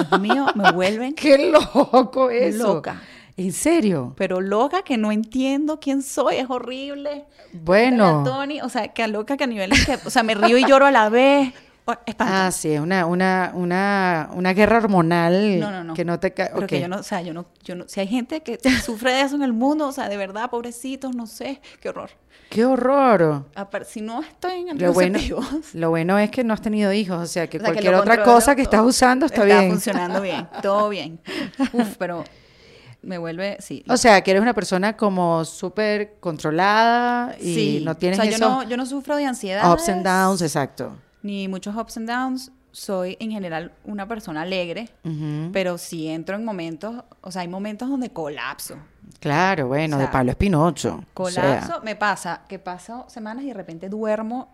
Dios 0.09 0.21
mío, 0.21 0.47
me 0.55 0.71
vuelven 0.73 1.13
¡Qué 1.13 1.51
loco 1.51 2.29
eso! 2.29 2.75
Loca. 2.75 3.01
¿En 3.37 3.51
serio? 3.51 4.13
pero 4.15 4.39
loca 4.39 4.81
que 4.83 4.97
no 4.97 5.11
entiendo 5.11 5.79
quién 5.79 6.01
soy, 6.01 6.37
es 6.37 6.49
horrible. 6.49 7.25
Bueno. 7.51 8.23
Tony, 8.23 8.61
o 8.61 8.69
sea, 8.69 8.87
que 8.89 9.05
loca 9.09 9.35
que 9.35 9.43
a 9.43 9.47
niveles 9.47 9.85
que, 9.85 9.99
o 10.05 10.09
sea, 10.09 10.23
me 10.23 10.35
río 10.35 10.57
y 10.57 10.65
lloro 10.65 10.85
a 10.85 10.91
la 10.91 11.09
vez. 11.09 11.53
Oh, 11.85 11.93
espanto. 12.05 12.33
Ah, 12.35 12.51
sí, 12.51 12.71
es 12.71 12.79
una, 12.79 13.05
una, 13.05 13.51
una, 13.53 14.29
una 14.33 14.53
guerra 14.53 14.77
hormonal 14.77 15.59
No, 15.59 15.71
no, 15.71 15.83
no. 15.83 15.93
que 15.93 16.05
no 16.05 16.19
te 16.19 16.33
cae. 16.33 16.51
Yo 16.79 16.87
no, 16.87 16.97
o 16.97 17.03
sea, 17.03 17.21
yo 17.21 17.33
no, 17.33 17.45
yo 17.63 17.75
no, 17.75 17.85
si 17.87 17.99
hay 17.99 18.07
gente 18.07 18.41
que 18.41 18.59
sufre 18.83 19.13
de 19.13 19.21
eso 19.21 19.35
en 19.35 19.43
el 19.43 19.53
mundo, 19.53 19.87
o 19.87 19.91
sea, 19.91 20.09
de 20.09 20.17
verdad, 20.17 20.49
pobrecitos, 20.49 21.15
no 21.15 21.27
sé, 21.27 21.61
qué 21.81 21.89
horror. 21.89 22.09
¡Qué 22.49 22.63
horror! 22.63 23.45
Apar- 23.55 23.85
si 23.85 24.01
no 24.01 24.21
estoy 24.21 24.69
en 24.69 24.77
Lo 24.79 24.93
bueno, 24.93 25.19
lo 25.73 25.89
bueno 25.89 26.17
es 26.19 26.29
que 26.29 26.43
no 26.43 26.53
has 26.53 26.61
tenido 26.61 26.93
hijos, 26.93 27.17
o 27.21 27.25
sea 27.25 27.47
que 27.47 27.57
o 27.57 27.59
sea, 27.59 27.69
que 27.69 27.73
cualquier 27.73 27.95
otra 27.95 28.23
cosa 28.23 28.55
que 28.55 28.61
estás 28.61 28.81
usando 28.81 29.25
está, 29.25 29.43
bien. 29.43 29.71
funcionando 29.71 30.21
bien, 30.21 30.47
todo 30.61 30.89
bien. 30.89 31.19
Uf, 31.73 31.95
pero 31.97 32.23
me 33.01 33.17
vuelve, 33.17 33.57
sí. 33.59 33.83
O 33.89 33.97
sea, 33.97 34.21
que 34.21 34.31
eres 34.31 34.41
una 34.41 34.53
persona 34.53 34.95
como 34.95 35.43
súper 35.45 36.15
controlada 36.19 37.35
y 37.39 37.55
sí. 37.55 37.81
no 37.83 37.95
tienes 37.97 38.19
o 38.19 38.21
sea, 38.23 38.31
yo 38.31 38.35
esos 38.37 38.49
no, 38.49 38.63
yo 38.63 38.77
no 38.77 38.85
sufro 38.85 39.15
de 39.15 39.25
ansiedad. 39.25 39.71
ups 39.71 39.89
and 39.89 40.05
downs, 40.05 40.41
exacto. 40.41 40.95
Ni 41.25 41.47
muchos 41.47 41.75
ups 41.75 41.97
and 41.97 42.07
downs. 42.07 42.51
Soy 42.71 43.17
en 43.19 43.31
general 43.31 43.71
una 43.83 44.07
persona 44.07 44.41
alegre, 44.43 44.89
pero 45.51 45.77
sí 45.77 46.07
entro 46.07 46.35
en 46.35 46.45
momentos, 46.45 47.03
o 47.21 47.31
sea, 47.31 47.41
hay 47.41 47.47
momentos 47.47 47.89
donde 47.89 48.09
colapso. 48.09 48.75
Claro, 49.19 49.67
bueno, 49.67 49.95
O 49.95 49.99
de 49.99 50.07
Pablo 50.09 50.31
Espinocho. 50.31 51.01
o 51.01 51.05
Colapso, 51.13 51.67
sea. 51.67 51.79
me 51.83 51.95
pasa 51.95 52.41
que 52.47 52.59
paso 52.59 53.05
semanas 53.07 53.43
y 53.43 53.47
de 53.47 53.53
repente 53.53 53.89
duermo 53.89 54.53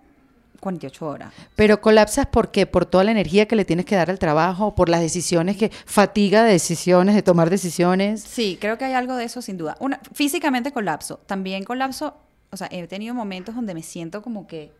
48 0.62 1.08
horas. 1.08 1.34
Pero 1.56 1.82
colapsas 1.82 2.28
¿por 2.28 2.52
qué? 2.52 2.66
Por 2.68 2.86
toda 2.86 3.04
la 3.04 3.12
energía 3.12 3.48
que 3.48 3.56
le 3.58 3.66
tienes 3.66 3.86
que 3.86 3.96
dar 3.96 4.10
al 4.10 4.20
trabajo, 4.20 4.76
por 4.76 4.88
las 4.88 5.02
decisiones 5.02 5.58
que 5.58 5.72
fatiga 5.86 6.44
de 6.44 6.54
decisiones, 6.54 7.16
de 7.16 7.24
tomar 7.24 7.50
decisiones. 7.50 8.22
Sí, 8.22 8.58
creo 8.62 8.78
que 8.78 8.86
hay 8.86 8.94
algo 8.94 9.16
de 9.16 9.26
eso 9.26 9.42
sin 9.42 9.58
duda. 9.58 9.76
Una, 9.80 10.00
físicamente 10.14 10.72
colapso. 10.72 11.18
También 11.26 11.64
colapso, 11.64 12.16
o 12.52 12.56
sea, 12.56 12.70
he 12.72 12.86
tenido 12.88 13.14
momentos 13.14 13.56
donde 13.56 13.74
me 13.74 13.82
siento 13.84 14.22
como 14.22 14.46
que, 14.48 14.72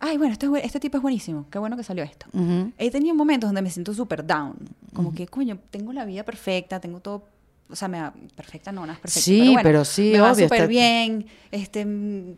ay, 0.00 0.16
bueno, 0.18 0.32
este, 0.32 0.46
este 0.64 0.80
tipo 0.80 0.96
es 0.98 1.02
buenísimo, 1.02 1.46
qué 1.50 1.58
bueno 1.58 1.76
que 1.76 1.82
salió 1.82 2.04
esto. 2.04 2.26
Ujú. 2.32 2.72
He 2.78 2.90
tenido 2.90 3.14
momentos 3.14 3.48
donde 3.48 3.62
me 3.62 3.70
siento 3.70 3.92
súper 3.94 4.26
down, 4.26 4.56
como 4.94 5.12
que, 5.14 5.26
coño, 5.26 5.58
tengo 5.70 5.92
la 5.92 6.04
vida 6.04 6.24
perfecta, 6.24 6.80
tengo 6.80 7.00
todo, 7.00 7.24
o 7.70 7.76
sea, 7.76 7.88
me 7.88 8.00
va- 8.00 8.14
perfecta 8.36 8.72
no, 8.72 8.86
no 8.86 8.92
es 8.92 8.98
perfecta. 8.98 9.24
Sí, 9.24 9.38
pero, 9.40 9.52
bueno, 9.52 9.62
pero 9.62 9.84
sí, 9.84 10.10
me 10.12 10.20
va 10.20 10.34
súper 10.34 10.52
está- 10.52 10.66
bien, 10.66 11.26
este, 11.50 11.86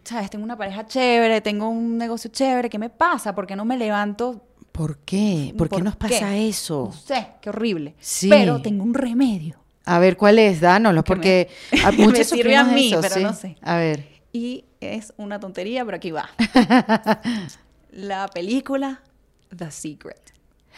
sabes, 0.04 0.30
tengo 0.30 0.44
una 0.44 0.56
pareja 0.56 0.86
chévere, 0.86 1.40
tengo 1.40 1.68
un 1.68 1.96
negocio 1.98 2.30
chévere, 2.30 2.68
¿qué 2.70 2.78
me 2.78 2.90
pasa? 2.90 3.34
¿Por 3.34 3.46
qué 3.46 3.56
no 3.56 3.64
me 3.64 3.76
levanto? 3.76 4.42
¿Por 4.72 4.98
qué? 4.98 5.52
¿Por, 5.58 5.68
qué 5.68 5.76
¿Por 5.76 5.84
nos 5.84 5.96
pasa 5.96 6.30
qué? 6.30 6.48
eso? 6.48 6.86
No 6.86 6.92
sé, 6.92 7.26
qué 7.42 7.48
horrible. 7.50 7.94
Sí. 8.00 8.28
Pero 8.28 8.62
tengo 8.62 8.84
un 8.84 8.94
remedio. 8.94 9.56
A 9.84 9.98
ver, 9.98 10.16
¿cuál 10.16 10.38
es? 10.38 10.60
Dánoslo, 10.60 11.02
Que 11.02 11.10
me- 11.12 11.16
porque 11.16 11.48
a 11.84 11.90
me 11.92 11.98
muchos 12.06 12.28
sirve 12.28 12.56
a 12.56 12.64
mí, 12.64 12.88
eso, 12.92 13.00
pero 13.00 13.14
sí. 13.16 13.22
no 13.22 13.32
sé. 13.34 13.56
A 13.62 13.76
ver. 13.76 14.08
Y 14.32 14.64
es 14.80 15.12
una 15.16 15.38
tontería, 15.40 15.84
pero 15.84 15.96
aquí 15.96 16.10
va. 16.10 16.28
la 17.92 18.28
película 18.28 19.00
The 19.56 19.70
Secret. 19.70 20.18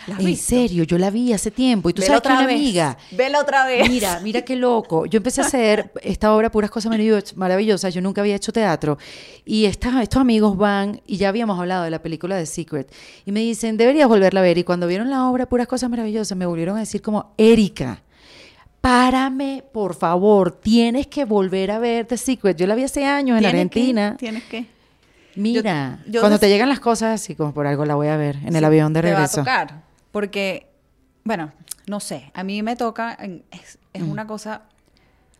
¿La 0.06 0.14
has 0.14 0.20
En 0.20 0.26
visto? 0.26 0.46
serio, 0.48 0.84
yo 0.84 0.98
la 0.98 1.10
vi 1.10 1.32
hace 1.32 1.50
tiempo 1.52 1.88
y 1.90 1.92
tú 1.92 2.00
sabes 2.02 2.14
que 2.22 2.28
otra 2.28 2.38
una 2.38 2.46
vez. 2.46 2.56
amiga 2.56 2.96
Vela 3.12 3.40
otra 3.40 3.66
vez. 3.66 3.88
Mira, 3.88 4.18
mira 4.20 4.42
qué 4.42 4.56
loco. 4.56 5.06
Yo 5.06 5.18
empecé 5.18 5.42
a 5.42 5.44
hacer 5.44 5.92
esta 6.02 6.34
obra, 6.34 6.50
puras 6.50 6.70
cosas 6.70 6.90
maravillos- 6.90 7.34
maravillosas. 7.36 7.92
Yo 7.94 8.00
nunca 8.00 8.22
había 8.22 8.34
hecho 8.34 8.52
teatro. 8.52 8.98
Y 9.44 9.66
esta- 9.66 10.02
estos 10.02 10.20
amigos 10.20 10.56
van, 10.56 11.00
y 11.06 11.18
ya 11.18 11.28
habíamos 11.28 11.60
hablado 11.60 11.84
de 11.84 11.90
la 11.90 12.02
película 12.02 12.34
de 12.36 12.46
Secret, 12.46 12.90
y 13.26 13.30
me 13.32 13.40
dicen, 13.40 13.76
deberías 13.76 14.08
volverla 14.08 14.40
a 14.40 14.42
ver. 14.42 14.58
Y 14.58 14.64
cuando 14.64 14.86
vieron 14.88 15.08
la 15.10 15.28
obra, 15.28 15.46
puras 15.46 15.68
cosas 15.68 15.88
maravillosas, 15.90 16.36
me 16.36 16.46
volvieron 16.46 16.76
a 16.78 16.80
decir 16.80 17.02
como, 17.02 17.34
Erika, 17.36 18.02
párame, 18.82 19.64
por 19.72 19.94
favor, 19.94 20.50
tienes 20.52 21.06
que 21.06 21.24
volver 21.24 21.70
a 21.70 21.78
ver 21.78 22.04
The 22.06 22.18
Secret. 22.18 22.56
Yo 22.58 22.66
la 22.66 22.74
vi 22.74 22.82
hace 22.84 23.06
años 23.06 23.36
en 23.38 23.42
que- 23.42 23.48
Argentina. 23.48 24.16
Tienes 24.18 24.42
que. 24.44 24.66
Mira, 25.36 26.00
yo 26.06 26.20
cuando 26.20 26.38
te 26.38 26.48
llegan 26.50 26.68
las 26.68 26.80
cosas 26.80 27.14
así 27.18 27.34
como 27.34 27.54
por 27.54 27.66
algo 27.66 27.86
la 27.86 27.94
voy 27.94 28.08
a 28.08 28.18
ver 28.18 28.36
en 28.44 28.54
el 28.54 28.62
avión 28.64 28.92
de 28.92 29.00
te 29.00 29.06
va 29.08 29.12
a 29.12 29.16
regreso. 29.20 29.38
tocar. 29.40 29.82
Porque, 30.10 30.66
bueno, 31.24 31.52
no 31.86 32.00
sé. 32.00 32.30
A 32.34 32.44
mí 32.44 32.62
me 32.62 32.76
toca. 32.76 33.16
Es, 33.50 33.78
una 34.02 34.26
cosa 34.26 34.62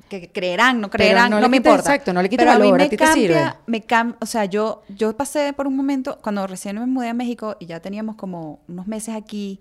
que 0.09 0.31
creerán, 0.31 0.81
no 0.81 0.87
Mm. 0.89 0.91
Creerán, 0.91 1.31
no 1.31 1.41
no, 1.41 1.49
me 1.49 1.59
quita- 1.59 1.71
importa. 1.71 1.91
exacto, 1.95 2.13
no 2.13 2.23
le 2.23 2.29
quita 2.31 2.45
valor, 2.45 2.63
a 2.63 2.65
mí 2.65 2.71
a 2.71 2.85
me 2.85 2.85
ti 2.85 2.97
te 2.97 3.05
cambia, 3.05 3.15
sirve. 3.27 3.53
me 3.67 3.83
cam- 3.87 4.17
o 4.21 4.27
sea, 4.27 4.45
yo, 4.45 4.83
yo 4.95 5.15
pasé 5.17 5.53
por 5.55 5.67
un 5.67 5.75
momento, 5.77 6.19
cuando 6.23 6.47
recién 6.47 6.79
me 6.79 6.87
mudé 6.87 7.09
a 7.09 7.15
México 7.15 7.57
y 7.59 7.67
ya 7.67 7.81
teníamos 7.81 8.17
como 8.17 8.61
unos 8.69 8.87
meses 8.87 9.15
aquí, 9.15 9.61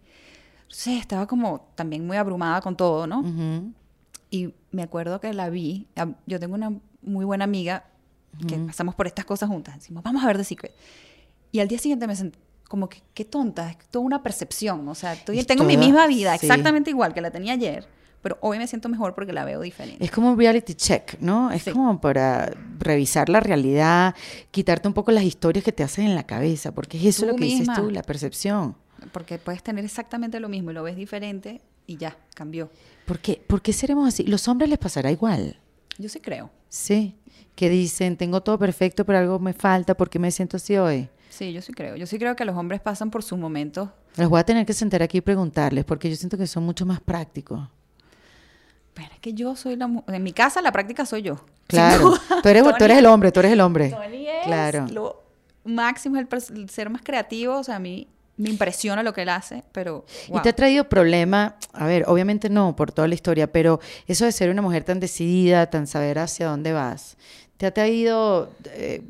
sé, 0.72 0.98
estaba 0.98 1.28
como 1.28 1.68
también 1.76 2.06
muy 2.06 2.18
abrumada 2.18 2.62
con 2.62 2.76
todo, 2.76 3.08
¿no? 3.08 3.24
Y 4.30 4.54
me 4.72 4.84
acuerdo 4.84 5.20
que 5.20 5.34
la 5.34 5.50
vi. 5.50 5.88
Yo 6.26 6.40
tengo 6.40 6.56
una 6.56 6.74
muy 7.02 7.26
buena 7.26 7.44
amiga 7.44 7.86
que 8.48 8.58
pasamos 8.58 8.96
por 8.96 9.08
estas 9.08 9.26
cosas 9.26 9.50
juntas. 9.50 9.76
Decimos, 9.76 10.04
vamos 10.04 10.24
a 10.24 10.28
ver 10.28 10.38
The 10.38 10.44
Secret. 10.46 10.72
Y 11.52 11.60
al 11.60 11.68
día 11.68 11.78
siguiente 11.80 12.08
me 12.08 12.16
sentí 12.16 12.40
como 12.70 12.88
que, 12.88 13.04
qué 13.14 13.26
tonta, 13.26 13.70
es 13.72 13.78
toda 13.90 14.06
una 14.06 14.24
percepción. 14.24 14.88
O 14.88 14.96
sea, 14.96 15.12
estoy- 15.14 15.44
tengo 15.44 15.66
mi 15.66 15.76
misma 15.76 16.08
vida, 16.08 16.38
sí. 16.38 16.46
exactamente 16.46 16.90
igual 16.90 17.14
que 17.14 17.20
la 17.20 17.30
tenía 17.30 17.52
ayer, 17.52 17.86
pero 18.22 18.38
hoy 18.40 18.58
me 18.58 18.68
siento 18.68 18.88
mejor 18.88 19.14
porque 19.14 19.34
la 19.34 19.44
veo 19.44 19.60
diferente. 19.60 20.06
Es 20.06 20.10
como 20.12 20.32
un 20.32 20.38
reality 20.38 20.74
check, 20.76 21.20
¿no? 21.20 21.52
Es 21.52 21.64
Sí. 21.64 21.72
como 21.72 22.00
para 22.00 22.54
revisar 22.80 23.28
la 23.28 23.42
realidad, 23.42 24.16
quitarte 24.52 24.88
un 24.88 24.94
poco 24.94 25.12
las 25.12 25.26
historias 25.26 25.66
que 25.66 25.74
te 25.74 25.84
hacen 25.84 26.06
en 26.06 26.16
la 26.16 26.24
cabeza, 26.24 26.72
porque 26.72 26.98
es 26.98 27.04
eso 27.04 27.24
Tú 27.24 27.32
lo 27.32 27.36
que 27.36 27.44
dices 27.44 27.60
misma. 27.68 27.76
tú, 27.76 27.90
la 27.90 28.04
percepción. 28.04 28.78
Porque 29.12 29.38
puedes 29.40 29.64
tener 29.64 29.84
exactamente 29.86 30.40
lo 30.40 30.50
mismo 30.50 30.72
y 30.72 30.74
lo 30.74 30.84
ves 30.84 30.96
diferente 30.96 31.62
y 31.88 31.98
ya, 31.98 32.16
cambió. 32.36 32.70
¿Por 33.06 33.20
qué? 33.20 33.42
¿Por 33.48 33.62
qué 33.62 33.74
seremos 33.74 34.08
así? 34.08 34.24
Los 34.24 34.48
hombres 34.48 34.70
les 34.70 34.80
pasará 34.80 35.12
igual, 35.12 35.58
Yo 35.98 36.08
sí 36.10 36.20
creo. 36.20 36.50
¿sí? 36.70 37.16
Que 37.56 37.70
dicen, 37.70 38.16
tengo 38.18 38.42
todo 38.42 38.58
perfecto, 38.58 39.06
pero 39.06 39.20
algo 39.20 39.40
me 39.40 39.54
falta, 39.54 39.96
¿por 39.96 40.10
qué 40.10 40.20
me 40.20 40.32
siento 40.32 40.58
así 40.58 40.78
hoy? 40.78 41.10
Sí, 41.30 41.52
yo 41.54 41.62
sí 41.62 41.74
creo. 41.74 41.96
Yo 41.96 42.06
sí 42.06 42.18
creo 42.20 42.36
que 42.36 42.46
los 42.46 42.56
hombres 42.56 42.80
pasan 42.82 43.10
por 43.12 43.24
sus 43.24 43.38
momentos. 43.40 43.90
Los 44.18 44.30
voy 44.30 44.40
a 44.40 44.44
tener 44.44 44.66
que 44.66 44.74
sentar 44.74 45.02
aquí 45.02 45.18
y 45.20 45.22
preguntarles, 45.22 45.84
porque 45.86 46.10
yo 46.10 46.16
siento 46.16 46.38
que 46.38 46.48
son 46.48 46.64
mucho 46.64 46.86
más 46.86 47.00
prácticos. 47.02 47.68
Pero 48.94 49.10
es 49.14 49.20
que 49.20 49.34
yo 49.34 49.56
soy 49.56 49.76
la 49.78 49.90
En 50.08 50.24
mi 50.24 50.34
casa 50.34 50.62
la 50.62 50.72
práctica 50.72 51.06
soy 51.06 51.22
yo. 51.24 51.44
Claro, 51.68 52.14
tú 52.44 52.50
eres, 52.50 52.64
tú 52.64 52.70
Tony- 52.72 52.84
eres 52.86 52.98
el 52.98 53.06
hombre, 53.06 53.32
tú 53.32 53.40
eres 53.40 53.54
el 53.54 53.62
hombre. 53.62 53.90
Tony 53.90 54.28
es 54.28 54.46
Claro. 54.46 54.88
lo 54.92 55.24
máximo, 55.64 56.18
el, 56.18 56.28
el 56.56 56.70
ser 56.70 56.90
más 56.90 57.02
creativo. 57.02 57.56
O 57.58 57.64
sea, 57.64 57.78
a 57.78 57.80
mí 57.80 58.08
me 58.38 58.50
impresiona 58.50 59.04
lo 59.04 59.14
que 59.14 59.22
él 59.22 59.30
hace, 59.30 59.64
pero. 59.72 60.06
¿Y 60.28 60.40
te 60.42 60.50
ha 60.50 60.54
traído 60.54 60.90
problema? 60.90 61.56
A 61.74 61.86
ver, 61.86 62.06
obviamente 62.08 62.50
no, 62.50 62.76
por 62.76 62.92
toda 62.92 63.08
la 63.08 63.16
historia, 63.16 63.52
pero 63.52 63.80
eso 64.08 64.26
de 64.26 64.32
ser 64.32 64.50
una 64.50 64.62
mujer 64.62 64.84
tan 64.84 65.00
decidida, 65.00 65.70
tan 65.70 65.88
saber 65.88 66.20
hacia 66.20 66.48
dónde 66.48 66.74
vas, 66.74 67.18
¿te 67.58 67.66
ha 67.66 67.74
traído, 67.74 68.52
eh, 68.66 69.04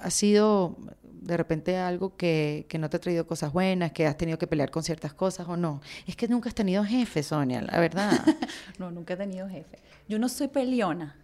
ha 0.00 0.10
sido 0.10 0.76
de 1.02 1.36
repente 1.36 1.76
algo 1.76 2.16
que, 2.16 2.66
que 2.68 2.78
no 2.78 2.90
te 2.90 2.96
ha 2.96 3.00
traído 3.00 3.26
cosas 3.26 3.52
buenas, 3.52 3.92
que 3.92 4.06
has 4.06 4.16
tenido 4.16 4.38
que 4.38 4.46
pelear 4.46 4.70
con 4.70 4.82
ciertas 4.82 5.14
cosas 5.14 5.48
o 5.48 5.56
no? 5.56 5.80
Es 6.06 6.16
que 6.16 6.28
nunca 6.28 6.48
has 6.48 6.54
tenido 6.54 6.84
jefe, 6.84 7.22
Sonia, 7.22 7.62
la 7.62 7.80
verdad. 7.80 8.12
No, 8.78 8.90
nunca 8.90 9.14
he 9.14 9.16
tenido 9.16 9.48
jefe. 9.48 9.78
Yo 10.08 10.18
no 10.18 10.28
soy 10.28 10.48
peleona. 10.48 11.16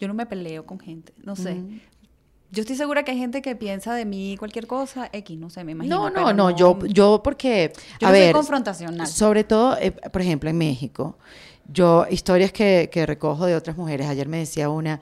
Yo 0.00 0.08
no 0.08 0.14
me 0.14 0.26
peleo 0.26 0.66
con 0.66 0.78
gente. 0.80 1.12
No 1.22 1.36
sé. 1.36 1.56
Yo 2.54 2.60
estoy 2.60 2.76
segura 2.76 3.02
que 3.02 3.10
hay 3.10 3.18
gente 3.18 3.42
que 3.42 3.56
piensa 3.56 3.94
de 3.94 4.04
mí 4.04 4.36
cualquier 4.38 4.66
cosa, 4.66 5.08
X, 5.12 5.38
no 5.38 5.50
sé, 5.50 5.64
me 5.64 5.72
imagino. 5.72 6.08
No, 6.08 6.10
no, 6.10 6.32
no, 6.32 6.50
yo, 6.56 6.78
yo 6.86 7.20
porque, 7.22 7.72
Yo 8.00 8.06
a 8.06 8.10
no 8.10 8.16
soy 8.16 8.24
ver, 8.26 8.32
confrontacional. 8.32 9.06
sobre 9.06 9.44
todo, 9.44 9.76
eh, 9.78 9.90
por 9.90 10.22
ejemplo, 10.22 10.48
en 10.48 10.56
México, 10.56 11.18
yo, 11.66 12.06
historias 12.08 12.52
que, 12.52 12.88
que 12.92 13.06
recojo 13.06 13.46
de 13.46 13.56
otras 13.56 13.76
mujeres, 13.76 14.06
ayer 14.06 14.28
me 14.28 14.38
decía 14.38 14.68
una, 14.68 15.00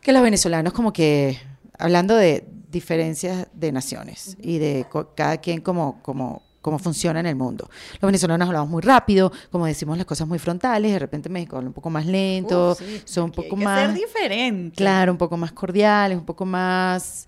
que 0.00 0.12
los 0.12 0.22
venezolanos 0.22 0.72
como 0.72 0.92
que, 0.92 1.38
hablando 1.78 2.14
de 2.14 2.44
diferencias 2.70 3.46
de 3.54 3.72
naciones 3.72 4.36
y 4.42 4.58
de 4.58 4.86
cada 5.14 5.38
quien 5.38 5.60
como, 5.60 6.02
como, 6.02 6.42
cómo 6.64 6.78
funciona 6.78 7.20
en 7.20 7.26
el 7.26 7.36
mundo. 7.36 7.68
Los 8.00 8.08
venezolanos 8.08 8.48
hablamos 8.48 8.70
muy 8.70 8.80
rápido, 8.80 9.30
como 9.50 9.66
decimos 9.66 9.98
las 9.98 10.06
cosas 10.06 10.26
muy 10.26 10.38
frontales, 10.38 10.92
de 10.92 10.98
repente 10.98 11.28
en 11.28 11.34
México 11.34 11.56
hablan 11.56 11.68
un 11.68 11.74
poco 11.74 11.90
más 11.90 12.06
lento, 12.06 12.74
sí, 12.74 13.02
son 13.04 13.24
un 13.24 13.30
hay 13.32 13.36
poco 13.36 13.56
que 13.56 13.64
más... 13.64 13.80
ser 13.80 13.94
diferente. 13.94 14.74
Claro, 14.74 15.12
un 15.12 15.18
poco 15.18 15.36
más 15.36 15.52
cordiales, 15.52 16.16
un 16.16 16.24
poco 16.24 16.46
más, 16.46 17.26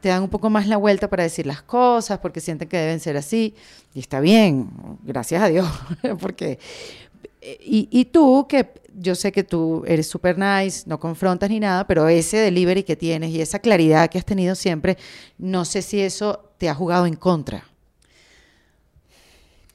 te 0.00 0.10
dan 0.10 0.22
un 0.22 0.28
poco 0.28 0.48
más 0.48 0.68
la 0.68 0.76
vuelta 0.76 1.10
para 1.10 1.24
decir 1.24 1.44
las 1.44 1.60
cosas 1.60 2.20
porque 2.20 2.40
sienten 2.40 2.68
que 2.68 2.76
deben 2.76 3.00
ser 3.00 3.16
así. 3.16 3.52
Y 3.94 3.98
está 3.98 4.20
bien, 4.20 4.70
gracias 5.02 5.42
a 5.42 5.48
Dios, 5.48 5.68
porque... 6.20 6.60
Y, 7.60 7.88
y 7.90 8.04
tú, 8.06 8.46
que 8.48 8.74
yo 8.94 9.16
sé 9.16 9.32
que 9.32 9.42
tú 9.42 9.82
eres 9.88 10.06
super 10.06 10.38
nice, 10.38 10.84
no 10.86 11.00
confrontas 11.00 11.50
ni 11.50 11.58
nada, 11.58 11.84
pero 11.86 12.06
ese 12.06 12.36
delivery 12.36 12.84
que 12.84 12.94
tienes 12.94 13.30
y 13.30 13.40
esa 13.40 13.58
claridad 13.58 14.08
que 14.08 14.18
has 14.18 14.24
tenido 14.24 14.54
siempre, 14.54 14.98
no 15.36 15.64
sé 15.64 15.82
si 15.82 16.00
eso 16.00 16.52
te 16.58 16.68
ha 16.68 16.74
jugado 16.74 17.06
en 17.06 17.14
contra. 17.16 17.64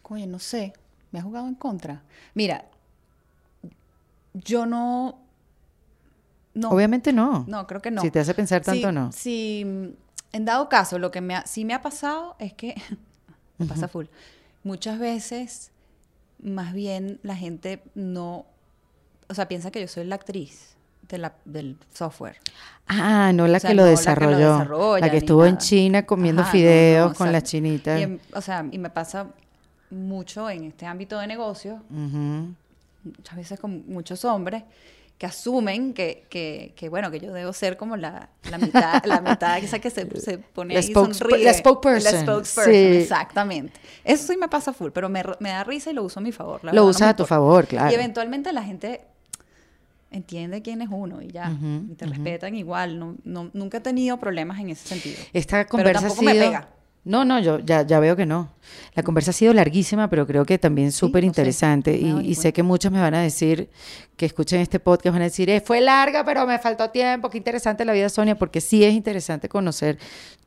Coño, 0.03 0.27
no 0.27 0.37
sé. 0.39 0.73
Me 1.11 1.19
ha 1.19 1.21
jugado 1.23 1.47
en 1.47 1.55
contra. 1.55 2.03
Mira, 2.35 2.65
yo 4.33 4.65
no. 4.65 5.19
No. 6.53 6.69
Obviamente 6.69 7.11
no. 7.13 7.45
No, 7.47 7.65
creo 7.65 7.81
que 7.81 7.89
no. 7.91 8.01
Si 8.01 8.11
te 8.11 8.19
hace 8.19 8.33
pensar 8.33 8.61
tanto, 8.61 8.91
no. 8.91 9.11
Sí, 9.11 9.63
mm, 9.65 9.87
en 10.33 10.45
dado 10.45 10.69
caso, 10.69 10.99
lo 10.99 11.09
que 11.11 11.21
me 11.21 11.35
ha, 11.35 11.45
sí 11.47 11.65
me 11.65 11.73
ha 11.73 11.81
pasado 11.81 12.35
es 12.39 12.53
que, 12.53 12.75
me 13.57 13.65
pasa 13.65 13.87
full, 13.87 14.05
muchas 14.63 14.99
veces, 14.99 15.71
más 16.43 16.73
bien 16.73 17.19
la 17.23 17.35
gente 17.35 17.81
no, 17.95 18.45
o 19.29 19.33
sea, 19.33 19.47
piensa 19.47 19.71
que 19.71 19.81
yo 19.81 19.87
soy 19.87 20.03
la 20.05 20.15
actriz. 20.15 20.69
de 21.09 21.17
la- 21.17 21.33
del 21.45 21.77
software. 21.93 22.37
Ah, 22.87 23.31
no 23.35 23.45
la 23.45 23.57
O 23.57 23.59
sea, 23.59 23.69
que 23.71 23.75
lo 23.75 23.83
no 23.83 23.89
desarrolló. 23.89 24.53
desarrolla 24.53 25.05
La 25.05 25.11
que 25.11 25.17
estuvo 25.17 25.45
en. 25.45 25.57
China 25.57 26.05
comiendo 26.05 26.41
Ajá, 26.41 26.51
fideos 26.51 27.09
no, 27.11 27.15
con 27.17 27.27
o 27.27 27.29
sea, 27.29 27.31
las 27.33 27.43
chinitas. 27.43 27.99
y 27.99 28.03
en- 28.03 28.21
o 28.33 28.41
sea, 28.41 28.65
y 28.71 28.77
me 28.79 28.89
pasa 28.89 29.27
mucho 29.93 30.49
en 30.49 30.65
este 30.65 30.85
ámbito 30.85 31.19
de 31.19 31.27
negocio, 31.27 31.81
Ujú. 31.89 32.53
muchas 33.03 33.35
veces 33.35 33.59
con 33.59 33.83
muchos 33.87 34.23
hombres 34.25 34.63
que 35.17 35.27
asumen 35.27 35.93
que, 35.93 36.25
que, 36.29 36.73
que, 36.75 36.89
bueno, 36.89 37.09
que 37.11 37.19
yo 37.19 37.31
debo 37.31 37.53
ser 37.53 37.77
como 37.77 37.95
la, 37.95 38.29
la 38.49 38.57
mitad, 38.57 39.03
la 39.05 39.21
mitad 39.21 39.57
esa 39.59 39.79
que 39.79 39.89
se, 39.89 40.09
se 40.19 40.37
pone 40.39 40.73
La 40.73 40.79
ahí 40.81 40.89
y 40.89 40.93
sonríe. 40.93 41.43
la 41.45 41.53
spokesperson, 41.53 42.13
La 42.13 42.21
spokesperson, 42.21 42.73
sí. 42.73 42.79
exactamente. 43.03 43.79
Eso 44.03 44.33
sí 44.33 44.37
me 44.37 44.49
pasa 44.49 44.73
full, 44.73 44.89
pero 44.91 45.07
me, 45.09 45.23
da 45.23 45.63
risa 45.63 45.91
y 45.91 45.93
lo 45.93 46.03
uso 46.03 46.19
a 46.19 46.23
mi 46.23 46.31
favor. 46.31 46.63
la 46.63 46.73
Lo 46.73 46.81
no 46.83 46.87
usas 46.87 47.01
me 47.01 47.07
a 47.07 47.15
tu 47.15 47.25
favor, 47.25 47.67
claro. 47.67 47.91
Y 47.91 47.93
eventualmente 47.93 48.51
la 48.51 48.63
gente 48.63 49.01
entiende 50.11 50.61
quién 50.61 50.81
es 50.81 50.89
uno 50.91 51.21
y 51.21 51.27
ya, 51.29 51.51
y 51.89 51.95
te 51.95 52.05
respetan 52.05 52.55
igual. 52.55 52.99
No, 52.99 53.15
no, 53.23 53.49
nunca 53.53 53.77
he 53.77 53.81
tenido 53.81 54.17
problemas 54.17 54.59
en 54.59 54.69
ese 54.71 54.87
sentido. 54.87 55.17
Esta 55.33 55.57
Pero 55.57 55.69
conversa 55.69 55.99
ha 55.99 56.01
tampoco 56.09 56.23
me 56.23 56.33
pega. 56.35 56.69
No, 57.05 57.25
no, 57.25 57.39
yo 57.39 57.59
ya, 57.59 57.81
ya 57.81 57.99
veo 57.99 58.15
que 58.15 58.25
no. 58.25 58.49
La 58.95 59.03
conversa 59.03 59.31
ha 59.31 59.33
sido 59.33 59.53
larguísima, 59.53 60.09
pero 60.09 60.25
creo 60.25 60.45
que 60.45 60.57
también 60.57 60.91
súper 60.93 61.23
sé, 61.23 61.27
interesante. 61.27 61.93
y, 61.97 62.33
sé 62.35 62.53
que 62.53 62.63
muchos 62.63 62.91
me 62.93 63.01
van 63.01 63.13
a 63.13 63.21
decir, 63.21 63.69
que 64.15 64.25
escuchen 64.25 64.61
este 64.61 64.79
podcast, 64.79 65.11
van 65.13 65.21
a 65.21 65.25
decir, 65.25 65.49
"Eh, 65.49 65.59
fue 65.59 65.81
larga, 65.81 66.23
pero 66.23 66.45
me 66.47 66.57
faltó 66.59 66.89
tiempo. 66.91 67.29
Qué 67.29 67.37
interesante 67.39 67.83
la 67.83 67.91
vida, 67.93 68.07
Sonia, 68.07 68.35
porque 68.35 68.61
sí 68.61 68.83
es 68.85 68.93
interesante 68.93 69.49
conocer 69.49 69.97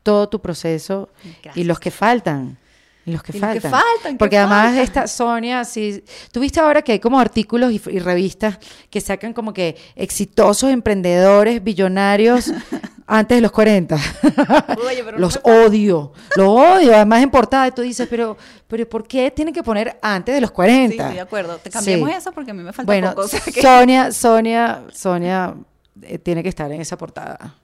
todo 0.03 0.29
tu 0.29 0.41
proceso 0.41 1.11
y 1.55 1.65
los 1.65 1.79
que 1.79 1.91
faltan. 1.91 2.57
Y 3.05 3.13
los 3.13 3.23
que 3.23 3.37
Y 3.37 3.41
los 3.41 3.53
que 3.53 3.61
faltan. 3.61 3.71
faltan, 3.71 4.13
¿qué 4.15 4.19
Porque 4.19 4.39
además 4.39 4.65
faltan? 4.67 4.83
esta 4.83 5.07
Sonia, 5.07 5.65
sí. 5.65 6.03
Tuviste 6.33 6.59
ahora 6.59 6.83
que 6.83 6.93
hay 6.93 6.99
como 7.01 7.21
artículos 7.21 7.71
y, 7.71 7.81
y 7.91 7.99
revistas 8.01 8.59
que 8.91 9.01
sacan 9.01 9.33
como 9.33 9.53
que 9.53 9.77
exitosos 9.95 10.71
emprendedores, 10.71 11.63
billonarios 11.63 12.51
antes 13.07 13.37
de 13.37 13.41
los 13.43 13.53
40. 13.53 13.95
Oye, 13.95 15.03
pero 15.05 15.13
no 15.13 15.19
los 15.19 15.39
pasa. 15.39 15.65
odio, 15.67 16.13
los 16.37 16.49
odio. 16.49 16.95
Además 16.95 17.23
en 17.23 17.31
portada 17.31 17.71
tú 17.71 17.83
dices, 17.83 18.07
pero, 18.11 18.37
pero 18.67 18.89
¿por 18.89 19.07
qué 19.07 19.31
tienen 19.31 19.55
que 19.55 19.63
poner 19.63 19.99
antes 20.03 20.35
de 20.35 20.41
los 20.41 20.51
40? 20.51 20.93
Sí, 20.95 20.99
estoy 21.01 21.15
de 21.15 21.21
acuerdo. 21.21 21.59
Te 21.59 21.71
cambiemos 21.71 22.09
Sí. 22.11 22.17
eso 22.17 22.33
porque 22.33 22.51
a 22.51 22.55
mí 22.55 22.63
me 22.63 22.73
falta 22.73 22.87
Bueno, 22.91 23.11
poco. 23.11 23.23
o 23.23 23.29
sea 23.29 23.41
que- 23.41 23.63
Sonia, 23.63 24.11
Sonia, 24.13 24.83
Sonia 24.93 25.55
eh, 26.03 26.19
tiene 26.19 26.43
que 26.43 26.49
estar 26.49 26.71
en 26.73 26.81
esa 26.81 26.99
portada. 26.99 27.55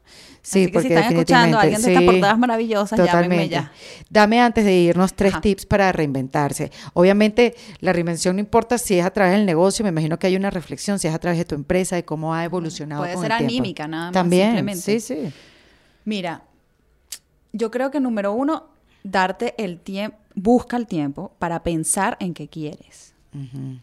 Sí, 0.44 0.62
Así 0.62 0.66
que 0.66 0.72
porque 0.72 0.88
si 0.88 0.94
están 0.94 1.12
escuchando 1.12 1.56
a 1.56 1.60
alguien 1.60 1.80
de 1.80 1.88
estas 1.88 2.02
sí, 2.02 2.06
portadas 2.10 2.36
maravillosas, 2.38 2.98
totalmente. 2.98 3.48
ya. 3.48 3.72
Dame 4.10 4.40
antes 4.40 4.64
de 4.64 4.74
irnos 4.74 5.14
tres 5.14 5.34
Ajá. 5.34 5.40
tips 5.40 5.66
para 5.66 5.92
reinventarse. 5.92 6.72
Obviamente, 6.94 7.54
la 7.78 7.92
reinvención 7.92 8.34
no 8.34 8.40
importa 8.40 8.76
si 8.76 8.98
es 8.98 9.06
a 9.06 9.10
través 9.10 9.34
del 9.34 9.46
negocio, 9.46 9.84
me 9.84 9.90
imagino 9.90 10.18
que 10.18 10.26
hay 10.26 10.34
una 10.34 10.50
reflexión, 10.50 10.98
si 10.98 11.06
es 11.06 11.14
a 11.14 11.18
través 11.20 11.38
de 11.38 11.44
tu 11.44 11.54
empresa, 11.54 11.94
de 11.94 12.04
cómo 12.04 12.34
ha 12.34 12.44
evolucionado. 12.44 13.02
Puede 13.02 13.14
con 13.14 13.22
ser 13.22 13.30
el 13.32 13.38
tiempo. 13.38 13.52
anímica, 13.52 13.86
nada 13.86 14.04
más, 14.06 14.12
También, 14.14 14.46
simplemente. 14.48 14.82
sí, 14.82 15.00
sí. 15.00 15.32
Mira, 16.04 16.42
yo 17.52 17.70
creo 17.70 17.92
que 17.92 18.00
número 18.00 18.32
uno, 18.32 18.64
darte 19.04 19.54
el 19.62 19.78
tiempo, 19.78 20.16
busca 20.34 20.76
el 20.76 20.88
tiempo 20.88 21.32
para 21.38 21.62
pensar 21.62 22.16
en 22.18 22.34
qué 22.34 22.48
quieres. 22.48 23.14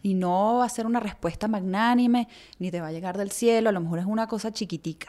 Y 0.02 0.14
no 0.14 0.58
va 0.58 0.66
a 0.66 0.68
ser 0.68 0.86
una 0.86 1.00
respuesta 1.00 1.48
magnánime, 1.48 2.28
ni 2.60 2.70
te 2.70 2.80
va 2.80 2.88
a 2.88 2.92
llegar 2.92 3.18
del 3.18 3.32
cielo, 3.32 3.70
a 3.70 3.72
lo 3.72 3.80
mejor 3.80 3.98
es 3.98 4.04
una 4.04 4.28
cosa 4.28 4.52
chiquitica. 4.52 5.08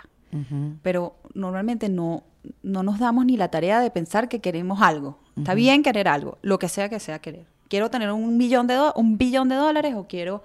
Pero 0.82 1.16
normalmente 1.34 1.90
no, 1.90 2.24
no 2.64 2.84
nos 2.84 2.99
damos 2.99 3.26
ni 3.26 3.38
la 3.38 3.49
tarea 3.49 3.80
de 3.80 3.91
pensar 3.91 4.30
que 4.30 4.40
queremos 4.40 4.82
algo. 4.82 5.20
Está 5.38 5.53
bien 5.53 5.84
querer 5.84 6.08
algo, 6.08 6.38
lo 6.41 6.60
que 6.60 6.70
sea 6.70 6.90
que 6.90 6.99
sea 6.99 7.20
querer. 7.20 7.45
Quiero 7.70 7.90
tener 7.90 8.12
un 8.12 8.38
millón 8.38 8.68
de 8.68 8.78
un 8.95 9.18
billón 9.18 9.49
de 9.49 9.56
dólares 9.56 9.95
o 9.95 10.08
quiero 10.08 10.44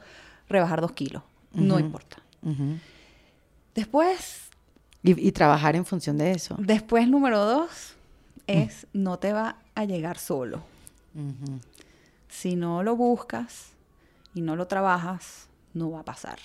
rebajar 0.48 0.80
dos 0.80 0.92
kilos. 0.92 1.22
No 1.52 1.78
importa. 1.78 2.18
Después, 3.74 4.48
y, 5.02 5.28
y 5.28 5.32
trabajar 5.32 5.76
en 5.76 5.84
función 5.84 6.16
de 6.18 6.32
eso. 6.32 6.56
después 6.58 7.08
número 7.08 7.44
dos 7.44 7.94
es 8.46 8.86
no 8.92 9.18
te 9.18 9.32
va 9.32 9.56
a 9.74 9.84
llegar 9.84 10.18
solo. 10.18 10.62
Si 12.28 12.56
no 12.56 12.82
lo 12.82 12.96
buscas 12.96 13.72
y 14.34 14.40
no 14.40 14.56
lo 14.56 14.66
trabajas, 14.66 15.48
no 15.74 15.90
va 15.90 16.00
a 16.00 16.04
pasar. 16.04 16.38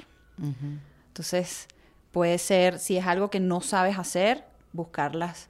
Entonces, 1.08 1.68
puede 2.12 2.38
ser, 2.38 2.80
si 2.80 2.98
es 2.98 3.08
algo 3.08 3.30
que 3.30 3.40
no 3.40 3.62
sabes 3.62 3.98
hacer, 3.98 4.44
buscar 4.74 5.16
las, 5.16 5.50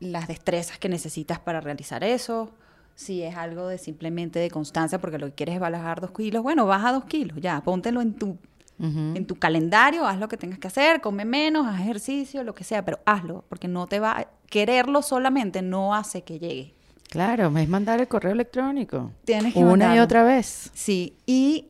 las 0.00 0.28
destrezas 0.28 0.78
que 0.78 0.88
necesitas 0.88 1.38
para 1.38 1.60
realizar 1.60 2.04
eso. 2.04 2.50
Si 2.94 3.22
es 3.22 3.36
algo 3.36 3.68
de 3.68 3.78
simplemente 3.78 4.38
de 4.38 4.50
constancia, 4.50 5.00
porque 5.00 5.18
lo 5.18 5.28
que 5.28 5.32
quieres 5.32 5.54
es 5.54 5.60
bajar 5.60 6.00
dos 6.00 6.12
kilos, 6.12 6.42
bueno, 6.42 6.66
baja 6.66 6.92
dos 6.92 7.04
kilos, 7.06 7.38
ya, 7.40 7.62
póntelo 7.62 8.02
en 8.02 8.14
tu, 8.14 8.36
en 8.78 9.26
tu 9.26 9.38
calendario, 9.38 10.06
haz 10.06 10.18
lo 10.18 10.28
que 10.28 10.36
tengas 10.36 10.58
que 10.58 10.66
hacer, 10.66 11.00
come 11.00 11.24
menos, 11.24 11.66
haz 11.66 11.80
ejercicio, 11.80 12.44
lo 12.44 12.54
que 12.54 12.64
sea, 12.64 12.84
pero 12.84 13.00
hazlo, 13.06 13.44
porque 13.48 13.66
no 13.66 13.86
te 13.86 13.98
va, 13.98 14.28
quererlo 14.46 15.00
solamente 15.00 15.62
no 15.62 15.94
hace 15.94 16.22
que 16.22 16.38
llegue. 16.38 16.74
Claro, 17.08 17.56
es 17.56 17.68
mandar 17.68 18.00
el 18.00 18.08
correo 18.08 18.32
electrónico. 18.32 19.10
Tienes 19.24 19.54
que 19.54 19.60
Una 19.60 19.96
y 19.96 19.98
otra 19.98 20.22
vez. 20.22 20.70
Sí, 20.74 21.16
y 21.26 21.68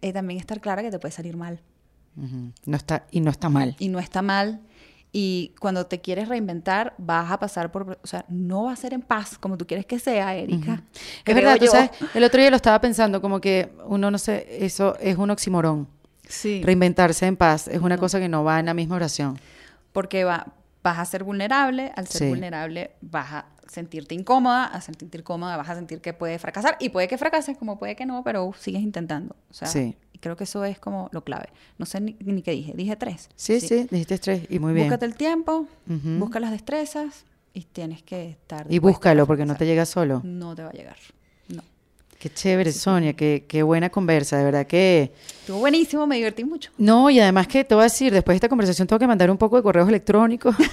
eh, 0.00 0.12
también 0.12 0.40
estar 0.40 0.60
clara 0.60 0.82
que 0.82 0.90
te 0.90 0.98
puede 0.98 1.12
salir 1.12 1.36
mal. 1.36 1.60
No 2.16 2.76
está, 2.76 3.06
y 3.10 3.20
no 3.20 3.30
está 3.30 3.48
mal. 3.48 3.74
y 3.78 3.88
no 3.88 3.98
está 3.98 4.22
mal. 4.22 4.60
Y 5.16 5.54
cuando 5.60 5.86
te 5.86 6.00
quieres 6.00 6.28
reinventar, 6.28 6.94
vas 6.98 7.30
a 7.30 7.38
pasar 7.38 7.70
por, 7.70 7.98
o 8.02 8.06
sea, 8.06 8.24
no 8.28 8.64
va 8.64 8.72
a 8.72 8.76
ser 8.76 8.92
en 8.94 9.00
paz 9.02 9.38
como 9.38 9.56
tú 9.56 9.64
quieres 9.66 9.86
que 9.86 10.00
sea, 10.00 10.34
Erika. 10.34 10.82
Es 11.24 11.34
verdad, 11.34 11.56
tú 11.56 11.66
yo. 11.66 11.70
sabes, 11.70 11.90
el 12.14 12.24
otro 12.24 12.40
día 12.40 12.50
lo 12.50 12.56
estaba 12.56 12.80
pensando, 12.80 13.20
como 13.20 13.40
que 13.40 13.70
uno 13.86 14.10
no 14.10 14.18
sé, 14.18 14.46
eso 14.64 14.96
es 14.98 15.16
un 15.16 15.30
oxímoron. 15.30 15.86
Sí. 16.26 16.62
Reinventarse 16.64 17.26
en 17.26 17.36
paz 17.36 17.68
es 17.68 17.80
una 17.80 17.96
cosa 17.96 18.18
que 18.18 18.28
no 18.28 18.42
va 18.42 18.58
en 18.58 18.66
la 18.66 18.74
misma 18.74 18.96
oración. 18.96 19.38
Porque 19.92 20.24
va, 20.24 20.48
vas 20.82 20.98
a 20.98 21.04
ser 21.04 21.22
vulnerable, 21.22 21.92
al 21.94 22.08
ser 22.08 22.22
Sí. 22.22 22.28
vulnerable 22.30 22.92
vas 23.00 23.32
a 23.34 23.46
sentirte 23.68 24.14
incómoda, 24.14 24.66
a 24.66 24.80
sentirte 24.80 25.18
incómoda 25.18 25.56
vas 25.56 25.68
a 25.68 25.74
sentir 25.74 26.00
que 26.00 26.12
puedes 26.12 26.40
fracasar 26.40 26.76
y 26.80 26.90
puede 26.90 27.08
que 27.08 27.18
fracases 27.18 27.56
como 27.56 27.78
puede 27.78 27.96
que 27.96 28.06
no, 28.06 28.22
pero 28.24 28.52
sigues 28.58 28.82
intentando. 28.82 29.34
O 29.50 29.54
sea, 29.54 29.68
Sí. 29.68 29.96
y 30.12 30.18
creo 30.18 30.36
que 30.36 30.44
eso 30.44 30.64
es 30.64 30.78
como 30.78 31.08
lo 31.12 31.24
clave. 31.24 31.48
No 31.78 31.86
sé 31.86 32.00
ni, 32.00 32.16
ni 32.20 32.42
qué 32.42 32.50
dije, 32.52 32.72
dije 32.74 32.96
tres. 32.96 33.28
Sí, 33.36 33.60
sí, 33.60 33.86
dijiste 33.90 34.18
tres 34.18 34.42
y 34.48 34.58
muy 34.58 34.72
bien. 34.72 34.86
Búscate 34.86 35.06
el 35.06 35.14
tiempo, 35.16 35.66
busca 35.86 36.40
las 36.40 36.50
destrezas 36.50 37.24
y 37.52 37.62
tienes 37.62 38.02
que 38.02 38.30
estar 38.30 38.66
Y 38.68 38.78
búscalo 38.80 39.26
porque 39.26 39.46
no 39.46 39.54
te 39.56 39.64
llega 39.66 39.86
solo. 39.86 40.20
No 40.24 40.54
te 40.54 40.62
va 40.62 40.70
a 40.70 40.72
llegar. 40.72 40.96
No. 41.48 41.62
Qué 42.18 42.28
chévere, 42.32 42.72
Sonia, 42.72 43.12
qué, 43.14 43.44
qué 43.46 43.62
buena 43.62 43.90
conversa, 43.90 44.38
de 44.38 44.44
verdad 44.44 44.66
que... 44.66 45.12
Estuvo 45.40 45.58
buenísimo, 45.58 46.06
me 46.06 46.16
divertí 46.16 46.42
mucho. 46.42 46.70
No, 46.78 47.10
y 47.10 47.20
además 47.20 47.46
que 47.46 47.64
te 47.64 47.74
voy 47.74 47.82
a 47.82 47.84
decir, 47.84 48.12
después 48.12 48.34
de 48.34 48.36
esta 48.36 48.48
conversación 48.48 48.88
tengo 48.88 48.98
que 48.98 49.06
mandar 49.06 49.30
un 49.30 49.36
poco 49.38 49.56
de 49.56 49.62
correos 49.62 49.88
electrónicos. 49.88 50.56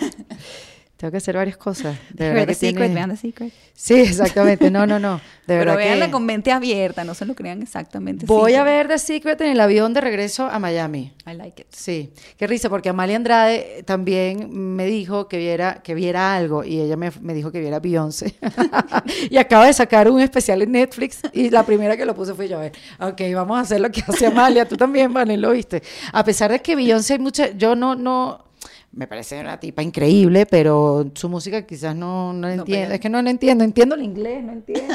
tengo 1.02 1.12
que 1.12 1.18
hacer 1.18 1.36
varias 1.36 1.58
cosas. 1.58 1.98
De 2.14 2.30
verdad 2.30 2.36
Vean 2.36 2.46
que 2.46 2.54
The 2.54 2.54
Secret, 2.54 2.78
tiene- 2.86 2.94
vean 2.96 3.10
The 3.10 3.18
Secret. 3.18 3.54
Sí, 3.74 3.96
exactamente. 3.96 4.70
No, 4.70 4.86
no, 4.86 5.00
no. 5.00 5.16
De 5.16 5.22
Pero 5.48 5.60
verdad 5.72 5.78
veanla 5.78 6.06
que... 6.06 6.12
con 6.12 6.26
mente 6.28 6.52
abierta, 6.52 7.04
no 7.04 7.16
se 7.16 7.26
lo 7.26 7.34
crean 7.34 7.64
exactamente. 7.64 8.28
Voy 8.28 8.54
a 8.54 8.64
ver 8.64 8.88
The 8.88 9.00
Secret 9.00 9.42
en 9.42 9.48
el 9.50 9.60
avión 9.60 9.94
de 9.96 10.02
regreso 10.02 10.46
a 10.46 10.60
Miami. 10.60 11.12
I 11.26 11.34
like 11.34 11.64
it. 11.64 11.68
Sí, 11.72 12.14
qué 12.38 12.46
risa, 12.46 12.70
porque 12.70 12.90
Amalia 12.90 13.16
Andrade 13.16 13.82
también 13.84 14.50
me 14.76 14.86
dijo 14.86 15.28
que 15.28 15.38
viera, 15.38 15.82
que 15.84 15.96
viera 15.96 16.36
algo 16.36 16.64
y 16.64 16.80
ella 16.80 16.96
me, 16.98 17.12
me 17.20 17.34
dijo 17.34 17.52
que 17.52 17.60
viera 17.60 17.80
Beyoncé. 17.80 18.36
y 19.32 19.38
acaba 19.38 19.66
de 19.66 19.74
sacar 19.74 20.08
un 20.10 20.22
especial 20.22 20.62
en 20.62 20.72
Netflix 20.74 21.22
y 21.34 21.50
la 21.50 21.66
primera 21.66 21.98
que 21.98 22.06
lo 22.06 22.14
puse 22.14 22.36
fue 22.36 22.48
yo. 22.48 22.58
a 22.60 22.62
ver, 22.62 22.74
Ok, 23.00 23.22
vamos 23.34 23.58
a 23.58 23.62
hacer 23.62 23.82
lo 23.82 23.90
que 23.92 24.04
hace 24.08 24.28
Amalia, 24.28 24.68
tú 24.68 24.78
también, 24.78 25.12
Vale, 25.12 25.36
lo 25.38 25.52
viste. 25.52 25.82
A 26.14 26.24
pesar 26.24 26.52
de 26.52 26.60
que 26.62 26.76
Beyoncé 26.76 27.14
hay 27.14 27.20
mucha, 27.20 27.50
yo 27.52 27.76
no, 27.76 27.96
no, 27.96 28.51
me 28.94 29.08
parece 29.08 29.40
una 29.40 29.58
tipa 29.60 29.82
increíble, 29.82 30.46
pero 30.46 31.10
su 31.16 31.30
música 31.30 31.66
quizás 31.66 31.96
no, 31.96 32.34
no 32.34 32.50
entiendo. 32.50 32.94
es 32.94 33.00
que 33.00 33.10
no 33.10 33.22
la 33.22 33.30
entiendo, 33.30 33.64
entiendo 33.64 33.96
el 33.96 34.04
inglés, 34.04 34.44
no 34.44 34.52
entiendo. 34.52 34.94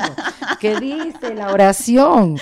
¿Qué 0.60 0.78
dice 0.78 1.34
la 1.34 1.50
oración? 1.52 2.36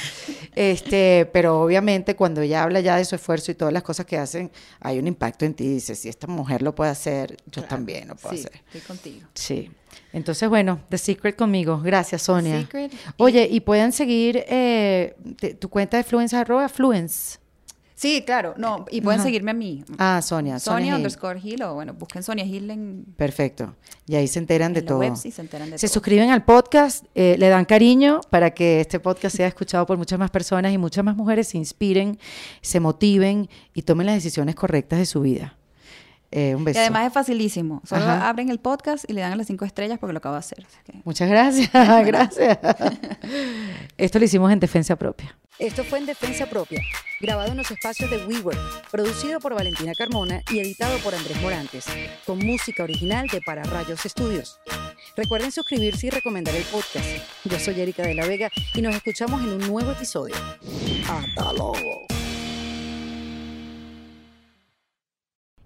Este, 0.56 1.28
pero 1.32 1.60
obviamente 1.62 2.16
cuando 2.16 2.40
ella 2.40 2.62
habla 2.64 2.80
ya 2.80 2.96
de 2.96 3.04
su 3.04 3.14
esfuerzo 3.14 3.52
y 3.52 3.54
todas 3.54 3.72
las 3.72 3.82
cosas 3.84 4.04
que 4.06 4.18
hacen, 4.18 4.50
hay 4.80 4.98
un 4.98 5.06
impacto 5.06 5.44
en 5.44 5.54
ti. 5.54 5.68
Dice, 5.68 5.94
si 5.94 6.08
esta 6.08 6.26
mujer 6.26 6.60
lo 6.62 6.74
puede 6.74 6.90
hacer, 6.90 7.36
yo 7.50 7.62
también 7.62 8.08
lo 8.08 8.16
puedo 8.16 8.34
Sí, 8.36 8.40
hacer. 8.40 8.60
estoy 8.66 8.80
contigo. 8.80 9.26
Sí. 9.34 9.70
Entonces, 10.12 10.48
bueno, 10.48 10.80
The 10.88 10.98
Secret 10.98 11.36
conmigo. 11.36 11.80
Gracias, 11.80 12.22
Sonia. 12.22 12.60
Secret. 12.62 12.92
Oye, 13.16 13.48
y 13.50 13.60
pueden 13.60 13.92
seguir 13.92 14.44
eh, 14.48 15.14
tu 15.60 15.68
cuenta 15.68 15.96
de 15.96 16.02
Fluence, 16.04 16.36
arroba 16.36 16.68
Fluence. 16.68 17.38
Sí, 18.04 18.22
claro, 18.26 18.52
no, 18.58 18.84
y 18.90 19.00
pueden 19.00 19.20
Ajá. 19.20 19.26
seguirme 19.28 19.52
a 19.52 19.54
mí. 19.54 19.82
Ah, 19.96 20.20
Sonia. 20.22 20.58
Sonia, 20.58 20.94
underscore 20.94 21.40
Hill, 21.42 21.62
o 21.62 21.72
bueno, 21.72 21.94
busquen 21.94 22.22
Sonia 22.22 22.44
Hill 22.44 22.70
en, 22.70 23.06
Perfecto. 23.16 23.76
Y 24.06 24.14
ahí 24.16 24.28
se 24.28 24.40
enteran 24.40 24.74
de 24.74 24.82
la 24.82 24.86
todo. 24.86 24.98
web, 24.98 25.16
sí, 25.16 25.30
se 25.30 25.40
enteran 25.40 25.70
de 25.70 25.78
Se 25.78 25.86
todo. 25.86 25.94
suscriben 25.94 26.28
al 26.28 26.44
podcast, 26.44 27.06
eh, 27.14 27.36
le 27.38 27.48
dan 27.48 27.64
cariño 27.64 28.20
para 28.28 28.50
que 28.52 28.82
este 28.82 29.00
podcast 29.00 29.34
sea 29.34 29.46
escuchado 29.46 29.86
por 29.86 29.96
muchas 29.96 30.18
más 30.18 30.30
personas 30.30 30.70
y 30.74 30.76
muchas 30.76 31.02
más 31.02 31.16
mujeres 31.16 31.48
se 31.48 31.56
inspiren, 31.56 32.18
se 32.60 32.78
motiven 32.78 33.48
y 33.72 33.80
tomen 33.82 34.04
las 34.04 34.16
decisiones 34.16 34.54
correctas 34.54 34.98
de 34.98 35.06
su 35.06 35.22
vida. 35.22 35.56
Eh, 36.36 36.54
un 36.56 36.64
beso. 36.64 36.78
Y 36.78 36.80
además 36.80 37.06
es 37.06 37.12
facilísimo. 37.12 37.80
Solo 37.84 38.02
Ajá. 38.02 38.28
abren 38.28 38.48
el 38.50 38.58
podcast 38.58 39.08
y 39.08 39.12
le 39.12 39.20
dan 39.20 39.32
a 39.32 39.36
las 39.36 39.46
cinco 39.46 39.64
estrellas 39.64 39.98
porque 40.00 40.12
lo 40.12 40.18
acabo 40.18 40.34
de 40.34 40.40
hacer. 40.40 40.66
así 40.66 40.78
que- 40.84 41.00
Muchas 41.04 41.28
gracias, 41.28 41.70
gracias. 42.06 42.58
Esto 43.96 44.18
lo 44.18 44.24
hicimos 44.24 44.50
en 44.52 44.58
defensa 44.60 44.96
propia. 44.96 45.36
Esto 45.60 45.84
fue 45.84 46.00
en 46.00 46.06
defensa 46.06 46.46
propia, 46.46 46.80
grabado 47.20 47.52
en 47.52 47.56
los 47.58 47.70
espacios 47.70 48.10
de 48.10 48.26
WeWork, 48.26 48.90
producido 48.90 49.38
por 49.38 49.54
Valentina 49.54 49.92
Carmona 49.96 50.42
y 50.50 50.58
editado 50.58 50.98
por 50.98 51.14
Andrés 51.14 51.40
Morantes, 51.40 51.84
con 52.26 52.40
música 52.40 52.82
original 52.82 53.28
de 53.28 53.40
Para 53.40 53.62
Rayos 53.62 54.04
Estudios. 54.04 54.58
Recuerden 55.16 55.52
suscribirse 55.52 56.08
y 56.08 56.10
recomendar 56.10 56.56
el 56.56 56.64
podcast. 56.64 57.06
Yo 57.44 57.60
soy 57.60 57.80
Erika 57.80 58.02
de 58.02 58.14
la 58.16 58.26
Vega 58.26 58.50
y 58.74 58.82
nos 58.82 58.96
escuchamos 58.96 59.40
en 59.44 59.50
un 59.50 59.58
nuevo 59.68 59.92
episodio. 59.92 60.34
Hasta 61.08 61.52
luego. 61.52 62.04